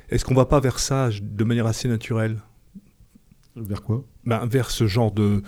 est-ce 0.08 0.24
qu'on 0.24 0.34
va 0.34 0.46
pas 0.46 0.60
vers 0.60 0.78
ça 0.78 1.10
de 1.20 1.44
manière 1.44 1.66
assez 1.66 1.88
naturelle? 1.88 2.38
Vers 3.56 3.82
quoi? 3.82 4.04
Ben, 4.24 4.46
Vers 4.46 4.70
ce 4.70 4.86
genre 4.86 5.12
de, 5.12 5.42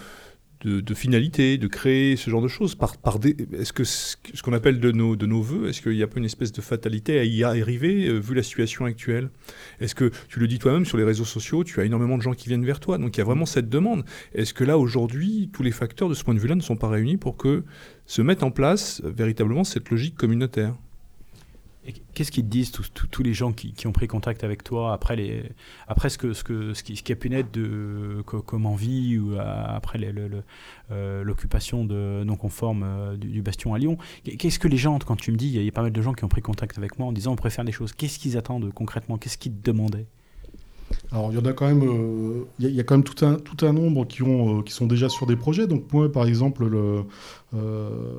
de, 0.64 0.94
finalité, 0.94 1.58
de 1.58 1.66
créer 1.66 2.16
ce 2.16 2.30
genre 2.30 2.42
de 2.42 2.48
choses. 2.48 2.74
Par, 2.74 2.96
par 2.96 3.18
est-ce 3.24 3.72
que 3.72 3.84
ce 3.84 4.16
qu'on 4.42 4.52
appelle 4.52 4.80
de 4.80 4.90
nos, 4.90 5.16
de 5.16 5.26
nos 5.26 5.42
voeux, 5.42 5.68
est-ce 5.68 5.82
qu'il 5.82 5.92
n'y 5.92 6.02
a 6.02 6.06
pas 6.06 6.18
une 6.18 6.24
espèce 6.24 6.52
de 6.52 6.60
fatalité 6.60 7.18
à 7.18 7.24
y 7.24 7.44
arriver, 7.44 8.08
euh, 8.08 8.18
vu 8.18 8.34
la 8.34 8.42
situation 8.42 8.84
actuelle? 8.84 9.30
Est-ce 9.80 9.94
que, 9.94 10.10
tu 10.28 10.40
le 10.40 10.48
dis 10.48 10.58
toi-même, 10.58 10.84
sur 10.84 10.98
les 10.98 11.04
réseaux 11.04 11.24
sociaux, 11.24 11.62
tu 11.64 11.80
as 11.80 11.84
énormément 11.84 12.16
de 12.16 12.22
gens 12.22 12.32
qui 12.32 12.48
viennent 12.48 12.64
vers 12.64 12.80
toi, 12.80 12.98
donc 12.98 13.16
il 13.16 13.20
y 13.20 13.22
a 13.22 13.24
vraiment 13.24 13.46
cette 13.46 13.68
demande. 13.68 14.04
Est-ce 14.34 14.54
que 14.54 14.64
là, 14.64 14.78
aujourd'hui, 14.78 15.50
tous 15.52 15.62
les 15.62 15.72
facteurs 15.72 16.08
de 16.08 16.14
ce 16.14 16.24
point 16.24 16.34
de 16.34 16.40
vue-là 16.40 16.54
ne 16.54 16.62
sont 16.62 16.76
pas 16.76 16.88
réunis 16.88 17.16
pour 17.16 17.36
que 17.36 17.64
se 18.06 18.22
mette 18.22 18.42
en 18.42 18.50
place 18.50 19.02
véritablement 19.04 19.64
cette 19.64 19.90
logique 19.90 20.16
communautaire? 20.16 20.74
Qu'est-ce 22.14 22.32
qu'ils 22.32 22.44
te 22.44 22.48
disent, 22.48 22.72
tous, 22.72 23.22
les 23.22 23.34
gens 23.34 23.52
qui, 23.52 23.86
ont 23.86 23.92
pris 23.92 24.08
contact 24.08 24.44
avec 24.44 24.64
toi 24.64 24.92
après, 24.92 25.16
les, 25.16 25.50
après 25.86 26.08
ce, 26.08 26.18
que, 26.18 26.32
ce, 26.32 26.42
que, 26.42 26.74
ce, 26.74 26.82
qui, 26.82 27.12
a 27.12 27.16
pu 27.16 27.30
naître 27.30 27.50
de, 27.52 28.22
comme 28.22 28.66
envie 28.66 29.18
ou 29.18 29.36
après 29.38 29.98
euh, 30.90 31.22
l'occupation 31.22 31.84
non 31.84 32.36
conforme 32.36 32.82
euh, 32.84 33.16
du, 33.16 33.42
bastion 33.42 33.74
à 33.74 33.78
Lyon? 33.78 33.98
Qu'est-ce 34.24 34.58
que 34.58 34.68
les 34.68 34.76
gens, 34.76 34.98
quand 34.98 35.16
tu 35.16 35.32
me 35.32 35.36
dis, 35.36 35.48
il 35.48 35.62
y 35.62 35.68
a 35.68 35.72
pas 35.72 35.82
mal 35.82 35.92
de 35.92 36.02
gens 36.02 36.12
qui 36.12 36.24
ont 36.24 36.28
pris 36.28 36.42
contact 36.42 36.78
avec 36.78 36.98
moi 36.98 37.08
en 37.08 37.12
disant 37.12 37.32
on 37.32 37.36
préfère 37.36 37.64
des 37.64 37.72
choses, 37.72 37.92
qu'est-ce 37.92 38.18
qu'ils 38.18 38.36
attendent 38.36 38.72
concrètement? 38.72 39.18
Qu'est-ce 39.18 39.38
qu'ils 39.38 39.52
te 39.52 39.70
demandaient? 39.70 40.06
Alors, 41.12 41.30
il 41.30 41.36
y 41.36 41.38
en 41.38 41.44
a 41.44 41.52
quand 41.52 41.66
même, 41.66 41.82
euh, 41.82 42.44
il 42.58 42.68
y, 42.68 42.80
a 42.80 42.82
quand 42.82 42.96
même 42.96 43.04
tout 43.04 43.24
un, 43.24 43.36
tout 43.36 43.64
un 43.64 43.72
nombre 43.72 44.06
qui, 44.06 44.22
ont, 44.22 44.58
euh, 44.58 44.62
qui 44.62 44.72
sont 44.72 44.86
déjà 44.86 45.08
sur 45.08 45.26
des 45.26 45.36
projets. 45.36 45.66
Donc, 45.66 45.92
moi, 45.92 46.10
par 46.10 46.26
exemple, 46.26 46.68
euh, 46.68 47.02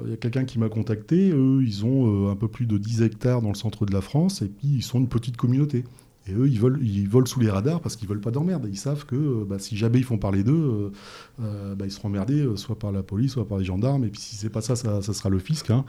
il 0.05 0.11
y 0.11 0.13
a 0.13 0.17
quelqu'un 0.17 0.45
qui 0.45 0.57
m'a 0.57 0.69
contacté. 0.69 1.31
Eux, 1.31 1.61
ils 1.65 1.85
ont 1.85 2.29
un 2.29 2.35
peu 2.35 2.47
plus 2.47 2.65
de 2.65 2.77
10 2.77 3.01
hectares 3.01 3.41
dans 3.41 3.49
le 3.49 3.55
centre 3.55 3.85
de 3.85 3.93
la 3.93 4.01
France 4.01 4.41
et 4.41 4.47
puis 4.47 4.67
ils 4.67 4.83
sont 4.83 4.99
une 4.99 5.09
petite 5.09 5.37
communauté. 5.37 5.83
Et 6.29 6.33
eux, 6.33 6.47
ils 6.49 6.59
volent, 6.59 6.79
ils 6.81 7.07
volent 7.07 7.25
sous 7.25 7.39
les 7.39 7.49
radars 7.49 7.79
parce 7.81 7.95
qu'ils 7.95 8.07
veulent 8.07 8.21
pas 8.21 8.31
d'emmerde. 8.31 8.67
Ils 8.69 8.77
savent 8.77 9.05
que 9.05 9.43
bah, 9.45 9.59
si 9.59 9.77
jamais 9.77 9.99
ils 9.99 10.03
font 10.03 10.17
parler 10.17 10.43
d'eux, 10.43 10.91
bah, 11.37 11.85
ils 11.85 11.91
seront 11.91 12.07
emmerdés 12.09 12.45
soit 12.55 12.77
par 12.77 12.91
la 12.91 13.03
police, 13.03 13.33
soit 13.33 13.47
par 13.47 13.57
les 13.57 13.65
gendarmes. 13.65 14.03
Et 14.05 14.09
puis 14.09 14.19
si 14.19 14.35
c'est 14.35 14.49
pas 14.49 14.61
ça, 14.61 14.75
ça, 14.75 15.01
sera 15.01 15.29
le 15.29 15.39
fisc. 15.39 15.69
Hein. 15.69 15.85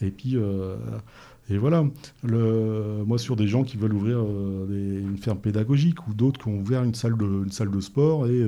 Et 0.00 0.10
puis 0.10 0.36
Et 1.48 1.58
voilà, 1.58 1.84
moi 2.24 3.18
sur 3.18 3.36
des 3.36 3.46
gens 3.46 3.62
qui 3.62 3.76
veulent 3.76 3.94
ouvrir 3.94 4.24
des, 4.68 4.98
une 4.98 5.16
ferme 5.16 5.38
pédagogique 5.38 6.08
ou 6.08 6.14
d'autres 6.14 6.40
qui 6.40 6.48
ont 6.48 6.58
ouvert 6.58 6.82
une 6.82 6.94
salle 6.94 7.16
de, 7.16 7.80
sport 7.80 8.26
et 8.26 8.44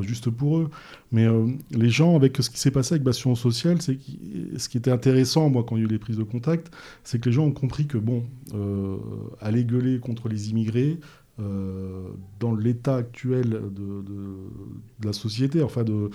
juste 0.00 0.30
pour 0.30 0.58
eux. 0.58 0.70
Mais 1.10 1.26
les 1.70 1.90
gens, 1.90 2.16
avec 2.16 2.38
ce 2.38 2.48
qui 2.48 2.58
s'est 2.58 2.70
passé 2.70 2.94
avec 2.94 3.02
Bastion 3.02 3.34
Social, 3.34 3.82
c'est 3.82 3.98
ce 4.56 4.68
qui 4.70 4.78
était 4.78 4.90
intéressant, 4.90 5.50
moi, 5.50 5.62
quand 5.62 5.76
il 5.76 5.80
y 5.80 5.82
a 5.82 5.84
eu 5.84 5.90
les 5.90 5.98
prises 5.98 6.16
de 6.16 6.22
contact, 6.22 6.72
c'est 7.04 7.20
que 7.20 7.28
les 7.28 7.34
gens 7.34 7.44
ont 7.44 7.52
compris 7.52 7.86
que, 7.86 7.98
bon, 7.98 8.24
aller 9.42 9.64
gueuler 9.64 9.98
contre 9.98 10.30
les 10.30 10.48
immigrés, 10.48 10.98
euh, 11.40 12.08
dans 12.40 12.54
l'état 12.54 12.96
actuel 12.96 13.48
de, 13.48 14.04
la 15.02 15.14
société, 15.14 15.62
enfin 15.62 15.82
de, 15.82 16.10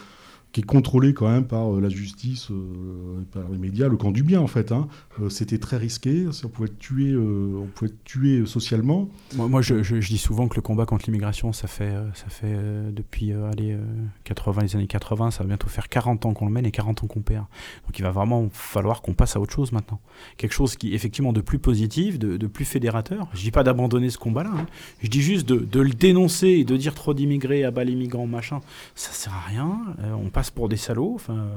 qui 0.58 0.62
est 0.62 0.66
contrôlé 0.66 1.14
quand 1.14 1.30
même 1.30 1.46
par 1.46 1.76
euh, 1.76 1.80
la 1.80 1.90
justice, 1.90 2.50
euh, 2.50 3.22
par 3.32 3.48
les 3.52 3.60
médias, 3.60 3.88
le 3.88 3.96
camp 3.96 4.10
du 4.10 4.24
bien 4.24 4.42
en 4.42 4.48
fait. 4.48 4.72
Hein. 4.72 4.88
Euh, 5.22 5.30
c'était 5.30 5.60
très 5.60 5.78
risqué, 5.78 6.26
on 6.44 6.48
pouvait 6.48 6.68
être 6.68 6.80
tué, 6.80 7.16
on 7.16 7.68
pouvait 7.76 7.92
être 7.92 8.04
tué 8.04 8.44
socialement. 8.48 9.08
Moi, 9.36 9.62
je, 9.62 9.76
dis 10.00 10.18
souvent 10.18 10.48
que 10.48 10.56
le 10.56 10.64
combat 10.64 10.88
contre 10.88 11.06
l'immigration, 11.06 11.54
ça 11.54 11.68
fait, 11.68 11.94
ça 12.16 12.26
fait 12.30 12.58
depuis 12.92 13.34
allez, 13.34 13.78
80, 14.24 14.64
les 14.64 14.76
années 14.76 14.88
80, 14.88 15.30
ça 15.30 15.44
va 15.44 15.48
bientôt 15.48 15.68
faire 15.68 15.90
40 15.90 16.26
ans 16.26 16.34
qu'on 16.34 16.48
le 16.48 16.52
mène 16.52 16.66
et 16.66 16.72
40 16.72 17.04
ans 17.04 17.08
qu'on 17.08 17.22
perd. 17.22 17.46
Donc 17.86 18.00
il 18.00 18.02
va 18.02 18.10
vraiment 18.10 18.50
falloir 18.52 19.04
qu'on 19.04 19.14
passe 19.14 19.36
à 19.36 19.40
autre 19.40 19.54
chose 19.54 19.72
maintenant. 19.72 20.00
Quelque 20.38 20.54
chose 20.54 20.76
qui 20.76 20.96
effectivement 20.96 21.34
de 21.34 21.42
plus 21.42 21.60
positif, 21.60 22.18
de, 22.18 22.48
plus 22.48 22.66
fédérateur. 22.66 23.28
Je 23.36 23.42
dis 23.42 23.52
pas 23.52 23.64
d'abandonner 23.64 24.10
ce 24.10 24.18
combat-là, 24.18 24.52
hein. 24.56 24.66
je 25.04 25.08
dis 25.08 25.22
juste 25.22 25.48
de, 25.48 25.58
de, 25.58 25.82
le 25.82 25.92
dénoncer 25.92 26.48
et 26.48 26.64
de 26.64 26.78
dire 26.78 26.96
trop 26.96 27.14
d'immigrés, 27.14 27.64
à 27.64 27.70
bas 27.70 27.84
les 27.84 27.96
migrants, 27.96 28.26
machin, 28.26 28.62
ça 28.96 29.12
sert 29.12 29.34
à 29.34 29.42
rien. 29.50 29.80
on 30.20 30.30
passe 30.30 30.47
pour 30.50 30.70
des 30.70 30.78
salauds. 30.78 31.14
Enfin, 31.16 31.50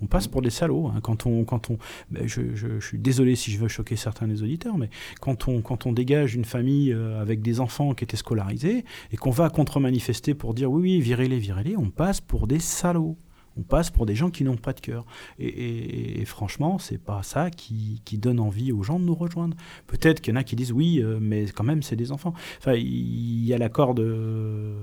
on 0.00 0.06
passe 0.06 0.28
pour 0.28 0.42
des 0.42 0.50
salauds. 0.50 0.88
Hein. 0.88 1.00
Quand 1.02 1.26
on, 1.26 1.44
quand 1.44 1.70
on, 1.70 1.78
ben, 2.10 2.26
je, 2.26 2.78
suis 2.80 2.98
désolé 2.98 3.36
si 3.36 3.50
je 3.50 3.58
veux 3.58 3.68
choquer 3.68 3.96
certains 3.96 4.28
des 4.28 4.42
auditeurs, 4.42 4.78
mais 4.78 4.90
quand 5.20 5.48
on, 5.48 5.62
quand 5.62 5.86
on 5.86 5.92
dégage 5.92 6.34
une 6.34 6.44
famille 6.44 6.92
euh, 6.92 7.20
avec 7.20 7.42
des 7.42 7.60
enfants 7.60 7.94
qui 7.94 8.04
étaient 8.04 8.16
scolarisés 8.16 8.84
et 9.12 9.16
qu'on 9.16 9.30
va 9.30 9.50
contre-manifester 9.50 10.34
pour 10.34 10.54
dire 10.54 10.70
oui, 10.70 10.82
oui, 10.82 11.00
virez-les, 11.00 11.38
virez-les, 11.38 11.76
on 11.76 11.90
passe 11.90 12.20
pour 12.20 12.46
des 12.46 12.60
salauds. 12.60 13.16
On 13.56 13.62
passe 13.62 13.90
pour 13.90 14.04
des 14.04 14.16
gens 14.16 14.30
qui 14.30 14.42
n'ont 14.42 14.56
pas 14.56 14.72
de 14.72 14.80
cœur. 14.80 15.06
Et, 15.38 16.20
et, 16.20 16.24
franchement, 16.24 16.78
c'est 16.78 16.98
pas 16.98 17.22
ça 17.22 17.50
qui, 17.50 18.02
qui, 18.04 18.18
donne 18.18 18.40
envie 18.40 18.72
aux 18.72 18.82
gens 18.82 18.98
de 18.98 19.04
nous 19.04 19.14
rejoindre. 19.14 19.56
Peut-être 19.86 20.20
qu'il 20.20 20.34
y 20.34 20.36
en 20.36 20.40
a 20.40 20.44
qui 20.44 20.56
disent 20.56 20.72
oui, 20.72 21.00
euh, 21.00 21.18
mais 21.20 21.46
quand 21.46 21.62
même, 21.62 21.82
c'est 21.82 21.96
des 21.96 22.10
enfants. 22.10 22.34
Enfin, 22.58 22.74
il 22.74 23.44
y 23.44 23.54
a 23.54 23.58
l'accord 23.58 23.94
de 23.94 24.74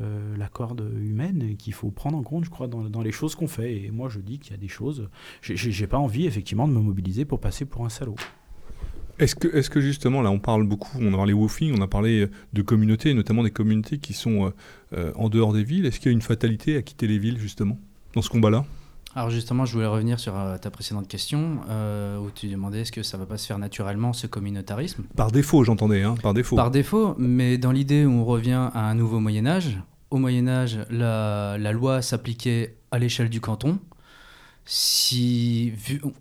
euh, 0.00 0.36
la 0.36 0.48
corde 0.48 0.88
humaine 1.00 1.56
qu'il 1.58 1.72
faut 1.72 1.90
prendre 1.90 2.16
en 2.16 2.22
compte, 2.22 2.44
je 2.44 2.50
crois, 2.50 2.68
dans, 2.68 3.02
les 3.02 3.12
choses 3.12 3.34
qu'on 3.34 3.48
fait. 3.48 3.84
Et 3.84 3.90
moi, 3.90 4.08
je 4.08 4.20
dis 4.20 4.38
qu'il 4.38 4.52
y 4.52 4.54
a 4.54 4.58
des 4.58 4.68
choses. 4.68 5.08
J'ai 5.42 5.86
pas 5.86 5.98
envie, 5.98 6.26
effectivement, 6.26 6.66
de 6.66 6.72
me 6.72 6.80
mobiliser 6.80 7.24
pour 7.24 7.40
passer 7.40 7.64
pour 7.64 7.84
un 7.84 7.88
salaud. 7.88 8.16
Est-ce 9.18 9.34
que, 9.34 9.48
est 9.54 9.68
que 9.68 9.80
justement, 9.80 10.22
là, 10.22 10.30
on 10.30 10.38
parle 10.38 10.66
beaucoup, 10.66 10.96
on 10.98 11.12
a 11.12 11.16
parlé 11.16 11.34
woofing, 11.34 11.78
on 11.78 11.82
a 11.82 11.86
parlé 11.86 12.28
de 12.52 12.62
communautés, 12.62 13.12
notamment 13.12 13.42
des 13.42 13.50
communautés 13.50 13.98
qui 13.98 14.14
sont 14.14 14.46
euh, 14.46 14.50
euh, 14.94 15.12
en 15.16 15.28
dehors 15.28 15.52
des 15.52 15.62
villes. 15.62 15.84
Est-ce 15.84 16.00
qu'il 16.00 16.06
y 16.06 16.08
a 16.08 16.12
une 16.12 16.22
fatalité 16.22 16.76
à 16.76 16.82
quitter 16.82 17.06
les 17.06 17.18
villes, 17.18 17.38
justement, 17.38 17.78
dans 18.14 18.22
ce 18.22 18.30
combat-là? 18.30 18.64
Alors 19.14 19.30
justement, 19.30 19.64
je 19.64 19.72
voulais 19.72 19.88
revenir 19.88 20.20
sur 20.20 20.34
ta 20.62 20.70
précédente 20.70 21.08
question, 21.08 21.58
où 22.22 22.30
tu 22.30 22.46
demandais 22.46 22.82
est-ce 22.82 22.92
que 22.92 23.02
ça 23.02 23.18
va 23.18 23.26
pas 23.26 23.38
se 23.38 23.46
faire 23.48 23.58
naturellement, 23.58 24.12
ce 24.12 24.28
communautarisme? 24.28 25.02
Par 25.16 25.32
défaut, 25.32 25.64
j'entendais, 25.64 26.04
hein, 26.04 26.14
par 26.22 26.32
défaut. 26.32 26.54
Par 26.54 26.70
défaut, 26.70 27.16
mais 27.18 27.58
dans 27.58 27.72
l'idée 27.72 28.06
où 28.06 28.12
on 28.12 28.24
revient 28.24 28.70
à 28.72 28.88
un 28.88 28.94
nouveau 28.94 29.18
Moyen 29.18 29.48
Âge, 29.48 29.80
au 30.10 30.18
Moyen 30.18 30.48
Âge, 30.48 30.78
la, 30.90 31.56
loi 31.72 32.02
s'appliquait 32.02 32.76
à 32.90 32.98
l'échelle 32.98 33.28
du 33.28 33.40
canton. 33.40 33.78
Si 34.64 35.72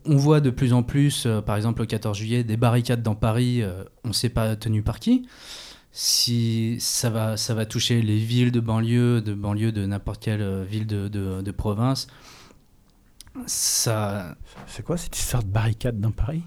on 0.06 0.16
voit 0.16 0.40
de 0.40 0.50
plus 0.50 0.74
en 0.74 0.82
plus, 0.82 1.26
euh, 1.26 1.42
par 1.42 1.56
exemple 1.56 1.82
le 1.82 1.88
14 1.88 2.18
juillet, 2.18 2.44
des 2.44 2.58
barricades 2.58 3.04
dans 3.04 3.14
Paris, 3.14 3.62
euh, 3.62 3.84
on 4.04 4.10
ne 4.10 4.14
sait 4.14 4.30
pas 4.30 4.56
tenu 4.56 4.82
par 4.82 5.00
qui. 5.00 5.28
Si 5.92 6.78
ça 6.80 7.10
va, 7.10 7.38
ça 7.38 7.54
va 7.54 7.66
toucher 7.66 8.02
les 8.02 8.18
villes 8.18 8.52
de 8.52 8.60
banlieue, 8.60 9.22
de 9.22 9.34
banlieue 9.34 9.72
de 9.72 9.86
n'importe 9.86 10.24
quelle 10.24 10.42
euh, 10.42 10.64
ville 10.64 10.88
de, 10.88 11.10
de 11.10 11.52
province, 11.52 12.08
ça. 13.46 14.36
C'est 14.68 14.84
quoi 14.84 14.98
cette 14.98 15.18
histoire 15.18 15.44
de 15.44 15.50
barricade 15.50 16.00
dans 16.00 16.12
Paris? 16.12 16.44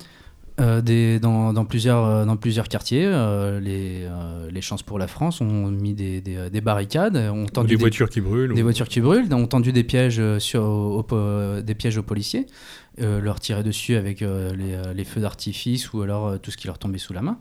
Euh, 0.60 0.82
des, 0.82 1.18
dans, 1.18 1.52
dans, 1.52 1.64
plusieurs, 1.64 2.04
euh, 2.04 2.24
dans 2.24 2.36
plusieurs 2.36 2.68
quartiers, 2.68 3.06
euh, 3.06 3.58
les, 3.58 4.06
les 4.50 4.60
Chances 4.60 4.82
pour 4.82 4.98
la 4.98 5.06
France 5.06 5.40
ont 5.40 5.70
mis 5.70 5.94
des, 5.94 6.20
des, 6.20 6.60
barricades. 6.60 7.16
Ont 7.16 7.46
tendu 7.46 7.68
des, 7.68 7.76
voitures 7.76 8.10
qui 8.10 8.20
brûlent. 8.20 8.52
Des 8.52 8.62
voitures 8.62 8.88
qui 8.88 9.00
brûlent, 9.00 9.32
ont 9.32 9.46
tendu 9.46 9.72
des 9.72 9.84
pièges, 9.84 10.20
sur, 10.38 11.04
des 11.64 11.74
pièges 11.74 11.96
aux 11.96 12.02
policiers, 12.02 12.46
leur 12.98 13.40
tirer 13.40 13.62
dessus 13.62 13.96
avec 13.96 14.20
les, 14.20 14.92
les, 14.94 15.04
feux 15.04 15.20
d'artifice 15.20 15.92
ou 15.92 16.02
alors 16.02 16.38
tout 16.40 16.50
ce 16.50 16.56
qui 16.56 16.66
leur 16.66 16.78
tombait 16.78 16.98
sous 16.98 17.12
la 17.12 17.22
main. 17.22 17.38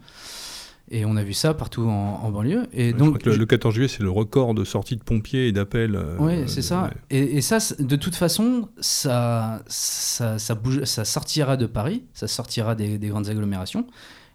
Et 0.94 1.06
on 1.06 1.16
a 1.16 1.24
vu 1.24 1.32
ça 1.32 1.54
partout 1.54 1.84
en, 1.84 2.30
banlieue. 2.32 2.68
Et 2.74 2.92
donc, 2.92 3.24
le, 3.24 3.46
14 3.46 3.74
juillet, 3.74 3.88
c'est 3.88 4.04
le 4.04 4.10
record 4.10 4.54
de 4.54 4.66
sorties 4.66 4.98
de 4.98 5.04
pompiers 5.04 5.48
et 5.48 5.54
d'appels. 5.54 5.96
Euh, 5.96 6.18
oui, 6.20 6.44
c'est 6.48 6.62
ça. 6.62 6.92
Et, 7.10 7.40
ça, 7.40 7.60
de 7.80 7.96
toute 7.96 8.14
façon, 8.14 8.68
ça, 8.82 9.64
ça, 9.68 10.38
ça, 10.38 10.54
bouge, 10.54 10.84
ça 10.84 11.06
sortira 11.06 11.56
de 11.56 11.66
Paris, 11.66 12.04
ça 12.14 12.28
sortira 12.28 12.76
des, 12.76 12.98
grandes 12.98 13.30
agglomérations. 13.30 13.88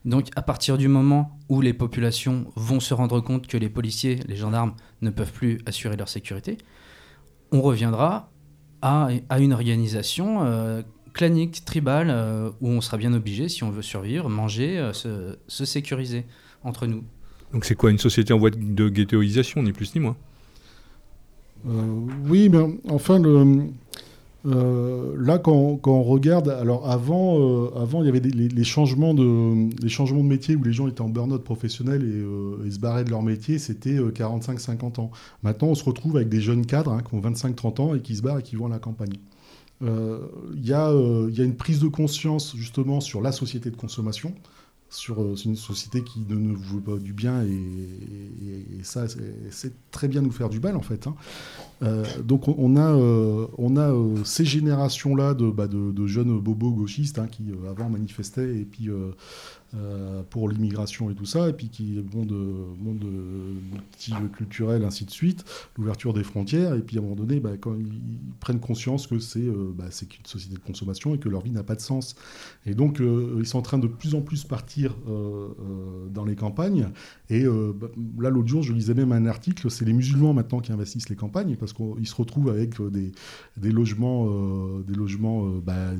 Donc, 0.07 0.29
à 0.35 0.41
partir 0.41 0.79
du 0.79 0.89
moment 0.89 1.39
où 1.51 1.61
les 1.61 1.75
populations 1.75 2.47
vont 2.57 2.81
se 2.81 2.95
rendre 2.95 3.21
compte 3.21 3.49
que 3.49 3.59
les 3.59 3.69
policiers, 3.69 4.21
les 4.27 4.37
gendarmes 4.37 4.73
ne 5.03 5.11
peuvent 5.11 5.33
plus 5.33 5.59
assurer 5.67 5.99
leur 5.99 6.09
sécurité, 6.09 6.57
on 7.53 7.61
reviendra 7.61 8.31
à, 8.81 9.11
à 9.29 9.41
une 9.41 9.53
organisation 9.53 10.43
euh, 10.45 10.81
clanique, 11.13 11.67
tribale, 11.67 12.09
euh, 12.09 12.51
où 12.63 12.71
on 12.71 12.81
sera 12.81 12.97
bien 12.97 13.13
obligé, 13.13 13.51
si 13.51 13.63
on 13.63 13.71
veut 13.71 13.83
survivre, 13.83 14.31
manger, 14.31 14.91
se, 14.95 15.37
se 15.49 15.65
sécuriser 15.67 16.25
entre 16.65 16.87
nous. 16.87 17.03
Donc 17.53 17.65
c'est 17.65 17.75
quoi 17.75 17.91
une 17.91 17.99
société 17.99 18.33
en 18.33 18.39
voie 18.39 18.51
de 18.51 18.89
ghettoisation, 18.89 19.63
ni 19.63 19.73
plus 19.73 19.95
ni 19.95 20.01
moins? 20.01 20.17
Euh, 21.69 22.07
Oui, 22.29 22.49
mais 22.49 22.59
enfin, 22.89 23.19
le, 23.19 23.69
euh, 24.47 25.15
là, 25.19 25.39
quand, 25.39 25.77
quand, 25.77 25.93
on 25.93 26.03
regarde, 26.03 26.49
alors 26.49 26.89
avant, 26.89 27.39
euh, 27.39 27.71
avant 27.77 28.03
il 28.03 28.07
y 28.07 28.09
avait 28.09 28.21
les, 28.21 28.65
changements 28.65 29.15
de, 29.15 29.71
les 29.83 29.89
changements 29.89 30.23
de 30.23 30.29
métier 30.29 30.55
où 30.57 30.63
les 30.63 30.73
gens 30.73 30.87
étaient 30.87 31.01
en 31.01 31.09
burn-out 31.09 31.43
professionnel 31.43 32.03
et, 32.03 32.71
se 32.71 32.79
barraient 32.79 33.05
de 33.05 33.11
leur 33.11 33.23
métier, 33.23 33.59
c'était 33.59 33.99
45-50 33.99 35.01
ans. 35.01 35.11
Maintenant, 35.43 35.69
on 35.69 35.75
se 35.75 35.85
retrouve 35.85 36.17
avec 36.17 36.29
des 36.29 36.41
jeunes 36.41 36.67
cadres 36.67 36.93
hein, 36.93 37.03
qui 37.09 37.15
ont 37.15 37.21
25-30 37.21 37.81
ans 37.81 37.95
et 37.95 38.01
qui 38.01 38.17
se 38.17 38.23
barrent 38.23 38.39
et 38.39 38.43
qui 38.43 38.57
vont 38.57 38.67
à 38.67 38.71
la 38.71 38.79
campagne. 38.79 39.15
Il 39.83 39.89
y, 40.65 40.69
y, 40.69 40.73
a 40.73 41.45
une 41.45 41.57
prise 41.57 41.81
de 41.81 41.89
conscience 41.89 42.57
justement 42.57 43.01
sur 43.01 43.21
la 43.21 43.31
société 43.31 43.71
de 43.71 43.77
consommation 43.77 44.33
sur 44.89 45.21
euh, 45.21 45.35
une 45.35 45.57
société 45.57 46.03
qui 46.03 46.21
ne 46.29 46.55
veut 46.55 46.81
pas 46.81 46.97
du 46.99 47.13
bien 47.13 47.43
et, 47.43 48.83
ça 48.83 49.07
c'est 49.51 49.73
très 49.91 50.07
bien 50.07 50.23
nous 50.23 50.31
faire 50.31 50.49
du 50.49 50.61
mal 50.61 50.77
en 50.77 50.83
fait. 50.83 51.07
Hein. 51.07 51.15
Euh, 51.83 52.05
donc 52.23 52.47
on 52.49 52.77
a, 52.77 52.93
euh, 52.93 53.47
on 53.59 53.77
a 53.77 53.93
ces 54.25 54.45
générations 54.45 55.17
là 55.17 55.35
de, 55.35 55.51
bah, 55.51 55.67
de, 55.67 56.07
jeunes 56.07 56.39
bobos 56.39 56.71
gauchistes 56.71 57.19
hein, 57.19 57.27
qui 57.27 57.45
avant 57.69 57.91
manifestaient 57.91 58.61
et 58.61 58.65
puis 58.65 58.89
euh, 59.75 60.23
pour 60.31 60.49
l'immigration 60.49 61.11
et 61.11 61.15
tout 61.15 61.25
ça, 61.25 61.49
et 61.49 61.53
puis 61.53 61.69
qui 61.69 62.01
vont 62.01 62.25
de 62.25 62.35
monde 62.35 63.05
multiculturel, 63.73 64.85
ainsi 64.85 65.05
de 65.05 65.11
suite, 65.11 65.45
l'ouverture 65.77 66.15
des 66.15 66.23
frontières, 66.23 66.75
et 66.75 66.81
puis 66.81 66.97
à 66.97 67.01
un 67.01 67.03
moment 67.03 67.17
donné, 67.17 67.41
bah, 67.41 67.57
quand 67.61 67.75
ils 67.75 68.21
prennent 68.39 68.61
conscience 68.61 69.09
que 69.09 69.19
c'est 69.19 69.41
euh, 69.41 69.73
bah, 69.77 69.87
société 69.91 70.55
de 70.55 70.61
consommation 70.61 71.15
et 71.17 71.19
que 71.19 71.29
leur 71.29 71.43
vie 71.43 71.51
n'a 71.51 71.65
pas 71.65 71.75
de 71.75 71.81
sens. 71.81 72.15
Et 72.65 72.75
donc, 72.75 73.01
euh, 73.01 73.37
ils 73.41 73.47
sont 73.47 73.59
en 73.59 73.63
train 73.63 73.79
de 73.79 73.89
plus 73.89 74.15
en 74.15 74.21
plus 74.21 74.45
partir 74.45 74.95
dans 76.11 76.25
les 76.25 76.37
campagnes. 76.37 76.89
Et 77.29 77.45
bah, 77.45 77.89
là, 78.19 78.31
l'autre 78.31 78.49
jour, 78.49 78.63
je 78.63 78.73
lisais 78.73 78.95
même 78.95 79.13
un 79.13 79.27
article, 79.27 79.71
c'est 79.71 79.85
les 79.85 79.93
musulmans 79.93 80.33
maintenant 80.33 80.61
qui 80.61 80.73
investissent 80.73 81.09
les 81.09 81.17
campagnes, 81.17 81.57
parce 81.57 81.73
qu'ils 81.73 82.07
se 82.07 82.15
retrouvent 82.15 82.51
avec 82.51 82.81
des, 82.81 83.13
des 83.57 83.73
logements, 83.73 84.27
des 84.81 84.95
logements 84.95 85.51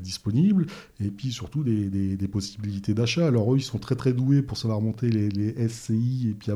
disponibles, 0.01 0.67
et 0.99 1.11
puis 1.11 1.31
surtout 1.31 1.63
des, 1.63 1.89
des, 1.89 2.27
possibilités 2.27 2.93
d'achat. 2.93 3.27
Alors 3.27 3.53
eux, 3.53 3.57
sont 3.67 3.77
très 3.77 3.95
très 3.95 4.13
doués 4.13 4.41
pour 4.41 4.57
savoir 4.57 4.81
monter 4.81 5.09
les, 5.09 5.67
SCI 5.67 6.29
et 6.29 6.33
puis 6.33 6.51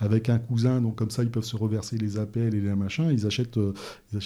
avec 0.00 0.28
un 0.28 0.38
cousin, 0.38 0.80
donc 0.80 0.96
comme 0.96 1.10
ça 1.10 1.22
ils 1.22 1.30
peuvent 1.30 1.44
se 1.44 1.56
reverser 1.56 1.96
les 1.98 2.18
appels 2.18 2.54
et 2.54 2.60
les 2.60 2.74
machins. 2.74 3.10
Ils 3.10 3.26
achètent, 3.26 3.58
euh, 3.58 3.74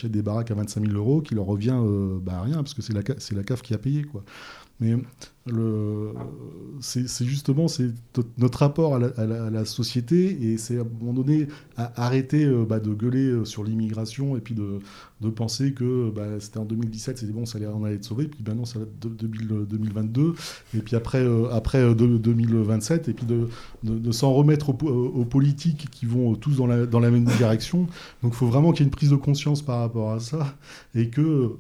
des 0.05 0.23
baraques 0.23 0.51
à 0.51 0.55
25 0.55 0.87
000 0.87 0.97
euros 0.97 1.21
qui 1.21 1.35
leur 1.35 1.47
revient 1.47 1.79
euh, 1.79 2.19
bah, 2.21 2.43
rien 2.43 2.57
parce 2.57 2.75
que 2.75 2.83
c'est 2.83 2.93
la, 2.93 3.03
c'est 3.19 3.35
la 3.35 3.43
CAF 3.43 3.63
qui 3.63 3.75
a 3.75 3.79
payé 3.79 4.05
quoi. 4.05 4.25
Mais 4.81 4.97
c'est 6.81 7.25
justement 7.25 7.67
notre 8.39 8.59
rapport 8.59 8.97
à 8.97 8.99
la, 8.99 9.65
société 9.65 10.53
et 10.53 10.59
c'est 10.59 10.79
à 10.79 10.83
un 10.83 10.87
moment 11.01 11.13
donné 11.13 11.47
arrêter 11.97 12.45
euh, 12.45 12.65
bah, 12.65 12.81
de 12.81 12.93
gueuler 12.93 13.27
euh, 13.27 13.45
sur 13.45 13.65
l'immigration 13.65 14.37
et 14.37 14.41
puis 14.41 14.55
de, 14.55 14.81
penser 15.31 15.73
que 15.73 16.11
bah, 16.11 16.41
c'était 16.41 16.59
en 16.59 16.65
2017, 16.65 17.19
c'était 17.19 17.33
bon, 17.33 17.47
ça 17.47 17.59
allait, 17.59 17.67
allait 17.67 17.95
être 17.95 18.05
sauvé, 18.05 18.27
puis 18.27 18.43
maintenant 18.47 18.65
ça 18.65 18.79
va 18.79 18.85
être 18.85 18.99
2022, 18.99 20.35
et 20.75 20.79
puis 20.79 20.97
après, 20.97 21.23
euh, 21.23 21.49
après 21.53 21.95
2027, 21.95 23.09
et 23.09 23.13
puis 23.13 23.27
de, 23.27 24.13
s'en 24.13 24.33
remettre 24.33 24.71
aux, 24.71 25.25
politiques 25.25 25.89
qui 25.91 26.07
vont 26.07 26.35
tous 26.35 26.57
dans 26.57 26.67
la, 26.67 27.11
même 27.11 27.25
direction. 27.25 27.87
Donc 28.23 28.33
il 28.33 28.37
faut 28.37 28.47
vraiment 28.47 28.73
qu'il 28.73 28.81
y 28.81 28.83
ait 28.85 28.89
une 28.89 28.91
prise 28.91 29.11
de 29.11 29.17
conscience 29.17 29.63
par 29.63 29.81
rapport 29.81 30.11
à 30.11 30.21
ça 30.21 30.57
et 30.95 31.11
que 31.11 31.57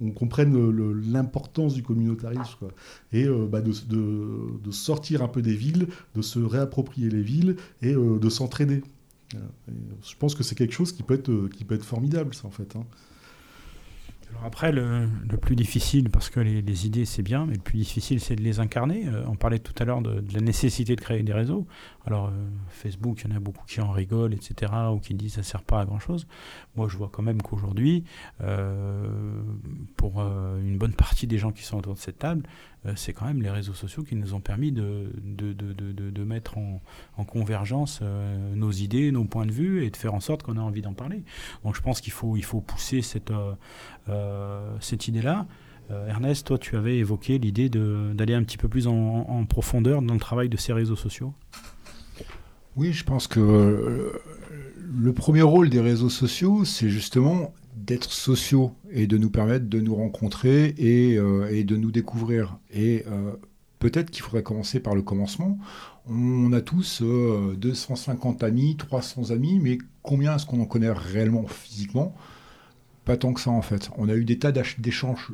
on, 0.00 0.10
comprenne 0.10 0.70
l'importance 1.10 1.74
du 1.74 1.82
communautarisme. 1.82 2.68
Et 3.12 3.26
bah, 3.26 3.60
de, 3.60 3.72
de, 3.90 4.70
sortir 4.70 5.22
un 5.22 5.28
peu 5.28 5.42
des 5.42 5.54
villes, 5.54 5.88
de 6.14 6.22
se 6.22 6.38
réapproprier 6.38 7.10
les 7.10 7.22
villes 7.22 7.56
et 7.82 7.92
de 7.92 8.28
s'entraîner. 8.28 8.82
je 9.32 10.14
pense 10.18 10.34
que 10.34 10.42
c'est 10.42 10.54
quelque 10.54 10.74
chose 10.74 10.92
qui 10.92 11.02
peut 11.02 11.14
être, 11.14 11.48
qui 11.48 11.64
peut 11.64 11.74
être 11.74 11.84
formidable, 11.84 12.34
ça, 12.34 12.46
en 12.46 12.50
fait. 12.50 12.76
Hein 12.76 12.86
après, 14.44 14.72
le, 14.72 15.08
plus 15.40 15.56
difficile, 15.56 16.08
parce 16.10 16.30
que 16.30 16.40
les, 16.40 16.86
idées 16.86 17.04
c'est 17.04 17.22
bien, 17.22 17.46
mais 17.46 17.54
le 17.54 17.60
plus 17.60 17.78
difficile 17.78 18.20
c'est 18.20 18.36
de 18.36 18.42
les 18.42 18.60
incarner. 18.60 19.06
Euh, 19.06 19.22
on 19.26 19.34
parlait 19.34 19.58
tout 19.58 19.74
à 19.78 19.84
l'heure 19.84 20.00
de, 20.00 20.22
la 20.32 20.40
nécessité 20.40 20.96
de 20.96 21.00
créer 21.00 21.22
des 21.22 21.32
réseaux. 21.32 21.66
Alors 22.06 22.26
euh, 22.26 22.30
Facebook, 22.68 23.22
il 23.22 23.30
y 23.30 23.32
en 23.32 23.36
a 23.36 23.40
beaucoup 23.40 23.64
qui 23.66 23.80
en 23.80 23.90
rigolent, 23.90 24.32
etc., 24.32 24.72
ou 24.92 24.98
qui 24.98 25.14
disent 25.14 25.34
ça 25.34 25.42
sert 25.42 25.62
pas 25.62 25.80
à 25.80 25.84
grand 25.84 25.98
chose. 25.98 26.26
Moi, 26.76 26.88
je 26.88 26.96
vois 26.96 27.10
quand 27.12 27.22
même 27.22 27.42
qu'aujourd'hui, 27.42 28.04
euh, 28.42 29.42
pour 29.96 30.20
une 30.20 30.78
bonne 30.78 30.94
partie 30.94 31.26
des 31.26 31.38
gens 31.38 31.52
qui 31.52 31.62
sont 31.62 31.78
autour 31.78 31.94
de 31.94 31.98
cette 31.98 32.18
table, 32.18 32.42
euh, 32.86 32.92
c'est 32.96 33.12
quand 33.12 33.26
même 33.26 33.42
les 33.42 33.50
réseaux 33.50 33.74
sociaux 33.74 34.02
qui 34.02 34.16
nous 34.16 34.32
ont 34.32 34.40
permis 34.40 34.72
de, 34.72 35.12
de, 35.22 35.52
de, 35.52 35.92
de 35.92 36.24
mettre 36.24 36.56
en, 36.56 36.80
en 37.18 37.24
convergence 37.24 38.00
euh, 38.02 38.54
nos 38.54 38.70
idées, 38.70 39.12
nos 39.12 39.24
points 39.24 39.46
de 39.46 39.52
vue 39.52 39.84
et 39.84 39.90
de 39.90 39.96
faire 39.96 40.14
en 40.14 40.20
sorte 40.20 40.42
qu'on 40.42 40.56
ait 40.56 40.60
envie 40.60 40.82
d'en 40.82 40.94
parler. 40.94 41.22
Donc 41.64 41.76
je 41.76 41.82
pense 41.82 42.00
qu'il 42.00 42.12
faut, 42.12 42.36
il 42.36 42.44
faut 42.44 42.60
pousser 42.60 43.02
cette, 43.02 43.32
euh, 44.08 44.76
cette 44.80 45.08
idée-là. 45.08 45.46
Ernest, 46.06 46.46
toi, 46.46 46.56
tu 46.56 46.76
avais 46.76 46.98
évoqué 46.98 47.38
l'idée 47.38 47.68
d'aller 47.68 48.34
un 48.34 48.44
petit 48.44 48.56
peu 48.56 48.68
plus 48.68 48.86
en, 48.86 48.94
en, 48.94 49.44
profondeur 49.44 50.02
dans 50.02 50.14
le 50.14 50.20
travail 50.20 50.48
de 50.48 50.56
ces 50.56 50.72
réseaux 50.72 50.94
sociaux. 50.94 51.34
Oui, 52.76 52.92
je 52.92 53.04
pense 53.04 53.26
que 53.26 54.12
le 54.92 55.12
premier 55.12 55.42
rôle 55.42 55.70
des 55.70 55.80
réseaux 55.80 56.08
sociaux, 56.08 56.64
c'est 56.64 56.88
justement 56.88 57.52
d'être 57.76 58.12
sociaux 58.12 58.72
et 58.90 59.06
de 59.06 59.16
nous 59.16 59.30
permettre 59.30 59.68
de 59.68 59.80
nous 59.80 59.94
rencontrer 59.94 60.74
et, 60.78 61.16
euh, 61.16 61.64
de 61.64 61.76
nous 61.76 61.90
découvrir. 61.90 62.58
Et 62.72 63.04
euh, 63.08 63.32
peut-être 63.78 64.10
qu'il 64.10 64.22
faudrait 64.22 64.42
commencer 64.42 64.80
par 64.80 64.94
le 64.94 65.02
commencement. 65.02 65.58
On 66.06 66.52
a 66.52 66.60
tous 66.60 67.02
250 67.02 68.42
euh, 68.42 68.46
amis, 68.46 68.76
300 68.76 69.30
amis, 69.30 69.58
mais 69.60 69.78
combien 70.02 70.36
est-ce 70.36 70.46
qu'on 70.46 70.60
en 70.60 70.66
connaît 70.66 70.90
réellement 70.90 71.46
physiquement? 71.46 72.14
Pas 73.04 73.16
tant 73.16 73.32
que 73.32 73.40
ça 73.40 73.50
en 73.50 73.62
fait. 73.62 73.90
On 73.96 74.08
a 74.08 74.14
eu 74.14 74.24
des 74.24 74.38
tas 74.38 74.52
d'échanges 74.52 75.32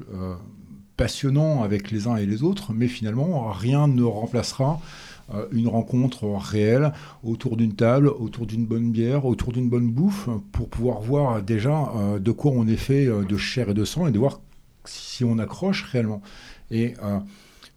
passionnants 0.97 1.63
avec 1.63 1.91
les 1.91 2.07
uns 2.07 2.17
et 2.17 2.27
les 2.27 2.43
autres, 2.43 2.73
mais 2.73 2.89
finalement 2.89 3.51
rien 3.51 3.89
ne 3.89 4.03
remplacera 4.03 4.81
euh, 4.81 5.06
une 5.53 5.69
rencontre 5.69 6.25
réelle 6.37 6.93
autour 7.25 7.57
d'une 7.57 7.75
table, 7.75 8.09
autour 8.09 8.47
d'une 8.47 8.65
bonne 8.65 8.93
bière, 8.93 9.25
autour 9.25 9.53
d'une 9.53 9.69
bonne 9.69 9.91
bouffe, 9.91 10.29
pour 10.53 10.69
pouvoir 10.69 11.01
voir 11.01 11.43
déjà 11.43 11.91
euh, 11.97 12.19
de 12.19 12.31
quoi 12.31 12.53
on 12.55 12.67
est 12.67 12.77
fait 12.77 13.07
euh, 13.07 13.25
de 13.25 13.37
chair 13.37 13.71
et 13.71 13.75
de 13.75 13.85
sang 13.85 14.07
et 14.07 14.13
de 14.13 14.19
voir 14.19 14.41
si 14.85 15.25
on 15.25 15.39
accroche 15.39 15.83
réellement. 15.83 16.23
Et 16.71 16.95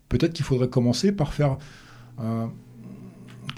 peut-être 0.09 0.33
qu'il 0.33 0.45
faudrait 0.45 0.69
commencer 0.69 1.11
par 1.11 1.33
faire 1.33 1.57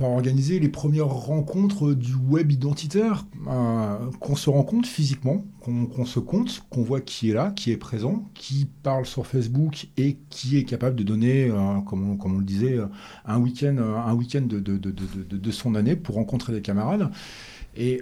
organiser 0.05 0.59
les 0.59 0.69
premières 0.69 1.07
rencontres 1.07 1.93
du 1.93 2.15
web 2.15 2.51
identitaire, 2.51 3.26
euh, 3.47 3.97
qu'on 4.19 4.35
se 4.35 4.49
rencontre 4.49 4.88
physiquement, 4.88 5.43
qu'on 5.61 6.05
se 6.05 6.19
compte, 6.19 6.63
qu'on 6.69 6.83
voit 6.83 7.01
qui 7.01 7.29
est 7.29 7.33
là, 7.33 7.51
qui 7.51 7.71
est 7.71 7.77
présent, 7.77 8.25
qui 8.33 8.67
parle 8.83 9.05
sur 9.05 9.27
Facebook 9.27 9.88
et 9.97 10.17
qui 10.29 10.57
est 10.57 10.63
capable 10.63 10.95
de 10.95 11.03
donner, 11.03 11.49
euh, 11.49 11.79
comme, 11.81 12.17
on, 12.19 12.38
le 12.38 12.43
disait, 12.43 12.79
un 13.25 13.39
week-end 13.39 13.77
un 13.77 14.13
week 14.13 14.35
de, 14.47 14.59
de, 14.59 15.51
son 15.51 15.75
année 15.75 15.95
pour 15.95 16.15
rencontrer 16.15 16.53
des 16.53 16.61
camarades. 16.61 17.09
Et 17.77 18.01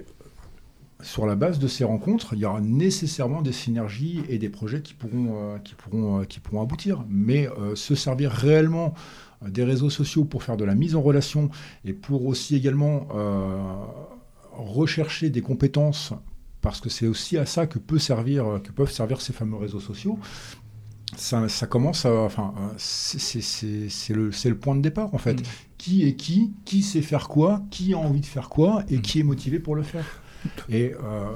sur 1.02 1.26
la 1.26 1.36
base 1.36 1.60
de 1.60 1.68
ces 1.68 1.84
rencontres, 1.84 2.34
il 2.34 2.40
y 2.40 2.45
aura 2.45 2.61
nécessairement 2.61 3.41
des 3.41 3.53
synergies 3.53 4.22
et 4.30 4.38
des 4.38 4.49
projets 4.49 4.81
qui 4.81 4.94
pourront, 4.94 5.36
euh, 5.36 5.57
qui 5.60 5.76
pourront, 5.76 6.23
qui 6.26 6.40
pourront 6.40 6.61
aboutir. 6.61 7.06
Mais 7.10 7.48
se 7.76 7.95
servir 7.95 8.31
réellement 8.31 8.94
des 9.48 9.64
réseaux 9.64 9.90
sociaux 9.90 10.26
pour 10.26 10.44
faire 10.44 10.57
de 10.57 10.65
la 10.65 10.76
mise 10.76 10.95
en 10.95 11.02
relation 11.02 11.49
et 11.86 11.94
pour 11.94 12.26
aussi 12.26 12.56
également 12.56 13.07
euh, 13.14 13.61
rechercher 14.53 15.30
des 15.30 15.41
compétences, 15.41 16.14
parce 16.61 16.81
que 16.81 16.90
c'est 16.90 17.07
aussi 17.07 17.38
à 17.38 17.45
ça 17.45 17.68
que, 17.68 17.80
peut 17.80 17.99
servir, 17.99 18.60
que 18.64 18.72
peuvent 18.72 18.91
servir 18.91 19.22
ces 19.22 19.34
fameux 19.34 19.57
réseaux 19.57 19.80
sociaux. 19.80 20.19
Ça, 21.15 21.48
commence 21.68 22.06
à. 22.06 22.14
Enfin, 22.14 22.53
c'est 22.77 24.14
le, 24.14 24.30
le, 24.30 24.56
point 24.56 24.76
de 24.76 24.81
départ, 24.81 25.14
en 25.14 25.18
fait. 25.18 25.41
Mm. 25.41 25.44
Qui 25.77 26.07
est 26.07 26.14
qui 26.14 26.52
Qui 26.65 26.84
sait 26.84 27.02
faire 27.02 27.27
quoi 27.27 27.64
Qui 27.72 27.94
a 27.94 27.98
envie 27.98 28.22
de 28.22 28.26
faire 28.26 28.49
quoi 28.49 28.84
Et 28.90 28.98
mm. 28.98 29.02
qui 29.02 29.19
est 29.19 29.23
motivé 29.23 29.60
pour 29.60 29.76
le 29.76 29.84
faire 29.84 30.06
Et 30.69 30.94
euh, 30.94 31.31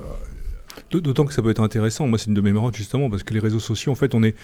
D'autant 0.91 1.25
que 1.25 1.33
ça 1.33 1.41
peut 1.41 1.49
être 1.49 1.61
intéressant, 1.61 2.07
moi 2.07 2.17
c'est 2.17 2.27
une 2.27 2.33
de 2.33 2.41
mes 2.41 2.51
marottes 2.51 2.75
justement, 2.75 3.09
parce 3.09 3.23
que 3.23 3.33
les 3.33 3.39
réseaux 3.39 3.59
sociaux, 3.59 3.91
en 3.91 3.95
fait, 3.95 4.13
on 4.15 4.23
est, 4.23 4.35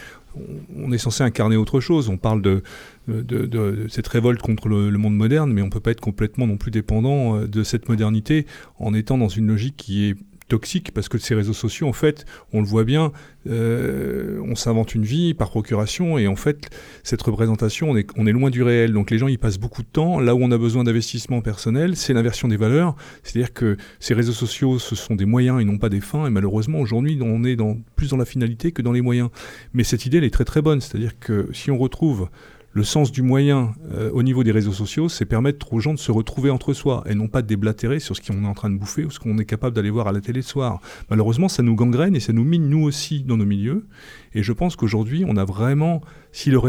on 0.75 0.91
est 0.91 0.97
censé 0.97 1.23
incarner 1.23 1.55
autre 1.55 1.79
chose. 1.79 2.09
On 2.09 2.17
parle 2.17 2.41
de, 2.41 2.63
de, 3.07 3.87
cette 3.89 4.07
révolte 4.07 4.41
contre 4.41 4.67
le, 4.67 4.91
monde 4.97 5.15
moderne, 5.15 5.51
mais 5.51 5.61
on 5.61 5.65
ne 5.65 5.71
peut 5.71 5.79
pas 5.79 5.91
être 5.91 6.01
complètement 6.01 6.47
non 6.47 6.57
plus 6.57 6.71
dépendant 6.71 7.35
euh, 7.35 7.47
de 7.47 7.63
cette 7.63 7.87
modernité 7.89 8.45
en 8.79 8.93
étant 8.93 9.17
dans 9.17 9.27
une 9.27 9.47
logique 9.47 9.75
qui 9.77 10.09
est 10.09 10.15
toxique 10.49 10.91
parce 10.93 11.07
que 11.07 11.17
ces 11.17 11.35
réseaux 11.35 11.53
sociaux, 11.53 11.87
en 11.87 11.93
fait, 11.93 12.25
on 12.51 12.59
le 12.59 12.67
voit 12.67 12.83
bien, 12.83 13.13
euh, 13.47 14.41
on 14.45 14.55
s'invente 14.55 14.93
une 14.95 15.03
vie 15.03 15.33
par 15.33 15.49
procuration 15.49 16.17
et 16.17 16.27
en 16.27 16.35
fait, 16.35 16.69
cette 17.03 17.21
représentation, 17.21 17.91
on 17.91 17.95
est, 17.95 18.09
on 18.17 18.27
est 18.27 18.33
loin 18.33 18.49
du 18.49 18.63
réel. 18.63 18.91
Donc 18.91 19.11
les 19.11 19.17
gens 19.17 19.29
y 19.29 19.37
passent 19.37 19.59
beaucoup 19.59 19.83
de 19.83 19.87
temps. 19.87 20.19
Là 20.19 20.35
où 20.35 20.39
on 20.41 20.51
a 20.51 20.57
besoin 20.57 20.83
d'investissement 20.83 21.41
personnel, 21.41 21.95
c'est 21.95 22.13
l'inversion 22.13 22.49
des 22.49 22.57
valeurs. 22.57 22.95
C'est-à-dire 23.23 23.53
que 23.53 23.77
ces 23.99 24.13
réseaux 24.13 24.33
sociaux, 24.33 24.79
ce 24.79 24.95
sont 24.95 25.15
des 25.15 25.25
moyens 25.25 25.61
et 25.61 25.63
non 25.65 25.77
pas 25.77 25.89
des 25.89 26.01
fins. 26.01 26.27
Et 26.27 26.31
malheureusement, 26.31 26.79
aujourd'hui, 26.79 27.17
on 27.21 27.43
est 27.45 27.55
dans, 27.55 27.77
plus 27.95 28.09
dans 28.09 28.17
la 28.17 28.25
finalité 28.25 28.71
que 28.73 28.81
dans 28.81 28.91
les 28.91 29.01
moyens. 29.01 29.29
Mais 29.73 29.85
cette 29.85 30.05
idée, 30.05 30.17
elle 30.17 30.25
est 30.25 30.33
très 30.33 30.45
très 30.45 30.61
bonne. 30.61 30.81
C'est-à-dire 30.81 31.17
que 31.19 31.49
si 31.53 31.71
on 31.71 31.77
retrouve 31.77 32.29
le 32.71 32.83
sens 32.83 33.11
du 33.11 33.21
moyen 33.21 33.73
euh, 33.91 34.11
au 34.11 34.21
niveau 34.21 34.43
des 34.43 34.51
réseaux 34.51 34.73
sociaux, 34.73 35.09
c'est 35.09 35.25
permettre 35.25 35.73
aux 35.73 35.79
gens 35.79 35.93
de 35.93 35.99
se 35.99 36.11
retrouver 36.11 36.51
entre 36.51 36.73
soi 36.73 37.03
et 37.07 37.15
non 37.15 37.27
pas 37.27 37.41
de 37.41 37.47
déblatérer 37.47 37.99
sur 37.99 38.15
ce 38.15 38.21
qu'on 38.21 38.43
est 38.43 38.47
en 38.47 38.53
train 38.53 38.69
de 38.69 38.77
bouffer 38.77 39.05
ou 39.05 39.11
ce 39.11 39.19
qu'on 39.19 39.37
est 39.39 39.45
capable 39.45 39.75
d'aller 39.75 39.89
voir 39.89 40.07
à 40.07 40.11
la 40.11 40.21
télé 40.21 40.39
le 40.39 40.43
soir. 40.43 40.79
Malheureusement, 41.09 41.49
ça 41.49 41.63
nous 41.63 41.75
gangrène 41.75 42.15
et 42.15 42.19
ça 42.19 42.31
nous 42.31 42.43
mine 42.43 42.69
nous 42.69 42.83
aussi 42.83 43.23
dans 43.23 43.37
nos 43.37 43.45
milieux. 43.45 43.87
Et 44.35 44.43
je 44.43 44.53
pense 44.53 44.75
qu'aujourd'hui, 44.75 45.25
on 45.27 45.35
a 45.35 45.45
vraiment, 45.45 46.01
si 46.31 46.51
le, 46.51 46.59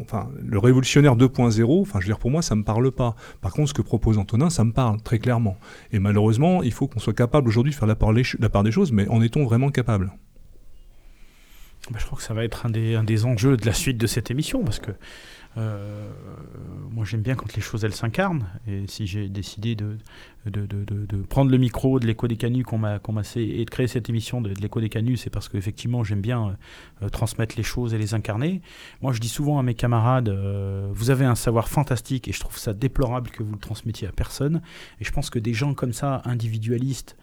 enfin, 0.00 0.30
le 0.42 0.58
révolutionnaire 0.58 1.16
2.0, 1.16 1.80
enfin, 1.82 2.00
je 2.00 2.06
veux 2.06 2.08
dire, 2.08 2.18
pour 2.18 2.30
moi, 2.30 2.40
ça 2.40 2.54
me 2.54 2.64
parle 2.64 2.90
pas. 2.90 3.14
Par 3.42 3.52
contre, 3.52 3.68
ce 3.68 3.74
que 3.74 3.82
propose 3.82 4.16
Antonin, 4.16 4.48
ça 4.48 4.64
me 4.64 4.72
parle 4.72 5.02
très 5.02 5.18
clairement. 5.18 5.58
Et 5.92 5.98
malheureusement, 5.98 6.62
il 6.62 6.72
faut 6.72 6.88
qu'on 6.88 7.00
soit 7.00 7.12
capable 7.12 7.48
aujourd'hui 7.48 7.72
de 7.72 7.76
faire 7.76 7.88
la 7.88 7.96
part, 7.96 8.12
la 8.12 8.48
part 8.48 8.62
des 8.62 8.72
choses, 8.72 8.90
mais 8.92 9.06
en 9.08 9.20
est-on 9.20 9.44
vraiment 9.44 9.68
capable? 9.68 10.12
Bah, 11.90 11.98
je 11.98 12.06
crois 12.06 12.16
que 12.16 12.24
ça 12.24 12.32
va 12.32 12.44
être 12.44 12.64
un 12.64 12.70
des, 12.70 12.94
un 12.94 13.04
des 13.04 13.24
enjeux 13.24 13.56
de 13.56 13.66
la 13.66 13.72
suite 13.72 13.98
de 13.98 14.06
cette 14.06 14.30
émission, 14.30 14.62
parce 14.62 14.78
que 14.78 14.92
euh, 15.58 16.08
moi, 16.90 17.04
j'aime 17.04 17.20
bien 17.20 17.34
quand 17.34 17.54
les 17.54 17.60
choses 17.60 17.84
elles 17.84 17.94
s'incarnent. 17.94 18.46
Et 18.66 18.86
si 18.86 19.06
j'ai 19.06 19.28
décidé 19.28 19.74
de 19.74 19.96
prendre 21.28 21.50
le 21.50 21.58
micro 21.58 22.00
de 22.00 22.06
l'écho 22.06 22.26
des 22.26 22.36
canuts 22.36 22.64
qu'on 22.64 22.78
m'a 22.78 22.98
et 23.36 23.64
de 23.64 23.70
créer 23.70 23.86
cette 23.86 24.08
émission 24.08 24.40
de, 24.40 24.50
l'écho 24.50 24.80
des 24.80 24.88
canuts, 24.88 25.16
c'est 25.16 25.30
parce 25.30 25.48
qu'effectivement, 25.48 26.04
j'aime 26.04 26.20
bien 26.20 26.56
euh, 27.02 27.08
transmettre 27.08 27.54
les 27.56 27.62
choses 27.62 27.94
et 27.94 27.98
les 27.98 28.14
incarner. 28.14 28.62
Moi, 29.02 29.12
je 29.12 29.20
dis 29.20 29.28
souvent 29.28 29.58
à 29.58 29.62
mes 29.62 29.74
camarades 29.74 30.28
euh, 30.28 30.88
vous 30.92 31.10
avez 31.10 31.24
un 31.24 31.34
savoir 31.34 31.68
fantastique 31.68 32.28
et 32.28 32.32
je 32.32 32.40
trouve 32.40 32.58
ça 32.58 32.72
déplorable 32.72 33.30
que 33.30 33.42
vous 33.42 33.52
le 33.52 33.58
transmettiez 33.58 34.08
à 34.08 34.12
personne. 34.12 34.62
Et 35.00 35.04
je 35.04 35.12
pense 35.12 35.30
que 35.30 35.38
des 35.38 35.54
gens 35.54 35.74
comme 35.74 35.92
ça, 35.92 36.22
individualistes, 36.24 37.16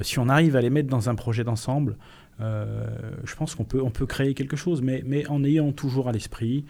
si 0.00 0.18
on 0.18 0.28
arrive 0.28 0.56
à 0.56 0.60
les 0.60 0.70
mettre 0.70 0.88
dans 0.88 1.08
un 1.08 1.14
projet 1.14 1.44
d'ensemble, 1.44 1.96
je 2.40 3.34
pense 3.36 3.54
qu'on 3.54 3.64
peut, 3.64 3.80
on 3.80 3.90
peut 3.90 4.06
créer 4.06 4.34
quelque 4.34 4.56
chose, 4.56 4.82
mais, 4.82 5.02
mais 5.06 5.26
en 5.28 5.44
ayant 5.44 5.72
toujours 5.72 6.08
à 6.08 6.12
l'esprit 6.12 6.64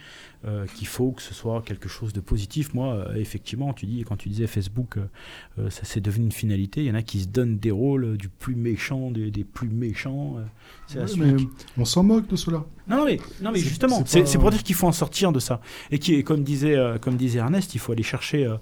euh, 0.45 0.67
qu'il 0.75 0.89
faut 0.89 1.13
que 1.13 1.23
ce 1.23 1.33
soit 1.33 1.63
quelque 1.63 1.89
chose 1.89 2.13
de 2.13 2.21
positif. 2.21 2.75
Moi, 2.75 2.93
euh, 2.95 3.15
effectivement, 3.15 3.73
tu 3.73 3.87
dis, 3.87 4.03
quand 4.03 4.17
tu 4.17 4.29
disais 4.29 4.47
Facebook, 4.47 4.99
ça 5.71 5.85
s'est 5.85 6.01
devenu 6.01 6.27
une 6.27 6.33
finalité, 6.33 6.83
il 6.83 6.87
y 6.87 6.91
en 6.91 6.95
a 6.95 7.03
qui 7.03 7.21
se 7.21 7.29
donnent 7.29 7.59
des 7.59 7.71
rôles 7.71 8.17
du 8.17 8.29
plus 8.29 8.57
méchant, 8.57 9.11
des, 9.11 9.31
des 9.31 9.45
plus 9.45 9.69
méchants. 9.69 10.37
on 11.79 11.85
s'en 11.85 12.03
moque 12.03 12.29
de 12.29 12.37
cela. 12.37 12.65
Non, 12.89 13.05
mais, 13.05 13.21
non, 13.41 13.53
mais 13.53 13.61
justement, 13.61 14.03
c'est 14.05 14.39
pour 14.39 14.51
dire 14.51 14.63
qu'il 14.63 14.75
faut 14.75 14.89
en 14.89 14.93
sortir 14.93 15.33
de 15.33 15.39
ça. 15.39 15.61
Et 15.91 15.99
qui, 15.99 16.25
comme 16.25 16.43
disait, 16.43 16.77
comme 17.01 17.17
disait 17.17 17.39
Ernest, 17.39 17.75
il 17.75 17.79
faut 17.79 17.93
aller 17.93 18.03
chercher. 18.03 18.53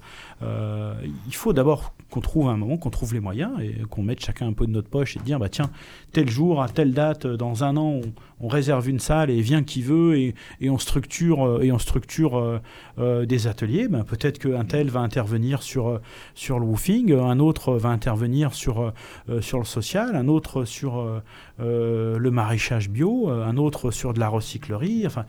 il 0.41 1.35
faut 1.35 1.53
d'abord 1.53 1.93
qu'on 2.11 2.21
trouve 2.21 2.49
un 2.49 2.57
moment, 2.57 2.77
qu'on 2.77 2.89
trouve 2.89 3.13
les 3.13 3.19
moyens 3.21 3.51
et 3.61 3.83
qu'on 3.89 4.03
mette 4.03 4.19
chacun 4.19 4.47
un 4.47 4.53
peu 4.53 4.67
de 4.67 4.71
notre 4.71 4.89
poche 4.89 5.15
et 5.15 5.19
dire 5.19 5.39
bah 5.39 5.49
tiens, 5.49 5.71
tel 6.11 6.29
jour, 6.29 6.61
à 6.61 6.67
telle 6.67 6.93
date, 6.93 7.25
dans 7.25 7.63
un 7.63 7.77
an, 7.77 8.01
on, 8.41 8.47
réserve 8.47 8.89
une 8.89 8.99
salle 8.99 9.29
et 9.29 9.39
vient 9.41 9.63
qui 9.63 9.81
veut 9.81 10.17
et, 10.17 10.35
et 10.59 10.69
on 10.69 10.77
structure, 10.77 11.47
euh, 11.47 11.61
et 11.61 11.71
on 11.71 11.79
structure 11.79 12.37
euh, 12.37 12.59
euh, 12.99 13.25
des 13.25 13.47
ateliers. 13.47 13.87
Ben, 13.87 14.03
Peut-être 14.03 14.39
qu'un 14.39 14.65
tel 14.65 14.89
va 14.89 14.99
intervenir 14.99 15.63
sur, 15.63 16.01
sur 16.35 16.59
le 16.59 16.65
woofing, 16.65 17.13
un 17.13 17.39
autre 17.39 17.75
va 17.75 17.89
intervenir 17.89 18.53
sur, 18.53 18.91
sur 19.39 19.59
le 19.59 19.65
social, 19.65 20.15
un 20.15 20.27
autre 20.27 20.65
sur 20.65 21.21
le 21.59 22.29
maraîchage 22.29 22.89
bio, 22.89 23.29
un 23.29 23.55
autre 23.55 23.91
sur 23.91 24.13
de 24.13 24.19
la 24.19 24.27
recyclerie. 24.27 25.03
Enfin, 25.05 25.25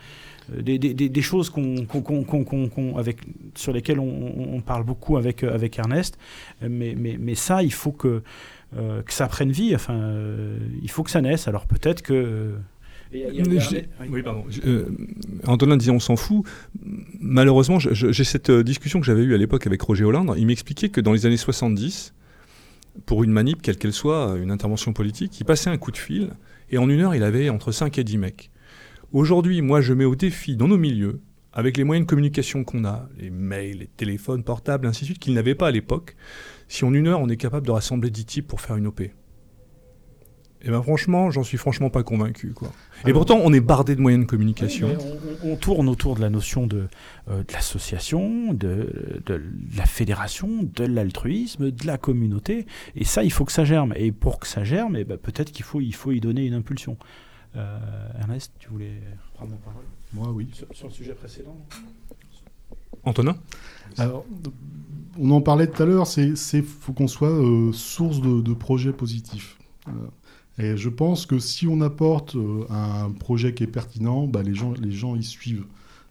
des, 0.60 0.78
des, 0.78 0.94
des, 0.94 1.22
choses 1.22 1.50
qu'on, 1.50 1.86
avec, 2.96 3.18
sur 3.54 3.72
lesquelles 3.72 4.00
on, 4.00 4.60
parle 4.60 4.84
beaucoup 4.84 5.16
avec, 5.16 5.44
avec 5.44 5.78
Ernest. 5.78 6.18
Mais, 6.60 6.94
mais, 6.96 7.16
mais 7.18 7.34
ça, 7.34 7.62
il 7.62 7.72
faut 7.72 7.92
que, 7.92 8.22
que 8.74 9.12
ça 9.12 9.26
prenne 9.28 9.52
vie. 9.52 9.74
Enfin, 9.74 10.12
il 10.82 10.90
faut 10.90 11.02
que 11.02 11.10
ça 11.10 11.20
naisse. 11.20 11.48
Alors 11.48 11.66
peut-être 11.66 12.02
que 12.02 12.54
Oui, 14.10 14.22
pardon. 14.22 14.44
Euh, 14.64 14.86
Antonin 15.46 15.76
disait 15.76 15.90
on 15.90 16.00
s'en 16.00 16.16
fout. 16.16 16.44
Malheureusement, 17.20 17.78
j'ai 17.78 18.24
cette 18.24 18.50
euh, 18.50 18.62
discussion 18.62 19.00
que 19.00 19.06
j'avais 19.06 19.22
eue 19.22 19.34
à 19.34 19.38
l'époque 19.38 19.66
avec 19.66 19.82
Roger 19.82 20.04
Hollande. 20.04 20.34
Il 20.38 20.46
m'expliquait 20.46 20.88
que 20.88 21.00
dans 21.00 21.12
les 21.12 21.26
années 21.26 21.36
70, 21.36 22.14
pour 23.06 23.22
une 23.24 23.30
manip, 23.30 23.60
quelle 23.62 23.76
qu'elle 23.76 23.92
soit, 23.92 24.36
une 24.42 24.50
intervention 24.50 24.92
politique, 24.92 25.38
il 25.40 25.44
passait 25.44 25.70
un 25.70 25.78
coup 25.78 25.90
de 25.90 25.96
fil 25.96 26.30
et 26.70 26.78
en 26.78 26.88
une 26.88 27.00
heure, 27.00 27.14
il 27.14 27.22
avait 27.22 27.50
entre 27.50 27.70
5 27.70 27.98
et 27.98 28.04
10 28.04 28.18
mecs. 28.18 28.50
Aujourd'hui, 29.12 29.60
moi, 29.60 29.82
je 29.82 29.92
mets 29.92 30.06
au 30.06 30.14
défi 30.14 30.56
dans 30.56 30.68
nos 30.68 30.78
milieux, 30.78 31.20
avec 31.52 31.76
les 31.76 31.84
moyens 31.84 32.06
de 32.06 32.08
communication 32.08 32.64
qu'on 32.64 32.86
a, 32.86 33.10
les 33.18 33.28
mails, 33.28 33.80
les 33.80 33.86
téléphones 33.86 34.42
portables, 34.42 34.86
ainsi 34.86 35.02
de 35.02 35.06
suite, 35.06 35.18
qu'ils 35.18 35.34
n'avaient 35.34 35.54
pas 35.54 35.68
à 35.68 35.70
l'époque, 35.70 36.16
si 36.66 36.86
en 36.86 36.94
une 36.94 37.08
heure, 37.08 37.20
on 37.20 37.28
est 37.28 37.36
capable 37.36 37.66
de 37.66 37.72
rassembler 37.72 38.08
10 38.08 38.24
types 38.24 38.46
pour 38.46 38.62
faire 38.62 38.76
une 38.76 38.86
OP. 38.86 39.02
Et 39.02 40.68
eh 40.68 40.70
ben 40.70 40.80
franchement, 40.80 41.32
j'en 41.32 41.42
suis 41.42 41.58
franchement 41.58 41.90
pas 41.90 42.04
convaincu. 42.04 42.52
Quoi. 42.52 42.72
et 43.04 43.12
pourtant, 43.12 43.40
on 43.42 43.52
est 43.52 43.60
bardé 43.60 43.96
de 43.96 44.00
moyens 44.00 44.24
de 44.24 44.30
communication. 44.30 44.96
on, 45.42 45.56
tourne 45.56 45.88
autour 45.88 46.14
de 46.14 46.20
la 46.20 46.30
notion 46.30 46.68
de, 46.68 46.86
euh, 47.28 47.42
de 47.42 47.52
l'association, 47.52 48.54
de, 48.54 49.20
de, 49.26 49.42
la 49.76 49.86
fédération, 49.86 50.48
de 50.62 50.84
l'altruisme, 50.84 51.72
de 51.72 51.86
la 51.86 51.98
communauté. 51.98 52.66
Et 52.94 53.04
ça, 53.04 53.24
il 53.24 53.32
faut 53.32 53.44
que 53.44 53.50
ça 53.50 53.64
germe. 53.64 53.92
Et 53.96 54.12
pour 54.12 54.38
que 54.38 54.46
ça 54.46 54.62
germe, 54.62 54.94
eh 54.94 55.02
ben, 55.02 55.18
peut-être 55.18 55.50
qu'il 55.50 55.64
faut, 55.64 55.80
il 55.80 55.96
faut 55.96 56.12
y 56.12 56.20
donner 56.20 56.46
une 56.46 56.54
impulsion. 56.54 56.96
Euh, 57.56 57.78
Ernest, 58.18 58.52
tu 58.58 58.68
voulais 58.68 59.00
prendre 59.34 59.52
la 59.52 59.58
parole 59.58 59.84
Moi, 60.12 60.30
oui. 60.32 60.48
Sur, 60.72 60.88
le 60.88 60.92
sujet 60.92 61.14
précédent 61.14 61.56
Antonin 63.04 63.36
Alors, 63.98 64.24
on 65.18 65.30
en 65.30 65.40
parlait 65.40 65.66
tout 65.66 65.82
à 65.82 65.86
l'heure, 65.86 66.06
c'est 66.06 66.62
faut 66.62 66.92
qu'on 66.92 67.08
soit 67.08 67.28
euh, 67.28 67.72
source 67.72 68.20
de, 68.20 68.40
de, 68.40 68.54
projets 68.54 68.92
positifs. 68.92 69.58
Et 70.58 70.76
je 70.76 70.88
pense 70.88 71.26
que 71.26 71.38
si 71.38 71.66
on 71.66 71.80
apporte 71.80 72.36
euh, 72.36 72.64
un 72.70 73.10
projet 73.10 73.54
qui 73.54 73.64
est 73.64 73.68
pertinent, 73.68 74.26
bah, 74.26 74.42
les, 74.42 74.54
gens, 74.54 74.74
les 74.80 74.92
gens 74.92 75.16
y 75.16 75.22
suivent. 75.22 75.64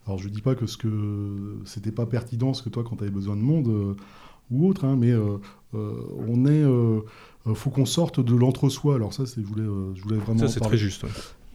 Alors 0.06 0.18
je 0.18 0.28
ne 0.28 0.34
dis 0.34 0.42
pas 0.42 0.56
que 0.56 0.66
ce 0.66 0.78
que 0.78 1.60
c'était 1.66 1.92
pas 1.92 2.08
pertinent 2.08 2.54
ce 2.56 2.64
que 2.64 2.70
toi 2.70 2.84
quand 2.84 2.96
tu 2.96 3.04
avais 3.04 3.12
besoin 3.12 3.36
de 3.36 3.42
monde 3.42 3.68
euh, 3.68 3.96
ou 4.50 4.68
autre, 4.68 4.84
hein, 4.86 4.96
mais 4.98 5.12
euh, 5.12 5.38
on 5.74 6.46
est, 6.46 6.66
faut 7.54 7.70
qu'on 7.70 7.86
sorte 7.86 8.20
de 8.20 8.36
l'entre-soi. 8.36 8.96
Alors 8.96 9.14
ça, 9.14 9.26
c'est 9.26 9.42
je 9.42 9.48
voulais, 9.48 9.68
je 9.96 10.02
voulais 10.04 10.18
vraiment. 10.18 10.40
Ça 10.40 10.48
c'est 10.48 10.60
très 10.60 10.78
juste 10.78 11.06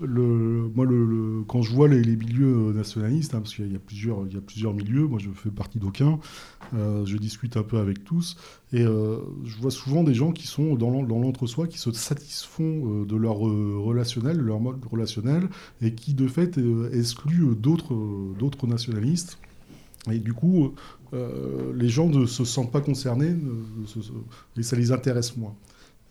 le, 0.01 0.71
moi, 0.75 0.85
le, 0.85 1.43
quand 1.47 1.63
je 1.63 1.73
vois 1.73 1.89
les, 1.89 2.17
milieux 2.17 2.73
nationalistes, 2.73 3.35
hein, 3.35 3.41
parce 3.41 3.55
qu'il 3.55 3.73
y, 3.73 3.77
a 3.77 3.79
plusieurs, 3.79 4.27
il 4.27 4.35
y 4.35 4.37
a 4.37 4.41
plusieurs 4.41 4.75
milieux, 4.75 5.07
moi 5.07 5.19
je 5.19 5.31
fais 5.31 5.51
partie 5.51 5.79
d'aucun, 5.79 6.19
euh, 6.75 7.07
je 7.07 7.17
discute 7.17 7.57
un 7.57 7.63
peu 7.63 7.79
avec 7.79 8.05
tous, 8.05 8.37
et 8.73 8.83
euh, 8.83 9.19
je 9.45 9.57
vois 9.57 9.71
souvent 9.71 10.05
des 10.05 10.15
gens 10.15 10.33
qui 10.33 10.47
sont 10.47 10.75
dans 10.75 10.91
l'entre-soi, 10.91 11.67
qui 11.67 11.79
se 11.79 11.91
satisfont 11.93 13.03
euh, 13.03 13.05
de 13.07 13.17
leur 13.17 13.39
relationnel, 13.39 14.37
de 14.37 14.43
leur 14.43 14.61
mode 14.61 14.85
relationnel, 14.85 15.49
et 15.81 15.95
qui 15.95 16.15
de 16.15 16.29
fait 16.29 16.59
excluent 16.93 17.55
d'autres 17.55 18.67
nationalistes. 18.67 19.39
Et 20.11 20.19
du 20.19 20.35
coup, 20.35 20.73
les 21.13 21.89
gens 21.89 22.09
ne 22.09 22.27
se 22.27 22.45
sentent 22.45 22.71
pas 22.71 22.81
concernés, 22.81 23.35
et 24.57 24.63
ça 24.63 24.77
les 24.77 24.93
intéresse 24.93 25.37
moins. 25.37 25.55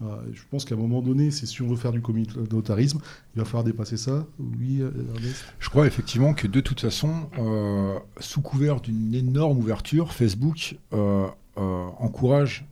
Je 0.02 0.42
pense 0.52 0.66
qu'à 0.66 0.76
un 0.76 0.78
moment 0.78 1.02
donné, 1.02 1.32
c'est 1.32 1.46
si 1.46 1.62
on 1.62 1.68
veut 1.68 1.78
faire 1.78 1.94
du 1.94 2.02
communautarisme, 2.02 3.00
il 3.36 3.40
va 3.40 3.46
falloir 3.46 3.64
dépasser 3.64 3.98
ça. 3.98 4.26
Oui, 4.40 4.82
Ernest? 4.82 5.46
Je 5.60 5.70
crois 5.70 5.88
effectivement 5.88 6.34
que 6.34 6.48
de 6.48 6.60
toute 6.60 6.82
façon, 6.82 7.30
euh, 7.40 7.98
sous 8.20 8.42
couvert 8.42 8.82
d'une 8.82 9.14
énorme 9.14 9.58
ouverture, 9.58 10.14
Facebook 10.14 10.78
euh, 10.94 11.28
euh, 11.58 11.88
encourage 12.00 12.66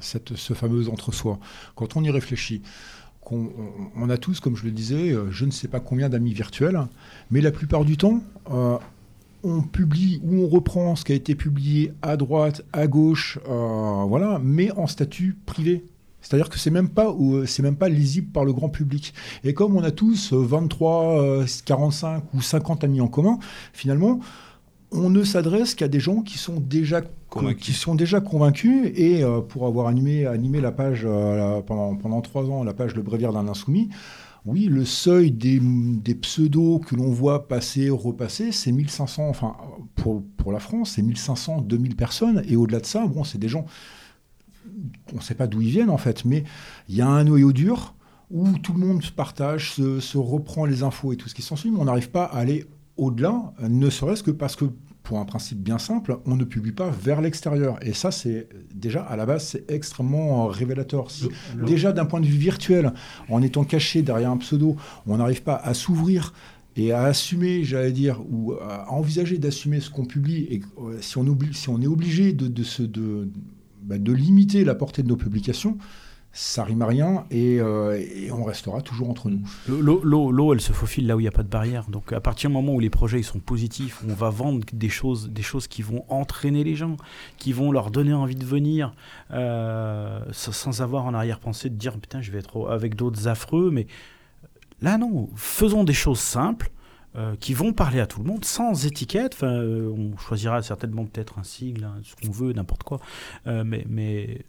ce 0.00 0.52
fameux 0.52 0.88
entre-soi. 0.90 1.38
Quand 1.74 1.96
on 1.96 2.04
y 2.04 2.10
réfléchit, 2.10 2.62
on, 3.30 4.10
a 4.10 4.18
tous, 4.18 4.38
comme 4.38 4.54
je 4.54 4.64
le 4.64 4.70
disais, 4.70 5.16
je 5.30 5.44
ne 5.46 5.50
sais 5.50 5.68
pas 5.68 5.80
combien 5.80 6.10
d'amis 6.10 6.34
virtuels, 6.34 6.78
mais 7.30 7.40
la 7.40 7.50
plupart 7.50 7.86
du 7.86 7.96
temps, 7.96 8.22
on 9.42 9.62
publie 9.62 10.20
ou 10.24 10.42
on 10.42 10.48
reprend 10.48 10.94
ce 10.94 11.06
qui 11.06 11.12
a 11.12 11.14
été 11.14 11.34
publié 11.34 11.94
à 12.02 12.18
droite, 12.18 12.62
à 12.74 12.86
gauche, 12.86 13.38
voilà, 13.46 14.38
mais 14.44 14.70
en 14.72 14.86
statut 14.86 15.38
privé. 15.46 15.86
C'est-à-dire 16.22 16.48
que 16.48 16.58
c'est 16.58 16.70
même 16.70 16.88
pas 16.88 17.10
euh, 17.10 17.44
c'est 17.46 17.62
même 17.62 17.76
pas 17.76 17.88
lisible 17.88 18.28
par 18.32 18.44
le 18.44 18.52
grand 18.52 18.68
public. 18.68 19.12
Et 19.44 19.52
comme 19.52 19.76
on 19.76 19.82
a 19.82 19.90
tous 19.90 20.32
23, 20.32 21.44
45 21.64 22.16
euh, 22.16 22.20
ou 22.34 22.40
50 22.40 22.84
amis 22.84 23.00
en 23.00 23.08
commun, 23.08 23.38
finalement, 23.72 24.20
on 24.92 25.10
ne 25.10 25.24
s'adresse 25.24 25.74
qu'à 25.74 25.88
des 25.88 26.00
gens 26.00 26.22
qui 26.22 26.38
sont 26.38 26.60
déjà 26.60 27.02
convaincus, 27.28 27.64
qui 27.64 27.72
sont 27.72 27.94
déjà 27.94 28.20
convaincus 28.20 28.92
et 28.94 29.22
euh, 29.22 29.40
pour 29.40 29.66
avoir 29.66 29.88
animé, 29.88 30.26
animé 30.26 30.60
la 30.60 30.72
page 30.72 31.06
pendant, 31.66 31.96
pendant 31.96 32.20
trois 32.20 32.44
ans, 32.44 32.62
la 32.62 32.74
page 32.74 32.94
Le 32.94 33.02
Bréviaire 33.02 33.32
d'un 33.32 33.48
insoumis, 33.48 33.88
oui, 34.44 34.64
le 34.64 34.84
seuil 34.84 35.30
des, 35.30 35.60
des 35.62 36.14
pseudos 36.16 36.80
que 36.80 36.96
l'on 36.96 37.10
voit 37.10 37.46
passer, 37.46 37.90
repasser, 37.90 38.50
c'est 38.50 38.72
1500, 38.72 39.28
enfin, 39.28 39.56
pour, 39.94 40.22
pour 40.36 40.50
la 40.50 40.58
France, 40.58 40.92
c'est 40.96 41.02
1500, 41.02 41.60
2000 41.62 41.94
personnes. 41.94 42.42
Et 42.48 42.56
au-delà 42.56 42.80
de 42.80 42.86
ça, 42.86 43.06
bon, 43.06 43.22
c'est 43.22 43.38
des 43.38 43.48
gens 43.48 43.66
on 45.12 45.16
ne 45.16 45.22
sait 45.22 45.34
pas 45.34 45.46
d'où 45.46 45.60
ils 45.60 45.70
viennent 45.70 45.90
en 45.90 45.98
fait, 45.98 46.24
mais 46.24 46.44
il 46.88 46.96
y 46.96 47.00
a 47.00 47.08
un 47.08 47.24
noyau 47.24 47.52
dur 47.52 47.94
où 48.30 48.58
tout 48.58 48.72
le 48.72 48.78
monde 48.78 49.02
se 49.02 49.12
partage, 49.12 49.74
se, 49.74 50.16
reprend 50.18 50.64
les 50.64 50.82
infos 50.82 51.12
et 51.12 51.16
tout 51.16 51.28
ce 51.28 51.34
qui 51.34 51.42
s'ensuit, 51.42 51.70
mais 51.70 51.78
on 51.78 51.84
n'arrive 51.84 52.10
pas 52.10 52.24
à 52.24 52.38
aller 52.38 52.64
au-delà, 52.96 53.52
ne 53.60 53.90
serait-ce 53.90 54.22
que 54.22 54.30
parce 54.30 54.56
que, 54.56 54.64
pour 55.02 55.18
un 55.18 55.24
principe 55.24 55.58
bien 55.58 55.78
simple, 55.78 56.18
on 56.26 56.36
ne 56.36 56.44
publie 56.44 56.72
pas 56.72 56.88
vers 56.88 57.20
l'extérieur. 57.20 57.76
Et 57.82 57.92
ça, 57.92 58.10
c'est 58.10 58.48
déjà, 58.72 59.02
à 59.02 59.16
la 59.16 59.26
base, 59.26 59.44
c'est 59.48 59.70
extrêmement 59.70 60.46
révélateur. 60.46 61.08
déjà, 61.66 61.92
d'un 61.92 62.06
point 62.06 62.20
de 62.20 62.26
vue 62.26 62.38
virtuel, 62.38 62.92
en 63.28 63.42
étant 63.42 63.64
caché 63.64 64.02
derrière 64.02 64.30
un 64.30 64.36
pseudo, 64.38 64.76
on 65.06 65.18
n'arrive 65.18 65.42
pas 65.42 65.56
à 65.56 65.74
s'ouvrir 65.74 66.32
et 66.76 66.92
à 66.92 67.02
assumer, 67.02 67.64
j'allais 67.64 67.92
dire, 67.92 68.22
ou 68.30 68.54
à 68.54 68.90
envisager 68.90 69.36
d'assumer 69.36 69.80
ce 69.80 69.90
qu'on 69.90 70.06
publie, 70.06 70.46
et 70.50 70.62
euh, 70.78 70.96
si 71.02 71.18
on, 71.18 71.26
oublie, 71.26 71.52
si 71.52 71.68
on 71.68 71.80
est 71.82 71.86
obligé 71.86 72.32
de, 72.32 72.46
de, 72.46 72.62
se, 72.62 72.82
de, 72.82 73.28
bah, 73.82 73.98
de 73.98 74.12
limiter 74.12 74.64
la 74.64 74.74
portée 74.74 75.02
de 75.02 75.08
nos 75.08 75.16
publications, 75.16 75.76
ça 76.34 76.64
rime 76.64 76.80
à 76.80 76.86
rien 76.86 77.24
et, 77.30 77.60
euh, 77.60 78.02
on 78.32 78.44
restera 78.44 78.80
toujours 78.80 79.10
entre 79.10 79.28
nous. 79.28 79.42
L'eau, 79.68 80.54
elle 80.54 80.60
se 80.60 80.72
faufile 80.72 81.06
là 81.06 81.16
où 81.16 81.20
il 81.20 81.24
n'y 81.24 81.28
a 81.28 81.32
pas 81.32 81.42
de 81.42 81.48
barrière. 81.48 81.90
Donc 81.90 82.12
à 82.12 82.20
partir 82.20 82.48
du 82.48 82.54
moment 82.54 82.72
où 82.72 82.80
les 82.80 82.90
projets 82.90 83.20
ils 83.20 83.24
sont 83.24 83.38
positifs, 83.38 84.02
on 84.08 84.14
va 84.14 84.30
vendre 84.30 84.64
des 84.72 84.88
choses, 84.88 85.28
des 85.28 85.42
choses 85.42 85.66
qui 85.66 85.82
vont 85.82 86.04
entraîner 86.08 86.64
les 86.64 86.74
gens, 86.74 86.96
qui 87.36 87.52
vont 87.52 87.70
leur 87.70 87.90
donner 87.90 88.14
envie 88.14 88.36
de 88.36 88.46
venir, 88.46 88.94
euh, 89.32 90.20
sans 90.32 90.80
avoir 90.80 91.04
en 91.04 91.12
arrière-pensée 91.12 91.68
de 91.68 91.76
dire 91.76 91.98
putain 91.98 92.22
je 92.22 92.32
vais 92.32 92.38
être 92.38 92.70
avec 92.70 92.94
d'autres 92.94 93.28
affreux. 93.28 93.70
Mais 93.70 93.86
là 94.80 94.96
non, 94.96 95.28
faisons 95.36 95.84
des 95.84 95.92
choses 95.92 96.20
simples. 96.20 96.70
Euh, 97.14 97.34
qui 97.38 97.52
vont 97.52 97.74
parler 97.74 98.00
à 98.00 98.06
tout 98.06 98.22
le 98.22 98.26
monde 98.26 98.42
sans 98.42 98.86
étiquette. 98.86 99.34
Enfin, 99.34 99.58
euh, 99.58 99.92
on 99.94 100.16
choisira 100.16 100.62
certainement 100.62 101.04
peut-être 101.04 101.38
un 101.38 101.42
sigle, 101.42 101.84
hein, 101.84 101.96
ce 102.02 102.14
qu'on 102.16 102.32
veut, 102.32 102.54
n'importe 102.54 102.84
quoi. 102.84 103.00
Euh, 103.46 103.64
mais, 103.66 103.84
mais 103.86 104.46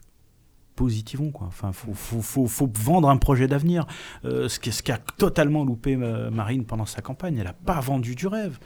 positivons 0.77 1.31
quoi. 1.31 1.47
Enfin, 1.47 1.73
faut, 1.73 1.93
faut, 1.93 2.21
faut, 2.21 2.47
faut 2.47 2.71
vendre 2.79 3.09
un 3.09 3.17
projet 3.17 3.49
d'avenir. 3.49 3.85
ce 4.23 4.59
qui 4.59 4.71
ce 4.71 4.81
qu'a 4.81 4.97
totalement 4.97 5.65
loupé 5.65 5.97
Marine 5.97 6.63
pendant 6.63 6.85
sa 6.85 7.01
campagne, 7.01 7.37
elle 7.37 7.43
n'a 7.43 7.53
pas 7.53 7.81
vendu 7.81 8.15
du 8.15 8.27
rêve. 8.27 8.57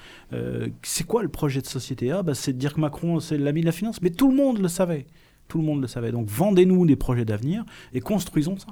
c'est 0.84 1.04
quoi 1.04 1.24
le 1.24 1.30
projet 1.30 1.62
de 1.62 1.68
société? 1.68 2.12
Ah, 2.12 2.22
bah, 2.22 2.36
c'est 2.36 2.54
de 2.54 2.60
dire 2.60 2.76
que 2.76 2.80
Macron 2.80 3.20
c'est 3.20 3.38
l'ami 3.38 3.62
de 3.62 3.66
la 3.66 3.72
finance, 3.72 4.02
mais 4.04 4.12
tout 4.12 4.30
le 4.30 4.36
monde 4.36 4.60
le 4.60 4.68
savait. 4.68 5.08
Tout 5.48 5.58
le 5.58 5.64
monde 5.64 5.82
le 5.82 5.88
savait. 5.88 6.12
Donc 6.12 6.28
vendez-nous 6.28 6.86
des 6.86 6.96
projets 6.96 7.26
d'avenir 7.26 7.66
et 7.94 8.00
construisons 8.00 8.58
ça. 8.58 8.68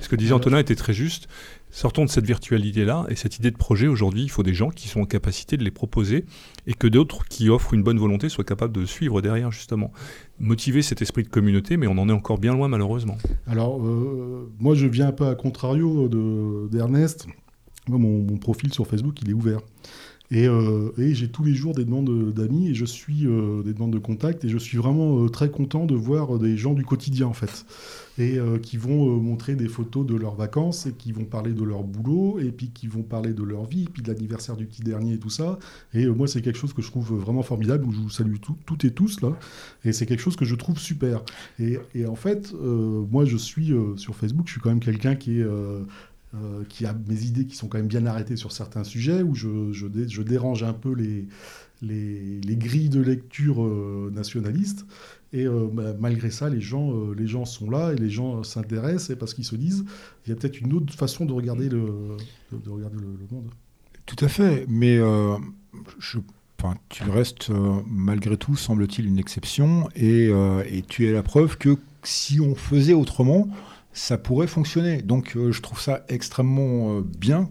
Ce 0.00 0.08
que 0.08 0.16
disait 0.16 0.32
Antonin 0.32 0.58
était 0.58 0.74
très 0.74 0.94
juste. 0.94 1.28
Sortons 1.74 2.04
de 2.04 2.08
cette 2.08 2.24
virtualité-là 2.24 3.04
et 3.08 3.16
cette 3.16 3.36
idée 3.38 3.50
de 3.50 3.56
projet. 3.56 3.88
Aujourd'hui, 3.88 4.22
il 4.22 4.30
faut 4.30 4.44
des 4.44 4.54
gens 4.54 4.70
qui 4.70 4.86
sont 4.86 5.00
en 5.00 5.06
capacité 5.06 5.56
de 5.56 5.64
les 5.64 5.72
proposer 5.72 6.24
et 6.68 6.72
que 6.72 6.86
d'autres 6.86 7.24
qui 7.24 7.48
offrent 7.48 7.74
une 7.74 7.82
bonne 7.82 7.98
volonté 7.98 8.28
soient 8.28 8.44
capables 8.44 8.72
de 8.72 8.86
suivre 8.86 9.20
derrière, 9.20 9.50
justement. 9.50 9.90
Motiver 10.38 10.82
cet 10.82 11.02
esprit 11.02 11.24
de 11.24 11.28
communauté, 11.28 11.76
mais 11.76 11.88
on 11.88 11.98
en 11.98 12.08
est 12.08 12.12
encore 12.12 12.38
bien 12.38 12.52
loin, 12.52 12.68
malheureusement. 12.68 13.16
Alors, 13.48 13.84
euh, 13.84 14.52
moi, 14.60 14.76
je 14.76 14.86
viens 14.86 15.08
un 15.08 15.12
peu 15.12 15.26
à 15.26 15.34
contrario 15.34 16.08
d'Ernest. 16.68 17.26
De, 17.88 17.92
mon, 17.92 18.22
mon, 18.22 18.36
profil 18.36 18.72
sur 18.72 18.86
Facebook, 18.86 19.20
il 19.22 19.30
est 19.30 19.34
ouvert. 19.34 19.58
Euh, 20.32 20.90
et, 20.96 21.14
j'ai 21.14 21.28
tous 21.28 21.44
les 21.44 21.54
jours 21.54 21.74
des 21.74 21.84
demandes 21.84 22.32
d'amis 22.32 22.68
et 22.68 22.74
je 22.74 22.84
suis 22.84 23.26
euh, 23.26 23.62
des 23.62 23.74
demandes 23.74 23.92
de 23.92 23.98
contact 23.98 24.44
et 24.44 24.48
je 24.48 24.56
suis 24.56 24.78
vraiment 24.78 25.22
euh, 25.22 25.28
très 25.28 25.50
content 25.50 25.84
de 25.84 25.94
voir 25.94 26.38
des 26.38 26.56
gens 26.56 26.72
du 26.72 26.84
quotidien 26.84 27.26
en 27.26 27.34
fait. 27.34 27.66
Et 28.16 28.38
qui 28.62 28.76
vont 28.76 29.16
montrer 29.16 29.56
des 29.56 29.66
photos 29.66 30.06
de 30.06 30.14
leurs 30.14 30.36
vacances 30.36 30.86
et 30.86 30.92
qui 30.92 31.10
vont 31.10 31.24
parler 31.24 31.52
de 31.52 31.64
leur 31.64 31.82
boulot 31.82 32.38
et 32.38 32.52
puis 32.52 32.70
qui 32.70 32.86
vont 32.86 33.02
parler 33.02 33.32
de 33.32 33.42
leur 33.42 33.64
vie 33.64 33.82
et 33.82 33.88
puis 33.92 34.02
de 34.02 34.08
l'anniversaire 34.12 34.54
du 34.54 34.66
petit 34.66 34.82
dernier 34.82 35.14
et 35.14 35.18
tout 35.18 35.30
ça. 35.30 35.58
Et 35.94 36.06
moi 36.06 36.28
c'est 36.28 36.40
quelque 36.40 36.56
chose 36.56 36.72
que 36.72 36.80
je 36.80 36.86
trouve 36.92 37.12
vraiment 37.12 37.42
formidable 37.42 37.84
je 37.90 37.98
vous 37.98 38.10
salue 38.10 38.36
toutes 38.66 38.84
et 38.84 38.92
tous 38.92 39.20
là. 39.20 39.36
Et 39.84 39.92
c'est 39.92 40.06
quelque 40.06 40.20
chose 40.20 40.36
que 40.36 40.44
je 40.44 40.54
trouve 40.54 40.78
super. 40.78 41.22
Et, 41.58 41.80
et 41.96 42.06
en 42.06 42.14
fait 42.14 42.54
moi 42.54 43.24
je 43.24 43.36
suis 43.36 43.72
sur 43.96 44.14
Facebook 44.14 44.46
je 44.46 44.52
suis 44.52 44.60
quand 44.60 44.70
même 44.70 44.78
quelqu'un 44.78 45.16
qui 45.16 45.40
est 45.40 45.46
euh, 46.42 46.64
qui 46.68 46.86
a 46.86 46.94
mes 47.08 47.22
idées 47.24 47.46
qui 47.46 47.54
sont 47.54 47.68
quand 47.68 47.78
même 47.78 47.86
bien 47.86 48.06
arrêtées 48.06 48.36
sur 48.36 48.52
certains 48.52 48.84
sujets, 48.84 49.22
où 49.22 49.34
je, 49.34 49.72
je, 49.72 50.22
dérange 50.22 50.62
un 50.62 50.72
peu 50.72 50.92
les, 50.92 51.26
les, 51.82 52.56
grilles 52.56 52.88
de 52.88 53.00
lecture 53.00 53.62
euh, 53.62 54.10
nationalistes. 54.12 54.84
Et 55.32 55.46
bah, 55.46 55.94
malgré 55.98 56.30
ça, 56.30 56.48
les 56.48 56.60
gens, 56.60 57.10
les 57.10 57.26
gens 57.26 57.44
sont 57.44 57.68
là 57.68 57.92
et 57.92 57.96
les 57.96 58.08
gens 58.08 58.44
s'intéressent 58.44 59.18
parce 59.18 59.34
qu'ils 59.34 59.44
se 59.44 59.56
disent, 59.56 59.84
il 60.24 60.30
y 60.30 60.32
a 60.32 60.36
peut-être 60.36 60.60
une 60.60 60.72
autre 60.74 60.94
façon 60.94 61.24
de 61.24 61.32
regarder 61.32 61.68
le, 61.68 62.16
de, 62.52 62.70
regarder 62.70 62.98
le, 62.98 63.08
monde. 63.32 63.50
Tout 64.06 64.24
à 64.24 64.28
fait, 64.28 64.64
mais 64.68 65.00
tu 66.88 67.02
restes 67.02 67.50
malgré 67.88 68.36
tout, 68.36 68.54
semble-t-il, 68.54 69.08
une 69.08 69.18
exception, 69.18 69.88
et, 69.96 70.30
et, 70.70 70.82
tu 70.86 71.08
es 71.08 71.12
la 71.12 71.24
preuve 71.24 71.58
que 71.58 71.78
si 72.04 72.38
on 72.40 72.54
faisait 72.54 72.94
autrement, 72.94 73.48
ça 73.94 74.18
pourrait 74.18 74.48
fonctionner. 74.48 75.00
Donc 75.00 75.36
euh, 75.36 75.52
je 75.52 75.62
trouve 75.62 75.80
ça 75.80 76.04
extrêmement 76.08 76.98
euh, 76.98 77.00
bien 77.00 77.48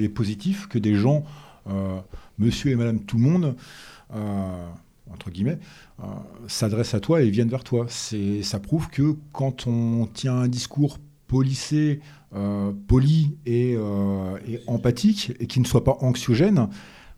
et 0.00 0.08
positif 0.08 0.66
que 0.66 0.78
des 0.78 0.96
gens, 0.96 1.24
euh, 1.68 2.00
monsieur 2.38 2.72
et 2.72 2.74
madame 2.74 3.00
tout 3.00 3.18
le 3.18 3.22
monde, 3.22 3.54
entre 5.10 5.30
guillemets, 5.30 5.58
s'adressent 6.46 6.94
à 6.94 7.00
toi 7.00 7.22
et 7.22 7.30
viennent 7.30 7.48
vers 7.48 7.64
toi. 7.64 7.86
Ça 7.88 8.60
prouve 8.60 8.88
que 8.88 9.16
quand 9.32 9.66
on 9.66 10.06
tient 10.06 10.34
un 10.36 10.48
discours 10.48 10.98
policé, 11.26 12.00
poli 12.86 13.36
et, 13.44 13.72
et, 13.72 14.60
empathique, 14.66 15.32
et 15.40 15.46
qui 15.46 15.58
ne 15.58 15.64
soit 15.64 15.82
pas 15.82 15.96
anxiogène, 16.00 16.68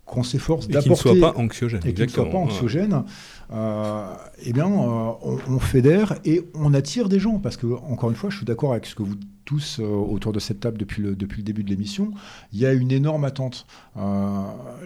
qu'on 0.07 0.23
s'efforce 0.23 0.69
d'apporter... 0.69 0.91
Et 0.91 0.95
qui 0.95 1.09
ne 1.09 1.19
soit 1.19 1.33
pas 1.33 1.39
anxiogène. 1.39 1.81
Et 1.85 1.93
qui 1.93 2.03
ne 2.03 2.09
soit 2.09 2.31
pas 2.31 2.39
anxiogène. 2.39 3.05
Euh, 3.53 4.15
eh 4.43 4.53
bien, 4.53 4.67
euh, 4.67 5.13
on, 5.49 5.59
fédère 5.59 6.15
et 6.25 6.49
on 6.55 6.73
attire 6.73 7.09
des 7.09 7.19
gens. 7.19 7.39
Parce 7.39 7.57
que, 7.57 7.67
encore 7.67 8.11
une 8.11 8.17
fois, 8.17 8.31
je 8.31 8.39
suis 8.39 8.47
d'accord 8.47 8.73
avec 8.73 8.87
ce 8.87 8.95
que 8.95 9.03
vous 9.03 9.17
tous 9.47 9.79
euh, 9.81 9.85
autour 9.85 10.33
de 10.33 10.41
cette 10.41 10.61
table 10.61 10.77
depuis 10.77 11.01
le, 11.01 11.17
depuis 11.17 11.39
le 11.39 11.45
début 11.45 11.65
de 11.65 11.71
l'émission, 11.71 12.13
il 12.53 12.59
y 12.59 12.67
a 12.67 12.75
une 12.75 12.93
énorme 12.93 13.25
attente. 13.25 13.67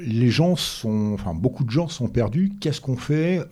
les 0.00 0.30
gens 0.30 0.54
sont, 0.54 1.12
enfin, 1.14 1.34
beaucoup 1.34 1.64
de 1.64 1.70
gens 1.70 1.88
sont 1.88 2.06
perdus. 2.06 2.52
Qu'est-ce 2.60 2.80
qu'on 2.80 2.96
fait 2.96 3.42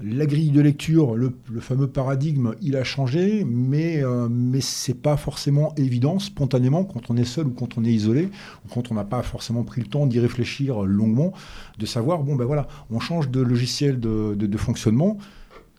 La 0.00 0.24
grille 0.24 0.50
de 0.50 0.60
lecture, 0.62 1.14
le, 1.14 1.34
fameux 1.60 1.88
paradigme, 1.88 2.54
il 2.62 2.76
a 2.76 2.84
changé, 2.84 3.44
mais, 3.44 4.02
mais 4.30 4.60
c'est 4.60 4.94
pas 4.94 5.16
forcément 5.16 5.74
évident 5.76 6.18
spontanément 6.18 6.84
quand 6.84 7.10
on 7.10 7.16
est 7.16 7.24
seul 7.24 7.48
ou 7.48 7.50
quand 7.50 7.76
on 7.76 7.84
est 7.84 7.92
isolé, 7.92 8.30
ou 8.64 8.72
quand 8.72 8.90
on 8.90 8.94
n'a 8.94 9.04
pas 9.04 9.22
forcément 9.22 9.64
pris 9.64 9.82
le 9.82 9.88
temps 9.88 10.06
d'y 10.06 10.20
réfléchir 10.20 10.82
longuement, 10.82 11.32
de 11.78 11.86
savoir, 11.86 12.22
bon 12.22 12.36
ben 12.36 12.44
voilà, 12.44 12.68
on 12.90 13.00
change 13.00 13.28
de 13.30 13.40
logiciel 13.40 14.00
de 14.00 14.34
de, 14.34 14.56
fonctionnement. 14.56 15.18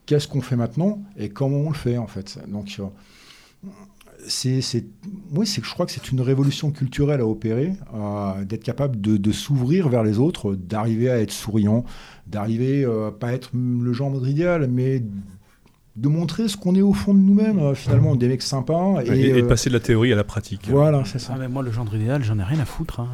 Qu'est-ce 0.05 0.27
qu'on 0.27 0.41
fait 0.41 0.55
maintenant 0.55 1.01
et 1.17 1.29
comment 1.29 1.57
on 1.57 1.69
le 1.69 1.75
fait 1.75 1.97
en 1.97 2.07
fait? 2.07 2.39
Donc, 2.47 2.79
euh, 4.19 4.23
c'est, 4.27 4.61
c'est, 4.61 4.85
c'est, 5.45 5.63
je 5.63 5.73
crois 5.73 5.85
que 5.85 5.91
c'est 5.91 6.11
une 6.11 6.21
révolution 6.21 6.71
culturelle 6.71 7.21
à 7.21 7.25
opérer, 7.25 7.73
euh, 7.93 8.43
d'être 8.45 8.63
capable 8.63 8.99
de, 8.99 9.31
s'ouvrir 9.31 9.89
vers 9.89 10.03
les 10.03 10.19
autres, 10.19 10.55
d'arriver 10.55 11.09
à 11.09 11.19
être 11.19 11.31
souriant, 11.31 11.85
d'arriver 12.27 12.83
euh, 12.85 13.11
pas 13.11 13.33
être 13.33 13.51
le 13.53 13.93
genre 13.93 14.27
idéal, 14.27 14.67
mais 14.69 15.03
de 15.95 16.09
montrer 16.09 16.47
ce 16.47 16.57
qu'on 16.57 16.75
est 16.75 16.81
au 16.81 16.93
fond 16.93 17.13
de 17.13 17.19
nous-mêmes, 17.19 17.73
finalement, 17.73 18.15
des 18.15 18.27
mecs 18.27 18.43
sympas. 18.43 19.01
Et, 19.03 19.41
de 19.41 19.47
passer 19.47 19.69
de 19.69 19.73
la 19.73 19.79
théorie 19.79 20.13
à 20.13 20.15
la 20.15 20.23
pratique. 20.23 20.69
Voilà, 20.69 21.03
c'est 21.05 21.17
ça. 21.17 21.33
Ah, 21.35 21.39
mais 21.39 21.47
moi, 21.47 21.63
le 21.63 21.71
genre 21.71 21.87
idéal, 21.93 22.23
j'en 22.23 22.37
ai 22.37 22.43
rien 22.43 22.59
à 22.59 22.65
foutre. 22.65 22.99
Hein. 22.99 23.09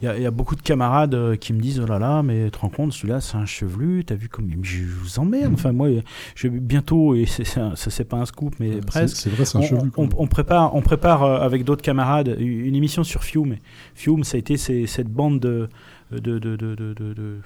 Il 0.00 0.22
y, 0.22 0.26
a 0.26 0.30
beaucoup 0.30 0.54
de 0.54 0.62
camarades 0.62 1.14
euh, 1.14 1.34
qui 1.34 1.52
me 1.52 1.60
disent 1.60 1.80
Oh 1.80 1.86
là 1.86 1.98
là, 1.98 2.22
mais 2.22 2.44
tu 2.44 2.50
te 2.52 2.58
rends 2.58 2.68
compte, 2.68 2.92
celui-là, 2.92 3.20
c'est 3.20 3.36
un 3.36 3.46
chevelu, 3.46 4.04
t'as 4.04 4.14
vu 4.14 4.28
comme. 4.28 4.48
Je 4.62 4.84
vous 4.84 5.18
emmerde. 5.18 5.54
Enfin, 5.54 5.72
moi, 5.72 5.88
je, 6.36 6.46
bientôt, 6.46 7.16
et 7.16 7.26
ça, 7.26 7.72
c'est 7.74 8.04
pas 8.04 8.18
un 8.18 8.24
scoop, 8.24 8.54
mais 8.60 8.80
presque. 8.80 9.16
C'est 9.16 9.30
vrai, 9.30 9.44
c'est 9.44 9.58
un 9.58 9.62
chevelu. 9.62 9.90
On, 9.96 10.28
prépare, 10.28 10.76
on 10.76 10.82
prépare 10.82 11.24
euh, 11.24 11.40
avec 11.40 11.64
d'autres 11.64 11.82
camarades 11.82 12.36
une 12.38 12.76
émission 12.76 13.02
sur 13.02 13.24
Fiume. 13.24 13.56
Fiume, 13.96 14.22
ça 14.22 14.36
a 14.36 14.38
été 14.38 14.56
cette 14.56 15.08
bande 15.08 15.40
de, 15.40 15.68
de, 16.12 16.38
de, 16.38 16.54
de 16.56 17.40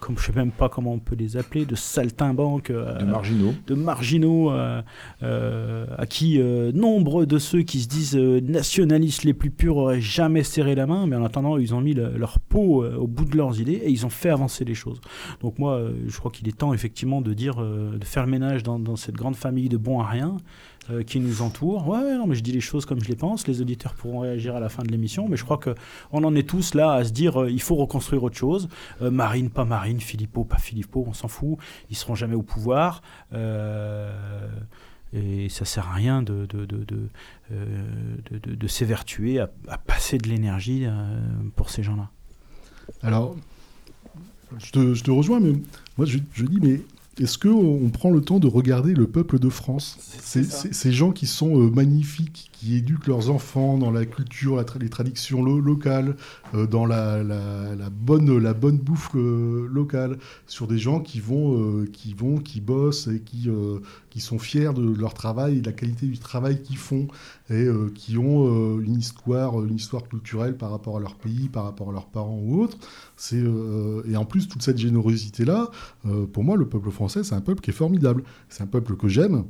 comme 0.00 0.18
je 0.18 0.24
sais 0.24 0.32
même 0.32 0.50
pas 0.50 0.68
comment 0.68 0.92
on 0.92 0.98
peut 0.98 1.14
les 1.14 1.36
appeler, 1.36 1.66
de 1.66 1.74
saltimbanques, 1.74 2.70
euh, 2.70 2.98
de 2.98 3.04
marginaux, 3.04 3.54
de 3.66 3.74
marginaux 3.74 4.50
euh, 4.50 4.82
euh, 5.22 5.86
à 5.96 6.06
qui 6.06 6.40
nombre 6.74 7.24
de 7.24 7.38
ceux 7.38 7.62
qui 7.62 7.80
se 7.80 7.88
disent 7.88 8.16
nationalistes 8.16 9.24
les 9.24 9.34
plus 9.34 9.50
purs 9.50 9.76
auraient 9.76 10.00
jamais 10.00 10.42
serré 10.42 10.74
la 10.74 10.86
main, 10.86 11.06
mais 11.06 11.16
en 11.16 11.24
attendant 11.24 11.58
ils 11.58 11.74
ont 11.74 11.80
mis 11.80 11.94
leur 11.94 12.40
peau 12.40 12.84
au 12.84 13.06
bout 13.06 13.24
de 13.24 13.36
leurs 13.36 13.60
idées 13.60 13.80
et 13.84 13.90
ils 13.90 14.06
ont 14.06 14.10
fait 14.10 14.30
avancer 14.30 14.64
les 14.64 14.74
choses. 14.74 15.00
Donc 15.40 15.58
moi, 15.58 15.80
je 16.06 16.18
crois 16.18 16.30
qu'il 16.30 16.48
est 16.48 16.56
temps 16.56 16.72
effectivement 16.72 17.20
de 17.20 17.34
dire, 17.34 17.56
de 17.56 18.04
faire 18.04 18.24
le 18.24 18.30
ménage 18.30 18.62
dans, 18.62 18.78
dans 18.78 18.96
cette 18.96 19.16
grande 19.16 19.36
famille 19.36 19.68
de 19.68 19.76
bons 19.76 20.00
à 20.00 20.06
rien 20.06 20.36
euh, 20.90 21.02
qui 21.02 21.20
nous 21.20 21.42
entourent. 21.42 21.88
Ouais, 21.88 22.16
non, 22.16 22.26
mais 22.26 22.34
je 22.34 22.42
dis 22.42 22.52
les 22.52 22.60
choses 22.60 22.84
comme 22.86 23.02
je 23.02 23.08
les 23.08 23.16
pense. 23.16 23.46
Les 23.46 23.60
auditeurs 23.60 23.94
pourront 23.94 24.20
réagir 24.20 24.56
à 24.56 24.60
la 24.60 24.68
fin 24.68 24.82
de 24.82 24.88
l'émission, 24.88 25.28
mais 25.28 25.36
je 25.36 25.44
crois 25.44 25.58
que 25.58 25.74
on 26.12 26.24
en 26.24 26.34
est 26.34 26.48
tous 26.48 26.74
là 26.74 26.92
à 26.92 27.04
se 27.04 27.10
dire 27.10 27.42
euh, 27.42 27.50
il 27.50 27.60
faut 27.60 27.76
reconstruire 27.76 28.22
autre 28.22 28.36
chose. 28.36 28.68
Euh, 29.02 29.10
Marine, 29.10 29.50
pas 29.50 29.64
Marine, 29.64 30.00
Philippot, 30.00 30.44
pas 30.44 30.58
Philippot, 30.58 31.04
on 31.06 31.12
s'en 31.12 31.28
fout. 31.28 31.58
Ils 31.90 31.96
seront 31.96 32.14
jamais 32.14 32.34
au 32.34 32.42
pouvoir. 32.42 33.02
et 35.12 35.48
ça 35.48 35.64
sert 35.64 35.88
à 35.88 35.94
rien 35.94 36.22
de, 36.22 36.46
de, 36.46 36.64
de, 36.64 36.84
de, 38.30 38.66
s'évertuer 38.68 39.40
à, 39.40 39.48
passer 39.78 40.18
de 40.18 40.28
l'énergie 40.28 40.86
pour 41.56 41.70
ces 41.70 41.82
gens-là. 41.82 42.10
Alors, 43.02 43.36
je 44.58 44.70
te, 45.02 45.10
rejoins, 45.10 45.40
mais 45.40 45.52
moi 45.96 46.06
je 46.06 46.18
dis, 46.18 46.60
mais 46.60 46.80
est-ce 47.20 47.38
qu'on 47.38 47.90
prend 47.90 48.10
le 48.10 48.22
temps 48.22 48.38
de 48.38 48.46
regarder 48.46 48.94
le 48.94 49.06
peuple 49.06 49.38
de 49.38 49.48
France 49.50 49.98
Ces 50.00 50.92
gens 50.92 51.12
qui 51.12 51.26
sont 51.26 51.60
euh, 51.60 51.70
magnifiques, 51.70 52.49
qui 52.60 52.76
éduquent 52.76 53.06
leurs 53.06 53.30
enfants 53.30 53.78
dans 53.78 53.90
la 53.90 54.04
culture, 54.04 54.62
les 54.78 54.90
traditions 54.90 55.42
locales, 55.42 56.14
euh, 56.54 56.66
dans 56.66 56.84
la, 56.84 57.22
bonne, 57.90 58.36
la 58.36 58.52
bonne 58.52 58.76
bouffe 58.76 59.12
euh, 59.14 59.66
locale, 59.72 60.18
sur 60.46 60.66
des 60.66 60.76
gens 60.76 61.00
qui 61.00 61.20
vont, 61.20 61.86
qui 61.90 62.12
vont, 62.12 62.36
qui 62.36 62.60
bossent 62.60 63.06
et 63.06 63.20
qui, 63.20 63.48
sont 64.20 64.38
fiers 64.38 64.74
de 64.74 64.94
leur 64.94 65.14
travail 65.14 65.56
et 65.56 65.60
de 65.62 65.66
la 65.66 65.72
qualité 65.72 66.06
du 66.06 66.18
travail 66.18 66.62
qu'ils 66.62 66.76
font 66.76 67.08
et 67.48 67.66
qui 67.94 68.18
ont 68.18 68.78
une 68.78 68.98
histoire, 68.98 69.64
une 69.64 69.76
histoire 69.76 70.06
culturelle 70.06 70.58
par 70.58 70.70
rapport 70.70 70.98
à 70.98 71.00
leur 71.00 71.14
pays, 71.14 71.48
par 71.48 71.64
rapport 71.64 71.88
à 71.88 71.92
leurs 71.92 72.08
parents 72.08 72.38
ou 72.42 72.60
autres. 72.60 72.76
C'est 73.16 73.42
et 74.06 74.16
en 74.16 74.24
plus 74.26 74.48
toute 74.48 74.62
cette 74.62 74.78
générosité 74.78 75.46
là, 75.46 75.70
pour 76.32 76.44
moi, 76.44 76.56
le 76.56 76.68
peuple 76.68 76.90
français 76.90 77.24
c'est 77.24 77.34
un 77.34 77.40
peuple 77.40 77.62
qui 77.62 77.70
est 77.70 77.74
formidable. 77.74 78.22
C'est 78.50 78.62
un 78.62 78.66
peuple 78.66 78.96
que 78.96 79.08
j'aime, 79.08 79.44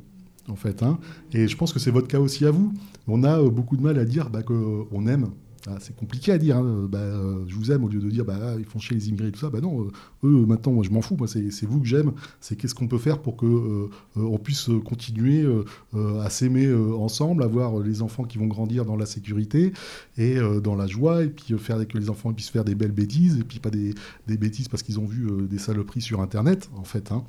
en 0.51 0.55
fait. 0.55 0.83
Hein. 0.83 0.99
Et 1.33 1.47
je 1.47 1.57
pense 1.57 1.73
que 1.73 1.79
c'est 1.79 1.91
votre 1.91 2.07
cas 2.07 2.19
aussi 2.19 2.45
à 2.45 2.51
vous. 2.51 2.73
On 3.07 3.23
a 3.23 3.39
euh, 3.39 3.49
beaucoup 3.49 3.77
de 3.77 3.81
mal 3.81 3.97
à 3.97 4.05
dire 4.05 4.29
bah, 4.29 4.43
qu'on 4.43 5.07
aime 5.07 5.29
ah, 5.67 5.77
c'est 5.79 5.95
compliqué 5.95 6.31
à 6.31 6.37
dire. 6.37 6.57
Hein. 6.57 6.87
Bah, 6.89 6.99
euh, 6.99 7.43
je 7.47 7.55
vous 7.55 7.71
aime 7.71 7.83
au 7.83 7.87
lieu 7.87 7.99
de 7.99 8.09
dire 8.09 8.25
bah, 8.25 8.55
ils 8.57 8.65
font 8.65 8.79
chier 8.79 8.95
les 8.95 9.09
immigrés 9.09 9.27
et 9.27 9.31
tout 9.31 9.39
ça. 9.39 9.49
Bah 9.49 9.61
non, 9.61 9.81
euh, 9.83 9.91
eux 10.23 10.45
maintenant, 10.45 10.81
je 10.81 10.89
m'en 10.89 11.01
fous. 11.01 11.17
C'est 11.27 11.65
vous 11.65 11.79
que 11.79 11.87
j'aime. 11.87 12.13
C'est 12.39 12.55
qu'est-ce 12.55 12.73
qu'on 12.73 12.87
peut 12.87 12.97
faire 12.97 13.19
pour 13.19 13.37
que 13.37 13.45
euh, 13.45 13.89
on 14.15 14.37
puisse 14.37 14.69
continuer 14.85 15.45
à 15.93 16.29
s'aimer 16.29 16.73
ensemble, 16.73 17.43
avoir 17.43 17.79
les 17.79 18.01
enfants 18.01 18.23
qui 18.23 18.37
vont 18.37 18.47
grandir 18.47 18.85
dans 18.85 18.95
la 18.95 19.05
sécurité 19.05 19.73
et 20.17 20.37
dans 20.63 20.75
la 20.75 20.87
joie, 20.87 21.23
et 21.23 21.27
puis 21.27 21.57
faire 21.57 21.87
que 21.87 21.97
les 21.97 22.09
enfants 22.09 22.33
puissent 22.33 22.49
faire 22.49 22.63
des 22.63 22.75
belles 22.75 22.91
bêtises 22.91 23.39
et 23.39 23.43
puis 23.43 23.59
pas 23.59 23.69
des, 23.69 23.93
des 24.27 24.37
bêtises 24.37 24.67
parce 24.67 24.83
qu'ils 24.83 24.99
ont 24.99 25.05
vu 25.05 25.27
des 25.47 25.57
saloperies 25.57 26.01
sur 26.01 26.21
Internet 26.21 26.69
en 26.75 26.83
fait. 26.83 27.11
Hein. 27.11 27.23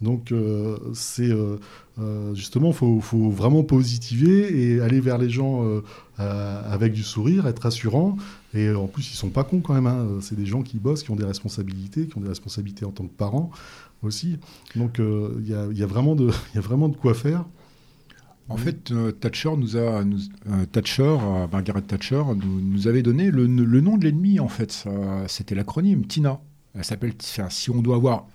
Donc 0.00 0.32
c'est 0.92 1.32
justement, 2.34 2.72
faut, 2.72 3.00
faut 3.00 3.30
vraiment 3.30 3.62
positiver 3.62 4.74
et 4.74 4.80
aller 4.80 5.00
vers 5.00 5.18
les 5.18 5.30
gens 5.30 5.82
euh, 6.18 6.62
avec 6.72 6.94
du 6.94 7.02
sourire, 7.02 7.46
être 7.46 7.62
rassurant. 7.62 8.16
Et 8.54 8.70
en 8.70 8.86
plus, 8.86 9.10
ils 9.10 9.16
sont 9.16 9.28
pas 9.28 9.44
cons 9.44 9.60
quand 9.60 9.74
même. 9.74 9.86
Hein. 9.86 10.18
C'est 10.22 10.34
des 10.34 10.46
gens 10.46 10.62
qui 10.62 10.78
bossent, 10.78 11.02
qui 11.02 11.10
ont 11.10 11.16
des 11.16 11.26
responsabilités, 11.26 12.06
qui 12.06 12.16
ont 12.16 12.22
des 12.22 12.28
responsabilités 12.28 12.86
en 12.86 12.90
tant 12.90 13.04
que 13.04 13.12
parents 13.12 13.50
aussi. 14.02 14.38
Donc 14.76 14.98
euh, 14.98 15.34
il 15.40 15.48
y, 15.48 15.82
a, 15.82 15.86
vraiment 15.86 16.14
de, 16.14 16.30
y 16.54 16.58
a 16.58 16.62
vraiment 16.62 16.88
de 16.88 16.96
quoi 16.96 17.12
faire. 17.12 17.44
En 18.48 18.56
fait, 18.56 18.92
euh, 18.92 19.12
nous 19.58 19.76
a, 19.76 20.04
Margaret 21.52 21.82
Thatcher, 21.82 22.22
nous, 22.36 22.88
avait 22.88 23.02
donné 23.02 23.30
le, 23.30 23.46
le 23.46 23.80
nom 23.82 23.98
de 23.98 24.04
l'ennemi. 24.04 24.40
En 24.40 24.48
fait, 24.48 24.84
c'était 25.26 25.54
l'acronyme 25.54 26.06
TINA. 26.06 26.40
Elle 26.74 26.84
s'appelle. 26.84 27.12
Si 27.50 27.70
on 27.70 27.82
doit 27.82 27.96
avoir 27.96 28.26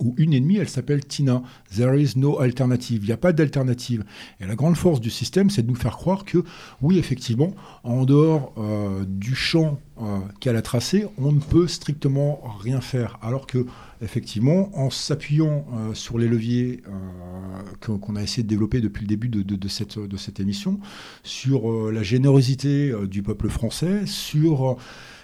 ou 0.00 0.14
une 0.18 0.34
ennemie, 0.34 0.56
elle 0.56 0.68
s'appelle 0.68 1.04
Tina. 1.04 1.42
There 1.74 2.00
is 2.00 2.12
no 2.16 2.40
alternative. 2.40 3.02
Il 3.02 3.06
n'y 3.06 3.12
a 3.12 3.16
pas 3.16 3.32
d'alternative. 3.32 4.04
Et 4.40 4.46
la 4.46 4.54
grande 4.54 4.76
force 4.76 5.00
du 5.00 5.10
système, 5.10 5.50
c'est 5.50 5.62
de 5.62 5.68
nous 5.68 5.76
faire 5.76 5.96
croire 5.96 6.24
que, 6.24 6.44
oui, 6.80 6.98
effectivement, 6.98 7.54
en 7.84 8.04
dehors 8.04 8.54
euh, 8.58 9.04
du 9.06 9.34
champ 9.34 9.80
euh, 10.00 10.18
qu'elle 10.40 10.56
a 10.56 10.62
tracé, 10.62 11.06
on 11.18 11.32
ne 11.32 11.40
peut 11.40 11.68
strictement 11.68 12.42
rien 12.60 12.80
faire. 12.80 13.18
Alors 13.22 13.46
que, 13.46 13.66
effectivement, 14.00 14.70
en 14.78 14.90
s'appuyant 14.90 15.66
euh, 15.74 15.94
sur 15.94 16.18
les 16.18 16.28
leviers 16.28 16.82
qu'on 17.80 18.16
a 18.16 18.22
essayé 18.22 18.42
de 18.42 18.48
développer 18.48 18.80
depuis 18.80 19.02
le 19.02 19.08
début 19.08 19.28
de 19.28 19.68
cette, 19.68 20.40
émission, 20.40 20.80
sur 21.22 21.90
la 21.90 22.02
générosité 22.02 22.92
du 23.06 23.22
peuple 23.22 23.48
français, 23.48 24.06
sur 24.06 24.76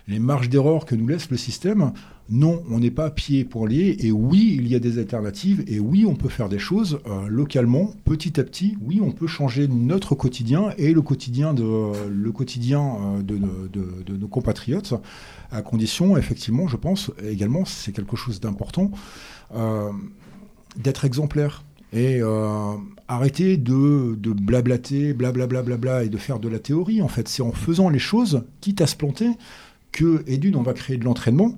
les 0.08 0.18
marges 0.18 0.48
d'erreur 0.48 0.86
que 0.86 0.94
nous 0.94 1.06
laisse 1.06 1.30
le 1.30 1.36
système, 1.36 1.92
non, 2.30 2.62
on 2.70 2.80
n'est 2.80 2.90
pas 2.90 3.10
pied 3.10 3.44
pour 3.44 3.68
lier. 3.68 3.96
Et 4.00 4.10
oui, 4.10 4.56
il 4.58 4.66
y 4.66 4.74
a 4.74 4.78
des 4.78 4.98
alternatives. 4.98 5.64
Et 5.66 5.80
oui, 5.80 6.06
on 6.06 6.14
peut 6.14 6.30
faire 6.30 6.48
des 6.48 6.58
choses 6.58 7.00
euh, 7.06 7.28
localement, 7.28 7.92
petit 8.04 8.40
à 8.40 8.44
petit. 8.44 8.76
Oui, 8.80 9.00
on 9.02 9.12
peut 9.12 9.26
changer 9.26 9.68
notre 9.68 10.14
quotidien 10.14 10.72
et 10.78 10.92
le 10.92 11.02
quotidien 11.02 11.54
de, 11.54 11.64
euh, 11.64 13.38
nos 14.08 14.28
compatriotes, 14.28 14.94
à 15.50 15.62
condition, 15.62 16.16
effectivement, 16.16 16.68
je 16.68 16.76
pense 16.76 17.10
également, 17.22 17.64
c'est 17.64 17.92
quelque 17.92 18.16
chose 18.16 18.40
d'important. 18.40 18.90
Euh, 19.54 19.90
d'être 20.76 21.04
exemplaire 21.04 21.64
et 21.94 22.20
arrêter 23.08 23.56
de, 23.56 24.14
de 24.14 24.32
blablater, 24.32 25.14
blablabla, 25.14 25.62
bla, 25.62 25.76
bla, 25.78 26.04
et 26.04 26.10
de 26.10 26.18
faire 26.18 26.38
de 26.38 26.48
la 26.48 26.58
théorie. 26.58 27.00
En 27.00 27.08
fait, 27.08 27.26
c'est 27.26 27.42
en 27.42 27.52
faisant 27.52 27.88
les 27.88 27.98
choses, 27.98 28.44
quitte 28.60 28.82
à 28.82 28.86
se 28.86 28.94
planter, 28.94 29.30
que, 29.92 30.24
et 30.26 30.38
d'une, 30.38 30.56
on 30.56 30.62
va 30.62 30.74
créer 30.74 30.96
de 30.96 31.04
l'entraînement, 31.04 31.56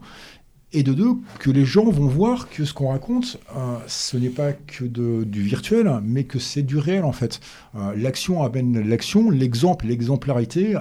et 0.73 0.83
de 0.83 0.93
deux, 0.93 1.15
que 1.39 1.51
les 1.51 1.65
gens 1.65 1.91
vont 1.91 2.07
voir 2.07 2.49
que 2.49 2.65
ce 2.65 2.73
qu'on 2.73 2.89
raconte, 2.91 3.41
euh, 3.57 3.77
ce 3.87 4.17
n'est 4.17 4.29
pas 4.29 4.53
que 4.53 4.85
du 4.85 5.43
virtuel, 5.43 5.91
mais 6.05 6.25
que 6.25 6.39
c'est 6.39 6.63
du 6.63 6.79
réel, 6.79 7.05
en 7.05 7.13
fait. 7.13 7.41
Euh, 7.75 7.93
l'action 7.97 8.43
amène 8.43 8.89
l'action, 8.89 9.31
l'exemple, 9.31 9.87
l'exemplarité 9.87 10.77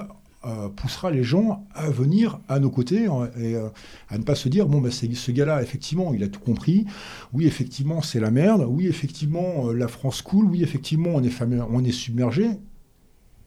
euh, 0.46 0.68
poussera 0.68 1.10
les 1.10 1.24
gens 1.24 1.66
à 1.74 1.90
venir 1.90 2.38
à 2.48 2.60
nos 2.60 2.70
côtés 2.70 3.08
et 3.38 3.56
à 4.08 4.18
ne 4.18 4.22
pas 4.22 4.34
se 4.34 4.48
dire 4.48 4.66
bon 4.68 4.80
bah 4.80 4.88
ce 4.90 5.30
gars-là 5.32 5.60
effectivement 5.60 6.14
il 6.14 6.22
a 6.24 6.28
tout 6.28 6.40
compris. 6.40 6.86
Oui 7.34 7.46
effectivement 7.46 8.00
c'est 8.00 8.20
la 8.20 8.30
merde. 8.30 8.64
Oui 8.66 8.86
effectivement 8.86 9.70
la 9.70 9.86
France 9.86 10.22
coule. 10.22 10.46
Oui 10.46 10.62
effectivement 10.62 11.10
on 11.16 11.84
est 11.84 11.92
submergé 11.92 12.46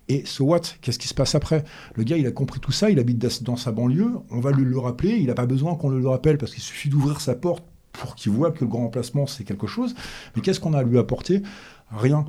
et 0.09 0.25
so 0.25 0.45
what 0.45 0.61
Qu'est-ce 0.81 0.99
qui 0.99 1.07
se 1.07 1.13
passe 1.13 1.35
après? 1.35 1.63
Le 1.95 2.03
gars, 2.03 2.17
il 2.17 2.27
a 2.27 2.31
compris 2.31 2.59
tout 2.59 2.71
ça, 2.71 2.89
il 2.89 2.99
habite 2.99 3.19
dans 3.43 3.55
sa 3.55 3.71
banlieue, 3.71 4.11
on 4.29 4.39
va 4.39 4.51
lui 4.51 4.65
le 4.65 4.77
rappeler, 4.77 5.11
il 5.11 5.27
n'a 5.27 5.33
pas 5.33 5.45
besoin 5.45 5.75
qu'on 5.75 5.89
le 5.89 6.07
rappelle 6.07 6.37
parce 6.37 6.53
qu'il 6.53 6.63
suffit 6.63 6.89
d'ouvrir 6.89 7.21
sa 7.21 7.35
porte 7.35 7.63
pour 7.93 8.15
qu'il 8.15 8.31
voit 8.31 8.51
que 8.51 8.61
le 8.61 8.67
grand 8.67 8.85
emplacement, 8.85 9.27
c'est 9.27 9.43
quelque 9.43 9.67
chose. 9.67 9.95
Mais 10.35 10.41
qu'est-ce 10.41 10.59
qu'on 10.59 10.73
a 10.73 10.79
à 10.79 10.83
lui 10.83 10.97
apporter? 10.97 11.41
Rien. 11.91 12.25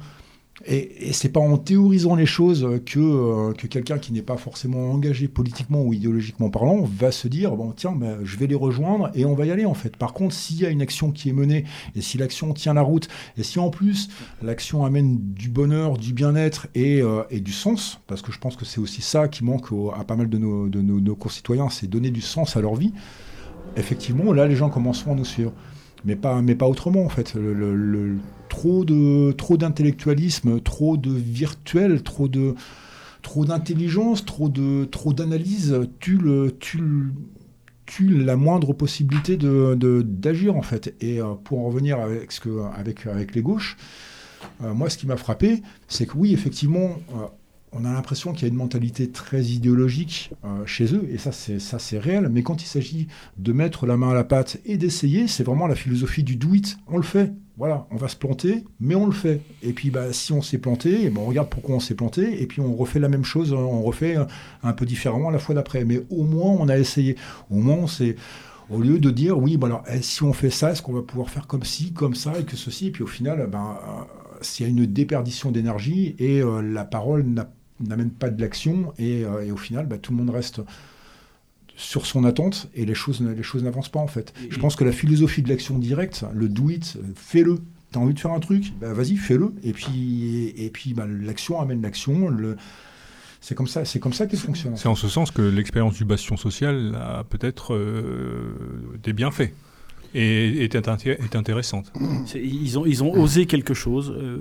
Et, 0.66 1.08
et 1.08 1.12
c'est 1.12 1.30
pas 1.30 1.40
en 1.40 1.58
théorisant 1.58 2.14
les 2.14 2.26
choses 2.26 2.80
que, 2.86 3.00
euh, 3.00 3.52
que 3.54 3.66
quelqu'un 3.66 3.98
qui 3.98 4.12
n'est 4.12 4.22
pas 4.22 4.36
forcément 4.36 4.92
engagé 4.92 5.26
politiquement 5.26 5.82
ou 5.82 5.92
idéologiquement 5.92 6.48
parlant 6.48 6.82
va 6.82 7.10
se 7.10 7.26
dire 7.26 7.56
bon 7.56 7.72
tiens 7.72 7.90
ben, 7.90 8.18
je 8.22 8.36
vais 8.36 8.46
les 8.46 8.54
rejoindre 8.54 9.10
et 9.14 9.24
on 9.24 9.34
va 9.34 9.46
y 9.46 9.50
aller 9.50 9.64
en 9.64 9.74
fait. 9.74 9.96
Par 9.96 10.12
contre 10.12 10.32
s'il 10.32 10.60
y 10.60 10.64
a 10.64 10.70
une 10.70 10.80
action 10.80 11.10
qui 11.10 11.28
est 11.28 11.32
menée 11.32 11.64
et 11.96 12.00
si 12.00 12.18
l'action 12.18 12.52
tient 12.52 12.72
la 12.72 12.82
route 12.82 13.08
et 13.36 13.42
si 13.42 13.58
en 13.58 13.68
plus 13.68 14.10
l'action 14.42 14.84
amène 14.84 15.18
du 15.18 15.48
bonheur, 15.48 15.98
du 15.98 16.12
bien-être 16.12 16.68
et, 16.76 17.02
euh, 17.02 17.24
et, 17.30 17.40
du 17.40 17.52
sens 17.52 18.00
parce 18.06 18.22
que 18.22 18.30
je 18.30 18.38
pense 18.38 18.54
que 18.54 18.64
c'est 18.64 18.80
aussi 18.80 19.02
ça 19.02 19.26
qui 19.26 19.42
manque 19.42 19.66
à 19.98 20.04
pas 20.04 20.14
mal 20.14 20.28
de 20.28 20.38
nos, 20.38 20.68
de 20.68 20.80
nos, 20.80 21.00
nos 21.00 21.16
concitoyens, 21.16 21.68
c'est 21.68 21.88
donner 21.88 22.12
du 22.12 22.20
sens 22.20 22.56
à 22.56 22.60
leur 22.60 22.76
vie. 22.76 22.92
Effectivement 23.76 24.32
là 24.32 24.46
les 24.46 24.54
gens 24.54 24.70
commenceront 24.70 25.14
à 25.14 25.16
nous 25.16 25.24
suivre 25.24 25.52
mais 26.04 26.16
pas, 26.16 26.42
mais 26.42 26.54
pas 26.54 26.68
autrement 26.68 27.04
en 27.04 27.08
fait. 27.08 27.34
Le, 27.34 28.16
trop 28.48 28.84
de 28.84 29.32
trop 29.32 29.56
d'intellectualisme, 29.56 30.60
trop 30.60 30.96
de 30.96 31.10
virtuel, 31.10 32.02
trop 32.02 32.28
de 32.28 32.54
trop 33.22 33.44
d'intelligence, 33.44 34.24
trop 34.24 34.48
de 34.48 34.84
trop 34.84 35.12
d'analyse 35.12 35.76
tue 36.00 36.18
le 36.18 36.56
tue, 37.86 38.24
la 38.24 38.36
moindre 38.36 38.72
possibilité 38.72 39.36
de, 39.36 40.02
d'agir 40.02 40.56
en 40.56 40.62
fait. 40.62 40.94
Et 41.00 41.20
euh, 41.20 41.34
pour 41.42 41.60
en 41.60 41.64
revenir 41.64 41.98
avec 42.00 42.32
ce 42.32 42.40
que 42.40 42.62
avec 42.76 43.06
avec 43.06 43.34
les 43.34 43.42
gauches, 43.42 43.76
euh, 44.62 44.74
moi 44.74 44.90
ce 44.90 44.98
qui 44.98 45.06
m'a 45.06 45.16
frappé, 45.16 45.62
c'est 45.88 46.06
que 46.06 46.16
oui 46.16 46.32
effectivement 46.32 46.96
euh, 47.14 47.26
on 47.74 47.84
a 47.84 47.92
l'impression 47.92 48.32
qu'il 48.32 48.42
y 48.42 48.44
a 48.46 48.48
une 48.48 48.58
mentalité 48.58 49.10
très 49.10 49.42
idéologique 49.42 50.30
euh, 50.44 50.64
chez 50.64 50.94
eux, 50.94 51.06
et 51.10 51.18
ça 51.18 51.32
c'est 51.32 51.58
ça 51.58 51.78
c'est 51.78 51.98
réel. 51.98 52.28
Mais 52.30 52.42
quand 52.42 52.62
il 52.62 52.66
s'agit 52.66 53.08
de 53.36 53.52
mettre 53.52 53.86
la 53.86 53.96
main 53.96 54.10
à 54.10 54.14
la 54.14 54.24
pâte 54.24 54.58
et 54.64 54.76
d'essayer, 54.76 55.26
c'est 55.26 55.44
vraiment 55.44 55.66
la 55.66 55.74
philosophie 55.74 56.22
du 56.22 56.36
do 56.36 56.54
it. 56.54 56.76
On 56.86 56.96
le 56.96 57.02
fait. 57.02 57.32
Voilà, 57.56 57.86
on 57.92 57.96
va 57.96 58.08
se 58.08 58.16
planter, 58.16 58.64
mais 58.80 58.96
on 58.96 59.06
le 59.06 59.12
fait. 59.12 59.40
Et 59.62 59.72
puis 59.72 59.90
bah, 59.90 60.12
si 60.12 60.32
on 60.32 60.42
s'est 60.42 60.58
planté, 60.58 61.02
eh 61.04 61.10
ben, 61.10 61.20
on 61.20 61.26
regarde 61.26 61.48
pourquoi 61.48 61.76
on 61.76 61.80
s'est 61.80 61.94
planté, 61.94 62.42
et 62.42 62.46
puis 62.46 62.60
on 62.60 62.74
refait 62.74 62.98
la 62.98 63.08
même 63.08 63.24
chose, 63.24 63.52
on 63.52 63.82
refait 63.82 64.16
un 64.62 64.72
peu 64.72 64.86
différemment 64.86 65.30
la 65.30 65.38
fois 65.38 65.54
d'après. 65.54 65.84
Mais 65.84 66.02
au 66.10 66.24
moins 66.24 66.56
on 66.58 66.68
a 66.68 66.78
essayé. 66.78 67.16
Au 67.50 67.56
moins 67.56 67.86
c'est 67.86 68.16
au 68.70 68.80
lieu 68.80 68.98
de 68.98 69.10
dire 69.10 69.38
oui, 69.38 69.56
bah 69.56 69.66
alors 69.66 69.84
eh, 69.92 70.00
si 70.02 70.22
on 70.22 70.32
fait 70.32 70.50
ça, 70.50 70.72
est-ce 70.72 70.82
qu'on 70.82 70.94
va 70.94 71.02
pouvoir 71.02 71.30
faire 71.30 71.46
comme 71.46 71.64
ci, 71.64 71.92
comme 71.92 72.14
ça 72.14 72.38
et 72.38 72.44
que 72.44 72.56
ceci, 72.56 72.88
et 72.88 72.90
puis 72.90 73.02
au 73.02 73.08
final, 73.08 73.46
ben, 73.50 73.76
euh, 73.86 74.04
s'il 74.40 74.66
y 74.66 74.68
a 74.68 74.70
une 74.70 74.86
déperdition 74.86 75.50
d'énergie 75.50 76.14
et 76.18 76.40
euh, 76.40 76.62
la 76.62 76.84
parole 76.84 77.24
n'a 77.24 77.48
n'amène 77.80 78.10
pas 78.10 78.30
de 78.30 78.40
l'action 78.40 78.92
et, 78.98 79.24
euh, 79.24 79.44
et, 79.44 79.52
au 79.52 79.56
final, 79.56 79.86
bah, 79.86 79.98
tout 79.98 80.12
le 80.12 80.18
monde 80.18 80.30
reste 80.30 80.60
sur 81.76 82.06
son 82.06 82.24
attente 82.24 82.68
et 82.74 82.84
les 82.84 82.94
choses, 82.94 83.20
les 83.20 83.42
choses 83.42 83.64
n'avancent 83.64 83.88
pas 83.88 83.98
en 83.98 84.06
fait. 84.06 84.32
Je 84.48 84.58
pense 84.58 84.76
que 84.76 84.84
la 84.84 84.92
philosophie 84.92 85.42
de 85.42 85.48
l'action 85.48 85.78
directe, 85.78 86.24
le 86.32 86.48
do 86.48 86.70
it, 86.70 86.98
fais-le. 87.16 87.58
T'as 87.90 88.00
envie 88.00 88.14
de 88.14 88.20
faire 88.20 88.32
un 88.32 88.40
truc, 88.40 88.72
bah, 88.80 88.92
vas-y, 88.92 89.16
fais-le. 89.16 89.52
Et 89.62 89.72
puis, 89.72 90.52
et, 90.56 90.70
puis 90.70 90.94
bah, 90.94 91.06
l'action 91.06 91.60
amène 91.60 91.82
l'action. 91.82 92.28
Le... 92.28 92.56
C'est 93.40 93.54
comme 93.54 93.66
ça, 93.66 93.84
c'est 93.84 94.00
comme 94.00 94.12
ça 94.12 94.26
qu'elle 94.26 94.38
fonctionne. 94.38 94.76
C'est 94.76 94.88
en 94.88 94.94
ce 94.94 95.08
sens 95.08 95.30
que 95.30 95.42
l'expérience 95.42 95.94
du 95.94 96.04
bastion 96.04 96.36
social 96.36 96.94
a 96.96 97.24
peut-être 97.24 97.74
euh, 97.74 98.98
des 99.02 99.12
bienfaits 99.12 99.52
et 100.14 100.64
est, 100.64 100.74
est 100.74 101.36
intéressante. 101.36 101.92
Ils 102.34 102.78
ont, 102.78 102.86
ils 102.86 103.02
ont 103.02 103.12
osé 103.12 103.46
quelque 103.46 103.74
chose. 103.74 104.14
Euh, 104.16 104.38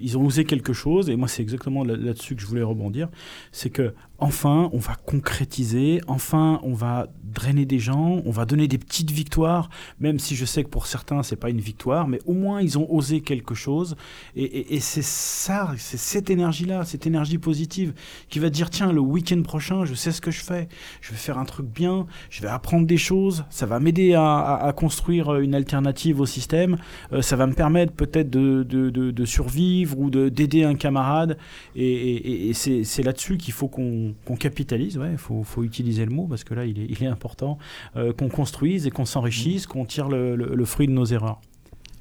ils 0.00 0.16
ont 0.16 0.24
osé 0.24 0.44
quelque 0.44 0.72
chose, 0.72 1.10
et 1.10 1.16
moi 1.16 1.28
c'est 1.28 1.42
exactement 1.42 1.84
là-dessus 1.84 2.36
que 2.36 2.42
je 2.42 2.46
voulais 2.46 2.62
rebondir. 2.62 3.08
C'est 3.50 3.70
que 3.70 3.94
enfin, 4.18 4.68
on 4.72 4.78
va 4.78 4.96
concrétiser, 4.96 6.00
enfin, 6.08 6.60
on 6.64 6.74
va 6.74 7.06
drainer 7.22 7.66
des 7.66 7.78
gens, 7.78 8.20
on 8.24 8.30
va 8.30 8.46
donner 8.46 8.66
des 8.66 8.78
petites 8.78 9.12
victoires, 9.12 9.70
même 10.00 10.18
si 10.18 10.34
je 10.34 10.44
sais 10.44 10.64
que 10.64 10.68
pour 10.68 10.86
certains, 10.86 11.22
c'est 11.22 11.36
pas 11.36 11.50
une 11.50 11.60
victoire, 11.60 12.08
mais 12.08 12.18
au 12.26 12.32
moins, 12.32 12.60
ils 12.60 12.78
ont 12.78 12.92
osé 12.92 13.20
quelque 13.20 13.54
chose. 13.54 13.96
Et, 14.34 14.80
c'est 14.80 15.04
ça, 15.04 15.72
c'est 15.76 15.98
cette 15.98 16.30
énergie-là, 16.30 16.84
cette 16.84 17.06
énergie 17.06 17.38
positive, 17.38 17.92
qui 18.28 18.38
va 18.38 18.50
dire, 18.50 18.70
tiens, 18.70 18.92
le 18.92 19.00
week-end 19.00 19.42
prochain, 19.42 19.84
je 19.84 19.94
sais 19.94 20.10
ce 20.10 20.20
que 20.20 20.30
je 20.30 20.40
fais, 20.40 20.68
je 21.00 21.10
vais 21.10 21.16
faire 21.16 21.38
un 21.38 21.44
truc 21.44 21.66
bien, 21.66 22.06
je 22.30 22.42
vais 22.42 22.48
apprendre 22.48 22.86
des 22.86 22.96
choses, 22.96 23.44
ça 23.50 23.66
va 23.66 23.78
m'aider 23.78 24.14
à, 24.14 24.72
construire 24.76 25.36
une 25.36 25.54
alternative 25.54 26.20
au 26.20 26.26
système, 26.26 26.76
euh, 27.12 27.22
ça 27.22 27.36
va 27.36 27.46
me 27.46 27.54
permettre 27.54 27.92
peut-être 27.92 28.30
de, 28.30 29.24
survivre 29.24 29.98
ou 29.98 30.10
d'aider 30.10 30.64
un 30.64 30.74
camarade. 30.74 31.38
Et 31.76 32.52
c'est 32.54 33.02
là-dessus 33.02 33.36
qu'il 33.36 33.52
faut 33.52 33.68
qu'on 33.68 34.07
qu'on 34.24 34.36
capitalise, 34.36 34.94
il 34.94 35.00
ouais, 35.00 35.16
faut, 35.16 35.42
faut, 35.42 35.62
utiliser 35.62 36.04
le 36.04 36.10
mot 36.12 36.26
parce 36.26 36.44
que 36.44 36.54
là 36.54 36.64
il 36.64 36.78
est, 36.78 36.86
il 36.88 37.02
est 37.02 37.06
important, 37.06 37.58
euh, 37.96 38.12
qu'on 38.12 38.28
construise 38.28 38.86
et 38.86 38.90
qu'on 38.90 39.04
s'enrichisse, 39.04 39.66
qu'on 39.66 39.84
tire 39.84 40.08
le, 40.08 40.36
le, 40.36 40.64
fruit 40.64 40.86
de 40.86 40.92
nos 40.92 41.04
erreurs. 41.04 41.40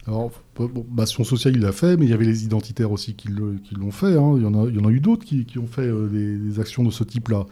Alors, 0.06 0.32
bon, 0.56 0.86
Bastion 0.90 1.24
Social, 1.24 1.56
il 1.56 1.62
l'a 1.62 1.74
fait, 1.74 1.98
mais 1.98 2.06
il 2.06 2.10
y 2.10 2.14
avait 2.14 2.26
les 2.26 2.46
identitaires 2.46 2.92
aussi 2.92 3.14
qui 3.16 3.28
l'ont 3.28 3.92
fait. 3.92 4.16
Hein. 4.18 4.36
Il, 4.38 4.44
y 4.44 4.46
en 4.46 4.54
a, 4.54 4.70
il 4.70 4.76
y 4.76 4.80
en 4.80 4.88
a 4.88 4.92
eu 4.92 5.02
d'autres 5.02 5.26
qui, 5.26 5.46
qui, 5.46 5.60
ont 5.60 5.68
fait 5.68 5.82
euh, 5.82 6.08
des, 6.08 6.38
des, 6.38 6.60
actions 6.60 6.84
de 6.84 6.92
ce 6.92 7.04
type-là. 7.04 7.46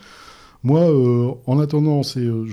Moi, 0.65 0.81
euh, 0.81 1.31
en 1.45 1.59
attendant, 1.59 2.01
euh, 2.17 2.45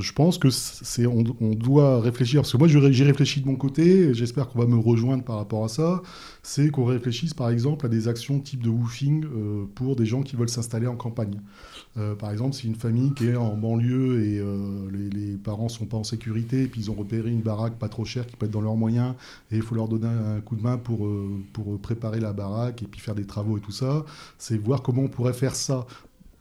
je, 0.00 0.12
pense 0.14 0.36
que 0.36 0.50
c'est, 0.50 1.06
on, 1.06 1.22
on, 1.40 1.54
doit 1.54 2.00
réfléchir, 2.00 2.40
parce 2.40 2.50
que 2.50 2.56
moi 2.56 2.66
j'ai 2.66 3.04
réfléchi 3.04 3.40
de 3.40 3.46
mon 3.46 3.54
côté, 3.54 4.12
j'espère 4.14 4.48
qu'on 4.48 4.58
va 4.58 4.66
me 4.66 4.76
rejoindre 4.76 5.22
par 5.22 5.36
rapport 5.36 5.64
à 5.64 5.68
ça, 5.68 6.02
c'est 6.42 6.70
qu'on 6.70 6.84
réfléchisse 6.84 7.34
par 7.34 7.50
exemple 7.50 7.86
à 7.86 7.88
des 7.88 8.08
actions 8.08 8.40
type 8.40 8.64
de 8.64 8.68
woofing 8.68 9.24
euh, 9.24 9.64
pour 9.76 9.94
des 9.94 10.06
gens 10.06 10.22
qui 10.22 10.34
veulent 10.34 10.48
s'installer 10.48 10.88
en 10.88 10.96
campagne. 10.96 11.38
Par 12.18 12.30
exemple, 12.30 12.54
si 12.54 12.66
une 12.66 12.74
famille 12.74 13.12
qui 13.12 13.26
est 13.26 13.36
en 13.36 13.54
banlieue 13.54 14.24
et 14.24 14.42
les, 14.90 15.10
les, 15.10 15.36
parents 15.36 15.68
sont 15.68 15.84
pas 15.84 15.98
en 15.98 16.04
sécurité, 16.04 16.62
et 16.62 16.66
puis 16.66 16.80
ils 16.80 16.90
ont 16.90 16.94
repéré 16.94 17.30
une 17.30 17.42
baraque 17.42 17.78
pas 17.78 17.90
trop 17.90 18.06
chère 18.06 18.26
qui 18.26 18.34
peut 18.34 18.46
être 18.46 18.52
dans 18.52 18.62
leurs 18.62 18.76
moyens, 18.76 19.14
et 19.50 19.56
il 19.56 19.62
faut 19.62 19.74
leur 19.74 19.88
donner 19.88 20.06
un 20.06 20.40
coup 20.40 20.56
de 20.56 20.62
main 20.62 20.78
pour, 20.78 21.06
pour 21.52 21.78
préparer 21.80 22.18
la 22.18 22.32
baraque 22.32 22.82
et 22.82 22.86
puis 22.86 22.98
faire 22.98 23.14
des 23.14 23.26
travaux 23.26 23.58
et 23.58 23.60
tout 23.60 23.72
ça, 23.72 24.06
c'est 24.38 24.56
voir 24.56 24.80
comment 24.80 25.02
on 25.02 25.08
pourrait 25.08 25.34
faire 25.34 25.54
ça 25.54 25.86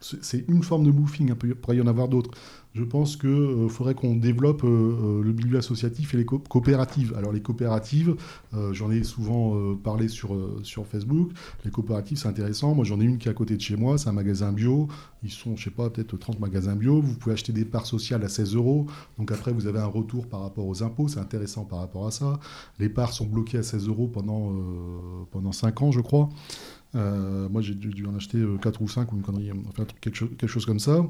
c'est 0.01 0.45
une 0.47 0.63
forme 0.63 0.83
de 0.83 0.91
moving, 0.91 1.33
il 1.43 1.55
pourrait 1.55 1.77
y 1.77 1.81
en 1.81 1.87
avoir 1.87 2.07
d'autres. 2.07 2.31
Je 2.73 2.83
pense 2.83 3.17
qu'il 3.17 3.29
euh, 3.29 3.67
faudrait 3.67 3.95
qu'on 3.95 4.15
développe 4.15 4.63
euh, 4.63 4.67
euh, 4.67 5.23
le 5.23 5.33
milieu 5.33 5.57
associatif 5.57 6.13
et 6.13 6.17
les 6.17 6.25
coopératives. 6.25 7.13
Alors 7.17 7.33
les 7.33 7.41
coopératives, 7.41 8.15
j'en 8.71 8.91
ai 8.91 9.03
souvent 9.03 9.75
parlé 9.75 10.07
sur, 10.07 10.37
sur 10.63 10.85
Facebook, 10.85 11.31
les 11.65 11.71
coopératives 11.71 12.17
c'est 12.17 12.27
intéressant, 12.27 12.73
moi 12.75 12.85
j'en 12.85 12.99
ai 12.99 13.03
une 13.03 13.17
qui 13.17 13.27
est 13.27 13.31
à 13.31 13.33
côté 13.33 13.55
de 13.55 13.61
chez 13.61 13.75
moi, 13.75 13.97
c'est 13.97 14.09
un 14.09 14.13
magasin 14.13 14.51
bio, 14.51 14.87
ils 15.23 15.31
sont 15.31 15.55
je 15.55 15.65
sais 15.65 15.69
pas 15.69 15.89
peut-être 15.89 16.17
30 16.17 16.39
magasins 16.39 16.75
bio, 16.75 17.01
vous 17.01 17.15
pouvez 17.15 17.33
acheter 17.33 17.53
des 17.53 17.65
parts 17.65 17.85
sociales 17.85 18.23
à 18.23 18.29
16 18.29 18.55
euros, 18.55 18.87
donc 19.17 19.31
après 19.31 19.51
vous 19.51 19.67
avez 19.67 19.79
un 19.79 19.85
retour 19.85 20.27
par 20.27 20.41
rapport 20.41 20.65
aux 20.65 20.83
impôts, 20.83 21.07
c'est 21.07 21.19
intéressant 21.19 21.65
par 21.65 21.79
rapport 21.79 22.07
à 22.07 22.11
ça. 22.11 22.39
Les 22.79 22.89
parts 22.89 23.13
sont 23.13 23.25
bloquées 23.25 23.59
à 23.59 23.63
16 23.63 23.87
euros 23.87 24.07
pendant, 24.07 24.53
pendant 25.31 25.51
5 25.51 25.81
ans 25.81 25.91
je 25.91 26.01
crois. 26.01 26.29
Euh, 26.95 27.47
moi, 27.49 27.61
j'ai 27.61 27.73
dû, 27.73 28.05
en 28.05 28.15
acheter 28.15 28.43
4 28.61 28.81
euh, 28.81 28.83
ou 28.83 28.87
5 28.87 29.11
ou 29.11 29.15
une 29.15 29.21
connerie, 29.21 29.51
enfin, 29.69 29.85
quelque, 30.01 30.47
chose, 30.47 30.65
comme 30.65 30.79
ça. 30.79 31.05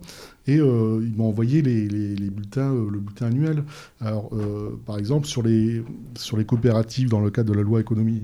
Et 0.47 0.59
euh, 0.59 1.03
ils 1.03 1.15
m'ont 1.15 1.27
envoyé 1.27 1.61
les, 1.61 2.29
bulletins, 2.29 2.73
le 2.73 2.99
bulletin 2.99 3.27
annuel. 3.27 3.63
Alors, 3.99 4.31
par 4.85 4.97
exemple, 4.97 5.27
sur 5.27 5.43
les, 5.43 5.83
sur 6.15 6.37
les 6.37 6.45
coopératives, 6.45 7.09
dans 7.09 7.21
le 7.21 7.29
cadre 7.29 7.51
de 7.51 7.57
la 7.57 7.63
loi 7.63 7.81
économie, 7.81 8.21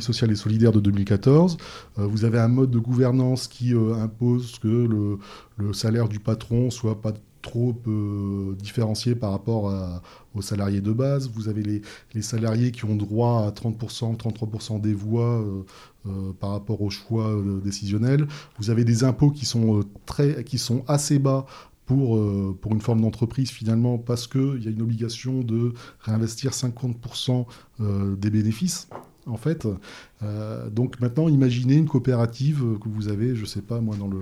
sociale 0.00 0.30
et 0.30 0.36
solidaire 0.36 0.72
de 0.72 0.80
2014, 0.80 1.56
vous 1.96 2.24
avez 2.24 2.38
un 2.38 2.48
mode 2.48 2.70
de 2.70 2.78
gouvernance 2.78 3.48
qui 3.48 3.74
impose 3.74 4.58
que 4.58 4.68
le, 4.68 5.18
le 5.56 5.72
salaire 5.72 6.08
du 6.08 6.18
patron 6.18 6.70
soit 6.70 7.00
pas 7.00 7.12
trop 7.42 7.74
euh, 7.86 8.54
différencié 8.54 9.14
par 9.14 9.32
rapport 9.32 9.70
à, 9.70 10.02
aux 10.34 10.42
salariés 10.42 10.80
de 10.80 10.92
base. 10.92 11.30
Vous 11.30 11.48
avez 11.48 11.62
les, 11.62 11.82
les, 12.14 12.22
salariés 12.22 12.70
qui 12.70 12.84
ont 12.84 12.96
droit 12.96 13.46
à 13.46 13.50
30%, 13.50 14.16
33% 14.16 14.80
des 14.80 14.94
voix 14.94 15.40
euh, 15.40 15.62
euh, 16.06 16.32
par 16.38 16.50
rapport 16.50 16.80
aux 16.82 16.90
choix 16.90 17.28
euh, 17.28 17.60
décisionnels. 17.60 18.26
Vous 18.58 18.70
avez 18.70 18.84
des 18.84 19.04
impôts 19.04 19.30
qui 19.30 19.44
sont, 19.44 19.82
sont 20.56 20.84
assez 20.88 21.18
bas 21.18 21.46
pour 21.86 22.16
une 22.16 22.80
forme 22.80 23.00
d'entreprise 23.00 23.50
finalement 23.50 23.98
parce 23.98 24.28
qu'il 24.28 24.62
y 24.62 24.68
a 24.68 24.70
une 24.70 24.80
obligation 24.80 25.40
de 25.40 25.72
réinvestir 25.98 26.52
50% 26.52 27.46
des 27.80 28.30
bénéfices 28.30 28.88
en 29.26 29.36
fait. 29.36 29.66
donc 30.70 31.00
maintenant, 31.00 31.28
imaginez 31.28 31.74
une 31.74 31.88
coopérative 31.88 32.78
que 32.78 32.88
vous 32.88 33.08
avez, 33.08 33.34
je 33.34 33.40
ne 33.40 33.46
sais 33.46 33.60
pas 33.60 33.80
moi, 33.80 33.96
dans 33.96 34.06
le, 34.06 34.20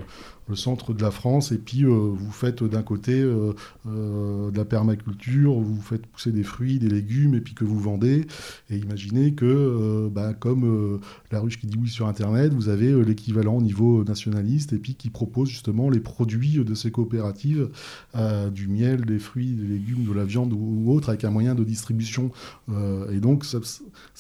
le 0.49 0.57
centre 0.57 0.95
de 0.95 1.03
la 1.03 1.11
France, 1.11 1.53
et 1.53 1.59
puis 1.59 1.85
euh, 1.85 1.89
vous 1.89 2.33
faites 2.33 2.65
d'un 2.65 2.83
côté 2.83 3.21
euh, 3.21 3.53
euh, 3.87 4.51
de 4.51 4.57
la 4.57 4.65
permaculture, 4.65 5.53
vous 5.55 5.81
faites 5.81 6.07
pousser 6.07 6.33
des 6.33 6.43
fruits, 6.43 6.79
des 6.79 6.89
légumes, 6.89 7.35
et 7.35 7.41
puis 7.41 7.55
que 7.55 7.65
vous 7.65 7.79
vendez. 7.79 8.27
Et 8.71 8.77
imaginez 8.77 9.35
que, 9.35 10.09
bah, 10.09 10.35
comme 10.35 11.01
la 11.31 11.41
ruche 11.41 11.59
qui 11.59 11.67
dit 11.67 11.77
oui 11.81 11.89
sur 11.89 12.09
Internet, 12.09 12.53
vous 12.53 12.69
avez 12.69 13.05
l'équivalent 13.05 13.57
au 13.57 13.63
niveau 13.63 14.05
nationaliste, 14.05 14.73
et 14.73 14.79
puis 14.79 14.95
qui 14.95 15.11
propose 15.11 15.49
justement 15.49 15.91
les 15.91 16.01
produits 16.01 16.65
de 16.65 16.75
ces 16.75 16.91
coopératives, 16.91 17.69
du 18.53 18.69
miel, 18.69 19.05
des 19.05 19.19
fruits, 19.19 19.53
des 19.53 19.67
légumes, 19.67 20.05
de 20.05 20.13
la 20.13 20.25
viande 20.25 20.53
ou, 20.53 20.93
autre, 20.93 21.11
avec 21.11 21.25
un 21.25 21.31
moyen 21.31 21.55
de 21.55 21.65
distribution. 21.65 22.31
et 22.71 23.21
donc, 23.21 23.45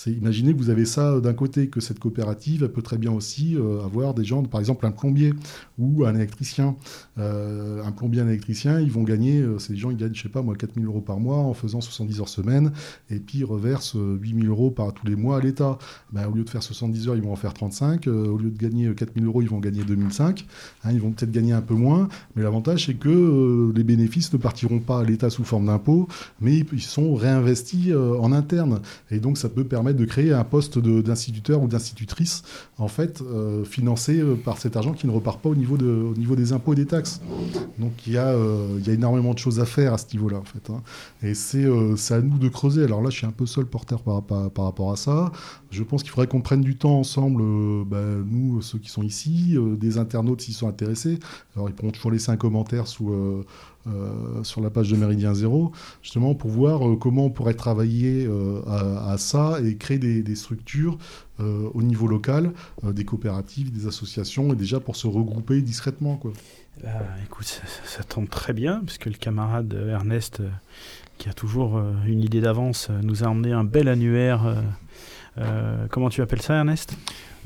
imaginez 0.06 0.52
que 0.52 0.58
vous 0.58 0.70
avez 0.70 0.84
ça 0.84 1.20
d'un 1.20 1.34
côté, 1.34 1.68
que 1.68 1.80
cette 1.80 1.98
coopérative 1.98 2.62
elle 2.62 2.72
peut 2.72 2.82
très 2.82 2.98
bien 2.98 3.12
aussi 3.12 3.56
avoir 3.84 4.14
des 4.14 4.24
gens, 4.24 4.42
par 4.42 4.60
exemple 4.60 4.86
un 4.86 4.90
plombier 4.90 5.32
ou 5.78 6.04
un 6.04 6.17
électricien, 6.18 6.76
euh, 7.18 7.82
un 7.84 7.92
plombier, 7.92 8.20
un 8.20 8.28
électricien, 8.28 8.80
ils 8.80 8.90
vont 8.90 9.02
gagner, 9.02 9.40
euh, 9.40 9.58
ces 9.58 9.76
gens, 9.76 9.90
ils 9.90 9.96
gagnent, 9.96 10.14
je 10.14 10.22
sais 10.22 10.28
pas 10.28 10.42
moi, 10.42 10.54
4000 10.54 10.86
euros 10.86 11.00
par 11.00 11.18
mois 11.18 11.38
en 11.38 11.54
faisant 11.54 11.80
70 11.80 12.20
heures 12.20 12.28
semaine, 12.28 12.72
et 13.10 13.18
puis 13.18 13.38
ils 13.38 13.44
reversent 13.44 13.96
8000 13.96 14.46
euh, 14.46 14.50
euros 14.50 14.70
par 14.70 14.92
tous 14.92 15.06
les 15.06 15.16
mois 15.16 15.38
à 15.38 15.40
l'État. 15.40 15.78
Ben, 16.12 16.26
au 16.26 16.32
lieu 16.32 16.44
de 16.44 16.50
faire 16.50 16.62
70 16.62 17.08
heures, 17.08 17.16
ils 17.16 17.22
vont 17.22 17.32
en 17.32 17.36
faire 17.36 17.54
35. 17.54 18.06
au 18.06 18.36
lieu 18.36 18.50
de 18.50 18.58
gagner 18.58 18.92
4000 18.94 19.24
euros, 19.24 19.42
ils 19.42 19.48
vont 19.48 19.58
gagner 19.58 19.82
2005. 19.84 20.46
Hein, 20.84 20.90
ils 20.92 21.00
vont 21.00 21.10
peut-être 21.10 21.30
gagner 21.30 21.52
un 21.52 21.60
peu 21.60 21.74
moins, 21.74 22.08
mais 22.36 22.42
l'avantage, 22.42 22.86
c'est 22.86 22.94
que 22.94 23.72
les 23.74 23.84
bénéfices 23.84 24.32
ne 24.32 24.38
partiront 24.38 24.80
pas 24.80 25.00
à 25.00 25.04
l'État 25.04 25.30
sous 25.30 25.44
forme 25.44 25.66
d'impôts, 25.66 26.08
mais 26.40 26.64
ils 26.72 26.80
sont 26.80 27.14
réinvestis 27.14 27.92
en 27.94 28.32
interne. 28.32 28.80
Et 29.10 29.18
donc, 29.18 29.38
ça 29.38 29.48
peut 29.48 29.64
permettre 29.64 29.98
de 29.98 30.04
créer 30.04 30.32
un 30.32 30.44
poste 30.44 30.78
d'instituteur 30.78 31.62
ou 31.62 31.68
d'institutrice, 31.68 32.42
en 32.78 32.88
fait, 32.88 33.22
financé 33.64 34.22
par 34.44 34.58
cet 34.58 34.76
argent 34.76 34.92
qui 34.92 35.06
ne 35.06 35.12
repart 35.12 35.40
pas 35.40 35.48
au 35.48 35.54
niveau 35.54 35.76
de, 35.76 36.07
au 36.08 36.14
niveau 36.14 36.36
des 36.36 36.52
impôts 36.52 36.72
et 36.72 36.76
des 36.76 36.86
taxes. 36.86 37.20
Donc 37.78 37.92
il 38.06 38.14
y, 38.14 38.18
a, 38.18 38.28
euh, 38.28 38.80
y 38.84 38.90
a 38.90 38.92
énormément 38.92 39.34
de 39.34 39.38
choses 39.38 39.60
à 39.60 39.64
faire 39.64 39.94
à 39.94 39.98
ce 39.98 40.06
niveau-là, 40.12 40.38
en 40.38 40.44
fait. 40.44 40.70
Hein. 40.70 40.82
Et 41.22 41.32
euh, 41.56 41.96
c'est 41.96 42.14
à 42.14 42.20
nous 42.20 42.38
de 42.38 42.48
creuser. 42.48 42.84
Alors 42.84 43.02
là, 43.02 43.10
je 43.10 43.16
suis 43.16 43.26
un 43.26 43.32
peu 43.32 43.46
seul 43.46 43.66
porteur 43.66 44.02
par, 44.02 44.22
par, 44.22 44.64
rapport 44.64 44.92
à 44.92 44.96
ça. 44.96 45.32
Je 45.70 45.82
pense 45.82 46.02
qu'il 46.02 46.10
faudrait 46.10 46.26
qu'on 46.26 46.40
prenne 46.40 46.62
du 46.62 46.76
temps 46.76 46.98
ensemble, 46.98 47.42
euh, 47.42 47.84
bah, 47.86 48.02
nous, 48.26 48.60
ceux 48.62 48.78
qui 48.78 48.90
sont 48.90 49.02
ici, 49.02 49.56
des 49.78 49.98
internautes 49.98 50.40
s'ils 50.42 50.54
sont 50.54 50.68
intéressés. 50.68 51.18
Alors 51.54 51.68
ils 51.68 51.74
pourront 51.74 51.92
toujours 51.92 52.10
laisser 52.10 52.30
un 52.30 52.36
commentaire 52.36 52.86
sous... 52.86 53.12
sur 54.42 54.60
la 54.60 54.70
page 54.70 54.90
de 54.90 54.96
Méridien 54.96 55.34
Zéro, 55.34 55.72
justement 56.02 56.34
pour 56.34 56.50
voir 56.50 56.80
comment 56.98 57.26
on 57.26 57.30
pourrait 57.30 57.54
travailler 57.54 58.28
à, 58.66 59.16
ça 59.18 59.58
et 59.64 59.76
créer 59.76 59.98
des, 59.98 60.36
structures 60.36 60.98
au 61.38 61.82
niveau 61.82 62.06
local, 62.06 62.52
des 62.84 63.04
coopératives, 63.04 63.72
des 63.72 63.86
associations, 63.86 64.52
et 64.52 64.56
déjà 64.56 64.80
pour 64.80 64.96
se 64.96 65.06
regrouper 65.06 65.62
discrètement. 65.62 66.20
Bah, 66.82 66.90
écoute, 67.24 67.60
ça, 67.84 68.04
tombe 68.04 68.28
très 68.28 68.52
bien, 68.52 68.82
puisque 68.84 69.06
le 69.06 69.14
camarade 69.14 69.72
Ernest, 69.90 70.40
euh, 70.40 70.48
qui 71.18 71.28
a 71.28 71.32
toujours 71.32 71.76
euh, 71.76 71.92
une 72.06 72.22
idée 72.22 72.40
d'avance, 72.40 72.88
euh, 72.90 73.00
nous 73.02 73.24
a 73.24 73.26
emmené 73.26 73.52
un 73.52 73.64
bel 73.64 73.88
annuaire. 73.88 74.62
Comment 75.90 76.08
tu 76.08 76.22
appelles 76.22 76.42
ça, 76.42 76.54
Ernest? 76.54 76.96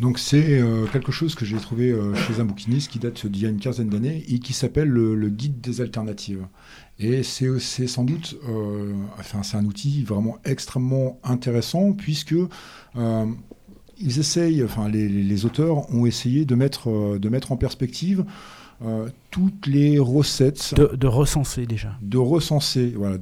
Donc 0.00 0.18
c'est 0.18 0.60
quelque 0.92 1.12
chose 1.12 1.34
que 1.34 1.44
j'ai 1.44 1.58
trouvé 1.58 1.94
chez 2.26 2.40
un 2.40 2.44
bouquiniste 2.44 2.90
qui 2.90 2.98
date 2.98 3.26
d'il 3.26 3.42
y 3.42 3.46
a 3.46 3.50
une 3.50 3.60
quinzaine 3.60 3.88
d'années 3.88 4.24
et 4.28 4.38
qui 4.38 4.52
s'appelle 4.52 4.88
le, 4.88 5.28
guide 5.28 5.60
des 5.60 5.80
alternatives. 5.80 6.46
Et 6.98 7.22
c'est 7.22 7.86
sans 7.86 8.04
doute, 8.04 8.36
enfin 9.18 9.42
c'est 9.42 9.56
un 9.56 9.64
outil 9.64 10.02
vraiment 10.02 10.38
extrêmement 10.44 11.20
intéressant 11.22 11.92
puisque 11.92 12.34
ils 12.96 14.18
essayent, 14.18 14.64
enfin 14.64 14.88
les, 14.88 15.44
auteurs 15.44 15.92
ont 15.94 16.06
essayé 16.06 16.44
de 16.44 16.54
mettre, 16.54 17.18
de 17.18 17.28
mettre 17.28 17.52
en 17.52 17.56
perspective 17.56 18.24
euh, 18.84 19.08
toutes 19.30 19.66
les 19.66 19.98
recettes. 19.98 20.74
De, 20.74 21.06
recenser 21.06 21.66
déjà. 21.66 21.96
De 22.02 22.18
recenser, 22.18 22.94
voilà, 22.96 23.16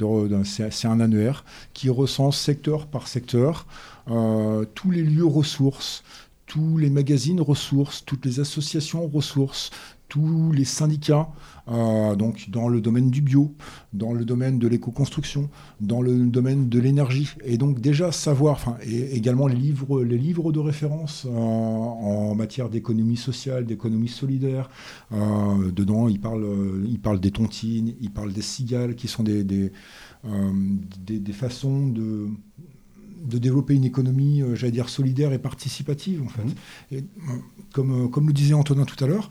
c'est 0.45 0.89
un 0.89 1.01
annuaire 1.01 1.45
qui 1.75 1.91
recense 1.91 2.39
secteur 2.39 2.87
par 2.87 3.09
secteur 3.09 3.67
euh, 4.11 4.65
tous 4.75 4.91
les 4.91 5.03
lieux 5.03 5.27
ressources, 5.27 6.03
tous 6.47 6.79
les 6.79 6.91
magazines 6.91 7.41
ressources, 7.41 8.05
toutes 8.05 8.25
les 8.25 8.41
associations 8.41 9.07
ressources, 9.07 9.71
tous 10.09 10.51
les 10.53 10.65
syndicats, 10.65 11.29
euh, 11.71 12.17
donc 12.17 12.51
dans 12.51 12.69
le 12.69 12.81
domaine 12.81 13.11
du 13.11 13.23
bio, 13.23 13.55
dans 13.93 14.13
le 14.13 14.25
domaine 14.25 14.59
de 14.59 14.67
l'éco-construction, 14.67 15.51
dans 15.81 16.03
le 16.03 16.27
domaine 16.27 16.69
de 16.69 16.79
l'énergie. 16.79 17.29
Et 17.45 17.59
donc 17.59 17.81
déjà 17.81 18.13
savoir, 18.13 18.55
enfin, 18.55 18.77
et 18.83 19.17
également 19.17 19.47
les 19.47 19.57
livres, 19.57 20.03
les 20.03 20.19
livres 20.19 20.53
de 20.53 20.59
référence 20.59 21.27
euh, 21.27 21.31
en 21.31 22.35
matière 22.35 22.69
d'économie 22.69 23.17
sociale, 23.17 23.67
d'économie 23.67 24.09
solidaire. 24.09 24.69
Euh, 25.13 25.71
dedans, 25.71 26.09
il 26.09 26.21
parle, 26.21 26.47
il 26.89 26.99
parle 26.99 27.21
des 27.21 27.31
tontines, 27.31 27.95
il 28.01 28.11
parle 28.11 28.33
des 28.33 28.43
cigales, 28.43 28.95
qui 28.95 29.09
sont 29.09 29.23
des, 29.23 29.45
des, 29.45 29.71
des, 31.07 31.33
façons 31.33 31.87
de 31.87 32.29
de 33.23 33.37
développer 33.37 33.75
une 33.75 33.85
économie, 33.85 34.43
j'allais 34.55 34.73
dire, 34.73 34.89
solidaire 34.89 35.33
et 35.35 35.39
participative, 35.39 36.23
en 36.23 36.29
fait. 36.29 36.43
Mmh. 36.43 36.97
Et, 36.97 37.05
comme, 37.73 38.11
comme 38.11 38.27
le 38.27 38.33
disait 38.33 38.55
Antonin 38.55 38.87
tout 38.87 39.03
à 39.05 39.07
l'heure, 39.07 39.29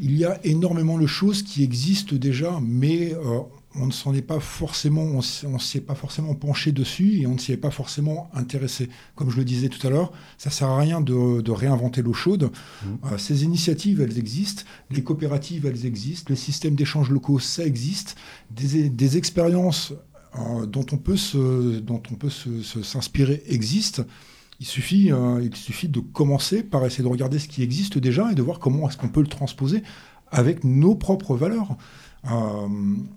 il 0.00 0.16
y 0.16 0.24
a 0.24 0.38
énormément 0.44 0.98
de 0.98 1.06
choses 1.06 1.42
qui 1.42 1.62
existent 1.62 2.16
déjà, 2.16 2.58
mais 2.60 3.14
euh, 3.14 3.40
on 3.78 3.86
ne 3.86 3.92
s'en 3.92 4.14
est 4.14 4.22
pas 4.22 4.40
forcément, 4.40 5.02
on 5.02 5.58
s'est 5.58 5.80
pas 5.80 5.94
forcément 5.94 6.34
penché 6.34 6.72
dessus 6.72 7.20
et 7.20 7.26
on 7.26 7.34
ne 7.34 7.38
s'y 7.38 7.52
est 7.52 7.56
pas 7.56 7.70
forcément 7.70 8.30
intéressé. 8.34 8.88
Comme 9.14 9.30
je 9.30 9.36
le 9.36 9.44
disais 9.44 9.68
tout 9.68 9.84
à 9.86 9.90
l'heure, 9.90 10.12
ça 10.38 10.50
sert 10.50 10.68
à 10.68 10.78
rien 10.78 11.00
de, 11.00 11.50
réinventer 11.50 12.02
l'eau 12.02 12.12
chaude. 12.12 12.44
Mmh. 12.44 12.88
Euh, 13.12 13.18
ces 13.18 13.44
initiatives, 13.44 14.00
elles 14.00 14.18
existent. 14.18 14.62
Les 14.90 15.02
coopératives, 15.02 15.66
elles 15.66 15.86
existent. 15.86 16.26
Les 16.30 16.36
systèmes 16.36 16.74
d'échange 16.74 17.10
locaux, 17.10 17.38
ça 17.38 17.64
existe. 17.64 18.16
Des, 18.50 19.16
expériences 19.16 19.92
euh, 20.36 20.66
dont 20.66 20.86
on 20.92 20.96
peut 20.96 21.16
se, 21.16 21.78
dont 21.78 22.02
on 22.10 22.14
peut 22.14 22.30
s'inspirer 22.30 23.42
existent. 23.46 24.02
Il 24.60 24.66
suffit, 24.66 25.12
euh, 25.12 25.40
il 25.42 25.54
suffit 25.54 25.88
de 25.88 26.00
commencer 26.00 26.62
par 26.62 26.84
essayer 26.86 27.04
de 27.04 27.08
regarder 27.08 27.38
ce 27.38 27.48
qui 27.48 27.62
existe 27.62 27.98
déjà 27.98 28.32
et 28.32 28.34
de 28.34 28.42
voir 28.42 28.58
comment 28.58 28.88
est-ce 28.88 28.96
qu'on 28.96 29.08
peut 29.08 29.20
le 29.20 29.26
transposer 29.26 29.82
avec 30.30 30.64
nos 30.64 30.94
propres 30.94 31.36
valeurs. 31.36 31.76
Euh, 32.32 32.66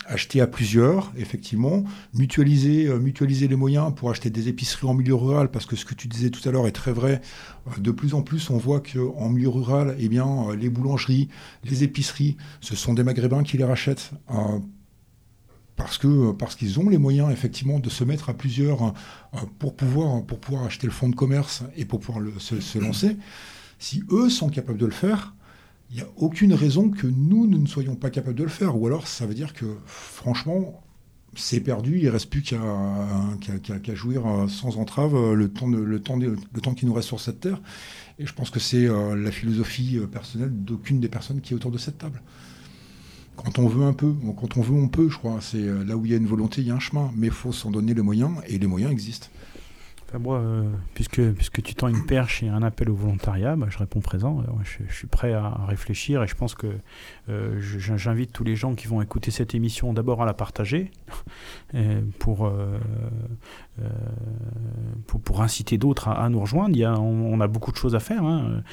acheter 0.06 0.40
à 0.40 0.46
plusieurs, 0.46 1.12
effectivement, 1.18 1.84
mutualiser, 2.14 2.86
euh, 2.86 3.00
mutualiser 3.00 3.48
les 3.48 3.56
moyens 3.56 3.92
pour 3.96 4.12
acheter 4.12 4.30
des 4.30 4.50
épiceries 4.50 4.86
en 4.86 4.94
milieu 4.94 5.16
rural, 5.16 5.50
parce 5.50 5.66
que 5.66 5.76
ce 5.76 5.84
que 5.84 5.96
tu 5.96 6.08
disais 6.08 6.30
tout 6.30 6.48
à 6.48 6.52
l'heure 6.52 6.68
est 6.68 6.74
très 6.74 6.92
vrai. 6.92 7.22
de 7.80 7.90
plus 7.90 8.14
en 8.14 8.22
plus, 8.22 8.52
on 8.52 8.58
voit 8.58 8.82
qu'en 8.82 9.30
milieu 9.30 9.50
rural, 9.50 9.96
eh 9.98 10.10
bien, 10.10 10.54
les 10.56 10.70
boulangeries, 10.70 11.30
les 11.64 11.84
épiceries, 11.84 12.38
ce 12.62 12.76
sont 12.76 12.94
des 12.94 13.04
maghrébins 13.04 13.42
qui 13.42 13.58
les 13.58 13.64
rachètent 13.64 14.12
parce 15.80 15.98
que 15.98 16.34
parce 16.34 16.56
qu'ils 16.56 16.80
ont 16.80 16.90
les 16.90 16.98
moyens 16.98 17.32
effectivement 17.32 17.80
de 17.80 17.90
se 17.90 18.04
mettre 18.04 18.30
à 18.30 18.34
plusieurs 18.34 18.84
euh, 18.84 19.40
pour 19.58 19.76
pouvoir 19.76 20.24
pour 20.26 20.40
pouvoir 20.40 20.66
acheter 20.66 20.86
le 20.86 20.94
fonds 20.94 21.10
de 21.10 21.16
commerce 21.16 21.64
et 21.78 21.86
pour 21.86 22.02
pouvoir 22.02 22.24
se, 22.38 22.78
lancer. 22.78 23.16
Si 23.80 24.04
eux 24.12 24.30
sont 24.30 24.50
capables 24.50 24.78
de 24.78 24.86
le 24.86 24.92
faire, 24.92 25.34
il 25.90 25.96
n'y 25.96 26.02
a 26.02 26.08
aucune 26.18 26.54
raison 26.54 26.90
que 26.90 27.08
nous, 27.08 27.48
ne 27.48 27.66
soyons 27.66 27.96
pas 27.96 28.10
capables 28.10 28.36
de 28.36 28.44
le 28.44 28.50
faire. 28.50 28.78
Ou 28.78 28.88
alors, 28.88 29.08
ça 29.08 29.26
veut 29.26 29.34
dire 29.34 29.54
que, 29.54 29.78
franchement, 29.86 30.84
c'est 31.34 31.62
perdu, 31.62 31.98
il 32.00 32.06
ne 32.06 32.10
reste 32.10 32.30
plus 32.30 32.42
qu'à 32.42 33.96
jouir 33.96 34.28
euh, 34.28 34.48
sans 34.50 34.78
entrave 34.78 35.16
euh, 35.16 35.34
le 35.34 35.48
temps, 35.48 35.68
le, 35.68 36.02
temps, 36.02 36.18
le 36.18 36.62
temps 36.62 36.74
qui 36.74 36.86
nous 36.86 36.94
reste 36.94 37.08
sur 37.08 37.22
cette 37.22 37.40
terre. 37.40 37.62
Et 38.20 38.26
je 38.26 38.34
pense 38.34 38.50
que 38.50 38.60
c'est 38.60 38.86
la 38.86 39.32
philosophie 39.32 39.98
personnelle 40.12 40.52
d'aucune 40.52 41.00
des 41.00 41.08
personnes 41.08 41.40
qui 41.40 41.54
est 41.54 41.56
autour 41.56 41.72
de 41.72 41.78
cette 41.78 42.00
table 42.00 42.22
quand 43.44 43.60
on 43.60 43.68
veut 43.68 43.86
un 43.86 43.94
peu, 43.94 44.14
quand 44.40 44.58
on 44.58 44.62
veut, 44.62 44.76
on 44.76 44.88
peut, 44.88 45.10
je 45.10 45.18
crois. 45.18 45.38
C'est 45.42 45.58
euh, 45.58 45.84
là 45.84 45.96
où 45.98 46.06
il 46.06 46.12
y 46.12 46.14
a 46.14 46.18
une 46.18 46.28
volonté, 46.28 46.62
il 46.62 46.68
y 46.68 46.72
a 46.72 46.76
un 46.76 46.80
chemin. 46.80 47.12
Mais 47.16 47.28
il 47.28 47.34
faut 47.34 47.52
s'en 47.52 47.72
donner 47.72 47.94
les 47.94 48.02
moyens, 48.02 48.32
et 48.48 48.58
les 48.58 48.68
moyens 48.68 48.92
existent 48.92 49.28
moi, 50.18 50.40
euh, 50.40 50.64
puisque, 50.96 51.22
puisque 51.34 51.62
tu 51.62 51.76
tends 51.76 51.88
une 51.88 52.06
perche 52.06 52.42
et 52.42 52.50
un 52.50 52.64
appel 52.64 52.90
au 52.90 52.96
volontariat, 52.96 53.56
bah, 53.56 53.68
je 53.70 53.78
réponds 53.78 54.00
présent. 54.00 54.40
Euh, 54.40 54.64
je, 54.64 54.92
suis 54.94 55.08
prêt 55.08 55.34
à 55.34 55.66
réfléchir 55.68 56.24
et 56.24 56.28
je 56.28 56.36
pense 56.36 56.56
que 56.56 56.68
euh, 57.30 57.60
j'invite 57.60 58.32
tous 58.32 58.44
les 58.44 58.56
gens 58.56 58.76
qui 58.76 58.88
vont 58.88 59.02
écouter 59.02 59.32
cette 59.32 59.56
émission 59.56 59.94
d'abord 59.94 60.22
à 60.22 60.26
la 60.26 60.34
partager 60.34 60.92
pour, 62.20 62.52
pour, 65.08 65.22
pour, 65.22 65.42
inciter 65.42 65.78
d'autres 65.78 66.08
à, 66.10 66.28
nous 66.30 66.40
rejoindre. 66.40 66.78
On, 67.00 67.40
a 67.40 67.48
beaucoup 67.48 67.72
de 67.72 67.78
choses 67.78 67.96
à 67.96 68.00
faire. 68.00 68.24
Hein. 68.24 68.64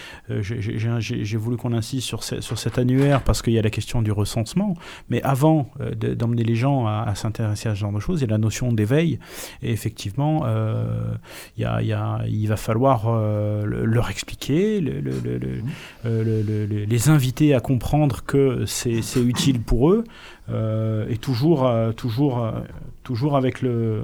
J'ai 0.40 1.36
voulu 1.36 1.56
qu'on 1.56 1.72
insiste 1.72 2.06
sur, 2.06 2.22
sur 2.22 2.58
cet 2.58 2.78
annuaire 2.78 3.22
parce 3.22 3.42
qu'il 3.42 3.52
y 3.52 3.58
a 3.58 3.62
la 3.62 3.70
question 3.70 4.02
du 4.02 4.12
recensement. 4.12 4.74
Mais 5.10 5.22
avant 5.22 5.70
d'emmener 5.96 6.44
les 6.44 6.56
gens 6.56 6.86
à, 6.86 7.14
s'intéresser 7.14 7.68
à 7.68 7.74
ce 7.74 7.80
genre 7.80 7.92
de 7.92 8.00
choses, 8.00 8.20
il 8.20 8.24
y 8.24 8.28
a 8.28 8.30
la 8.30 8.38
notion 8.38 8.72
d'éveil. 8.72 9.18
Et 9.62 9.70
effectivement, 9.72 10.46
il 11.56 12.48
va 12.48 12.56
falloir 12.56 13.06
euh, 13.26 13.64
leur 13.64 14.10
expliquer, 14.10 14.82
euh, 16.04 16.86
les 16.88 17.08
inviter 17.08 17.54
à 17.54 17.60
comprendre 17.60 18.24
que 18.24 18.36
c'est 18.66 19.00
utile 19.16 19.60
pour 19.60 19.90
eux, 19.90 20.04
et 20.48 21.16
toujours, 21.18 21.68
toujours, 21.96 22.52
toujours 23.02 23.36
avec 23.36 23.62
le. 23.62 24.02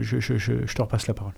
Je, 0.00 0.74
te 0.74 0.82
repasse 0.82 1.06
la 1.06 1.14
parole. 1.14 1.32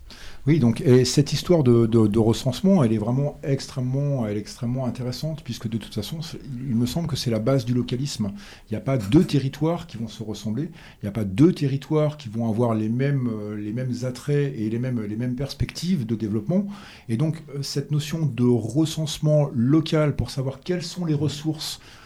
Oui, 0.46 0.58
donc 0.58 0.80
et 0.82 1.04
cette 1.04 1.32
histoire 1.32 1.62
de, 1.62 1.86
de, 1.86 2.18
recensement, 2.18 2.84
elle 2.84 2.92
est 2.92 2.98
vraiment 2.98 3.38
extrêmement, 3.42 4.26
elle 4.26 4.36
est 4.36 4.40
extrêmement 4.40 4.86
intéressante, 4.86 5.42
puisque 5.42 5.68
de 5.68 5.78
toute 5.78 5.94
façon, 5.94 6.20
il 6.54 6.76
me 6.76 6.86
semble 6.86 7.08
que 7.08 7.16
c'est 7.16 7.30
la 7.30 7.38
base 7.38 7.64
du 7.64 7.74
localisme. 7.74 8.32
Il 8.68 8.74
n'y 8.74 8.76
a 8.76 8.80
pas 8.80 8.98
deux 8.98 9.24
territoires 9.24 9.86
qui 9.86 9.96
vont 9.96 10.08
se 10.08 10.22
ressembler, 10.22 10.64
il 11.02 11.04
n'y 11.04 11.08
a 11.08 11.12
pas 11.12 11.24
deux 11.24 11.52
territoires 11.52 12.16
qui 12.16 12.28
vont 12.28 12.48
avoir 12.48 12.74
les 12.74 12.88
mêmes, 12.88 13.30
les 13.56 13.72
mêmes 13.72 13.92
attraits 14.02 14.54
et 14.56 14.68
les 14.68 14.78
mêmes, 14.78 15.00
les 15.02 15.16
mêmes 15.16 15.34
perspectives 15.34 16.06
de 16.06 16.14
développement. 16.14 16.66
Et 17.08 17.16
donc, 17.16 17.42
cette 17.62 17.90
notion 17.90 18.26
de 18.26 18.44
recensement 18.44 19.50
local 19.54 20.16
pour 20.16 20.30
savoir 20.30 20.60
quelles 20.60 20.82
sont 20.82 21.04
les 21.04 21.14
ressources, 21.14 21.80
euh, 21.80 21.97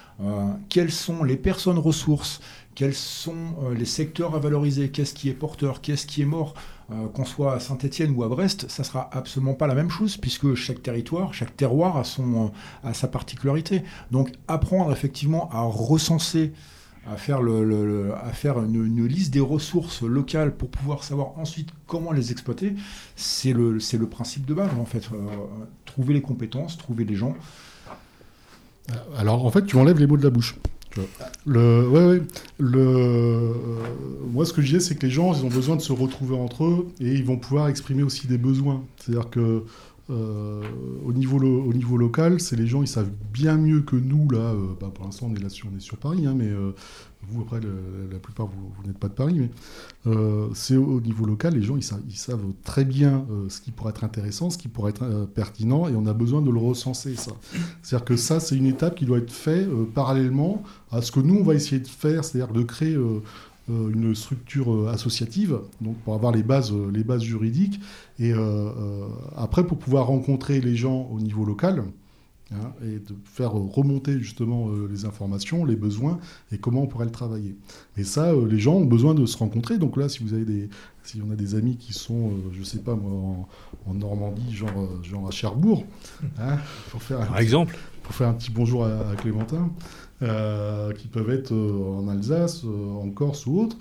quelles 0.68 0.92
sont 0.92 1.24
les 1.24 1.36
personnes 1.36 1.78
ressources, 1.78 2.40
quels 2.74 2.94
sont 2.94 3.56
euh, 3.62 3.74
les 3.74 3.84
secteurs 3.84 4.34
à 4.34 4.38
valoriser, 4.38 4.90
qu'est-ce 4.90 5.14
qui 5.14 5.28
est 5.28 5.34
porteur, 5.34 5.80
qu'est-ce 5.80 6.06
qui 6.06 6.22
est 6.22 6.26
mort, 6.26 6.54
euh, 6.90 7.06
qu'on 7.08 7.24
soit 7.24 7.54
à 7.54 7.60
Saint-Étienne 7.60 8.12
ou 8.16 8.24
à 8.24 8.28
Brest, 8.28 8.66
ça 8.70 8.82
sera 8.84 9.10
absolument 9.12 9.54
pas 9.54 9.66
la 9.66 9.74
même 9.74 9.90
chose 9.90 10.16
puisque 10.16 10.54
chaque 10.54 10.82
territoire, 10.82 11.34
chaque 11.34 11.56
terroir 11.56 11.96
a, 11.96 12.04
son, 12.04 12.52
a 12.82 12.94
sa 12.94 13.08
particularité. 13.08 13.82
Donc 14.10 14.32
apprendre 14.48 14.90
effectivement 14.90 15.50
à 15.50 15.62
recenser, 15.62 16.52
à 17.06 17.16
faire, 17.16 17.42
le, 17.42 18.14
à 18.14 18.32
faire 18.32 18.62
une, 18.62 19.06
liste 19.06 19.32
des 19.32 19.40
ressources 19.40 20.02
locales 20.02 20.56
pour 20.56 20.70
pouvoir 20.70 21.02
savoir 21.04 21.38
ensuite 21.38 21.70
comment 21.86 22.12
les 22.12 22.30
exploiter, 22.30 22.74
c'est 23.16 23.52
le, 23.52 23.72
le 23.72 24.06
principe 24.08 24.46
de 24.46 24.54
base 24.54 24.70
en 24.80 24.84
fait. 24.84 25.10
trouver 25.84 26.14
les 26.14 26.22
compétences, 26.22 26.78
trouver 26.78 27.04
les 27.04 27.16
gens. 27.16 27.34
Alors 29.18 29.44
en 29.44 29.50
fait, 29.50 29.64
tu 29.64 29.76
enlèves 29.76 29.98
les 29.98 30.06
mots 30.06 30.16
de 30.16 30.24
la 30.24 30.30
bouche. 30.30 30.56
Le, 31.46 32.20
euh, 32.60 33.54
moi, 34.30 34.44
ce 34.44 34.52
que 34.52 34.60
je 34.60 34.66
disais, 34.66 34.80
c'est 34.80 34.94
que 34.94 35.06
les 35.06 35.12
gens, 35.12 35.32
ils 35.34 35.44
ont 35.44 35.48
besoin 35.48 35.76
de 35.76 35.80
se 35.80 35.92
retrouver 35.92 36.36
entre 36.36 36.64
eux 36.64 36.88
et 37.00 37.12
ils 37.12 37.24
vont 37.24 37.36
pouvoir 37.36 37.68
exprimer 37.68 38.02
aussi 38.02 38.26
des 38.26 38.38
besoins. 38.38 38.82
C'est-à-dire 38.98 39.30
que 39.30 39.64
euh, 40.12 40.62
au, 41.04 41.12
niveau 41.12 41.38
au 41.38 41.72
niveau 41.72 41.96
local, 41.96 42.40
c'est 42.40 42.56
les 42.56 42.66
gens, 42.66 42.82
ils 42.82 42.88
savent 42.88 43.10
bien 43.32 43.56
mieux 43.56 43.80
que 43.80 43.96
nous, 43.96 44.28
là, 44.30 44.38
euh, 44.38 44.74
bah, 44.80 44.90
pour 44.94 45.04
l'instant, 45.04 45.28
on 45.30 45.34
est 45.34 45.42
là 45.42 45.48
sur, 45.48 45.68
on 45.72 45.76
est 45.76 45.80
sur 45.80 45.96
Paris, 45.96 46.26
hein, 46.26 46.34
mais 46.36 46.50
vous, 47.28 47.42
après, 47.42 47.60
la 47.60 48.18
plupart, 48.18 48.46
vous, 48.46 48.86
n'êtes 48.86 48.98
pas 48.98 49.08
de 49.08 49.14
Paris, 49.14 49.36
mais 49.38 49.50
euh, 50.06 50.48
c'est 50.54 50.76
au, 50.76 51.00
niveau 51.00 51.24
local, 51.24 51.54
les 51.54 51.62
gens, 51.62 51.76
ils, 51.76 51.82
savent, 51.82 52.40
très 52.64 52.84
bien 52.84 53.24
euh, 53.30 53.48
ce 53.48 53.60
qui 53.60 53.70
pourrait 53.70 53.90
être 53.90 54.04
intéressant, 54.04 54.50
ce 54.50 54.58
qui 54.58 54.68
pourrait 54.68 54.90
être 54.90 55.04
euh, 55.04 55.26
pertinent, 55.26 55.88
et 55.88 55.94
on 55.94 56.06
a 56.06 56.14
besoin 56.14 56.42
de 56.42 56.50
le 56.50 56.58
recenser, 56.58 57.14
ça. 57.14 57.32
C'est-à-dire 57.82 58.04
que 58.04 58.16
ça, 58.16 58.40
c'est 58.40 58.56
une 58.56 58.66
étape 58.66 58.96
qui 58.96 59.04
doit 59.06 59.18
être 59.18 59.32
faite 59.32 59.68
parallèlement 59.94 60.62
à 60.90 61.00
ce 61.00 61.12
que 61.12 61.20
nous, 61.20 61.36
on 61.36 61.44
va 61.44 61.54
essayer 61.54 61.80
de 61.80 61.88
faire, 61.88 62.24
c'est-à-dire 62.24 62.52
de 62.52 62.62
créer 62.62 62.98
une 63.68 64.14
structure 64.14 64.88
associative, 64.88 65.60
donc 65.80 65.96
pour 65.98 66.14
avoir 66.14 66.32
les 66.32 66.42
bases, 66.42 66.72
les 66.92 67.04
bases 67.04 67.22
juridiques, 67.22 67.80
et 68.18 68.32
après, 69.36 69.64
pour 69.64 69.78
pouvoir 69.78 70.06
rencontrer 70.06 70.60
les 70.60 70.76
gens 70.76 71.08
au 71.12 71.20
niveau 71.20 71.44
local, 71.44 71.84
Hein, 72.54 72.72
et 72.84 72.98
de 72.98 73.16
faire 73.24 73.52
remonter 73.52 74.18
justement 74.18 74.68
euh, 74.68 74.86
les 74.90 75.06
informations, 75.06 75.64
les 75.64 75.76
besoins 75.76 76.18
et 76.50 76.58
comment 76.58 76.82
on 76.82 76.86
pourrait 76.86 77.06
le 77.06 77.10
travailler. 77.10 77.56
Et 77.96 78.04
ça, 78.04 78.32
euh, 78.32 78.46
les 78.46 78.58
gens 78.58 78.74
ont 78.74 78.84
besoin 78.84 79.14
de 79.14 79.24
se 79.24 79.38
rencontrer. 79.38 79.78
Donc 79.78 79.96
là, 79.96 80.10
si 80.10 80.22
vous 80.22 80.34
avez 80.34 80.44
des, 80.44 80.68
si 81.02 81.22
on 81.26 81.30
a 81.30 81.34
des 81.34 81.54
amis 81.54 81.76
qui 81.76 81.94
sont, 81.94 82.28
euh, 82.28 82.50
je 82.52 82.62
sais 82.62 82.80
pas 82.80 82.94
moi, 82.94 83.46
en, 83.86 83.94
Normandie, 83.94 84.52
genre, 84.54 85.02
genre 85.02 85.28
à 85.28 85.30
Cherbourg, 85.30 85.86
hein, 86.38 86.58
pour 86.90 87.02
faire 87.02 87.26
par 87.26 87.38
exemple, 87.38 87.78
pour 88.02 88.14
faire 88.14 88.28
un 88.28 88.34
petit 88.34 88.50
bonjour 88.50 88.84
à 88.84 89.14
Clémentin. 89.16 89.70
Euh, 90.22 90.92
qui 90.92 91.08
peuvent 91.08 91.30
être 91.30 91.52
euh, 91.52 91.98
en 91.98 92.06
Alsace, 92.06 92.62
euh, 92.64 92.92
en 92.92 93.10
Corse 93.10 93.44
ou 93.46 93.58
autre, 93.60 93.76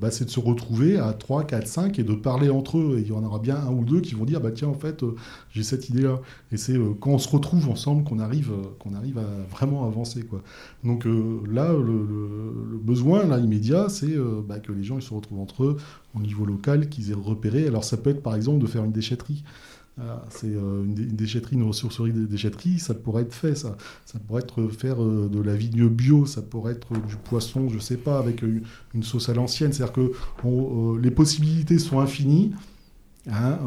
bah, 0.00 0.10
c'est 0.10 0.24
de 0.24 0.30
se 0.30 0.40
retrouver 0.40 0.96
à 0.96 1.12
3, 1.12 1.44
4, 1.44 1.66
5 1.66 1.98
et 1.98 2.04
de 2.04 2.14
parler 2.14 2.48
entre 2.48 2.78
eux. 2.78 2.96
Et 2.96 3.02
il 3.02 3.08
y 3.08 3.12
en 3.12 3.22
aura 3.22 3.38
bien 3.38 3.56
un 3.56 3.70
ou 3.70 3.84
deux 3.84 4.00
qui 4.00 4.14
vont 4.14 4.24
dire 4.24 4.40
bah, 4.40 4.50
tiens, 4.50 4.68
en 4.68 4.74
fait, 4.74 5.04
j'ai 5.50 5.62
cette 5.62 5.90
idée-là. 5.90 6.20
Et 6.52 6.56
c'est 6.56 6.78
quand 7.00 7.10
on 7.10 7.18
se 7.18 7.28
retrouve 7.28 7.68
ensemble 7.68 8.02
qu'on 8.02 8.18
arrive, 8.18 8.50
qu'on 8.78 8.94
arrive 8.94 9.18
à 9.18 9.26
vraiment 9.50 9.86
avancer. 9.86 10.22
Quoi. 10.22 10.40
Donc 10.84 11.04
là, 11.04 11.70
le, 11.74 12.78
besoin 12.82 13.26
là, 13.26 13.38
immédiat, 13.38 13.90
c'est 13.90 14.16
bah, 14.48 14.58
que 14.58 14.72
les 14.72 14.84
gens 14.84 14.96
ils 14.96 15.02
se 15.02 15.12
retrouvent 15.12 15.40
entre 15.40 15.64
eux 15.64 15.76
au 16.14 16.20
niveau 16.20 16.46
local, 16.46 16.88
qu'ils 16.88 17.10
aient 17.10 17.14
repéré. 17.14 17.66
Alors 17.66 17.84
ça 17.84 17.98
peut 17.98 18.08
être 18.08 18.22
par 18.22 18.34
exemple 18.34 18.58
de 18.58 18.66
faire 18.66 18.84
une 18.84 18.92
déchetterie. 18.92 19.44
C'est 20.30 20.46
euh, 20.46 20.84
une, 20.84 20.94
déchetterie, 20.94 21.56
une 21.56 21.64
ressourcerie 21.64 22.12
de 22.12 22.24
déchetterie, 22.24 22.78
ça 22.78 22.94
pourrait 22.94 23.22
être 23.22 23.34
fait, 23.34 23.54
ça. 23.54 23.76
Pourrait 24.26 24.42
être 24.42 24.68
faire 24.68 25.02
euh, 25.02 25.28
de 25.28 25.40
la 25.40 25.54
vigne 25.54 25.86
bio, 25.88 26.24
ça 26.24 26.40
pourrait 26.40 26.72
être 26.72 26.94
du 27.06 27.16
poisson, 27.16 27.68
je 27.68 27.78
sais 27.78 27.98
pas, 27.98 28.18
avec 28.18 28.42
une, 28.42 29.02
sauce 29.02 29.28
à 29.28 29.34
l'ancienne. 29.34 29.72
C'est-à-dire 29.72 29.92
que 29.92 30.12
euh, 30.44 30.98
les 30.98 31.10
possibilités 31.10 31.78
sont 31.78 32.00
infinies. 32.00 32.52
Hein, 33.30 33.58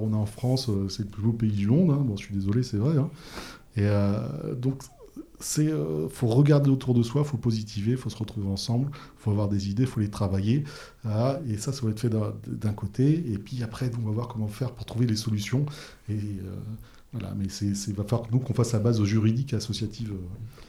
on 0.00 0.12
est 0.12 0.16
en 0.16 0.26
France, 0.26 0.70
c'est 0.88 1.02
le 1.02 1.08
plus 1.08 1.22
beau 1.22 1.32
pays 1.32 1.50
du 1.50 1.66
monde. 1.66 1.90
Hein. 1.90 2.06
Je 2.16 2.24
suis 2.24 2.34
désolé, 2.34 2.62
c'est 2.62 2.76
vrai. 2.76 2.94
Hein. 2.96 3.08
Donc, 4.60 4.82
c'est 5.40 5.68
euh, 5.68 6.08
faut 6.08 6.26
regarder 6.26 6.70
autour 6.70 6.94
de 6.94 7.02
soi, 7.02 7.24
faut 7.24 7.38
positiver, 7.38 7.96
faut 7.96 8.10
se 8.10 8.16
retrouver 8.16 8.48
ensemble, 8.48 8.90
faut 9.16 9.30
avoir 9.30 9.48
des 9.48 9.70
idées, 9.70 9.86
faut 9.86 10.00
les 10.00 10.10
travailler. 10.10 10.64
Ah, 11.04 11.38
et 11.48 11.56
ça, 11.56 11.72
ça 11.72 11.84
va 11.84 11.90
être 11.90 12.00
fait 12.00 12.10
d'un 12.10 12.72
côté. 12.72 13.24
Et 13.32 13.38
puis 13.38 13.62
après, 13.62 13.90
on 13.98 14.06
va 14.06 14.12
voir 14.12 14.28
comment 14.28 14.48
faire 14.48 14.72
pour 14.72 14.84
trouver 14.84 15.06
les 15.06 15.16
solutions. 15.16 15.64
Et 16.08 16.14
euh, 16.14 16.54
voilà, 17.12 17.34
mais 17.36 17.48
c'est 17.48 17.72
va 17.92 18.04
falloir 18.04 18.28
nous 18.30 18.38
qu'on 18.38 18.54
fasse 18.54 18.72
la 18.72 18.78
base 18.78 19.02
juridique 19.02 19.54
associative. 19.54 20.12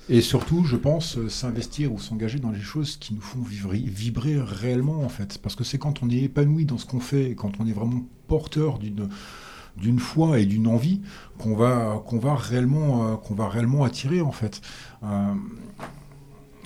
Et 0.10 0.22
surtout, 0.22 0.64
je 0.64 0.78
pense, 0.78 1.18
euh, 1.18 1.30
s'investir 1.30 1.94
ou 1.94 2.00
s'engager 2.00 2.40
dans 2.40 2.52
les 2.52 2.62
choses 2.62 2.96
qui 2.96 3.14
nous 3.14 3.22
font 3.22 3.42
vibrer 3.42 4.40
réellement 4.42 5.04
en 5.04 5.10
fait, 5.10 5.38
parce 5.38 5.56
que 5.56 5.64
c'est 5.64 5.78
quand 5.78 6.02
on 6.02 6.10
est 6.10 6.24
épanoui 6.24 6.66
dans 6.66 6.78
ce 6.78 6.86
qu'on 6.86 7.00
fait, 7.00 7.36
quand 7.36 7.60
on 7.60 7.68
est 7.68 7.74
vraiment 7.74 8.06
porteur 8.28 8.80
d'une 8.80 9.10
d'une 9.78 10.00
foi 10.00 10.40
et 10.40 10.46
d'une 10.46 10.68
envie 10.68 11.02
qu'on 11.38 11.56
va, 11.56 12.02
qu'on 12.06 12.20
va, 12.20 12.36
réellement, 12.36 13.08
euh, 13.08 13.16
qu'on 13.16 13.36
va 13.36 13.50
réellement 13.50 13.84
attirer 13.84 14.22
en 14.22 14.32
fait. 14.32 14.62
Euh, 15.04 15.34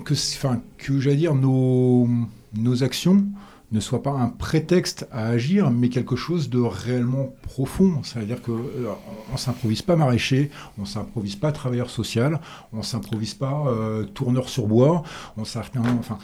que, 0.04 0.14
enfin, 0.14 0.62
que 0.78 1.00
j'allais 1.00 1.16
dire, 1.16 1.36
nos, 1.36 2.08
nos 2.54 2.84
actions 2.84 3.26
ne 3.72 3.80
soient 3.80 4.04
pas 4.04 4.12
un 4.12 4.28
prétexte 4.28 5.08
à 5.12 5.26
agir, 5.26 5.72
mais 5.72 5.90
quelque 5.90 6.16
chose 6.16 6.50
de 6.50 6.60
réellement 6.60 7.34
profond. 7.42 8.02
C'est-à-dire 8.04 8.42
que 8.42 8.52
euh, 8.52 8.92
on 9.34 9.38
s'improvise 9.38 9.82
pas 9.82 9.96
maraîcher, 9.96 10.52
on 10.78 10.86
s'improvise 10.86 11.36
pas 11.36 11.52
travailleur 11.52 11.90
social, 11.90 12.40
on 12.74 12.84
s'improvise 12.84 13.34
pas 13.34 13.66
tourneur 14.14 14.50
sur 14.50 14.68
bois, 14.68 15.04
on 15.38 15.42
enfin. 15.42 16.18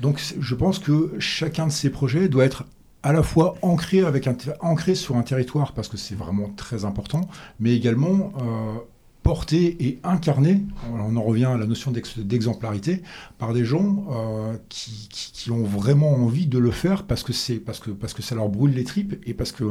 Donc 0.00 0.20
je 0.38 0.54
pense 0.54 0.78
que 0.78 1.12
chacun 1.18 1.68
de 1.68 1.72
ces 1.72 1.90
projets 1.90 2.28
doit 2.28 2.44
être 2.44 2.64
à 3.04 3.12
la 3.12 3.22
fois 3.22 3.54
ancré, 3.60 4.00
avec 4.00 4.26
un, 4.26 4.36
ancré 4.60 4.94
sur 4.94 5.16
un 5.16 5.22
territoire, 5.22 5.72
parce 5.72 5.88
que 5.88 5.98
c'est 5.98 6.14
vraiment 6.14 6.48
très 6.56 6.86
important, 6.86 7.28
mais 7.60 7.76
également 7.76 8.32
euh, 8.40 8.78
porté 9.22 9.76
et 9.86 10.00
incarné, 10.04 10.62
on 10.90 11.14
en 11.14 11.22
revient 11.22 11.44
à 11.44 11.58
la 11.58 11.66
notion 11.66 11.92
d'exemplarité, 11.92 13.02
par 13.38 13.52
des 13.52 13.64
gens 13.64 14.06
euh, 14.10 14.56
qui, 14.70 15.08
qui, 15.10 15.50
ont 15.50 15.64
vraiment 15.64 16.14
envie 16.14 16.46
de 16.46 16.58
le 16.58 16.70
faire 16.70 17.04
parce 17.04 17.22
que, 17.22 17.32
parce 17.58 17.78
que, 17.78 17.90
parce 17.90 18.14
que 18.14 18.22
ça 18.22 18.34
leur 18.34 18.48
brûle 18.48 18.72
les 18.72 18.84
tripes 18.84 19.16
et 19.26 19.34
parce 19.34 19.52
que 19.52 19.64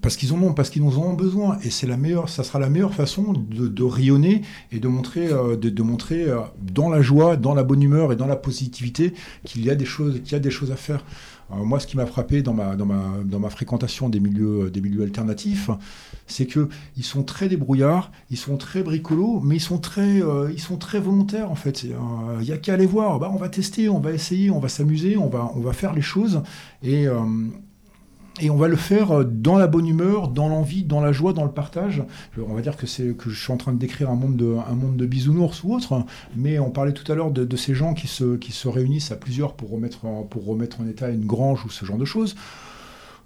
parce 0.00 0.16
qu'ils 0.16 0.32
en 0.32 0.42
ont, 0.42 0.52
parce 0.52 0.70
qu'ils 0.70 0.82
en 0.82 0.96
ont 0.96 1.14
besoin, 1.14 1.58
et 1.62 1.70
c'est 1.70 1.86
la 1.86 1.96
meilleure, 1.96 2.28
ça 2.28 2.42
sera 2.42 2.58
la 2.58 2.68
meilleure 2.68 2.94
façon 2.94 3.32
de, 3.32 3.82
rayonner 3.84 4.42
et 4.72 4.80
de 4.80 4.88
montrer, 4.88 5.28
euh, 5.28 5.56
de, 5.56 5.82
montrer 5.82 6.24
euh, 6.24 6.40
dans 6.60 6.88
la 6.88 7.02
joie, 7.02 7.36
dans 7.36 7.54
la 7.54 7.62
bonne 7.62 7.82
humeur 7.82 8.12
et 8.12 8.16
dans 8.16 8.26
la 8.26 8.36
positivité 8.36 9.12
qu'il 9.44 9.64
y 9.64 9.70
a 9.70 9.74
des 9.74 9.84
choses, 9.84 10.20
qu'il 10.22 10.32
y 10.32 10.34
a 10.34 10.40
des 10.40 10.50
choses 10.50 10.72
à 10.72 10.76
faire. 10.76 11.04
Euh, 11.52 11.62
moi, 11.62 11.78
ce 11.78 11.86
qui 11.86 11.96
m'a 11.96 12.06
frappé 12.06 12.42
dans 12.42 12.54
ma, 12.54 12.74
dans 12.74 12.86
ma, 12.86 13.02
dans 13.24 13.38
ma 13.38 13.48
fréquentation 13.48 14.08
des 14.08 14.18
milieux, 14.18 14.70
des 14.70 14.80
milieux 14.80 15.02
alternatifs, 15.04 15.70
c'est 16.26 16.46
que 16.46 16.68
ils 16.96 17.04
sont 17.04 17.22
très 17.22 17.48
débrouillards, 17.48 18.10
ils 18.30 18.36
sont 18.36 18.56
très 18.56 18.82
bricolos, 18.82 19.40
mais 19.44 19.56
ils 19.56 19.60
sont 19.60 19.78
très, 19.78 20.20
ils 20.52 20.60
sont 20.60 20.76
très 20.76 20.98
volontaires 20.98 21.52
en 21.52 21.54
fait. 21.54 21.84
Il 21.84 21.94
n'y 22.40 22.50
a 22.50 22.58
qu'à 22.58 22.74
aller 22.74 22.86
voir. 22.86 23.20
Bah, 23.20 23.30
on 23.32 23.36
va 23.36 23.48
tester, 23.48 23.88
on 23.88 24.00
va 24.00 24.10
essayer, 24.10 24.50
on 24.50 24.58
va 24.58 24.68
s'amuser, 24.68 25.16
on 25.16 25.28
va, 25.28 25.52
on 25.54 25.60
va 25.60 25.72
faire 25.72 25.94
les 25.94 26.02
choses 26.02 26.42
et 26.82 27.06
et 28.40 28.50
on 28.50 28.56
va 28.56 28.68
le 28.68 28.76
faire 28.76 29.10
euh, 29.12 29.24
dans 29.24 29.56
la 29.56 29.66
bonne 29.66 29.86
humeur, 29.86 30.28
dans 30.28 30.48
l'envie, 30.48 30.84
dans 30.84 31.00
la 31.00 31.12
joie, 31.12 31.32
dans 31.32 31.44
le 31.44 31.50
partage. 31.50 32.02
On 32.38 32.54
va 32.54 32.60
dire 32.60 32.76
que 32.76 32.86
c'est 32.86 33.16
que 33.16 33.30
je 33.30 33.40
suis 33.40 33.52
en 33.52 33.56
train 33.56 33.72
de 33.72 33.78
décrire 33.78 34.10
un 34.10 34.16
monde 34.16 34.36
de, 34.36 34.56
un 34.68 34.74
monde 34.74 34.96
de 34.96 35.06
bisounours 35.06 35.62
ou 35.64 35.74
autre, 35.74 36.04
mais 36.36 36.58
on 36.58 36.70
parlait 36.70 36.92
tout 36.92 37.10
à 37.10 37.14
l'heure 37.14 37.30
de, 37.30 37.56
ces 37.56 37.74
gens 37.74 37.94
qui 37.94 38.06
se, 38.06 38.36
qui 38.36 38.52
se 38.52 38.68
réunissent 38.68 39.12
à 39.12 39.16
plusieurs 39.16 39.54
pour 39.54 39.70
remettre, 39.70 40.00
pour 40.28 40.44
remettre 40.44 40.80
en 40.80 40.86
état 40.86 41.08
une 41.08 41.24
grange 41.24 41.64
ou 41.64 41.70
ce 41.70 41.84
genre 41.84 41.96
de 41.96 42.04
choses 42.04 42.36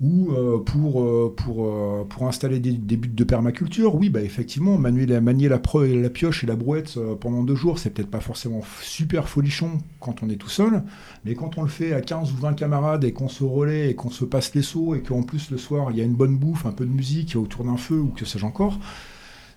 ou 0.00 0.32
euh, 0.32 0.58
pour, 0.58 1.02
euh, 1.02 1.34
euh, 1.48 2.04
pour 2.04 2.26
installer 2.26 2.58
des, 2.58 2.96
buts 2.96 3.08
de 3.08 3.24
permaculture, 3.24 3.94
oui, 3.94 4.08
bah, 4.08 4.22
effectivement, 4.22 4.78
manier 4.78 5.04
la, 5.04 5.20
manier 5.20 5.48
la, 5.48 5.60
la 5.74 6.10
pioche 6.10 6.42
et 6.42 6.46
la 6.46 6.56
brouette 6.56 6.98
pendant 7.20 7.42
deux 7.42 7.54
jours, 7.54 7.78
c'est 7.78 7.90
peut-être 7.90 8.10
pas 8.10 8.20
forcément 8.20 8.62
super 8.80 9.28
folichon 9.28 9.78
quand 10.00 10.22
on 10.22 10.30
est 10.30 10.36
tout 10.36 10.48
seul, 10.48 10.82
mais 11.24 11.34
quand 11.34 11.58
on 11.58 11.62
le 11.62 11.68
fait 11.68 11.92
à 11.92 12.00
15 12.00 12.32
ou 12.32 12.36
20 12.36 12.54
camarades 12.54 13.04
et 13.04 13.12
qu'on 13.12 13.28
se 13.28 13.44
relaie 13.44 13.90
et 13.90 13.94
qu'on 13.94 14.10
se 14.10 14.24
passe 14.24 14.54
les 14.54 14.62
seaux 14.62 14.94
et 14.94 15.02
qu'en 15.02 15.22
plus 15.22 15.50
le 15.50 15.58
soir 15.58 15.90
il 15.90 15.98
y 15.98 16.00
a 16.00 16.04
une 16.04 16.14
bonne 16.14 16.36
bouffe, 16.36 16.64
un 16.64 16.72
peu 16.72 16.86
de 16.86 16.90
musique 16.90 17.36
autour 17.36 17.64
d'un 17.64 17.76
feu 17.76 18.00
ou 18.00 18.08
que 18.08 18.24
sais-je 18.24 18.46
encore, 18.46 18.78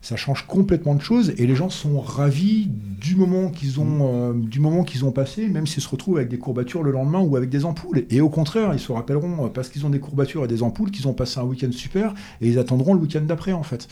ça 0.04 0.18
change 0.18 0.46
complètement 0.46 0.96
de 0.96 1.02
choses 1.02 1.34
et 1.38 1.48
les 1.48 1.56
gens 1.56 1.70
sont 1.70 2.02
ravis 2.02 2.68
du 2.70 3.16
moment 3.16 3.50
qu'ils 3.50 3.80
ont, 3.80 4.00
euh, 4.02 4.34
du 4.34 4.60
moment 4.60 4.84
qu'ils 4.84 5.06
ont 5.06 5.14
passé, 5.14 5.48
même 5.48 5.66
s'ils 5.66 5.82
se 5.82 5.88
retrouvent 5.88 6.18
avec 6.18 6.28
des 6.28 6.38
courbatures 6.38 6.84
le 6.84 6.92
lendemain 6.92 7.22
ou 7.22 7.38
avec 7.38 7.50
des 7.50 7.64
ampoules. 7.64 8.06
Et 8.10 8.20
au 8.20 8.28
contraire, 8.28 8.74
ils 8.74 8.82
se 8.82 8.92
rappelleront, 8.92 9.46
euh, 9.46 9.48
parce 9.48 9.70
qu'ils 9.70 9.86
ont 9.86 9.90
des 9.90 10.02
courbatures 10.02 10.44
et 10.44 10.48
des 10.50 10.62
ampoules, 10.62 10.92
qu'ils 10.92 11.08
ont 11.08 11.14
passé 11.14 11.40
un 11.40 11.44
week-end 11.44 11.72
super 11.72 12.14
et 12.42 12.50
ils 12.50 12.60
attendront 12.60 12.94
le 12.94 13.00
week-end 13.00 13.22
d'après 13.22 13.54
en 13.54 13.64
fait. 13.64 13.88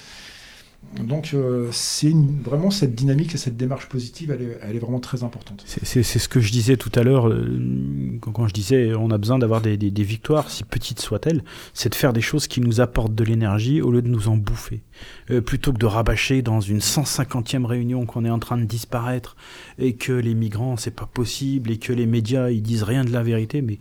Donc 0.99 1.33
euh, 1.33 1.69
c'est 1.71 2.13
vraiment 2.43 2.69
cette 2.69 2.95
dynamique 2.95 3.33
et 3.33 3.37
cette 3.37 3.55
démarche 3.55 3.87
positive, 3.87 4.35
elle 4.61 4.75
est, 4.75 4.79
vraiment 4.79 4.99
très 4.99 5.23
importante. 5.23 5.63
C'est 5.65 6.03
ce 6.03 6.27
que 6.27 6.41
je 6.41 6.51
disais 6.51 6.75
tout 6.75 6.91
à 6.95 7.03
l'heure 7.03 7.29
euh, 7.29 8.19
quand, 8.19 8.47
je 8.47 8.53
disais 8.53 8.93
on 8.95 9.09
a 9.09 9.17
besoin 9.17 9.39
d'avoir 9.39 9.61
des, 9.61 9.77
des, 9.77 10.03
victoires, 10.03 10.49
si 10.49 10.63
petites 10.63 10.99
soient-elles, 10.99 11.43
c'est 11.73 11.89
de 11.89 11.95
faire 11.95 12.11
des 12.11 12.21
choses 12.21 12.47
qui 12.47 12.59
nous 12.59 12.81
apportent 12.81 13.15
de 13.15 13.23
l'énergie 13.23 13.81
au 13.81 13.91
lieu 13.91 14.01
de 14.01 14.09
nous 14.09 14.27
en 14.27 14.35
bouffer. 14.35 14.81
Euh, 15.29 15.39
plutôt 15.39 15.71
que 15.71 15.77
de 15.77 15.85
rabâcher 15.85 16.41
dans 16.41 16.59
une 16.59 16.79
150e 16.79 17.65
réunion 17.65 18.05
qu'on 18.05 18.25
est 18.25 18.29
en 18.29 18.39
train 18.39 18.57
de 18.57 18.65
disparaître 18.65 19.37
et 19.79 19.93
que 19.93 20.11
les 20.11 20.35
migrants 20.35 20.75
c'est 20.75 20.95
pas 20.95 21.09
possible 21.11 21.71
et 21.71 21.77
que 21.77 21.93
les 21.93 22.05
médias 22.05 22.49
ils 22.49 22.61
disent 22.61 22.83
rien 22.83 23.05
de 23.05 23.11
la 23.11 23.23
vérité, 23.23 23.61
mais 23.61 23.79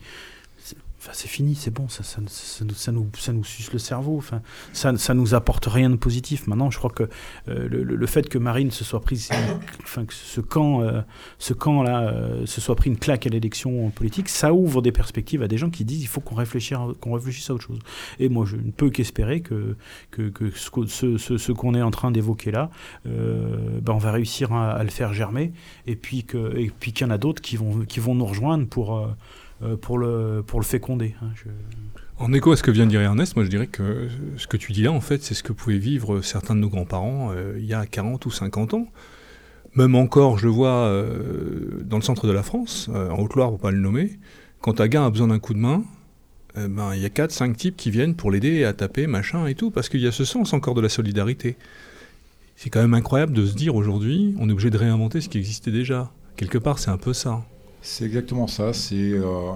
Enfin, 1.02 1.12
c'est 1.14 1.28
fini, 1.28 1.54
c'est 1.54 1.70
bon, 1.70 1.88
ça, 1.88 2.02
nous, 2.20 3.44
suce 3.44 3.72
le 3.72 3.78
cerveau. 3.78 4.18
Enfin, 4.18 4.42
ça, 4.74 4.94
ça 4.98 5.14
nous 5.14 5.34
apporte 5.34 5.64
rien 5.64 5.88
de 5.88 5.96
positif. 5.96 6.46
Maintenant, 6.46 6.70
je 6.70 6.76
crois 6.76 6.90
que 6.90 7.04
euh, 7.48 7.68
le, 7.70 8.06
fait 8.06 8.28
que 8.28 8.36
Marine 8.36 8.70
se 8.70 8.84
soit 8.84 9.00
prise, 9.00 9.30
enfin, 9.82 10.04
que 10.04 10.12
ce 10.12 10.42
camp, 10.42 10.82
euh, 10.82 11.00
ce 11.38 11.54
camp 11.54 11.82
là, 11.82 12.02
euh, 12.02 12.44
se 12.44 12.60
soit 12.60 12.76
pris 12.76 12.90
une 12.90 12.98
claque 12.98 13.26
à 13.26 13.30
l'élection 13.30 13.88
politique, 13.88 14.28
ça 14.28 14.52
ouvre 14.52 14.82
des 14.82 14.92
perspectives 14.92 15.42
à 15.42 15.48
des 15.48 15.56
gens 15.56 15.70
qui 15.70 15.86
disent 15.86 16.02
il 16.02 16.06
faut 16.06 16.20
qu'on 16.20 16.34
réfléchisse, 16.34 16.76
à 16.76 17.54
autre 17.54 17.64
chose. 17.64 17.78
Et 18.18 18.28
moi, 18.28 18.44
je 18.44 18.56
ne 18.56 18.70
peux 18.70 18.90
qu'espérer 18.90 19.40
que, 19.40 19.76
ce, 20.12 21.52
qu'on 21.52 21.74
est 21.74 21.82
en 21.82 21.90
train 21.90 22.10
d'évoquer 22.10 22.50
là, 22.50 22.68
ben, 23.06 23.94
on 23.94 23.98
va 23.98 24.12
réussir 24.12 24.52
à, 24.52 24.84
le 24.84 24.90
faire 24.90 25.14
germer, 25.14 25.54
et 25.86 25.96
puis 25.96 26.24
qu'il 26.24 27.00
y 27.00 27.04
en 27.04 27.10
a 27.10 27.16
d'autres 27.16 27.40
qui 27.40 27.56
vont, 27.56 28.14
nous 28.14 28.26
rejoindre 28.26 28.66
pour 28.66 29.08
pour, 29.80 29.98
le, 29.98 30.42
pour 30.46 30.60
le 30.60 30.64
féconder. 30.64 31.14
Hein, 31.22 31.30
en 32.18 32.32
écho 32.32 32.52
à 32.52 32.56
ce 32.56 32.62
que 32.62 32.70
vient 32.70 32.84
de 32.84 32.90
dire 32.90 33.00
Ernest, 33.00 33.34
moi 33.34 33.44
je 33.44 33.50
dirais 33.50 33.66
que 33.66 34.08
ce 34.36 34.46
que 34.46 34.56
tu 34.56 34.72
dis 34.72 34.82
là, 34.82 34.92
en 34.92 35.00
fait, 35.00 35.22
c'est 35.22 35.34
ce 35.34 35.42
que 35.42 35.52
pouvaient 35.52 35.78
vivre 35.78 36.20
certains 36.20 36.54
de 36.54 36.60
nos 36.60 36.68
grands-parents 36.68 37.32
euh, 37.34 37.54
il 37.58 37.64
y 37.64 37.72
a 37.72 37.86
40 37.86 38.26
ou 38.26 38.30
50 38.30 38.74
ans. 38.74 38.86
Même 39.74 39.94
encore, 39.94 40.38
je 40.38 40.46
le 40.46 40.52
vois 40.52 40.86
euh, 40.86 41.82
dans 41.82 41.96
le 41.96 42.02
centre 42.02 42.26
de 42.26 42.32
la 42.32 42.42
France, 42.42 42.90
en 42.92 43.22
Haute-Loire, 43.22 43.50
pour 43.50 43.60
pas 43.60 43.70
le 43.70 43.78
nommer, 43.78 44.18
quand 44.60 44.80
un 44.80 44.88
gars 44.88 45.06
a 45.06 45.10
besoin 45.10 45.28
d'un 45.28 45.38
coup 45.38 45.54
de 45.54 45.60
main, 45.60 45.84
ben, 46.56 46.92
il 46.94 47.00
y 47.00 47.06
a 47.06 47.08
4-5 47.08 47.54
types 47.54 47.76
qui 47.76 47.90
viennent 47.90 48.16
pour 48.16 48.32
l'aider 48.32 48.64
à 48.64 48.72
taper, 48.72 49.06
machin 49.06 49.46
et 49.46 49.54
tout, 49.54 49.70
parce 49.70 49.88
qu'il 49.88 50.00
y 50.00 50.06
a 50.08 50.12
ce 50.12 50.24
sens 50.24 50.52
encore 50.52 50.74
de 50.74 50.80
la 50.80 50.88
solidarité. 50.88 51.56
C'est 52.62 52.68
quand 52.68 52.82
même 52.82 52.92
incroyable 52.92 53.32
de 53.32 53.46
se 53.46 53.54
dire 53.54 53.74
aujourd'hui, 53.74 54.34
on 54.38 54.46
est 54.50 54.52
obligé 54.52 54.68
de 54.68 54.76
réinventer 54.76 55.22
ce 55.22 55.30
qui 55.30 55.38
existait 55.38 55.70
déjà. 55.70 56.10
Quelque 56.36 56.58
part, 56.58 56.78
c'est 56.78 56.90
un 56.90 56.98
peu 56.98 57.14
ça. 57.14 57.42
C'est 57.82 58.04
exactement 58.04 58.46
ça. 58.46 58.72
C'est 58.72 58.94
euh, 58.94 59.52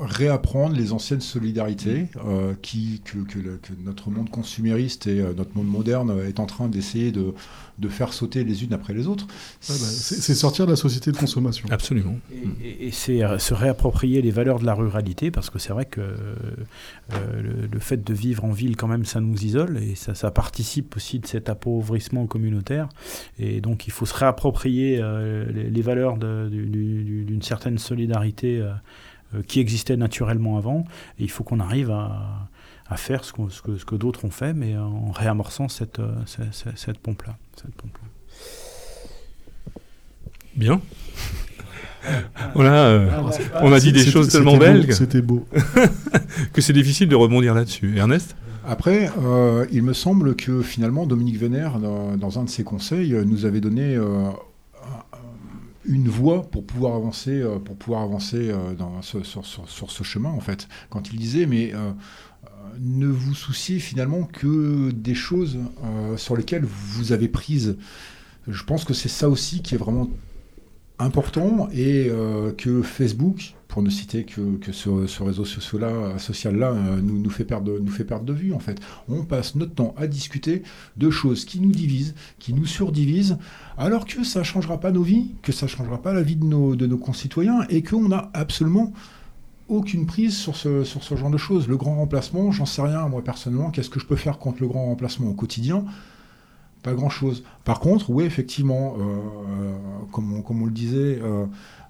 réapprendre 0.00 0.74
les 0.74 0.92
anciennes 0.92 1.20
solidarités 1.20 2.06
euh, 2.24 2.54
qui, 2.62 3.00
que, 3.04 3.18
que, 3.18 3.38
que, 3.38 3.72
notre 3.84 4.10
monde 4.10 4.30
consumériste 4.30 5.06
et 5.06 5.20
euh, 5.20 5.32
notre 5.34 5.56
monde 5.56 5.68
moderne 5.68 6.20
est 6.26 6.40
en 6.40 6.46
train 6.46 6.68
d'essayer 6.68 7.12
de, 7.12 7.34
de, 7.78 7.88
faire 7.88 8.12
sauter 8.12 8.44
les 8.44 8.64
unes 8.64 8.72
après 8.72 8.94
les 8.94 9.06
autres. 9.06 9.26
Ah 9.28 9.72
bah, 9.72 9.74
c'est 9.74 10.34
sortir 10.34 10.66
de 10.66 10.70
la 10.70 10.76
société 10.76 11.12
de 11.12 11.16
consommation. 11.16 11.68
Absolument. 11.70 12.18
Et, 12.62 12.88
et, 12.88 12.90
c'est 12.90 13.20
se 13.38 13.54
réapproprier 13.54 14.22
les 14.22 14.30
valeurs 14.30 14.58
de 14.58 14.66
la 14.66 14.74
ruralité, 14.74 15.30
parce 15.30 15.50
que 15.50 15.58
c'est 15.58 15.72
vrai 15.72 15.84
que 15.84 16.00
euh, 16.00 17.42
le, 17.42 17.66
le, 17.66 17.78
fait 17.80 18.04
de 18.04 18.14
vivre 18.14 18.44
en 18.44 18.50
ville, 18.50 18.76
quand 18.76 18.86
même, 18.86 19.04
ça 19.04 19.20
nous 19.20 19.44
isole, 19.44 19.78
et 19.82 19.94
ça, 19.94 20.14
ça 20.14 20.30
participe 20.30 20.96
aussi 20.96 21.18
de 21.18 21.26
cet 21.26 21.48
appauvrissement 21.48 22.26
communautaire. 22.26 22.88
Et 23.38 23.60
donc, 23.60 23.86
il 23.86 23.90
faut 23.90 24.06
se 24.06 24.14
réapproprier 24.14 24.98
euh, 25.00 25.44
les, 25.50 25.70
les, 25.70 25.82
valeurs 25.82 26.16
d'une 26.18 27.42
certaine 27.42 27.78
solidarité 27.78 28.60
euh, 28.60 28.72
qui 29.46 29.60
existait 29.60 29.96
naturellement 29.96 30.56
avant. 30.56 30.84
Et 31.18 31.24
il 31.24 31.30
faut 31.30 31.44
qu'on 31.44 31.60
arrive 31.60 31.90
à, 31.90 32.48
à 32.90 32.96
faire 32.96 33.24
ce, 33.24 33.32
ce, 33.50 33.62
que, 33.62 33.78
ce 33.78 33.84
que 33.84 33.94
d'autres 33.94 34.24
ont 34.24 34.30
fait, 34.30 34.52
mais 34.52 34.76
en 34.76 35.12
réamorçant 35.12 35.68
cette, 35.68 36.00
euh, 36.00 36.12
cette, 36.26 36.76
cette 36.76 36.98
pompe-là. 36.98 37.36
Pompe 37.76 37.96
Bien. 40.56 40.80
Voilà, 42.54 42.86
euh, 42.86 43.10
on 43.60 43.72
a 43.72 43.78
dit 43.78 43.92
des 43.92 44.04
choses 44.04 44.28
tellement 44.28 44.56
belles 44.56 44.92
c'était 44.92 45.20
beau. 45.20 45.46
que 46.52 46.60
c'est 46.60 46.72
difficile 46.72 47.08
de 47.08 47.14
rebondir 47.14 47.54
là-dessus. 47.54 47.96
Ernest? 47.96 48.34
Après, 48.66 49.10
euh, 49.22 49.66
il 49.70 49.82
me 49.82 49.92
semble 49.92 50.34
que 50.34 50.62
finalement 50.62 51.06
Dominique 51.06 51.38
Venner, 51.38 51.68
dans, 51.80 52.16
dans, 52.16 52.38
un 52.38 52.44
de 52.44 52.50
ses 52.50 52.64
conseils, 52.64 53.12
nous 53.26 53.44
avait 53.44 53.60
donné 53.60 53.96
euh, 53.96 54.30
une 55.90 56.08
voie 56.08 56.48
pour 56.48 56.64
pouvoir 56.64 56.94
avancer, 56.94 57.40
euh, 57.40 57.58
pour 57.58 57.76
pouvoir 57.76 58.02
avancer 58.02 58.50
euh, 58.50 58.74
dans 58.74 59.02
sur, 59.02 59.26
sur, 59.26 59.90
ce 59.90 60.04
chemin, 60.04 60.30
en 60.30 60.40
fait. 60.40 60.68
Quand 60.88 61.12
il 61.12 61.18
disait, 61.18 61.46
mais 61.46 61.72
euh, 61.74 61.90
ne 62.78 63.08
vous 63.08 63.34
souciez 63.34 63.80
finalement 63.80 64.22
que 64.22 64.92
des 64.92 65.16
choses 65.16 65.58
sur 66.16 66.36
lesquelles 66.36 66.64
vous 66.64 67.12
avez 67.12 67.28
prise. 67.28 67.76
Je 68.46 68.64
pense 68.64 68.84
que 68.84 68.94
c'est 68.94 69.08
ça 69.08 69.28
aussi 69.28 69.60
qui 69.62 69.74
est 69.74 69.78
vraiment 69.78 70.08
important 71.00 71.68
et 71.72 72.10
que 72.56 72.82
Facebook, 72.82 73.54
pour 73.70 73.82
ne 73.82 73.88
citer 73.88 74.24
que, 74.24 74.72
ce, 74.72 75.22
réseau 75.22 75.44
social-là, 75.44 76.18
social 76.18 76.56
-là, 76.56 76.74
euh, 76.74 77.00
nous, 77.00 77.30
fait 77.30 77.44
perdre, 77.44 78.24
de 78.24 78.32
vue, 78.32 78.52
en 78.52 78.58
fait. 78.58 78.80
On 79.08 79.24
passe 79.24 79.54
notre 79.54 79.74
temps 79.74 79.94
à 79.96 80.06
discuter 80.06 80.62
de 80.96 81.08
choses 81.08 81.44
qui 81.44 81.60
nous 81.60 81.70
divisent, 81.70 82.14
qui 82.38 82.52
nous 82.52 82.66
surdivisent, 82.66 83.38
alors 83.78 84.04
que 84.04 84.24
ça 84.24 84.40
ne 84.40 84.44
changera 84.44 84.80
pas 84.80 84.90
nos 84.90 85.02
vies, 85.02 85.30
que 85.42 85.52
ça 85.52 85.66
ne 85.66 85.70
changera 85.70 86.02
pas 86.02 86.12
la 86.12 86.22
vie 86.22 86.36
de 86.36 86.44
nos, 86.44 86.74
de 86.74 86.86
nos 86.86 86.98
concitoyens, 86.98 87.64
et 87.70 87.82
qu'on 87.82 88.08
n'a 88.08 88.30
absolument 88.34 88.92
aucune 89.68 90.04
prise 90.04 90.36
sur 90.36 90.56
ce, 90.56 90.82
sur 90.82 91.04
ce 91.04 91.14
genre 91.14 91.30
de 91.30 91.38
choses. 91.38 91.68
Le 91.68 91.76
grand 91.76 91.94
remplacement, 91.94 92.50
j'en 92.50 92.66
sais 92.66 92.82
rien, 92.82 93.08
moi 93.08 93.22
personnellement, 93.22 93.70
qu'est-ce 93.70 93.90
que 93.90 94.00
je 94.00 94.06
peux 94.06 94.16
faire 94.16 94.38
contre 94.38 94.60
le 94.62 94.68
grand 94.68 94.86
remplacement 94.86 95.30
au 95.30 95.34
quotidien? 95.34 95.84
Pas 96.82 96.94
grand 96.94 97.10
chose. 97.10 97.42
Par 97.64 97.80
contre, 97.80 98.10
oui, 98.10 98.24
effectivement, 98.24 98.96
euh, 98.98 99.02
euh, 99.02 99.72
comme, 100.12 100.32
on, 100.32 100.42
comme, 100.42 100.62
on, 100.62 100.66
le 100.66 100.72
disait, 100.72 101.18
euh, 101.22 101.44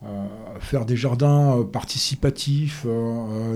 euh, 0.05 0.27
faire 0.59 0.85
des 0.85 0.97
jardins 0.97 1.67
participatifs, 1.73 2.87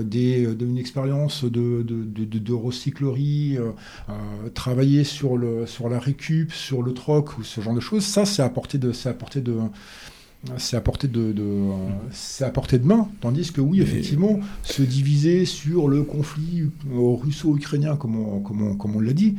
des, 0.03 0.43
une 0.43 0.77
expérience 0.77 1.43
de, 1.43 1.83
de, 1.83 2.03
de, 2.03 2.39
de 2.39 2.53
recyclerie, 2.53 3.57
travailler 4.53 5.03
sur, 5.03 5.37
le, 5.37 5.65
sur 5.65 5.89
la 5.89 5.99
récup, 5.99 6.51
sur 6.51 6.81
le 6.81 6.93
troc, 6.93 7.37
ou 7.37 7.43
ce 7.43 7.61
genre 7.61 7.75
de 7.75 7.79
choses, 7.79 8.05
ça, 8.05 8.25
c'est 8.25 8.41
à 8.41 8.49
portée 8.49 8.77
de. 8.77 8.91
C'est 8.91 9.09
à 9.09 9.13
portée 9.13 9.41
de 9.41 9.55
c'est 10.57 10.77
à 10.77 10.81
portée 10.81 11.07
de, 11.07 11.31
de 11.31 11.63
c'est 12.11 12.43
à 12.43 12.51
portée 12.51 12.77
de 12.77 12.85
main, 12.85 13.09
tandis 13.19 13.51
que 13.51 13.61
oui, 13.61 13.81
effectivement, 13.81 14.39
se 14.61 14.83
diviser 14.83 15.45
sur 15.45 15.87
le 15.87 16.03
conflit 16.03 16.69
russo-ukrainien, 16.93 17.95
comme 17.95 18.15
on, 18.15 18.41
comme 18.41 18.61
on, 18.61 18.75
comme 18.75 18.95
on 18.95 18.99
l'a 18.99 19.13
dit, 19.13 19.35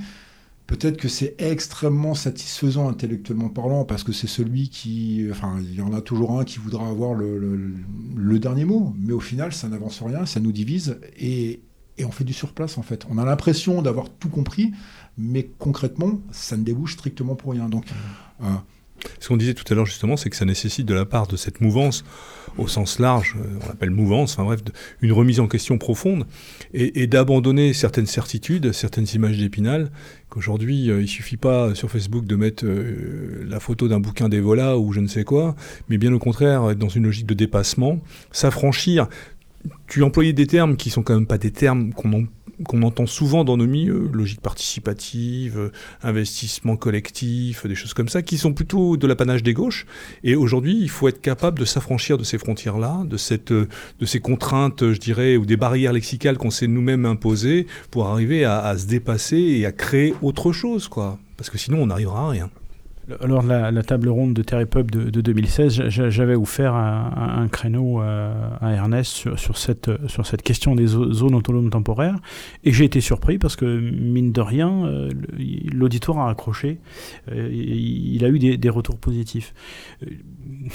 Peut-être 0.67 0.97
que 0.97 1.07
c'est 1.07 1.37
extrêmement 1.39 2.15
satisfaisant 2.15 2.89
intellectuellement 2.89 3.49
parlant 3.49 3.85
parce 3.85 4.03
que 4.03 4.13
c'est 4.13 4.27
celui 4.27 4.69
qui, 4.69 5.25
enfin, 5.31 5.59
il 5.61 5.77
y 5.77 5.81
en 5.81 5.93
a 5.93 6.01
toujours 6.01 6.41
un 6.41 6.45
qui 6.45 6.59
voudra 6.59 6.89
avoir 6.89 7.15
le, 7.15 8.39
dernier 8.41 8.65
mot, 8.65 8.93
mais 8.99 9.13
au 9.13 9.21
final, 9.21 9.53
ça 9.53 9.69
n'avance 9.69 10.03
rien, 10.03 10.27
ça 10.27 10.41
nous 10.41 10.53
divise 10.53 10.99
et, 11.19 11.61
et, 11.99 12.05
on 12.05 12.11
fait 12.11 12.25
du 12.25 12.33
surplace 12.33 12.79
en 12.79 12.83
fait. 12.83 13.07
On 13.09 13.17
a 13.17 13.25
l'impression 13.25 13.81
d'avoir 13.81 14.11
tout 14.11 14.29
compris, 14.29 14.73
mais 15.17 15.49
concrètement, 15.59 16.21
ça 16.33 16.57
ne 16.57 16.65
débouche 16.65 16.95
strictement 16.95 17.37
pour 17.37 17.53
rien. 17.53 17.69
Donc, 17.69 17.87
euh, 18.43 18.47
ce 19.21 19.29
qu'on 19.29 19.37
disait 19.37 19.55
tout 19.55 19.65
à 19.71 19.75
l'heure 19.75 19.87
justement, 19.87 20.17
c'est 20.17 20.31
que 20.31 20.37
ça 20.37 20.45
nécessite 20.45 20.87
de 20.87 20.95
la 20.95 21.05
part 21.05 21.27
de 21.27 21.37
cette 21.37 21.61
mouvance 21.61 22.05
au 22.59 22.69
sens 22.69 22.99
large, 22.99 23.37
euh, 23.39 23.59
on 23.63 23.69
l'appelle 23.69 23.91
mouvance, 23.91 24.33
enfin 24.33 24.45
bref, 24.45 24.61
une 25.03 25.13
remise 25.13 25.41
en 25.41 25.47
question 25.47 25.79
profonde, 25.79 26.27
et, 26.73 27.07
d'abandonner 27.07 27.73
certaines 27.73 28.07
certitudes, 28.07 28.73
certaines 28.73 29.07
images 29.15 29.39
d'épinal, 29.39 29.91
qu'aujourd'hui, 30.29 30.91
euh, 30.91 31.03
il 31.03 31.09
suffit 31.09 31.37
pas 31.37 31.75
sur 31.75 31.91
Facebook 31.91 32.25
de 32.25 32.37
mettre 32.37 32.65
euh, 32.65 33.45
la 33.49 33.61
photo 33.61 33.89
d'un 33.89 34.01
bouquin 34.01 34.29
d'Evola 34.29 34.79
ou 34.79 34.93
je 34.93 35.01
ne 35.01 35.07
sais 35.07 35.25
quoi, 35.25 35.55
mais 35.89 35.99
bien 35.99 36.13
au 36.13 36.19
contraire, 36.19 36.71
être 36.71 36.79
dans 36.79 36.89
une 36.89 37.05
logique 37.05 37.27
de 37.27 37.35
dépassement, 37.35 38.01
s'affranchir. 38.33 39.09
Tu 39.89 40.03
employais 40.03 40.33
des 40.33 40.47
termes 40.47 40.77
qui 40.77 40.91
sont 40.91 41.03
quand 41.03 41.15
même 41.15 41.27
pas 41.27 41.39
des 41.39 41.51
termes 41.51 41.93
qu'on 41.93 42.27
qu'on 42.65 42.83
entend 42.83 43.07
souvent 43.07 43.45
dans 43.45 43.57
nos 43.57 43.67
milieux, 43.67 44.09
logique 44.13 44.41
participative, 44.41 45.71
investissement 46.03 46.77
collectif, 46.77 47.67
des 47.67 47.75
choses 47.75 47.95
comme 47.95 48.09
ça, 48.09 48.23
qui 48.23 48.39
sont 48.39 48.53
plutôt 48.53 48.97
de 48.97 49.07
l'apanage 49.07 49.43
des 49.43 49.53
gauches. 49.53 49.87
Et 50.25 50.35
aujourd'hui, 50.35 50.79
il 50.81 50.91
faut 50.91 51.09
être 51.09 51.21
capable 51.21 51.59
de 51.59 51.65
s'affranchir 51.65 52.19
de 52.19 52.25
ces 52.25 52.39
frontières-là, 52.39 53.03
de, 53.05 53.17
cette, 53.17 53.53
de 53.53 54.07
ces 54.07 54.21
contraintes, 54.21 54.93
je 54.93 54.99
dirais, 54.99 55.37
ou 55.37 55.47
des 55.47 55.57
barrières 55.57 55.93
lexicales 55.93 56.39
qu'on 56.39 56.51
s'est 56.51 56.67
nous-mêmes 56.67 57.05
imposées 57.05 57.67
pour 57.91 58.07
arriver 58.07 58.45
à, 58.45 58.61
à, 58.61 58.79
se 58.79 58.87
dépasser 58.87 59.37
et 59.37 59.67
à 59.67 59.73
créer 59.73 60.15
autre 60.23 60.53
chose, 60.53 60.89
quoi. 60.89 61.19
Parce 61.37 61.51
que 61.51 61.59
sinon, 61.59 61.83
on 61.83 61.87
n'arrivera 61.87 62.27
à 62.27 62.31
rien. 62.31 62.51
Lors 63.25 63.43
de 63.43 63.49
la, 63.49 63.83
table 63.83 64.09
ronde 64.09 64.35
de 64.35 64.43
Terre 64.43 64.67
Pub 64.67 64.91
de, 64.91 65.21
2016, 65.21 65.89
j'avais 65.89 66.35
offert 66.35 66.75
un, 66.75 67.47
créneau 67.49 68.01
à, 68.01 68.73
Ernest 68.73 69.29
sur, 69.37 69.57
cette, 69.59 70.43
question 70.43 70.75
des 70.75 70.87
zones 70.87 71.35
autonomes 71.35 71.71
temporaires. 71.71 72.17
Et 72.65 72.73
j'ai 72.73 72.85
été 72.85 73.01
surpris 73.01 73.39
parce 73.39 73.57
que, 73.57 73.65
mine 73.65 74.33
de 74.33 74.41
rien, 74.41 74.87
euh, 74.87 75.11
l'auditoire 75.73 76.19
a 76.19 76.31
accroché. 76.31 76.79
Euh, 77.31 77.49
il 77.53 78.25
a 78.25 78.29
eu 78.29 78.39
des, 78.39 78.71
retours 78.71 78.99
positifs. 78.99 79.55
Euh, 80.03 80.11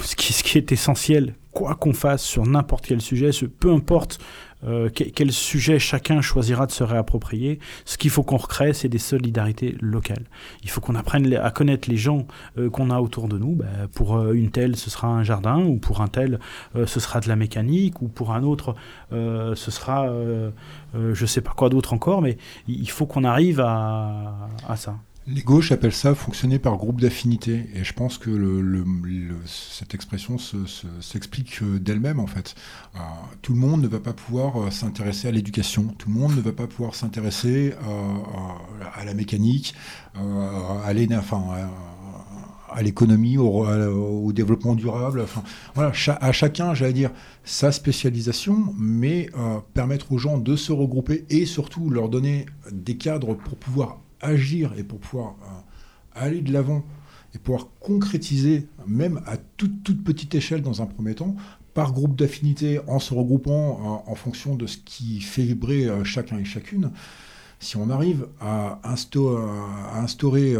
ce 0.00 0.16
qui, 0.16 0.32
ce 0.32 0.42
qui 0.42 0.58
est 0.58 0.72
essentiel, 0.72 1.34
quoi 1.52 1.74
qu'on 1.74 1.92
fasse 1.92 2.22
sur 2.22 2.46
n'importe 2.46 2.86
quel 2.86 3.00
sujet, 3.00 3.30
peu 3.60 3.72
importe 3.72 4.18
euh, 4.64 4.88
quel 4.90 5.32
sujet 5.32 5.78
chacun 5.78 6.20
choisira 6.20 6.66
de 6.66 6.72
se 6.72 6.84
réapproprier. 6.84 7.58
Ce 7.84 7.98
qu'il 7.98 8.10
faut 8.10 8.22
qu'on 8.22 8.36
recrée, 8.36 8.72
c'est 8.72 8.88
des 8.88 8.98
solidarités 8.98 9.76
locales. 9.80 10.24
Il 10.62 10.70
faut 10.70 10.80
qu'on 10.80 10.94
apprenne 10.94 11.32
à 11.34 11.50
connaître 11.50 11.88
les 11.88 11.96
gens 11.96 12.26
euh, 12.58 12.70
qu'on 12.70 12.90
a 12.90 13.00
autour 13.00 13.28
de 13.28 13.38
nous. 13.38 13.54
Bah, 13.56 13.66
pour 13.94 14.16
euh, 14.16 14.32
une 14.32 14.50
telle, 14.50 14.76
ce 14.76 14.90
sera 14.90 15.08
un 15.08 15.22
jardin, 15.22 15.58
ou 15.58 15.78
pour 15.78 16.00
un 16.00 16.08
tel, 16.08 16.38
ce 16.74 17.00
sera 17.00 17.20
de 17.20 17.28
la 17.28 17.36
mécanique, 17.36 18.02
ou 18.02 18.08
pour 18.08 18.32
un 18.32 18.42
autre, 18.42 18.74
ce 19.10 19.70
sera 19.70 20.06
je 20.94 21.22
ne 21.22 21.26
sais 21.26 21.40
pas 21.40 21.52
quoi 21.52 21.68
d'autre 21.68 21.92
encore, 21.92 22.22
mais 22.22 22.36
il 22.68 22.90
faut 22.90 23.06
qu'on 23.06 23.24
arrive 23.24 23.60
à 23.60 24.76
ça. 24.76 24.96
Les 25.28 25.42
gauches 25.42 25.70
appellent 25.70 25.92
ça 25.92 26.16
fonctionner 26.16 26.58
par 26.58 26.76
groupe 26.76 27.00
d'affinité. 27.00 27.66
Et 27.74 27.84
je 27.84 27.92
pense 27.92 28.18
que 28.18 28.64
cette 29.46 29.94
expression 29.94 30.36
s'explique 31.00 31.62
euh, 31.62 31.78
d'elle-même, 31.78 32.18
en 32.18 32.26
fait. 32.26 32.56
Euh, 32.96 32.98
tout 33.40 33.52
le 33.52 33.60
monde 33.60 33.82
ne 33.82 33.86
va 33.86 34.00
pas 34.00 34.14
pouvoir 34.14 34.60
euh, 34.60 34.70
s'intéresser 34.70 35.28
à 35.28 35.30
l'éducation. 35.30 35.94
Tout 35.96 36.08
le 36.08 36.16
monde 36.16 36.34
ne 36.34 36.40
va 36.40 36.50
pas 36.50 36.66
pouvoir 36.66 36.96
s'intéresser 36.96 37.72
à, 38.96 39.04
la 39.04 39.14
mécanique, 39.14 39.74
à 40.14 40.92
l'économie, 42.82 43.38
au, 43.38 44.32
développement 44.32 44.74
durable. 44.74 45.26
Voilà, 45.74 45.92
à 46.20 46.32
chacun, 46.32 46.74
j'allais 46.74 46.92
dire, 46.92 47.10
sa 47.44 47.70
spécialisation, 47.70 48.74
mais 48.76 49.30
permettre 49.74 50.10
aux 50.12 50.18
gens 50.18 50.38
de 50.38 50.56
se 50.56 50.72
regrouper 50.72 51.24
et 51.30 51.46
surtout 51.46 51.90
leur 51.90 52.08
donner 52.08 52.46
des 52.72 52.96
cadres 52.96 53.34
pour 53.34 53.56
pouvoir 53.56 54.00
agir 54.22 54.72
et 54.76 54.84
pour 54.84 54.98
pouvoir 55.00 55.36
euh, 55.42 56.20
aller 56.20 56.40
de 56.40 56.52
l'avant 56.52 56.84
et 57.34 57.38
pouvoir 57.38 57.68
concrétiser, 57.80 58.68
même 58.86 59.20
à 59.26 59.36
toute, 59.36 59.82
toute 59.82 60.04
petite 60.04 60.34
échelle 60.34 60.62
dans 60.62 60.82
un 60.82 60.86
premier 60.86 61.14
temps, 61.14 61.34
par 61.74 61.92
groupe 61.92 62.16
d'affinité, 62.16 62.80
en 62.86 62.98
se 62.98 63.14
regroupant 63.14 64.02
euh, 64.06 64.10
en 64.10 64.14
fonction 64.14 64.54
de 64.54 64.66
ce 64.66 64.78
qui 64.78 65.20
fait 65.20 65.42
vibrer 65.42 65.86
euh, 65.86 66.04
chacun 66.04 66.38
et 66.38 66.44
chacune, 66.44 66.90
si 67.58 67.76
on 67.76 67.90
arrive 67.90 68.26
à, 68.40 68.80
à 68.82 70.00
instaurer 70.02 70.56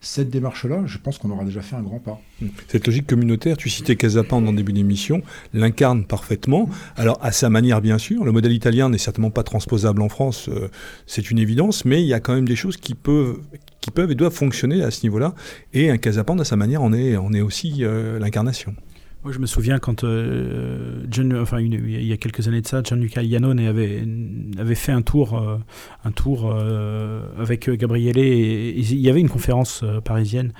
cette 0.00 0.30
démarche-là, 0.30 0.82
je 0.86 0.98
pense 0.98 1.18
qu'on 1.18 1.30
aura 1.30 1.44
déjà 1.44 1.62
fait 1.62 1.76
un 1.76 1.82
grand 1.82 1.98
pas. 1.98 2.20
Cette 2.68 2.86
logique 2.86 3.06
communautaire, 3.06 3.56
tu 3.56 3.68
citais 3.68 3.96
Casapan 3.96 4.40
dans 4.40 4.50
le 4.50 4.56
début 4.56 4.72
d'émission, 4.72 5.22
l'incarne 5.54 6.04
parfaitement. 6.04 6.68
Alors, 6.96 7.18
à 7.22 7.32
sa 7.32 7.50
manière, 7.50 7.80
bien 7.80 7.98
sûr. 7.98 8.24
Le 8.24 8.32
modèle 8.32 8.52
italien 8.52 8.88
n'est 8.88 8.98
certainement 8.98 9.30
pas 9.30 9.42
transposable 9.42 10.02
en 10.02 10.08
France, 10.08 10.48
euh, 10.48 10.68
c'est 11.06 11.30
une 11.30 11.38
évidence, 11.38 11.84
mais 11.84 12.02
il 12.02 12.06
y 12.06 12.14
a 12.14 12.20
quand 12.20 12.34
même 12.34 12.48
des 12.48 12.56
choses 12.56 12.76
qui 12.76 12.94
peuvent, 12.94 13.38
qui 13.80 13.90
peuvent 13.90 14.10
et 14.10 14.14
doivent 14.14 14.34
fonctionner 14.34 14.82
à 14.82 14.90
ce 14.90 15.02
niveau-là. 15.02 15.34
Et 15.72 15.90
un 15.90 15.98
Casapan, 15.98 16.38
à 16.38 16.44
sa 16.44 16.56
manière, 16.56 16.82
en 16.82 16.92
est, 16.92 17.12
est 17.12 17.40
aussi 17.40 17.78
euh, 17.80 18.18
l'incarnation. 18.18 18.74
Moi, 19.26 19.32
je 19.32 19.40
me 19.40 19.46
souviens 19.46 19.80
quand, 19.80 20.04
euh, 20.04 21.04
enfin, 21.42 21.58
il 21.58 22.06
y 22.06 22.12
a 22.12 22.16
quelques 22.16 22.46
années 22.46 22.60
de 22.60 22.66
ça, 22.68 22.80
Gianluca 22.84 23.24
Iannone 23.24 23.58
avait, 23.58 24.74
fait 24.76 24.92
un 24.92 25.02
tour, 25.02 25.36
euh, 25.36 25.58
un 26.04 26.12
tour 26.12 26.48
euh, 26.48 27.26
avec 27.36 27.68
Gabriele. 27.68 28.18
Et, 28.18 28.78
il 28.78 29.00
y 29.00 29.10
avait 29.10 29.18
une 29.18 29.28
conférence 29.28 29.82
parisienne. 30.04 30.52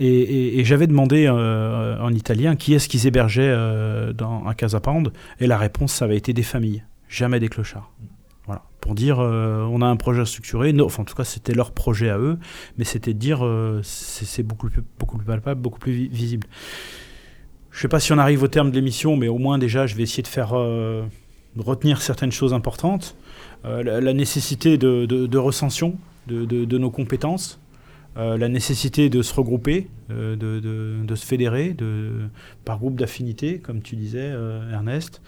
Et, 0.00 0.64
j'avais 0.64 0.86
demandé 0.86 1.28
en 1.28 2.10
italien 2.14 2.56
qui 2.56 2.72
est-ce 2.72 2.88
qu'ils 2.88 3.06
hébergeaient 3.06 3.54
dans, 4.14 4.46
à 4.46 4.54
Casa 4.54 4.80
Pound? 4.80 5.12
Et 5.38 5.46
la 5.46 5.58
réponse, 5.58 5.92
ça 5.92 6.06
avait 6.06 6.16
été 6.16 6.32
des 6.32 6.42
familles, 6.42 6.84
jamais 7.10 7.40
des 7.40 7.50
clochards. 7.50 7.92
Voilà. 8.46 8.62
Pour 8.80 8.94
dire, 8.94 9.18
on 9.18 9.82
a 9.82 9.86
un 9.86 9.96
projet 9.96 10.24
structuré. 10.24 10.72
Non, 10.72 10.86
enfin, 10.86 11.02
en 11.02 11.04
tout 11.04 11.14
cas, 11.14 11.24
c'était 11.24 11.52
leur 11.52 11.72
projet 11.72 12.08
à 12.08 12.16
eux. 12.16 12.38
Mais 12.78 12.84
c'était 12.84 13.12
de 13.12 13.18
dire, 13.18 13.46
c'est 13.82 14.42
beaucoup 14.44 14.70
plus, 14.70 14.82
beaucoup 14.98 15.18
plus 15.18 15.26
palpable, 15.26 15.60
beaucoup 15.60 15.78
plus 15.78 16.08
visible. 16.08 16.46
Je 17.70 17.78
ne 17.78 17.82
sais 17.82 17.88
pas 17.88 18.00
si 18.00 18.12
on 18.12 18.18
arrive 18.18 18.42
au 18.42 18.48
terme 18.48 18.70
de 18.70 18.76
l'émission, 18.76 19.16
mais 19.16 19.28
au 19.28 19.38
moins 19.38 19.58
déjà, 19.58 19.86
je 19.86 19.94
vais 19.94 20.02
essayer 20.02 20.22
de 20.22 20.28
faire 20.28 20.52
euh, 20.54 21.04
retenir 21.56 22.00
certaines 22.00 22.32
choses 22.32 22.54
importantes. 22.54 23.16
Euh, 23.64 24.00
la, 24.00 24.12
nécessité 24.12 24.78
de, 24.78 25.36
recension 25.36 25.96
de, 26.26 26.78
nos 26.78 26.90
compétences, 26.90 27.60
euh, 28.16 28.38
la 28.38 28.48
nécessité 28.48 29.10
de 29.10 29.22
se 29.22 29.34
regrouper, 29.34 29.88
de, 30.08 31.14
se 31.14 31.26
fédérer 31.26 31.76
par 32.64 32.78
groupe 32.78 32.96
d'affinité, 32.96 33.58
comme 33.58 33.82
tu 33.82 33.96
disais, 33.96 34.32
Ernest. 34.72 35.20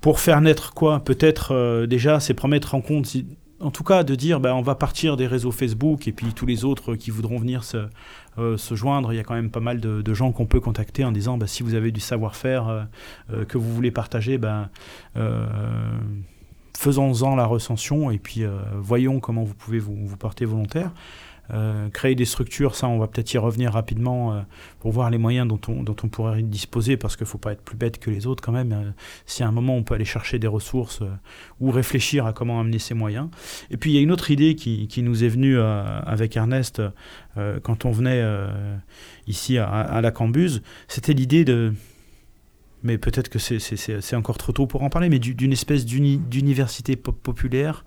pour 0.00 0.20
faire 0.20 0.40
naître 0.40 0.72
quoi? 0.72 1.00
Peut-être 1.00 1.86
déjà, 1.86 2.20
c'est 2.20 2.42
mettre 2.44 2.74
en 2.74 2.80
compte 2.80 3.14
en 3.60 3.70
tout 3.70 3.84
cas 3.84 4.02
de 4.02 4.14
dire 4.14 4.40
ben, 4.40 4.54
on 4.54 4.62
va 4.62 4.74
partir 4.74 5.16
des 5.16 5.26
réseaux 5.26 5.52
Facebook 5.52 6.08
et 6.08 6.12
puis 6.12 6.32
tous 6.32 6.46
les 6.46 6.64
autres 6.64 6.94
qui 6.96 7.10
voudront 7.10 7.38
venir 7.38 7.62
se, 7.62 7.88
euh, 8.38 8.56
joindre, 8.56 9.12
il 9.12 9.16
y 9.16 9.20
a 9.20 9.24
quand 9.24 9.34
même 9.34 9.50
pas 9.50 9.60
mal 9.60 9.80
de, 9.80 10.14
gens 10.14 10.32
qu'on 10.32 10.46
peut 10.46 10.60
contacter 10.60 11.04
en 11.04 11.12
disant 11.12 11.36
ben, 11.36 11.46
si 11.46 11.62
vous 11.62 11.74
avez 11.74 11.92
du 11.92 12.00
savoir-faire 12.00 12.68
euh, 12.68 12.82
euh, 13.32 13.44
que 13.44 13.58
vous 13.58 13.72
voulez 13.72 13.90
partager, 13.90 14.38
ben, 14.38 14.70
faisons-en 16.76 17.36
la 17.36 17.44
recension 17.44 18.10
et 18.10 18.18
puis 18.18 18.44
voyons 18.74 19.20
comment 19.20 19.44
vous 19.44 19.54
pouvez 19.54 19.78
vous 19.78 20.16
porter 20.18 20.46
volontaire. 20.46 20.92
Euh, 21.52 21.88
créer 21.88 22.14
des 22.14 22.24
structures, 22.24 22.76
ça 22.76 22.86
on 22.86 22.98
va 22.98 23.08
peut-être 23.08 23.32
y 23.34 23.38
revenir 23.38 23.72
rapidement 23.72 24.32
euh, 24.32 24.40
pour 24.78 24.92
voir 24.92 25.10
les 25.10 25.18
moyens 25.18 25.48
dont 25.48 25.60
on, 25.68 25.82
dont 25.82 25.96
on 26.04 26.08
pourrait 26.08 26.42
disposer 26.42 26.96
parce 26.96 27.16
qu'il 27.16 27.24
ne 27.24 27.28
faut 27.30 27.38
pas 27.38 27.52
être 27.52 27.62
plus 27.62 27.76
bête 27.76 27.98
que 27.98 28.10
les 28.10 28.26
autres 28.26 28.42
quand 28.42 28.52
même. 28.52 28.72
Euh, 28.72 28.90
si 29.26 29.42
à 29.42 29.48
un 29.48 29.52
moment 29.52 29.74
on 29.74 29.82
peut 29.82 29.94
aller 29.94 30.04
chercher 30.04 30.38
des 30.38 30.46
ressources 30.46 31.02
ou 31.60 31.70
réfléchir 31.70 32.26
à 32.26 32.32
comment 32.32 32.60
amener 32.60 32.78
ces 32.78 32.94
moyens. 32.94 33.28
Et 33.70 33.76
puis 33.76 33.90
il 33.90 33.94
y 33.94 33.98
a 33.98 34.00
une 34.00 34.12
autre 34.12 34.30
idée 34.30 34.54
qui, 34.54 34.86
qui 34.86 35.02
nous 35.02 35.24
est 35.24 35.28
venue 35.28 35.58
avec 35.60 36.36
Ernest 36.36 36.82
quand 37.62 37.84
on 37.84 37.90
venait 37.90 38.22
ici 39.26 39.58
à, 39.58 40.00
la 40.00 40.10
Cambuse, 40.10 40.62
c'était 40.88 41.12
l'idée 41.12 41.44
de 41.44 41.72
mais 42.82 42.98
peut-être 42.98 43.28
que 43.28 43.38
c'est 43.38 44.16
encore 44.16 44.38
trop 44.38 44.52
tôt 44.52 44.66
pour 44.66 44.82
en 44.82 44.88
parler, 44.90 45.08
mais 45.08 45.18
d'une 45.18 45.52
espèce 45.52 45.84
d'université 45.84 46.96
populaire 46.96 47.84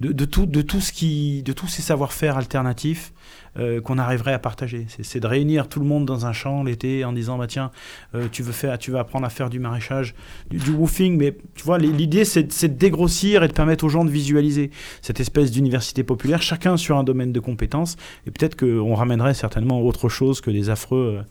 de, 0.00 0.24
tout, 0.24 0.46
de, 0.46 0.62
tout 0.62 0.80
ce 0.80 0.92
qui, 0.92 1.42
de 1.42 1.52
tous 1.52 1.66
ces 1.66 1.82
savoir-faire 1.82 2.38
alternatifs 2.38 3.12
euh, 3.58 3.80
qu'on 3.80 3.98
arriverait 3.98 4.32
à 4.32 4.38
partager. 4.38 4.86
C'est 5.02 5.20
de 5.20 5.26
réunir 5.26 5.68
tout 5.68 5.80
le 5.80 5.86
monde 5.86 6.06
dans 6.06 6.24
un 6.24 6.32
champ 6.32 6.62
l'été 6.62 7.04
en 7.04 7.12
disant 7.12 7.36
bah 7.36 7.46
tiens, 7.46 7.70
euh, 8.14 8.28
tu 8.30 8.42
veux 8.42 8.52
faire, 8.52 8.78
tu 8.78 8.90
vas 8.90 9.00
apprendre 9.00 9.26
à 9.26 9.30
faire 9.30 9.50
du 9.50 9.58
maraîchage, 9.58 10.14
du, 10.50 10.70
woofing, 10.70 11.18
mais 11.18 11.36
tu 11.54 11.64
vois 11.64 11.78
l'idée 11.78 12.24
c'est 12.24 12.44
de 12.44 12.68
dégrossir 12.68 13.42
et 13.42 13.48
de 13.48 13.52
permettre 13.52 13.84
aux 13.84 13.88
gens 13.88 14.04
de 14.04 14.10
visualiser 14.10 14.70
cette 15.02 15.20
espèce 15.20 15.50
d'université 15.50 16.02
populaire, 16.02 16.40
chacun 16.40 16.76
sur 16.76 16.96
un 16.96 17.04
domaine 17.04 17.32
de 17.32 17.40
compétences, 17.40 17.96
et 18.26 18.30
peut-être 18.30 18.56
qu'on 18.56 18.94
ramènerait 18.94 19.34
certainement 19.34 19.82
autre 19.82 20.08
chose 20.08 20.40
que 20.40 20.50
des 20.50 20.70
affreux. 20.70 21.24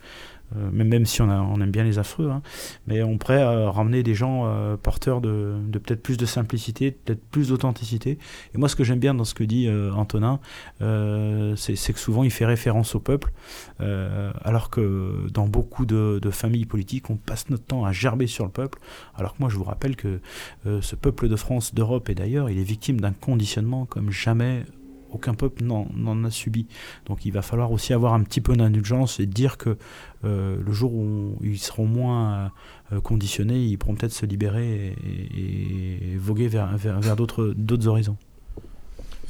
Euh, 0.55 0.69
même, 0.71 1.05
si 1.05 1.21
on, 1.21 1.29
on, 1.29 1.61
aime 1.61 1.71
bien 1.71 1.83
les 1.83 1.99
affreux, 1.99 2.29
hein. 2.29 2.41
mais 2.87 3.03
on 3.03 3.17
pourrait 3.17 3.41
euh, 3.41 3.69
ramener 3.69 4.03
des 4.03 4.15
gens 4.15 4.43
euh, 4.45 4.77
porteurs 4.77 5.21
de, 5.21 5.55
peut-être 5.71 6.01
plus 6.01 6.17
de 6.17 6.25
simplicité, 6.25 6.91
peut-être 6.91 7.23
plus 7.29 7.49
d'authenticité. 7.49 8.17
Et 8.53 8.57
moi, 8.57 8.69
ce 8.69 8.75
que 8.75 8.83
j'aime 8.83 8.99
bien 8.99 9.13
dans 9.13 9.25
ce 9.25 9.33
que 9.33 9.43
dit 9.43 9.69
Antonin, 9.69 10.39
c'est 10.79 11.93
que 11.93 11.99
souvent 11.99 12.23
il 12.23 12.31
fait 12.31 12.45
référence 12.45 12.95
au 12.95 12.99
peuple, 12.99 13.31
alors 13.79 14.69
que 14.69 15.27
dans 15.31 15.47
beaucoup 15.47 15.85
de, 15.85 16.19
de, 16.21 16.29
familles 16.29 16.65
politiques, 16.65 17.09
on 17.09 17.15
passe 17.15 17.49
notre 17.49 17.65
temps 17.65 17.85
à 17.85 17.91
gerber 17.91 18.27
sur 18.27 18.45
le 18.45 18.51
peuple, 18.51 18.79
alors 19.15 19.33
que 19.35 19.41
moi, 19.41 19.49
je 19.49 19.57
vous 19.57 19.63
rappelle 19.63 19.95
que 19.95 20.19
ce 20.65 20.95
peuple 20.95 21.27
de 21.27 21.35
France, 21.35 21.73
d'Europe 21.73 22.09
et 22.09 22.15
d'ailleurs, 22.15 22.49
il 22.49 22.59
est 22.59 22.63
victime 22.63 22.99
d'un 22.99 23.13
conditionnement 23.13 23.85
comme 23.85 24.11
jamais 24.11 24.63
aucun 25.11 25.33
peuple 25.33 25.63
n'en 25.63 26.23
a 26.23 26.31
subi. 26.31 26.67
Donc 27.05 27.25
il 27.25 27.31
va 27.31 27.41
falloir 27.41 27.71
aussi 27.71 27.93
avoir 27.93 28.13
un 28.13 28.21
petit 28.21 28.41
peu 28.41 28.55
d'indulgence 28.55 29.19
et 29.19 29.25
dire 29.25 29.57
que 29.57 29.77
euh, 30.25 30.57
le 30.63 30.71
jour 30.71 30.93
où 30.93 31.37
ils 31.41 31.59
seront 31.59 31.85
moins 31.85 32.51
euh, 32.91 33.01
conditionnés, 33.01 33.63
ils 33.63 33.77
pourront 33.77 33.95
peut-être 33.95 34.13
se 34.13 34.25
libérer 34.25 34.95
et, 35.35 36.17
voguer 36.17 36.47
vers, 36.47 36.77
vers, 36.77 37.15
d'autres 37.15 37.87
horizons. 37.87 38.17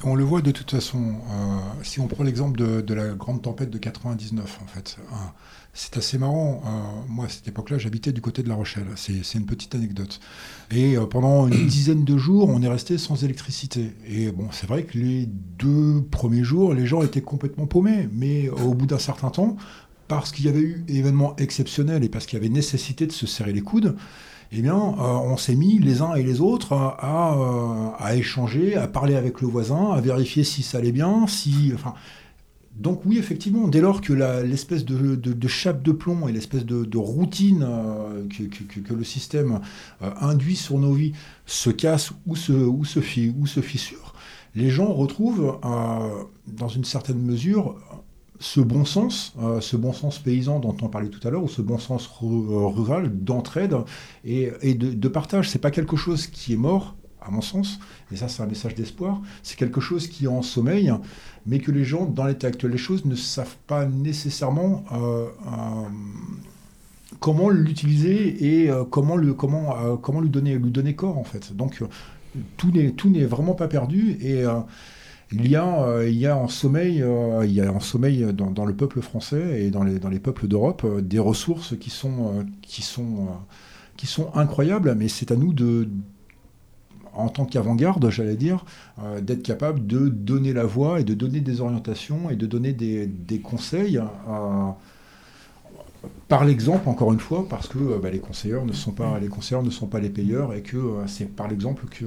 On 0.04 0.16
le 0.16 0.24
voit 0.24 0.42
de 0.42 0.52
toute 0.52 0.72
façon, 0.72 1.16
euh, 1.30 1.60
si 1.84 2.00
on 2.00 2.08
prend 2.08 2.24
l'exemple 2.24 2.58
de, 2.58 2.94
la 2.94 3.10
grande 3.10 3.42
tempête 3.42 3.70
de 3.70 3.78
99, 3.78 4.60
en 4.64 4.68
fait, 4.68 4.98
c'est 5.80 5.96
assez 5.96 6.18
marrant. 6.18 6.62
Euh, 6.66 6.70
moi, 7.08 7.26
à 7.26 7.30
cette 7.30 7.48
époque-là, 7.48 7.78
j'habitais 7.78 8.12
du 8.12 8.20
côté 8.20 8.44
de 8.44 8.50
La 8.50 8.56
Rochelle. 8.56 8.88
C'est 8.98 9.36
une 9.36 9.46
petite 9.46 9.74
anecdote. 9.76 10.20
Et 10.72 10.98
euh, 10.98 11.06
pendant 11.06 11.48
une 11.48 11.68
dizaine 11.68 12.04
de 12.04 12.18
jours, 12.18 12.50
on 12.50 12.62
est 12.62 12.68
resté 12.68 12.98
sans 12.98 13.24
électricité. 13.24 13.94
Et 14.06 14.30
bon, 14.34 14.50
c'est 14.52 14.68
vrai 14.68 14.84
que 14.84 14.98
les 14.98 15.26
deux 15.26 16.04
premiers 16.12 16.44
jours, 16.44 16.74
les 16.74 16.86
gens 16.86 17.02
étaient 17.02 17.22
complètement 17.22 17.66
paumés. 17.66 18.10
Mais 18.12 18.50
au 18.50 18.74
bout 18.74 18.88
d'un 18.88 19.00
certain 19.00 19.30
temps, 19.30 19.56
parce 20.10 20.34
qu'il 20.34 20.48
y 20.48 20.50
avait 20.50 20.60
eu 20.60 20.84
événement 20.90 21.38
exceptionnel 21.38 22.04
et 22.04 22.10
parce 22.10 22.26
qu'il 22.26 22.38
y 22.38 22.42
avait 22.42 22.54
nécessité 22.54 23.08
de 23.08 23.14
se 23.14 23.26
serrer 23.26 23.54
les 23.54 23.62
coudes, 23.62 23.96
eh 24.52 24.62
bien, 24.62 24.76
euh, 24.76 25.02
on 25.02 25.38
s'est 25.38 25.56
mis 25.56 25.80
les 25.80 26.02
uns 26.02 26.16
et 26.16 26.24
les 26.24 26.42
autres 26.42 26.74
à, 26.74 27.96
à, 28.00 28.16
échanger, 28.16 28.76
à 28.76 28.88
parler 28.88 29.16
avec 29.16 29.42
le 29.42 29.48
voisin, 29.48 29.92
à 29.92 30.02
vérifier 30.02 30.44
si 30.44 30.64
ça 30.64 30.80
allait 30.80 30.92
bien, 30.92 31.26
si, 31.28 31.72
enfin, 31.74 31.94
Donc 32.80 33.02
oui, 33.06 33.18
effectivement, 33.18 33.68
dès 33.68 33.82
lors 33.82 34.00
que 34.00 34.14
l'espèce 34.14 34.86
de, 34.86 35.48
chape 35.48 35.84
de 35.84 35.92
plomb 35.92 36.28
et 36.30 36.32
l'espèce 36.32 36.66
de, 36.66 36.98
routine 36.98 37.66
euh, 37.68 38.26
que, 38.28 38.94
le 38.94 39.04
système 39.04 39.60
euh, 40.02 40.10
induit 40.22 40.56
sur 40.56 40.78
nos 40.78 40.94
vies 40.94 41.12
se 41.46 41.70
casse 41.70 42.12
ou 42.26 42.36
se, 42.38 42.54
ou 42.54 42.86
fissure, 42.86 44.14
les 44.56 44.70
gens 44.70 44.94
retrouvent, 44.94 45.60
euh, 45.64 46.24
dans 46.48 46.70
une 46.70 46.86
certaine 46.86 47.22
mesure, 47.22 47.76
ce 48.40 48.62
bon 48.62 48.86
sens, 48.86 49.34
ce 49.60 49.76
bon 49.76 49.92
sens 49.92 50.18
paysan 50.18 50.62
dont 50.62 50.76
on 50.82 50.88
parlait 50.88 51.10
tout 51.10 51.26
à 51.28 51.30
l'heure, 51.30 51.44
ou 51.44 51.50
ce 51.50 51.62
bon 51.62 51.78
sens 51.78 52.10
rural 52.22 53.12
d'entraide 53.14 53.76
et, 54.24 54.50
et, 54.62 54.76
de, 54.76 54.94
de 54.94 55.08
partage. 55.10 55.50
C'est 55.50 55.60
pas 55.60 55.72
quelque 55.72 55.98
chose 55.98 56.28
qui 56.28 56.54
est 56.54 56.58
mort, 56.58 56.96
à 57.22 57.32
mon 57.32 57.42
sens, 57.42 57.80
et 58.12 58.16
ça 58.16 58.28
c'est 58.28 58.42
un 58.42 58.48
message 58.48 58.76
d'espoir, 58.76 59.22
c'est 59.44 59.58
quelque 59.58 59.82
chose 59.82 60.08
qui 60.08 60.26
est 60.26 60.28
en 60.28 60.42
sommeil, 60.42 60.94
mais 61.46 61.60
que 61.60 61.72
les 61.72 61.84
gens, 61.84 62.06
dans 62.06 62.26
l'état 62.26 62.48
actuel 62.48 62.72
des 62.72 62.78
choses, 62.78 63.06
ne 63.06 63.16
savent 63.16 63.58
pas 63.68 63.86
nécessairement 63.86 64.84
euh, 64.92 65.28
euh, 65.48 65.90
comment 67.20 67.50
l'utiliser 67.50 68.64
et 68.64 68.70
euh, 68.70 68.84
comment, 68.84 69.16
le, 69.16 69.34
comment, 69.34 69.98
comment 69.98 70.22
lui, 70.22 70.30
donner, 70.30 70.58
lui 70.58 70.72
donner 70.72 70.96
corps, 70.96 71.18
en 71.18 71.24
fait. 71.24 71.56
Donc, 71.56 71.84
tout 72.58 72.72
n'est, 72.72 72.92
tout 72.92 73.10
n'est 73.10 73.26
vraiment 73.26 73.54
pas 73.54 73.68
perdu, 73.68 74.18
et 74.22 74.44
il 75.32 75.48
y, 75.48 75.56
a, 75.56 76.04
il 76.04 76.16
y 76.16 76.26
a 76.26 76.38
en 76.38 76.48
sommeil, 76.48 77.04
il 77.44 77.52
y 77.52 77.62
a 77.62 77.72
en 77.72 77.80
sommeil 77.80 78.34
dans, 78.34 78.52
dans, 78.52 78.66
le 78.66 78.76
peuple 78.76 79.02
français 79.02 79.64
et 79.64 79.72
dans 79.72 79.84
les, 79.84 80.00
dans 80.00 80.10
les 80.10 80.20
peuples 80.20 80.48
d'Europe 80.48 80.86
des 81.02 81.20
ressources 81.20 81.78
qui 81.78 81.90
sont, 81.90 82.46
qui 82.62 82.82
sont, 82.82 83.28
qui 83.98 84.08
sont 84.08 84.32
incroyables, 84.34 84.96
mais 84.96 85.08
c'est 85.08 85.32
à 85.32 85.36
nous 85.36 85.54
de 85.54 85.90
en 87.14 87.30
tant 87.30 87.46
qu'avant-garde, 87.46 88.10
j'allais 88.10 88.36
dire, 88.36 88.66
euh, 89.04 89.22
d'être 89.22 89.44
capable 89.44 89.86
de 89.86 90.10
donner 90.10 90.54
la 90.54 90.66
voix 90.66 91.00
et 91.00 91.04
de 91.04 91.14
donner 91.14 91.42
des 91.42 91.62
orientations 91.62 92.30
et 92.30 92.36
de 92.36 92.46
donner 92.46 92.74
des, 92.74 93.40
conseils 93.40 93.98
euh, 93.98 94.70
par 96.28 96.46
l'exemple, 96.46 96.88
encore 96.90 97.12
une 97.14 97.20
fois, 97.20 97.48
parce 97.50 97.68
que 97.68 97.78
euh, 97.78 98.00
bah, 98.02 98.10
les 98.10 98.20
conseilleurs 98.20 98.66
ne 98.66 98.74
sont 98.74 98.92
pas 98.92 99.20
les 99.20 99.28
conseilleurs 99.28 99.64
ne 99.64 99.70
sont 99.70 99.88
pas 99.88 100.00
les 100.00 100.10
payeurs 100.10 100.54
et 100.54 100.62
que 100.62 100.78
c'est 101.08 101.26
par 101.26 101.48
l'exemple 101.48 101.86
que 101.90 102.06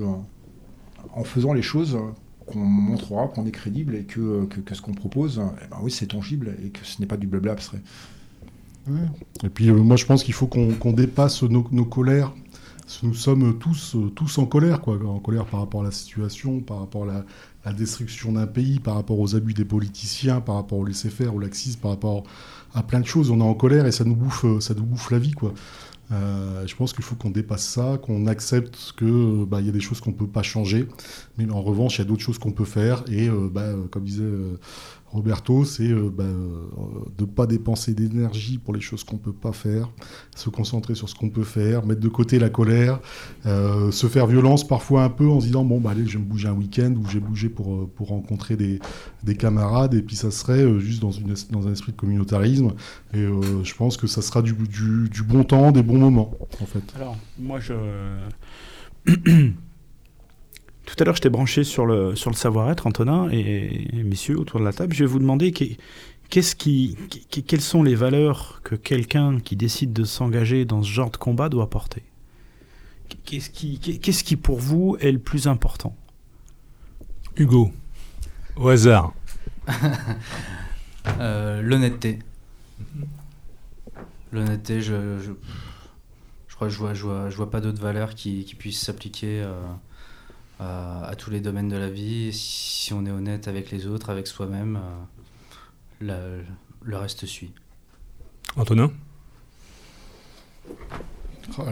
en 1.15 1.24
faisant 1.24 1.53
les 1.53 1.62
choses 1.62 1.99
qu'on 2.47 2.59
montrera 2.59 3.29
qu'on 3.29 3.47
est 3.47 3.53
crédible 3.53 3.95
et 3.95 4.05
que, 4.05 4.47
que, 4.47 4.74
ce 4.74 4.83
qu'on 4.83 4.95
propose, 4.95 5.43
eh 5.62 5.66
ben 5.70 5.79
oui, 5.83 5.91
c'est 5.91 6.07
tangible 6.07 6.57
et 6.65 6.70
que 6.70 6.85
ce 6.85 7.01
n'est 7.01 7.07
pas 7.07 7.16
du 7.16 7.27
blabla 7.27 7.53
abstrait. 7.53 7.81
Et 9.45 9.49
puis 9.49 9.70
moi 9.70 9.97
je 9.97 10.07
pense 10.07 10.24
qu'il 10.24 10.35
faut 10.35 10.47
qu'on 10.47 10.93
dépasse 10.93 11.43
nos 11.43 11.85
colères 11.85 12.33
nous 13.02 13.14
sommes 13.14 13.59
tous, 13.59 13.96
tous 14.14 14.38
en 14.38 14.46
colère, 14.46 14.80
quoi, 14.80 14.98
en 15.04 15.18
colère 15.18 15.46
par 15.46 15.60
rapport 15.60 15.82
à 15.82 15.84
la 15.84 15.90
situation, 15.90 16.60
par 16.60 16.80
rapport 16.80 17.09
à 17.09 17.24
la, 17.64 17.72
destruction 17.72 18.32
d'un 18.32 18.46
pays, 18.46 18.80
par 18.80 18.94
rapport 18.94 19.18
aux 19.20 19.36
abus 19.36 19.54
des 19.54 19.64
politiciens, 19.64 20.40
par 20.40 20.56
rapport 20.56 20.78
au 20.78 20.84
laisser-faire, 20.84 21.34
au 21.34 21.38
laxisme, 21.38 21.80
par 21.80 21.92
rapport 21.92 22.24
à 22.74 22.82
plein 22.82 23.00
de 23.00 23.06
choses. 23.06 23.30
On 23.30 23.40
est 23.40 23.44
en 23.44 23.54
colère 23.54 23.86
et 23.86 23.92
ça 23.92 24.04
nous 24.04 24.16
bouffe, 24.16 24.44
ça 24.60 24.74
nous 24.74 24.82
bouffe 24.82 25.10
la 25.10 25.18
vie, 25.18 25.32
quoi. 25.32 25.54
Euh, 26.12 26.66
je 26.66 26.76
pense 26.76 26.92
qu'il 26.92 27.04
faut 27.04 27.14
qu'on 27.14 27.30
dépasse 27.30 27.64
ça, 27.64 27.98
qu'on 28.02 28.26
accepte 28.26 28.92
que 28.96 29.44
bah, 29.44 29.60
il 29.60 29.66
y 29.66 29.68
a 29.68 29.72
des 29.72 29.80
choses 29.80 30.00
qu'on 30.00 30.12
peut 30.12 30.26
pas 30.26 30.42
changer, 30.42 30.86
mais 31.38 31.50
en 31.50 31.62
revanche 31.62 31.96
il 31.96 31.98
y 32.00 32.02
a 32.02 32.04
d'autres 32.04 32.22
choses 32.22 32.38
qu'on 32.38 32.52
peut 32.52 32.64
faire 32.64 33.02
et 33.09 33.28
euh, 33.28 33.48
bah, 33.50 33.68
comme 33.90 34.04
disait 34.04 34.22
euh, 34.22 34.59
Roberto, 35.12 35.64
c'est 35.66 35.90
euh, 35.90 36.10
bah, 36.10 36.24
euh, 36.24 36.68
de 37.18 37.24
ne 37.24 37.30
pas 37.30 37.47
dépenser 37.47 37.93
d'énergie 37.93 38.56
pour 38.56 38.72
les 38.72 38.80
choses 38.80 39.05
qu'on 39.05 39.16
ne 39.16 39.20
peut 39.20 39.32
pas 39.32 39.52
faire, 39.52 39.90
se 40.34 40.48
concentrer 40.48 40.94
sur 40.94 41.09
ce 41.09 41.14
qu'on 41.14 41.28
peut 41.28 41.44
faire, 41.44 41.84
mettre 41.84 42.01
de 42.01 42.09
côté 42.09 42.39
la 42.39 42.48
colère, 42.48 42.98
euh, 43.44 43.90
se 43.90 44.06
faire 44.06 44.26
violence 44.26 44.66
parfois 44.66 45.05
un 45.05 45.10
peu 45.10 45.28
en 45.28 45.40
se 45.40 45.47
disant 45.47 45.64
bon, 45.64 45.80
bah, 45.80 45.90
allez, 45.90 46.06
je 46.06 46.14
vais 46.16 46.24
me 46.24 46.28
bouger 46.28 46.48
un 46.48 46.55
week-end 46.55 46.94
ou 46.97 47.06
j'ai 47.09 47.20
bougé 47.20 47.51
pour, 47.51 47.90
pour 47.90 48.09
rencontrer 48.09 48.56
des, 48.56 48.80
des, 49.22 49.36
camarades, 49.36 49.93
et 49.93 50.01
puis 50.02 50.16
ça 50.16 50.30
serait 50.30 50.80
juste 50.80 51.02
dans, 51.02 51.10
une, 51.10 51.34
dans 51.51 51.68
un 51.68 51.72
esprit 51.72 51.93
de 51.93 51.97
communautarisme. 51.97 52.72
Et 53.12 53.22
je 53.62 53.74
pense 53.74 53.98
que 53.98 54.06
ça 54.06 54.22
sera 54.22 54.40
du, 54.40 54.55
du 54.55 55.22
bon 55.22 55.44
temps, 55.44 55.72
des 55.72 55.82
bons 55.82 55.98
moments, 55.98 56.32
en 56.60 56.66
fait. 56.66 56.82
Alors, 56.97 57.16
moi, 57.39 57.60
je. 57.60 57.74
Tout 60.86 60.96
à 60.98 61.04
l'heure, 61.04 61.14
je 61.14 61.20
t'ai 61.20 61.30
branché 61.30 61.64
sur 61.64 61.86
le, 61.86 62.16
sur 62.16 62.30
le 62.30 62.36
savoir-être, 62.36 62.86
Antonin, 62.86 63.28
et, 63.30 63.88
messieurs 64.04 64.38
autour 64.38 64.60
de 64.60 64.64
la 64.64 64.72
table. 64.72 64.94
Je 64.94 65.04
vais 65.04 65.10
vous 65.10 65.20
demander 65.20 65.52
qu'est-ce 65.52 66.56
qui, 66.56 66.96
quelles 67.30 67.60
sont 67.60 67.82
les 67.82 67.94
valeurs 67.94 68.60
que 68.64 68.74
quelqu'un 68.74 69.38
qui 69.38 69.56
décide 69.56 69.92
de 69.92 70.04
s'engager 70.04 70.64
dans 70.64 70.82
ce 70.82 70.90
genre 70.90 71.10
de 71.10 71.16
combat 71.16 71.48
doit 71.48 71.70
porter? 71.70 72.02
Qu'est-ce 73.24 73.50
qui, 73.50 73.78
qu'est-ce 73.78 74.24
qui, 74.24 74.36
pour 74.36 74.59
vous, 74.59 74.96
est 75.00 75.12
le 75.12 75.18
plus 75.18 75.46
important? 75.46 75.94
Hugo, 77.36 77.70
au 78.56 78.68
hasard. 78.68 79.12
Euh, 81.18 81.60
l'honnêteté. 81.62 82.20
L'honnêteté, 84.30 84.80
je, 84.80 85.18
je, 85.18 85.32
je, 86.46 86.54
crois 86.54 86.68
que 86.68 86.72
je 86.72 86.78
vois, 86.78 86.94
je 86.94 87.02
vois, 87.02 87.28
je 87.28 87.36
vois 87.36 87.50
pas 87.50 87.60
d'autres 87.60 87.82
valeurs 87.82 88.14
qui, 88.14 88.44
qui 88.44 88.54
puissent 88.54 88.80
s'appliquer. 88.80 89.42
Euh, 89.42 89.60
à, 90.62 91.14
tous 91.16 91.30
les 91.30 91.40
domaines 91.40 91.68
de 91.68 91.76
la 91.76 91.90
vie. 91.90 92.32
Si 92.32 92.93
on 92.93 93.05
est 93.06 93.10
honnête 93.10 93.48
avec 93.48 93.70
les 93.70 93.86
autres, 93.86 94.10
avec 94.10 94.26
soi-même, 94.26 94.78
euh, 96.02 96.43
le 96.82 96.97
reste 96.97 97.26
suit. 97.26 97.52
Antonin 98.56 98.90
oh 101.59 101.62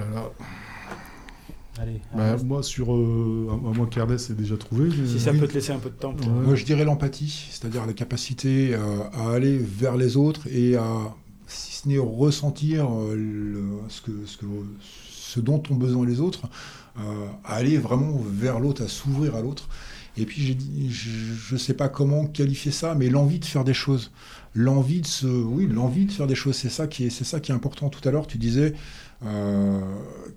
Allez, 1.78 2.00
bah, 2.14 2.36
moi, 2.44 2.62
sur. 2.62 2.92
Euh, 2.92 3.58
moi, 3.62 3.86
Carles 3.86 4.12
est 4.12 4.32
déjà 4.32 4.56
trouvé. 4.56 4.90
Si 5.06 5.18
ça 5.18 5.32
peut 5.32 5.46
te 5.46 5.54
laisser 5.54 5.72
un 5.72 5.78
peu 5.78 5.88
de 5.88 5.94
temps. 5.94 6.14
Moi, 6.26 6.54
je 6.54 6.64
dirais 6.64 6.84
l'empathie, 6.84 7.48
c'est-à-dire 7.50 7.86
la 7.86 7.94
capacité 7.94 8.74
euh, 8.74 8.78
à 9.14 9.32
aller 9.32 9.56
vers 9.56 9.96
les 9.96 10.16
autres 10.16 10.46
et 10.48 10.76
à, 10.76 11.14
si 11.46 11.72
ce 11.76 11.88
n'est 11.88 11.98
ressentir 11.98 12.86
ce, 13.88 14.02
que, 14.02 14.26
ce, 14.26 14.36
que, 14.36 14.46
ce 15.30 15.40
dont 15.40 15.62
ont 15.70 15.76
besoin 15.76 16.04
les 16.04 16.20
autres, 16.20 16.42
euh, 16.44 16.48
à 16.96 17.54
aller 17.54 17.78
vraiment 17.78 18.20
vers 18.24 18.60
l'autre, 18.60 18.82
à 18.82 18.88
s'ouvrir 18.88 19.36
à 19.36 19.40
l'autre. 19.40 19.68
Et 20.16 20.26
puis 20.26 20.42
j'ai 20.42 20.54
dit, 20.54 20.90
je 20.90 21.54
ne 21.54 21.58
sais 21.58 21.74
pas 21.74 21.88
comment 21.88 22.26
qualifier 22.26 22.72
ça, 22.72 22.94
mais 22.94 23.08
l'envie 23.08 23.38
de 23.38 23.44
faire 23.44 23.64
des 23.64 23.74
choses, 23.74 24.10
l'envie 24.54 25.00
de 25.00 25.06
se, 25.06 25.26
oui, 25.26 25.66
l'envie 25.66 26.06
de 26.06 26.12
faire 26.12 26.26
des 26.26 26.34
choses, 26.34 26.56
c'est 26.56 26.68
ça 26.68 26.86
qui 26.86 27.06
est, 27.06 27.10
c'est 27.10 27.24
ça 27.24 27.40
qui 27.40 27.52
est 27.52 27.54
important. 27.54 27.88
Tout 27.88 28.06
à 28.08 28.12
l'heure, 28.12 28.26
tu 28.26 28.36
disais 28.36 28.74
euh, 29.24 29.80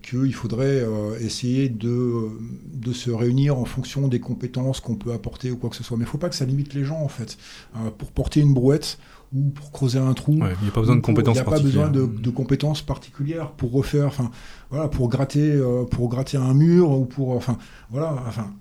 qu'il 0.03 0.33
faudrait 0.33 0.81
euh, 0.83 1.17
essayer 1.19 1.69
de, 1.69 2.29
de 2.71 2.93
se 2.93 3.09
réunir 3.09 3.57
en 3.57 3.65
fonction 3.65 4.07
des 4.07 4.19
compétences 4.19 4.79
qu'on 4.79 4.95
peut 4.95 5.11
apporter 5.11 5.49
ou 5.49 5.57
quoi 5.57 5.69
que 5.69 5.75
ce 5.75 5.83
soit. 5.83 5.97
Mais 5.97 6.03
il 6.03 6.07
ne 6.07 6.11
faut 6.11 6.17
pas 6.19 6.29
que 6.29 6.35
ça 6.35 6.45
limite 6.45 6.73
les 6.75 6.85
gens 6.85 7.01
en 7.01 7.09
fait. 7.09 7.37
pour 7.97 8.11
porter 8.11 8.41
une 8.41 8.53
brouette, 8.53 8.99
ou 9.33 9.49
pour 9.49 9.71
creuser 9.71 9.99
un 9.99 10.13
trou. 10.13 10.33
Il 10.33 10.63
n'y 10.63 10.69
a 10.69 10.71
pas 10.71 10.81
besoin 10.81 10.95
de 10.95 11.01
compétences 11.01 11.41
particulières. 11.41 11.73
Il 11.73 11.75
n'y 11.75 11.81
a 11.81 11.91
pas 11.91 11.97
besoin 11.97 12.21
de, 12.21 12.29
compétences 12.29 12.81
particulières 12.81 13.51
pour 13.51 13.71
refaire, 13.71 14.07
enfin, 14.07 14.31
voilà, 14.69 14.87
pour 14.87 15.09
gratter, 15.09 15.51
euh, 15.51 15.83
pour 15.83 16.09
gratter 16.09 16.37
un 16.37 16.53
mur 16.53 16.91
ou 16.91 17.05
pour, 17.05 17.31
enfin, 17.31 17.57
voilà, 17.89 18.15
enfin, 18.27 18.53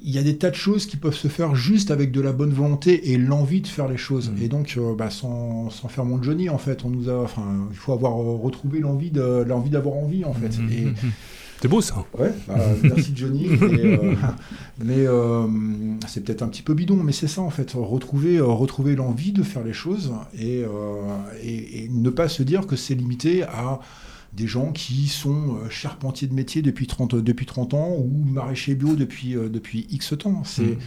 il 0.00 0.14
y 0.14 0.18
a 0.18 0.22
des 0.22 0.36
tas 0.36 0.50
de 0.50 0.54
choses 0.54 0.86
qui 0.86 0.96
peuvent 0.96 1.14
se 1.14 1.28
faire 1.28 1.54
juste 1.54 1.90
avec 1.90 2.12
de 2.12 2.20
la 2.20 2.32
bonne 2.32 2.52
volonté 2.52 3.12
et 3.12 3.18
l'envie 3.18 3.60
de 3.60 3.66
faire 3.66 3.88
les 3.88 3.96
choses. 3.96 4.30
Mmh. 4.30 4.42
Et 4.42 4.48
donc, 4.48 4.74
euh, 4.76 4.94
bah, 4.94 5.10
sans, 5.10 5.70
sans, 5.70 5.88
faire 5.88 6.04
mon 6.04 6.22
Johnny, 6.22 6.48
en 6.48 6.58
fait, 6.58 6.84
on 6.84 6.90
nous 6.90 7.10
a, 7.10 7.22
enfin, 7.22 7.42
il 7.70 7.76
faut 7.76 7.92
avoir 7.92 8.14
retrouvé 8.14 8.80
l'envie 8.80 9.10
de, 9.10 9.44
l'envie 9.46 9.70
d'avoir 9.70 9.96
envie, 9.96 10.24
en 10.24 10.32
fait. 10.32 10.58
Mmh. 10.58 10.72
Et, 10.72 10.84
mmh. 10.84 10.94
C'est 11.60 11.68
beau 11.68 11.80
ça. 11.80 12.04
Ouais, 12.16 12.32
bah, 12.46 12.56
merci 12.82 13.12
Johnny. 13.14 13.48
Euh, 14.78 14.84
mais 14.84 15.06
euh, 15.06 15.46
c'est 16.06 16.22
peut-être 16.22 16.42
un 16.42 16.48
petit 16.48 16.62
peu 16.62 16.72
bidon, 16.72 16.96
mais 17.02 17.12
c'est 17.12 17.26
ça 17.26 17.40
en 17.40 17.50
fait. 17.50 17.72
Retrouver, 17.72 18.36
euh, 18.36 18.44
retrouver 18.44 18.94
l'envie 18.94 19.32
de 19.32 19.42
faire 19.42 19.64
les 19.64 19.72
choses 19.72 20.12
et, 20.38 20.62
et, 21.42 21.88
ne 21.90 22.10
pas 22.10 22.28
se 22.28 22.42
dire 22.42 22.66
que 22.66 22.76
c'est 22.76 22.94
limité 22.94 23.42
à 23.42 23.80
des 24.32 24.46
gens 24.46 24.72
qui 24.72 25.08
sont 25.08 25.58
charpentiers 25.68 26.28
de 26.28 26.34
métier 26.34 26.62
depuis 26.62 26.86
30, 26.86 27.16
depuis 27.16 27.46
30 27.46 27.74
ans 27.74 27.96
ou 27.98 28.24
maraîchers 28.24 28.74
bio 28.74 28.94
depuis, 28.94 29.32
depuis 29.34 29.86
X 29.90 30.14
temps. 30.18 30.44
C'est. 30.44 30.62
Mm. 30.62 30.78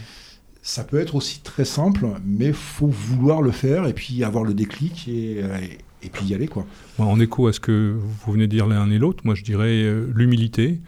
Ça 0.64 0.84
peut 0.84 1.00
être 1.00 1.16
aussi 1.16 1.40
très 1.40 1.64
simple, 1.64 2.06
mais 2.24 2.52
faut 2.52 2.86
vouloir 2.86 3.42
le 3.42 3.50
faire 3.50 3.86
et 3.88 3.92
puis 3.92 4.22
avoir 4.22 4.44
le 4.44 4.54
déclic 4.54 5.08
et, 5.08 5.40
et 5.40 5.78
puis 6.08 6.26
y 6.26 6.34
aller. 6.34 6.48
Quoi. 6.48 6.66
en 6.98 7.20
écho 7.20 7.46
à 7.46 7.52
ce 7.52 7.60
que 7.60 7.96
vous 7.96 8.32
venez 8.32 8.46
de 8.46 8.52
dire 8.52 8.66
l'un 8.66 8.90
et 8.90 8.98
l'autre, 8.98 9.22
moi 9.24 9.34
je 9.34 9.42
dirais 9.42 9.82
euh, 9.82 10.06
l'humilité, 10.14 10.80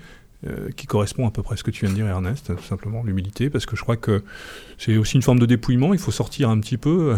euh, 0.46 0.70
qui 0.76 0.86
correspond 0.86 1.26
à 1.26 1.30
peu 1.30 1.42
près 1.42 1.54
à 1.54 1.56
ce 1.56 1.64
que 1.64 1.70
tu 1.70 1.84
viens 1.84 1.90
de 1.90 1.94
dire 1.94 2.06
Ernest, 2.06 2.54
tout 2.54 2.64
simplement 2.64 3.02
l'humilité, 3.02 3.48
parce 3.48 3.64
que 3.64 3.76
je 3.76 3.82
crois 3.82 3.96
que 3.96 4.22
c'est 4.76 4.96
aussi 4.96 5.16
une 5.16 5.22
forme 5.22 5.38
de 5.38 5.46
dépouillement, 5.46 5.94
il 5.94 6.00
faut 6.00 6.10
sortir 6.10 6.50
un 6.50 6.60
petit 6.60 6.76
peu, 6.76 7.16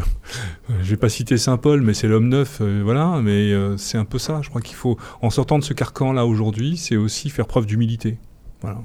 je 0.69 0.91
vais 0.91 0.97
pas 0.97 1.09
citer 1.09 1.37
Saint 1.37 1.57
Paul, 1.57 1.81
mais 1.81 1.95
c'est 1.95 2.07
l'homme 2.07 2.29
neuf, 2.29 2.59
euh, 2.61 2.83
voilà, 2.85 3.21
mais 3.23 3.53
c'est 3.79 3.99
un 3.99 4.05
peu 4.05 4.19
ça, 4.19 4.41
je 4.43 4.49
crois 4.49 4.61
qu'il 4.61 4.77
faut, 4.77 4.97
en 5.23 5.31
sortant 5.31 5.59
de 5.59 5.65
ce 5.65 5.73
carcan 5.73 6.13
là 6.13 6.27
aujourd'hui, 6.27 6.77
c'est 6.77 6.97
aussi 6.97 7.31
faire 7.31 7.47
preuve 7.47 7.67
d'humilité. 7.67 8.19
Voilà. 8.61 8.81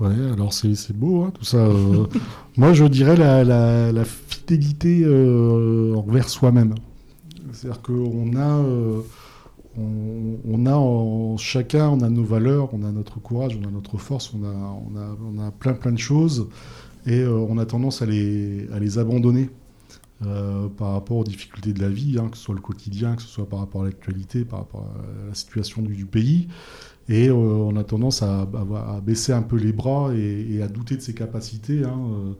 Ouais, 0.00 0.32
alors 0.32 0.52
c'est 0.52 0.96
beau, 0.96 1.24
hein, 1.24 1.32
tout 1.34 1.44
ça. 1.44 1.68
moi, 2.56 2.72
je 2.72 2.84
dirais 2.84 3.16
la, 3.16 3.44
la 3.44 4.04
fidélité 4.04 5.06
envers 5.96 6.28
soi-même. 6.28 6.74
C'est-à-dire 7.58 7.82
qu'on 7.82 8.36
a, 8.36 8.58
euh, 8.60 9.00
on, 9.76 10.64
a 10.66 10.74
en 10.74 11.36
chacun, 11.36 11.88
on 11.88 12.02
a 12.02 12.08
nos 12.08 12.22
valeurs, 12.22 12.72
on 12.72 12.84
a 12.84 12.92
notre 12.92 13.18
courage, 13.18 13.58
on 13.60 13.66
a 13.66 13.70
notre 13.70 13.98
force, 13.98 14.32
on 14.32 14.44
a, 14.44 15.50
plein 15.50 15.74
plein 15.74 15.90
de 15.90 15.98
choses 15.98 16.48
et 17.04 17.18
euh, 17.18 17.32
on 17.32 17.58
a 17.58 17.66
tendance 17.66 18.00
à 18.00 18.06
les, 18.06 18.98
abandonner. 18.98 19.50
par 20.20 20.92
rapport 20.92 21.16
aux 21.16 21.24
difficultés 21.24 21.72
de 21.72 21.80
la 21.80 21.88
vie, 21.88 22.16
hein, 22.20 22.28
que 22.30 22.36
ce 22.36 22.44
soit 22.44 22.54
le 22.54 22.60
quotidien, 22.60 23.16
que 23.16 23.22
ce 23.22 23.28
soit 23.28 23.48
par 23.48 23.58
rapport 23.58 23.82
à 23.82 23.86
l'actualité, 23.86 24.44
par 24.44 24.60
rapport 24.60 24.82
à 24.82 25.28
la 25.28 25.34
situation 25.34 25.82
du, 25.82 26.06
pays. 26.06 26.46
Et 27.08 27.32
on 27.32 27.74
a 27.76 27.82
tendance 27.82 28.22
à, 28.22 28.46
baisser 29.04 29.32
un 29.32 29.42
peu 29.42 29.56
les 29.56 29.72
bras 29.72 30.12
et, 30.14 30.62
à 30.62 30.68
douter 30.68 30.96
de 30.96 31.02
ses 31.02 31.14
capacités. 31.14 31.82
Hein, 31.84 32.36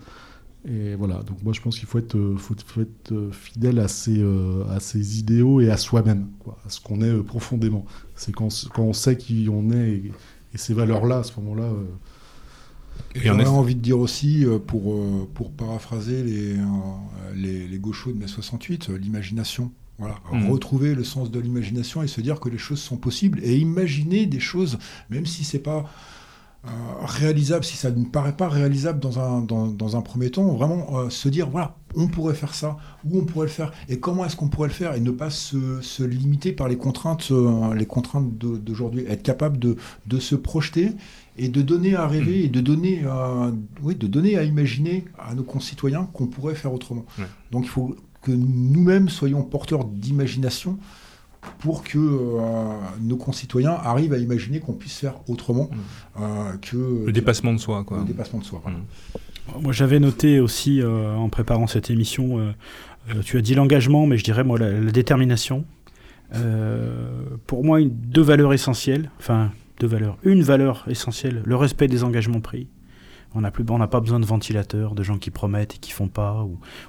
et 0.67 0.95
voilà, 0.97 1.23
donc 1.23 1.43
moi 1.43 1.53
je 1.53 1.61
pense 1.61 1.79
qu'il 1.79 1.87
faut 1.87 1.99
être, 1.99 2.19
faut, 2.37 2.55
être 2.81 3.31
fidèle 3.33 3.79
à 3.79 3.89
ses, 3.89 4.23
à 4.71 4.81
ses 4.81 5.19
idéaux 5.19 5.61
et 5.61 5.71
à 5.71 5.77
soi-même, 5.77 6.29
à 6.67 6.71
ce 6.71 6.81
qu'on 6.81 7.01
est 7.01 7.23
profondément. 7.23 7.87
C'est 8.17 8.33
quand, 8.33 8.49
quand, 8.75 8.83
on 8.83 8.93
sait 8.93 9.17
qui 9.17 9.49
on 9.51 9.71
est 9.71 9.91
et, 9.91 10.13
et 10.55 10.59
ces 10.59 10.75
valeurs-là, 10.75 11.19
à 11.19 11.23
ce 11.23 11.39
moment-là, 11.41 11.71
J'aurais 13.15 13.47
envie 13.47 13.75
de 13.75 13.81
dire 13.81 13.99
aussi, 13.99 14.45
euh, 14.45 14.59
pour, 14.59 14.95
euh, 14.95 15.29
pour 15.35 15.51
paraphraser 15.51 16.23
les, 16.23 16.57
euh, 16.57 16.65
les, 17.35 17.67
les, 17.67 17.79
gauchos 17.79 18.13
de 18.13 18.19
mai 18.19 18.29
68, 18.29 18.91
l'imagination. 18.91 19.73
Voilà, 19.99 20.21
mm. 20.33 20.51
retrouver 20.51 20.95
le 20.95 21.03
sens 21.03 21.31
de 21.31 21.41
l'imagination 21.41 22.03
et 22.03 22.07
se 22.07 22.21
dire 22.21 22.39
que 22.39 22.49
les 22.49 22.59
choses 22.59 22.81
sont 22.81 22.97
possibles 22.97 23.41
et 23.43 23.57
imaginer 23.57 24.27
des 24.27 24.39
choses, 24.39 24.79
même 25.11 25.27
si 25.27 25.43
c'est 25.43 25.59
pas 25.59 25.91
réalisable, 27.05 27.65
si 27.65 27.77
ça 27.77 27.91
ne 27.91 28.05
paraît 28.05 28.37
pas 28.37 28.49
réalisable 28.49 29.01
dans 29.01 29.19
un, 29.21 29.41
dans, 29.41 29.69
dans 29.69 29.97
un 29.97 30.01
premier 30.03 30.31
temps, 30.31 30.55
vraiment 30.55 31.09
se 31.09 31.29
dire 31.29 31.49
voilà, 31.49 31.77
on 31.95 32.09
pourrait 32.09 32.35
faire 32.35 32.55
ça, 32.55 32.77
où 33.05 33.19
on 33.19 33.25
pourrait 33.25 33.47
le 33.47 33.53
faire, 33.53 33.73
et 33.89 34.01
comment 34.01 34.25
est-ce 34.25 34.37
qu'on 34.37 34.49
pourrait 34.49 34.69
le 34.69 34.75
faire, 34.75 34.95
et 34.95 35.01
ne 35.01 35.11
pas 35.11 35.31
se, 35.31 35.81
se 35.81 36.03
limiter 36.03 36.53
par 36.53 36.69
les 36.69 36.77
contraintes, 36.77 37.31
les 37.75 37.87
contraintes 37.87 38.37
d'aujourd'hui, 38.37 39.05
être 39.09 39.23
capable 39.23 39.59
de, 39.59 39.77
de 40.07 40.19
se 40.19 40.35
projeter 40.35 40.91
et 41.39 41.49
de 41.49 41.63
donner 41.63 41.95
à 41.95 42.07
rêver 42.07 42.45
et 42.45 42.49
de 42.49 42.61
donner 42.61 43.05
à, 43.05 43.53
oui, 43.83 43.95
de 43.95 44.09
donner 44.09 44.37
à 44.37 44.43
imaginer 44.43 45.05
à 45.19 45.35
nos 45.35 45.45
concitoyens 45.45 46.09
qu'on 46.13 46.27
pourrait 46.27 46.57
faire 46.57 46.75
autrement. 46.75 47.07
Donc 47.53 47.65
il 47.65 47.71
faut 47.71 47.97
que 48.23 48.33
nous-mêmes 48.33 49.09
soyons 49.09 49.43
porteurs 49.43 49.85
d'imagination 49.85 50.77
pour 51.59 51.83
que 51.83 51.99
euh, 51.99 52.41
nos 53.01 53.17
concitoyens 53.17 53.73
arrivent 53.73 54.13
à 54.13 54.19
imaginer 54.19 54.61
qu'on 54.61 54.73
puisse 54.73 54.99
faire 54.99 55.15
autrement 55.29 55.71
euh, 56.21 56.57
que 56.61 57.05
le 57.07 57.13
dépassement 57.13 57.53
de 57.53 57.59
soi. 57.59 57.85
Quoi. 57.85 57.99
Le 57.99 58.05
dépassement 58.05 58.41
de 58.41 58.45
soi. 58.45 58.63
Moi, 59.61 59.73
j'avais 59.73 59.99
noté 59.99 60.41
aussi 60.41 60.81
euh, 60.81 61.15
en 61.15 61.29
préparant 61.29 61.67
cette 61.67 61.91
émission, 61.91 62.55
tu 63.25 63.39
as 63.39 63.41
dit 63.41 63.55
l'engagement, 63.55 64.07
mais 64.07 64.19
je 64.19 64.25
dirais 64.25 64.45
moi 64.45 64.59
la, 64.59 64.71
la 64.71 64.93
détermination. 64.93 65.65
pour 67.47 67.65
moi, 67.65 67.81
une, 67.81 67.91
deux 67.91 68.23
valeurs 68.23 68.53
essentielles. 68.53 69.11
Enfin, 69.19 69.51
deux 69.81 69.87
valeurs. 69.87 70.19
Une 70.23 70.43
valeur 70.43 70.85
essentielle, 70.89 71.43
le 71.45 71.57
respect 71.57 71.89
des 71.89 72.05
engagements 72.05 72.41
pris. 72.41 72.69
On 73.35 73.43
n'a 73.43 73.53
on 73.69 73.87
pas 73.87 74.01
besoin 74.01 74.21
de 74.21 74.25
ventilateurs, 74.25 74.95
de 74.95 75.03
gens 75.03 75.19
qui 75.19 75.31
promettent 75.31 75.75
et 75.75 75.79
qui 75.79 75.93
font 75.93 76.09
pas, 76.09 76.45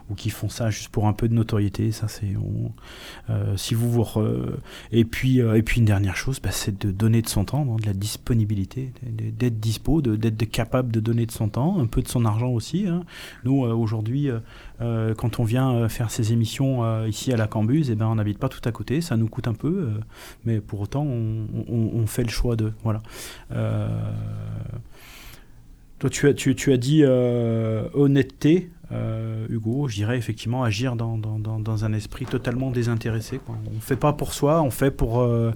ou, 0.10 0.16
qui 0.16 0.30
font 0.30 0.48
ça 0.48 0.70
juste 0.70 0.90
pour 0.90 1.07
un 1.07 1.14
peu 1.14 1.28
de 1.28 1.34
notoriété. 1.34 1.91
Ça, 1.91 2.07
c'est 2.07 2.34
euh, 3.30 3.57
si 3.57 3.74
vous 3.74 3.91
vous 3.91 4.06
et 4.91 5.03
puis 5.03 5.41
euh, 5.41 5.56
et 5.56 5.64
puis 5.64 5.80
une 5.80 5.86
dernière 5.86 6.16
chose, 6.16 6.40
bah, 6.40 6.52
c'est 6.52 6.80
de 6.80 6.91
donner 6.91 7.22
de 7.22 7.28
son 7.28 7.44
temps, 7.44 7.66
de 7.76 7.86
la 7.86 7.94
disponibilité, 7.94 8.94
d'être 9.03 9.60
dispo, 9.60 10.02
d'être 10.02 10.49
capable 10.49 10.91
de 10.91 10.99
donner 10.99 11.26
de 11.26 11.32
son 11.32 11.49
temps, 11.49 11.80
un 11.80 11.88
peu 11.88 12.02
de 12.02 12.07
son 12.07 12.26
argent 12.26 12.49
aussi. 12.49 12.88
Hein. 12.88 13.03
Nous 13.44 13.66
euh, 13.66 13.74
aujourd'hui, 13.74 14.30
quand 14.80 15.40
on 15.40 15.44
vient 15.44 15.90
faire 15.90 16.10
ces 16.10 16.32
émissions 16.32 17.06
ici 17.06 17.34
à 17.34 17.38
la 17.38 17.48
Cambuse, 17.48 17.90
et 17.90 17.94
eh 17.94 17.95
ben 17.95 18.07
on 18.07 18.16
n'habite 18.16 18.40
pas 18.40 18.48
tout 18.48 18.61
à 18.64 18.72
côté, 18.72 19.02
ça 19.02 19.18
nous 19.18 19.28
coûte 19.28 19.49
un 19.49 19.53
peu, 19.53 19.90
mais 20.45 20.61
pour 20.61 20.80
autant 20.80 21.03
on, 21.03 21.48
on, 21.68 22.07
fait 22.07 22.24
le 22.24 22.30
choix 22.30 22.56
de 22.56 22.72
voilà. 22.84 23.02
Toi, 25.99 26.09
tu 26.09 26.27
as, 26.30 26.34
tu, 26.34 26.55
tu 26.55 26.71
as 26.71 26.77
dit 26.77 27.01
euh, 27.03 27.89
honnêteté, 27.93 28.71
euh, 28.93 29.45
Hugo. 29.49 29.89
Je 29.89 29.95
dirais 29.95 30.17
effectivement 30.17 30.63
agir 30.63 30.95
dans, 30.95 31.17
dans, 31.17 31.38
dans, 31.38 31.85
un 31.85 31.91
esprit 31.91 32.26
totalement 32.26 32.71
désintéressé. 32.71 33.39
Quoi. 33.39 33.57
On 33.69 33.76
ne 33.76 33.81
fait 33.81 33.97
pas 33.97 34.13
pour 34.13 34.34
soi, 34.34 34.61
on 34.61 34.71
fait 34.71 34.91
pour, 34.91 35.19
euh, 35.19 35.51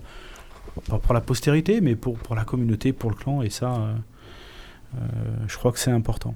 pas 0.90 1.00
pour 1.00 1.14
la 1.14 1.22
postérité, 1.22 1.80
mais 1.80 1.96
pour, 1.96 2.18
pour 2.18 2.36
la 2.36 2.44
communauté, 2.44 2.92
pour 2.92 3.10
le 3.10 3.16
clan. 3.16 3.42
Et 3.42 3.50
ça, 3.50 3.96
je 5.48 5.58
crois 5.58 5.72
que 5.72 5.80
c'est 5.80 5.92
important. 5.92 6.36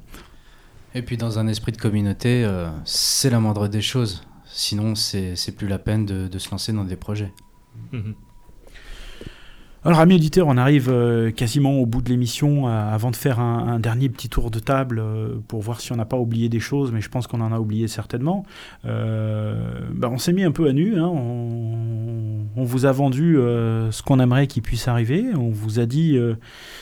Et 0.95 1.01
puis 1.01 1.17
dans 1.17 1.37
un 1.37 1.47
esprit 1.47 1.73
de 1.73 1.77
communauté, 1.77 2.49
c'est 2.85 3.29
la 3.29 3.41
moindre 3.41 3.67
des 3.67 3.81
choses. 3.81 4.25
Sinon, 4.45 4.95
c'est 4.95 5.55
plus 5.55 5.67
la 5.67 5.79
peine 5.79 6.05
de, 6.05 6.27
de, 6.29 6.39
se 6.39 6.49
lancer 6.49 6.71
dans 6.71 6.85
des 6.85 6.95
projets. 6.95 7.33
Mmh 7.91 8.13
alors, 9.85 9.99
amis 9.99 10.15
auditeurs, 10.15 10.47
on 10.47 10.57
arrive 10.57 10.89
euh, 10.89 11.31
quasiment 11.31 11.79
au 11.79 11.85
bout 11.85 12.01
de 12.01 12.09
l'émission. 12.09 12.67
Euh, 12.67 12.93
avant 12.93 13.11
de 13.11 13.15
faire 13.15 13.39
un, 13.39 13.79
dernier 13.79 14.09
petit 14.09 14.27
tour 14.27 14.49
de 14.49 14.59
table 14.59 14.99
euh, 14.99 15.35
pour 15.47 15.61
voir 15.61 15.81
si 15.81 15.91
on 15.91 15.95
n'a 15.95 16.05
pas 16.05 16.17
oublié 16.17 16.49
des 16.49 16.59
choses, 16.59 16.91
mais 16.91 16.99
je 16.99 17.09
pense 17.09 17.27
qu'on 17.27 17.41
en 17.41 17.53
a 17.53 17.59
oublié 17.59 17.87
certainement. 17.87 18.43
Bah, 18.83 20.09
on 20.11 20.17
s'est 20.17 20.33
mis 20.33 20.43
un 20.43 20.51
peu 20.51 20.67
à 20.67 20.73
nu. 20.73 20.97
Hein. 20.99 21.07
on, 21.07 22.63
vous 22.63 22.85
a 22.85 22.91
vendu 22.91 23.35
ce 23.35 24.01
qu'on 24.03 24.19
aimerait 24.19 24.47
qu'il 24.47 24.63
puisse 24.63 24.87
arriver. 24.87 25.23
On 25.35 25.49
vous 25.49 25.79
a 25.79 25.85
dit 25.85 26.17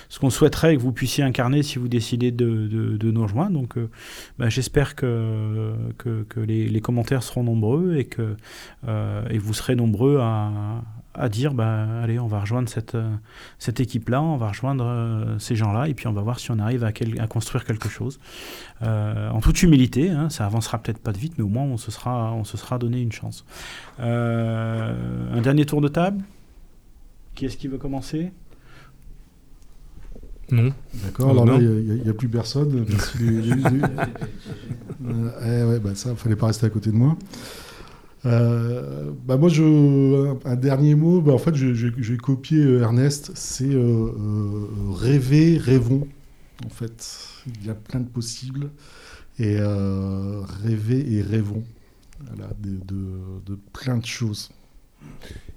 ce 0.10 0.20
qu'on 0.20 0.30
souhaiterait 0.30 0.76
que 0.76 0.82
vous 0.82 0.92
puissiez 0.92 1.24
incarner 1.24 1.64
si 1.64 1.80
vous 1.80 1.88
décidez 1.88 2.32
de, 2.32 2.98
nous 3.04 3.24
rejoindre. 3.24 3.52
Donc, 3.52 3.76
bah, 4.40 4.50
j'espère 4.50 4.96
que, 4.96 5.74
les, 6.38 6.82
commentaires 6.82 7.24
seront 7.24 7.44
nombreux 7.44 7.98
et 7.98 8.06
que 8.06 8.36
vous 8.84 9.54
serez 9.54 9.76
nombreux 9.76 10.20
à 10.22 10.82
à 11.18 11.30
dire 11.30 11.54
bah, 11.54 11.88
allez, 12.02 12.20
on 12.20 12.28
va 12.28 12.40
rejoindre 12.40 12.70
cette, 12.70 12.96
euh, 12.96 13.16
cette 13.60 13.80
équipe-là, 13.80 14.22
on 14.22 14.38
va 14.38 14.50
rejoindre 14.50 14.86
euh, 14.86 15.40
ces 15.40 15.56
gens-là, 15.56 15.88
et 15.88 15.94
puis 15.94 16.08
on 16.08 16.14
va 16.14 16.22
voir 16.22 16.40
si 16.40 16.52
on 16.52 16.60
arrive 16.60 16.84
à, 16.84 16.88
à 17.20 17.28
construire 17.28 17.66
quelque 17.66 17.90
chose. 17.90 18.20
Euh, 18.82 19.30
en 19.30 19.40
toute 19.40 19.62
humilité, 19.64 20.10
hein, 20.10 20.30
ça 20.30 20.46
avancera 20.46 20.78
peut-être 20.80 21.00
pas 21.00 21.12
de 21.12 21.18
vite, 21.18 21.34
mais 21.38 21.44
au 21.44 21.48
moins 21.50 21.64
on 21.64 21.78
se 21.78 21.92
sera, 21.92 22.34
on 22.34 22.44
se 22.44 22.58
sera 22.58 22.78
donné 22.78 23.02
une 23.02 23.12
chance. 23.12 23.46
un 24.00 25.42
dernier 25.42 25.66
tour 25.66 25.82
de 25.82 25.88
table? 25.88 26.24
Qui 27.34 27.46
est-ce 27.46 27.58
qui 27.58 27.68
veut 27.68 27.78
commencer? 27.78 28.32
Non. 30.52 30.72
D'accord, 31.04 31.32
alors 31.32 31.46
là, 31.46 31.58
il 31.60 32.02
n'y 32.04 32.10
a, 32.10 32.14
plus 32.14 32.30
personne. 32.30 32.86
eh 35.44 35.64
ouais, 35.64 35.80
bah 35.80 35.96
ça, 35.96 36.16
fallait 36.16 36.36
pas 36.36 36.48
rester 36.48 36.68
à 36.68 36.70
côté 36.70 36.92
de 36.92 36.96
moi. 36.96 37.18
Euh, 38.26 39.12
bah 39.26 39.38
moi, 39.38 39.50
je, 39.50 40.36
un, 40.46 40.56
dernier 40.56 40.96
mot, 40.96 41.22
bah 41.22 41.34
en 41.34 41.38
fait, 41.38 41.56
je, 41.56 41.74
je, 41.74 41.88
vais 41.88 42.18
copier 42.18 42.60
euh, 42.60 42.82
Ernest, 42.82 43.32
c'est 43.36 43.74
euh, 43.74 44.12
rêver, 44.94 45.58
rêvons. 45.58 46.08
En 46.66 46.70
fait, 46.70 47.28
il 47.46 47.66
y 47.66 47.70
a 47.70 47.76
plein 47.76 48.00
de 48.00 48.08
possibles. 48.08 48.72
Et 49.38 49.58
rêver 49.60 51.14
et 51.14 51.22
rêvons. 51.22 51.66
Voilà, 52.26 52.54
de, 52.58 52.78
de, 52.86 53.20
de, 53.46 53.60
plein 53.74 53.98
de 53.98 54.06
choses. 54.06 54.50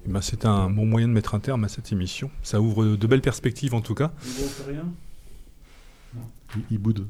Eh 0.05 0.09
ben, 0.09 0.19
c'est 0.19 0.43
un 0.43 0.69
bon 0.69 0.85
moyen 0.85 1.07
de 1.07 1.13
mettre 1.13 1.33
un 1.33 1.39
terme 1.39 1.63
à 1.63 1.69
cette 1.69 1.93
émission. 1.93 2.29
Ça 2.43 2.59
ouvre 2.59 2.97
de 2.97 3.07
belles 3.07 3.21
perspectives 3.21 3.73
en 3.73 3.79
tout 3.79 3.95
cas. 3.95 4.11
Il, 4.25 6.21
il, 6.57 6.61
il 6.71 6.77
boude. 6.77 7.07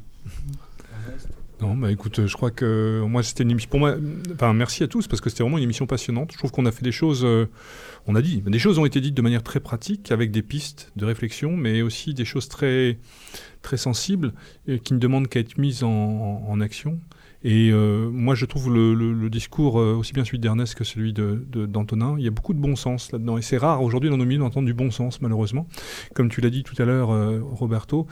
Non, 1.61 1.76
bah 1.76 1.91
écoute, 1.91 2.26
je 2.26 2.34
crois 2.36 2.52
que 2.52 3.03
moi 3.06 3.22
c'était 3.22 3.44
une 3.44 3.52
émission. 3.52 3.69
Pour 3.69 3.80
moi, 3.80 3.95
enfin 4.34 4.53
merci 4.53 4.81
à 4.84 4.88
tous 4.88 5.07
parce 5.07 5.19
que 5.19 5.30
c'était 5.30 5.44
vraiment 5.44 5.57
une 5.57 5.65
émission 5.65 5.88
passionnante. 5.88 6.31
Je 6.31 6.38
trouve 6.38 6.52
qu'on 6.52 6.65
a 6.65 6.72
fait 6.72 6.84
des 6.84 6.94
choses, 6.94 7.26
euh, 7.26 7.48
on 8.07 8.15
a 8.15 8.22
dit, 8.22 8.41
des 8.41 8.60
choses 8.60 8.80
ont 8.80 8.86
été 8.86 9.02
dites 9.02 9.14
de 9.14 9.22
manière 9.22 9.44
très 9.44 9.60
pratique 9.60 10.11
avec 10.11 10.31
des 10.31 10.41
pistes 10.41 10.94
de 10.95 11.06
réflexion, 11.06 11.57
mais 11.57 11.81
aussi 11.81 12.14
des 12.14 12.23
choses 12.23 12.48
très 12.48 12.98
très 13.61 13.76
sensibles 13.76 14.34
qui 14.86 14.94
ne 14.94 14.99
demandent 14.99 15.27
qu'à 15.27 15.41
être 15.41 15.57
mises 15.57 15.84
en, 15.84 16.61
action. 16.61 16.99
Et 17.44 17.72
euh, 17.72 18.10
moi, 18.10 18.36
je 18.36 18.45
trouve 18.45 18.73
le, 18.73 19.30
discours 19.30 19.80
euh, 19.80 19.95
aussi 19.95 20.14
bien 20.14 20.23
celui 20.23 20.40
d'Ernest 20.40 20.76
que 20.76 20.84
celui 20.86 21.14
d'Antonin. 21.14 22.14
De, 22.14 22.19
il 22.19 22.23
y 22.23 22.27
a 22.27 22.31
beaucoup 22.31 22.53
de 22.53 22.60
bon 22.60 22.76
sens 22.77 23.11
là-dedans. 23.11 23.38
Et 23.38 23.41
c'est 23.41 23.57
rare 23.57 23.81
aujourd'hui 23.81 24.10
dans 24.10 24.18
nos 24.18 24.26
milieux 24.26 24.40
d'entendre 24.40 24.65
du 24.65 24.73
bon 24.73 24.91
sens, 24.91 25.22
malheureusement. 25.22 25.68
Comme 26.15 26.30
tu 26.30 26.40
l'as 26.40 26.49
dit 26.49 26.64
tout 26.64 26.81
à 26.81 26.86
l'heure, 26.86 27.10
Roberto, 27.41 28.07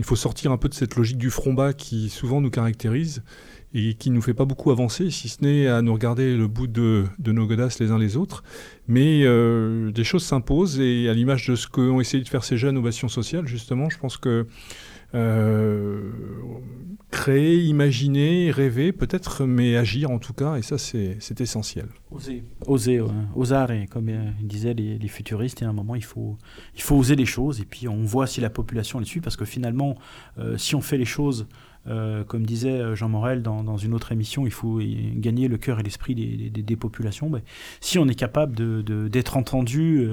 il 0.00 0.04
faut 0.04 0.16
sortir 0.16 0.50
un 0.50 0.56
peu 0.56 0.70
de 0.70 0.74
cette 0.74 0.96
logique 0.96 1.18
du 1.18 1.28
front 1.28 1.52
bas 1.52 1.74
qui 1.74 2.08
souvent 2.08 2.40
nous 2.40 2.48
caractérise 2.48 3.22
et 3.74 3.92
qui 3.92 4.08
ne 4.08 4.14
nous 4.14 4.22
fait 4.22 4.32
pas 4.32 4.46
beaucoup 4.46 4.70
avancer, 4.70 5.10
si 5.10 5.28
ce 5.28 5.44
n'est 5.44 5.66
à 5.66 5.82
nous 5.82 5.92
regarder 5.92 6.34
le 6.38 6.48
bout 6.48 6.66
de, 6.66 7.04
nos 7.26 7.46
godasses 7.46 7.78
les 7.80 7.90
uns 7.90 7.98
les 7.98 8.16
autres. 8.16 8.42
Mais 8.88 9.24
euh, 9.24 9.90
des 9.92 10.02
choses 10.02 10.24
s'imposent 10.24 10.80
et 10.80 11.10
à 11.10 11.12
l'image 11.12 11.46
de 11.48 11.54
ce 11.54 11.68
qu'ont 11.68 12.00
essayé 12.00 12.24
de 12.24 12.28
faire 12.30 12.44
ces 12.44 12.56
jeunes 12.56 12.78
au 12.78 12.82
Bastion 12.82 13.08
Social, 13.08 13.46
justement, 13.46 13.90
je 13.90 13.98
pense 13.98 14.16
que 14.16 14.46
créer, 17.10 17.58
imaginer, 17.64 18.50
rêver, 18.50 18.92
peut-être, 18.92 19.44
mais 19.44 19.76
agir 19.76 20.10
en 20.10 20.18
tout 20.18 20.32
cas, 20.32 20.56
et 20.56 20.62
ça 20.62 20.78
c'est 20.78 21.40
essentiel. 21.40 21.88
Oser, 22.10 22.44
oser, 22.66 23.02
oser, 23.34 23.86
comme 23.90 24.08
euh, 24.08 24.30
disaient 24.40 24.74
les, 24.74 25.08
futuristes, 25.08 25.60
il 25.60 25.64
y 25.64 25.66
a 25.66 25.70
un 25.70 25.74
moment 25.74 25.94
il 25.96 26.04
faut, 26.04 26.38
oser 26.90 27.16
les 27.16 27.26
choses, 27.26 27.60
et 27.60 27.64
puis 27.64 27.88
on 27.88 28.04
voit 28.04 28.26
si 28.26 28.40
la 28.40 28.50
population 28.50 28.98
les 29.00 29.06
suit, 29.06 29.20
parce 29.20 29.36
que 29.36 29.44
finalement, 29.44 29.96
euh, 30.38 30.56
si 30.56 30.74
on 30.74 30.80
fait 30.80 30.98
les 30.98 31.04
choses 31.04 31.46
Euh, 31.86 32.24
comme 32.24 32.44
disait 32.44 32.94
Jean 32.94 33.08
Morel 33.08 33.40
dans, 33.42 33.78
une 33.78 33.94
autre 33.94 34.12
émission, 34.12 34.44
il 34.44 34.52
faut 34.52 34.80
gagner 35.14 35.48
le 35.48 35.56
cœur 35.56 35.80
et 35.80 35.82
l'esprit 35.82 36.14
des, 36.14 36.76
populations. 36.76 37.30
Ben, 37.30 37.40
si 37.80 37.98
on 37.98 38.06
est 38.06 38.14
capable 38.14 38.54
d'être 39.08 39.38
entendu 39.38 40.06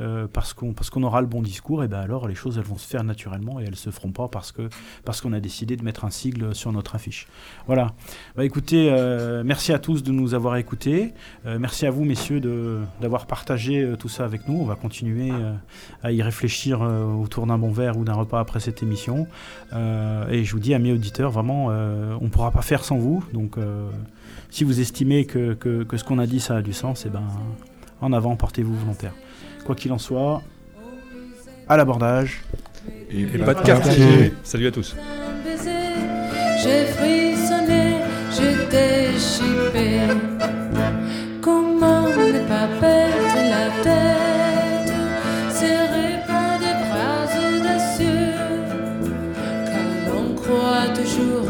euh, 0.00 0.26
parce 0.32 0.52
qu'on 0.54 1.02
aura 1.02 1.20
le 1.20 1.26
bon 1.26 1.42
discours, 1.42 1.82
et 1.82 1.88
ben 1.88 1.98
alors 1.98 2.28
les 2.28 2.34
choses 2.34 2.58
elles 2.58 2.64
vont 2.64 2.78
se 2.78 2.86
faire 2.86 3.04
naturellement 3.04 3.60
et 3.60 3.64
elles 3.64 3.76
se 3.76 3.90
feront 3.90 4.12
pas 4.12 4.28
parce 4.28 4.52
qu'on 4.52 5.32
a 5.32 5.40
décidé 5.40 5.76
de 5.76 5.84
mettre 5.84 6.04
un 6.04 6.10
sigle 6.10 6.54
sur 6.54 6.72
notre 6.72 6.94
affiche. 6.94 7.26
Voilà. 7.66 7.94
Bah 8.36 8.44
écoutez, 8.44 8.90
euh, 8.90 9.42
merci 9.44 9.72
à 9.72 9.78
tous 9.78 10.02
de 10.02 10.12
nous 10.12 10.34
avoir 10.34 10.56
écoutés. 10.56 11.14
Euh, 11.46 11.58
merci 11.58 11.86
à 11.86 11.90
vous 11.90 12.04
messieurs 12.04 12.40
de 12.40 12.80
d'avoir 13.00 13.26
partagé 13.26 13.94
tout 13.98 14.08
ça 14.08 14.24
avec 14.24 14.48
nous. 14.48 14.60
On 14.60 14.64
va 14.64 14.76
continuer 14.76 15.32
à 16.02 16.12
y 16.12 16.22
réfléchir 16.22 16.80
autour 16.80 17.46
d'un 17.46 17.58
bon 17.58 17.70
verre 17.70 17.96
ou 17.96 18.04
d'un 18.04 18.14
repas 18.14 18.40
après 18.40 18.60
cette 18.60 18.82
émission. 18.82 19.26
et 19.72 20.44
je 20.44 20.52
vous 20.52 20.60
dis 20.60 20.74
à 20.74 20.78
mes 20.78 20.92
auditeurs, 20.92 21.30
vraiment, 21.30 21.66
on 21.66 22.24
ne 22.24 22.28
pourra 22.28 22.50
pas 22.50 22.62
faire 22.62 22.84
sans 22.84 22.98
vous. 22.98 23.24
Donc 23.32 23.56
si 24.50 24.64
vous 24.64 24.80
estimez 24.80 25.24
que, 25.24 25.54
que, 25.54 25.82
que 25.82 25.96
ce 25.96 26.04
qu'on 26.04 26.18
a 26.18 26.26
dit 26.26 26.40
ça 26.40 26.56
a 26.56 26.62
du 26.62 26.72
sens, 26.72 27.06
et 27.06 27.10
ben 27.10 27.22
en 28.00 28.12
avant, 28.12 28.36
portez-vous 28.36 28.74
volontaire. 28.74 29.12
Quoi 29.64 29.74
qu'il 29.74 29.92
en 29.92 29.98
soit, 29.98 30.42
à 31.68 31.76
l'abordage. 31.76 32.42
Et, 33.10 33.24
pas 33.38 33.54
de 33.54 33.62
quartier. 33.62 34.32
Salut 34.42 34.66
à 34.68 34.70
tous. 34.70 34.96
J'ai 36.62 36.84
frissonné, 36.86 37.84
j'étais 38.32 39.12
chippé. 39.18 40.00
Comment 41.40 42.02
ne 42.02 42.40
pas 42.48 42.68
perdre 42.80 43.40
la 43.54 43.66
tête, 43.84 44.92
serré 45.50 46.08
par 46.26 46.58
des 46.58 46.76
bras 46.84 47.24
audacieux, 47.46 48.34
car 49.66 49.90
l'on 50.08 50.28
croit 50.34 50.88
toujours 50.94 51.46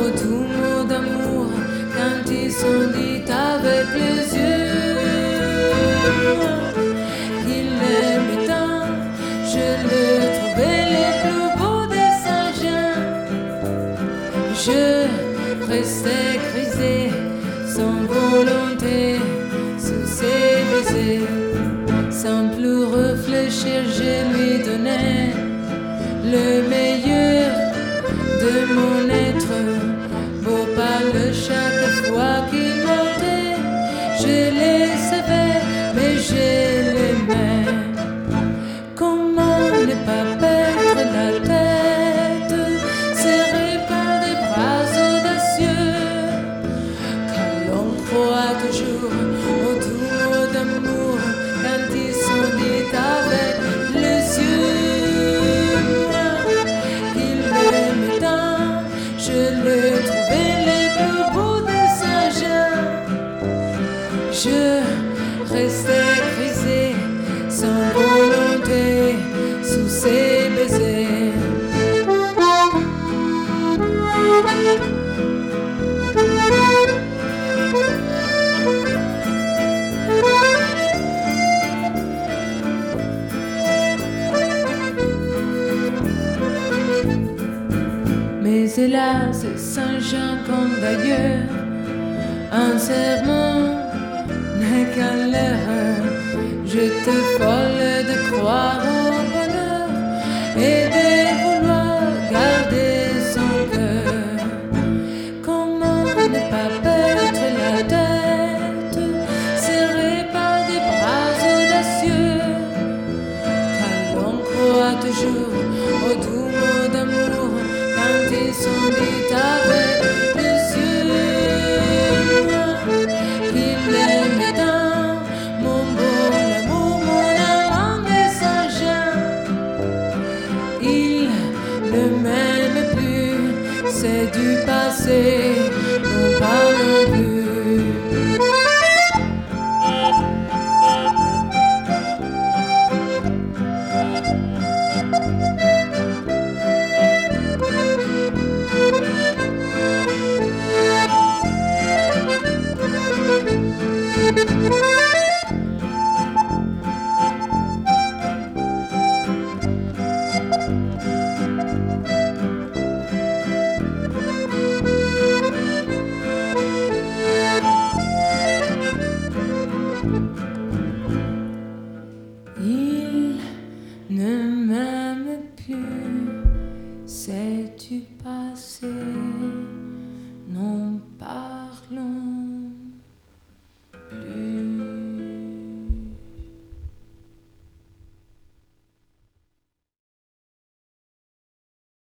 aux 0.00 0.10
doux 0.18 0.46
mots 0.58 0.84
d'amour 0.84 1.46
quand 1.94 2.30
ils 2.30 2.52
sont 2.52 2.82
dits 2.94 3.22
avec 3.32 3.86
les 3.94 4.09
le 26.30 26.62
meilleur 26.68 26.99
comme 90.50 90.74
d'ailleurs, 90.80 91.48
un 92.52 92.78
serment 92.78 93.60
n'est 94.60 94.88
qu'un 94.94 95.18
leurre. 95.34 96.08
Je 96.72 96.84
te 97.06 97.16
folle 97.38 97.90
de 98.10 98.16
croire 98.30 98.89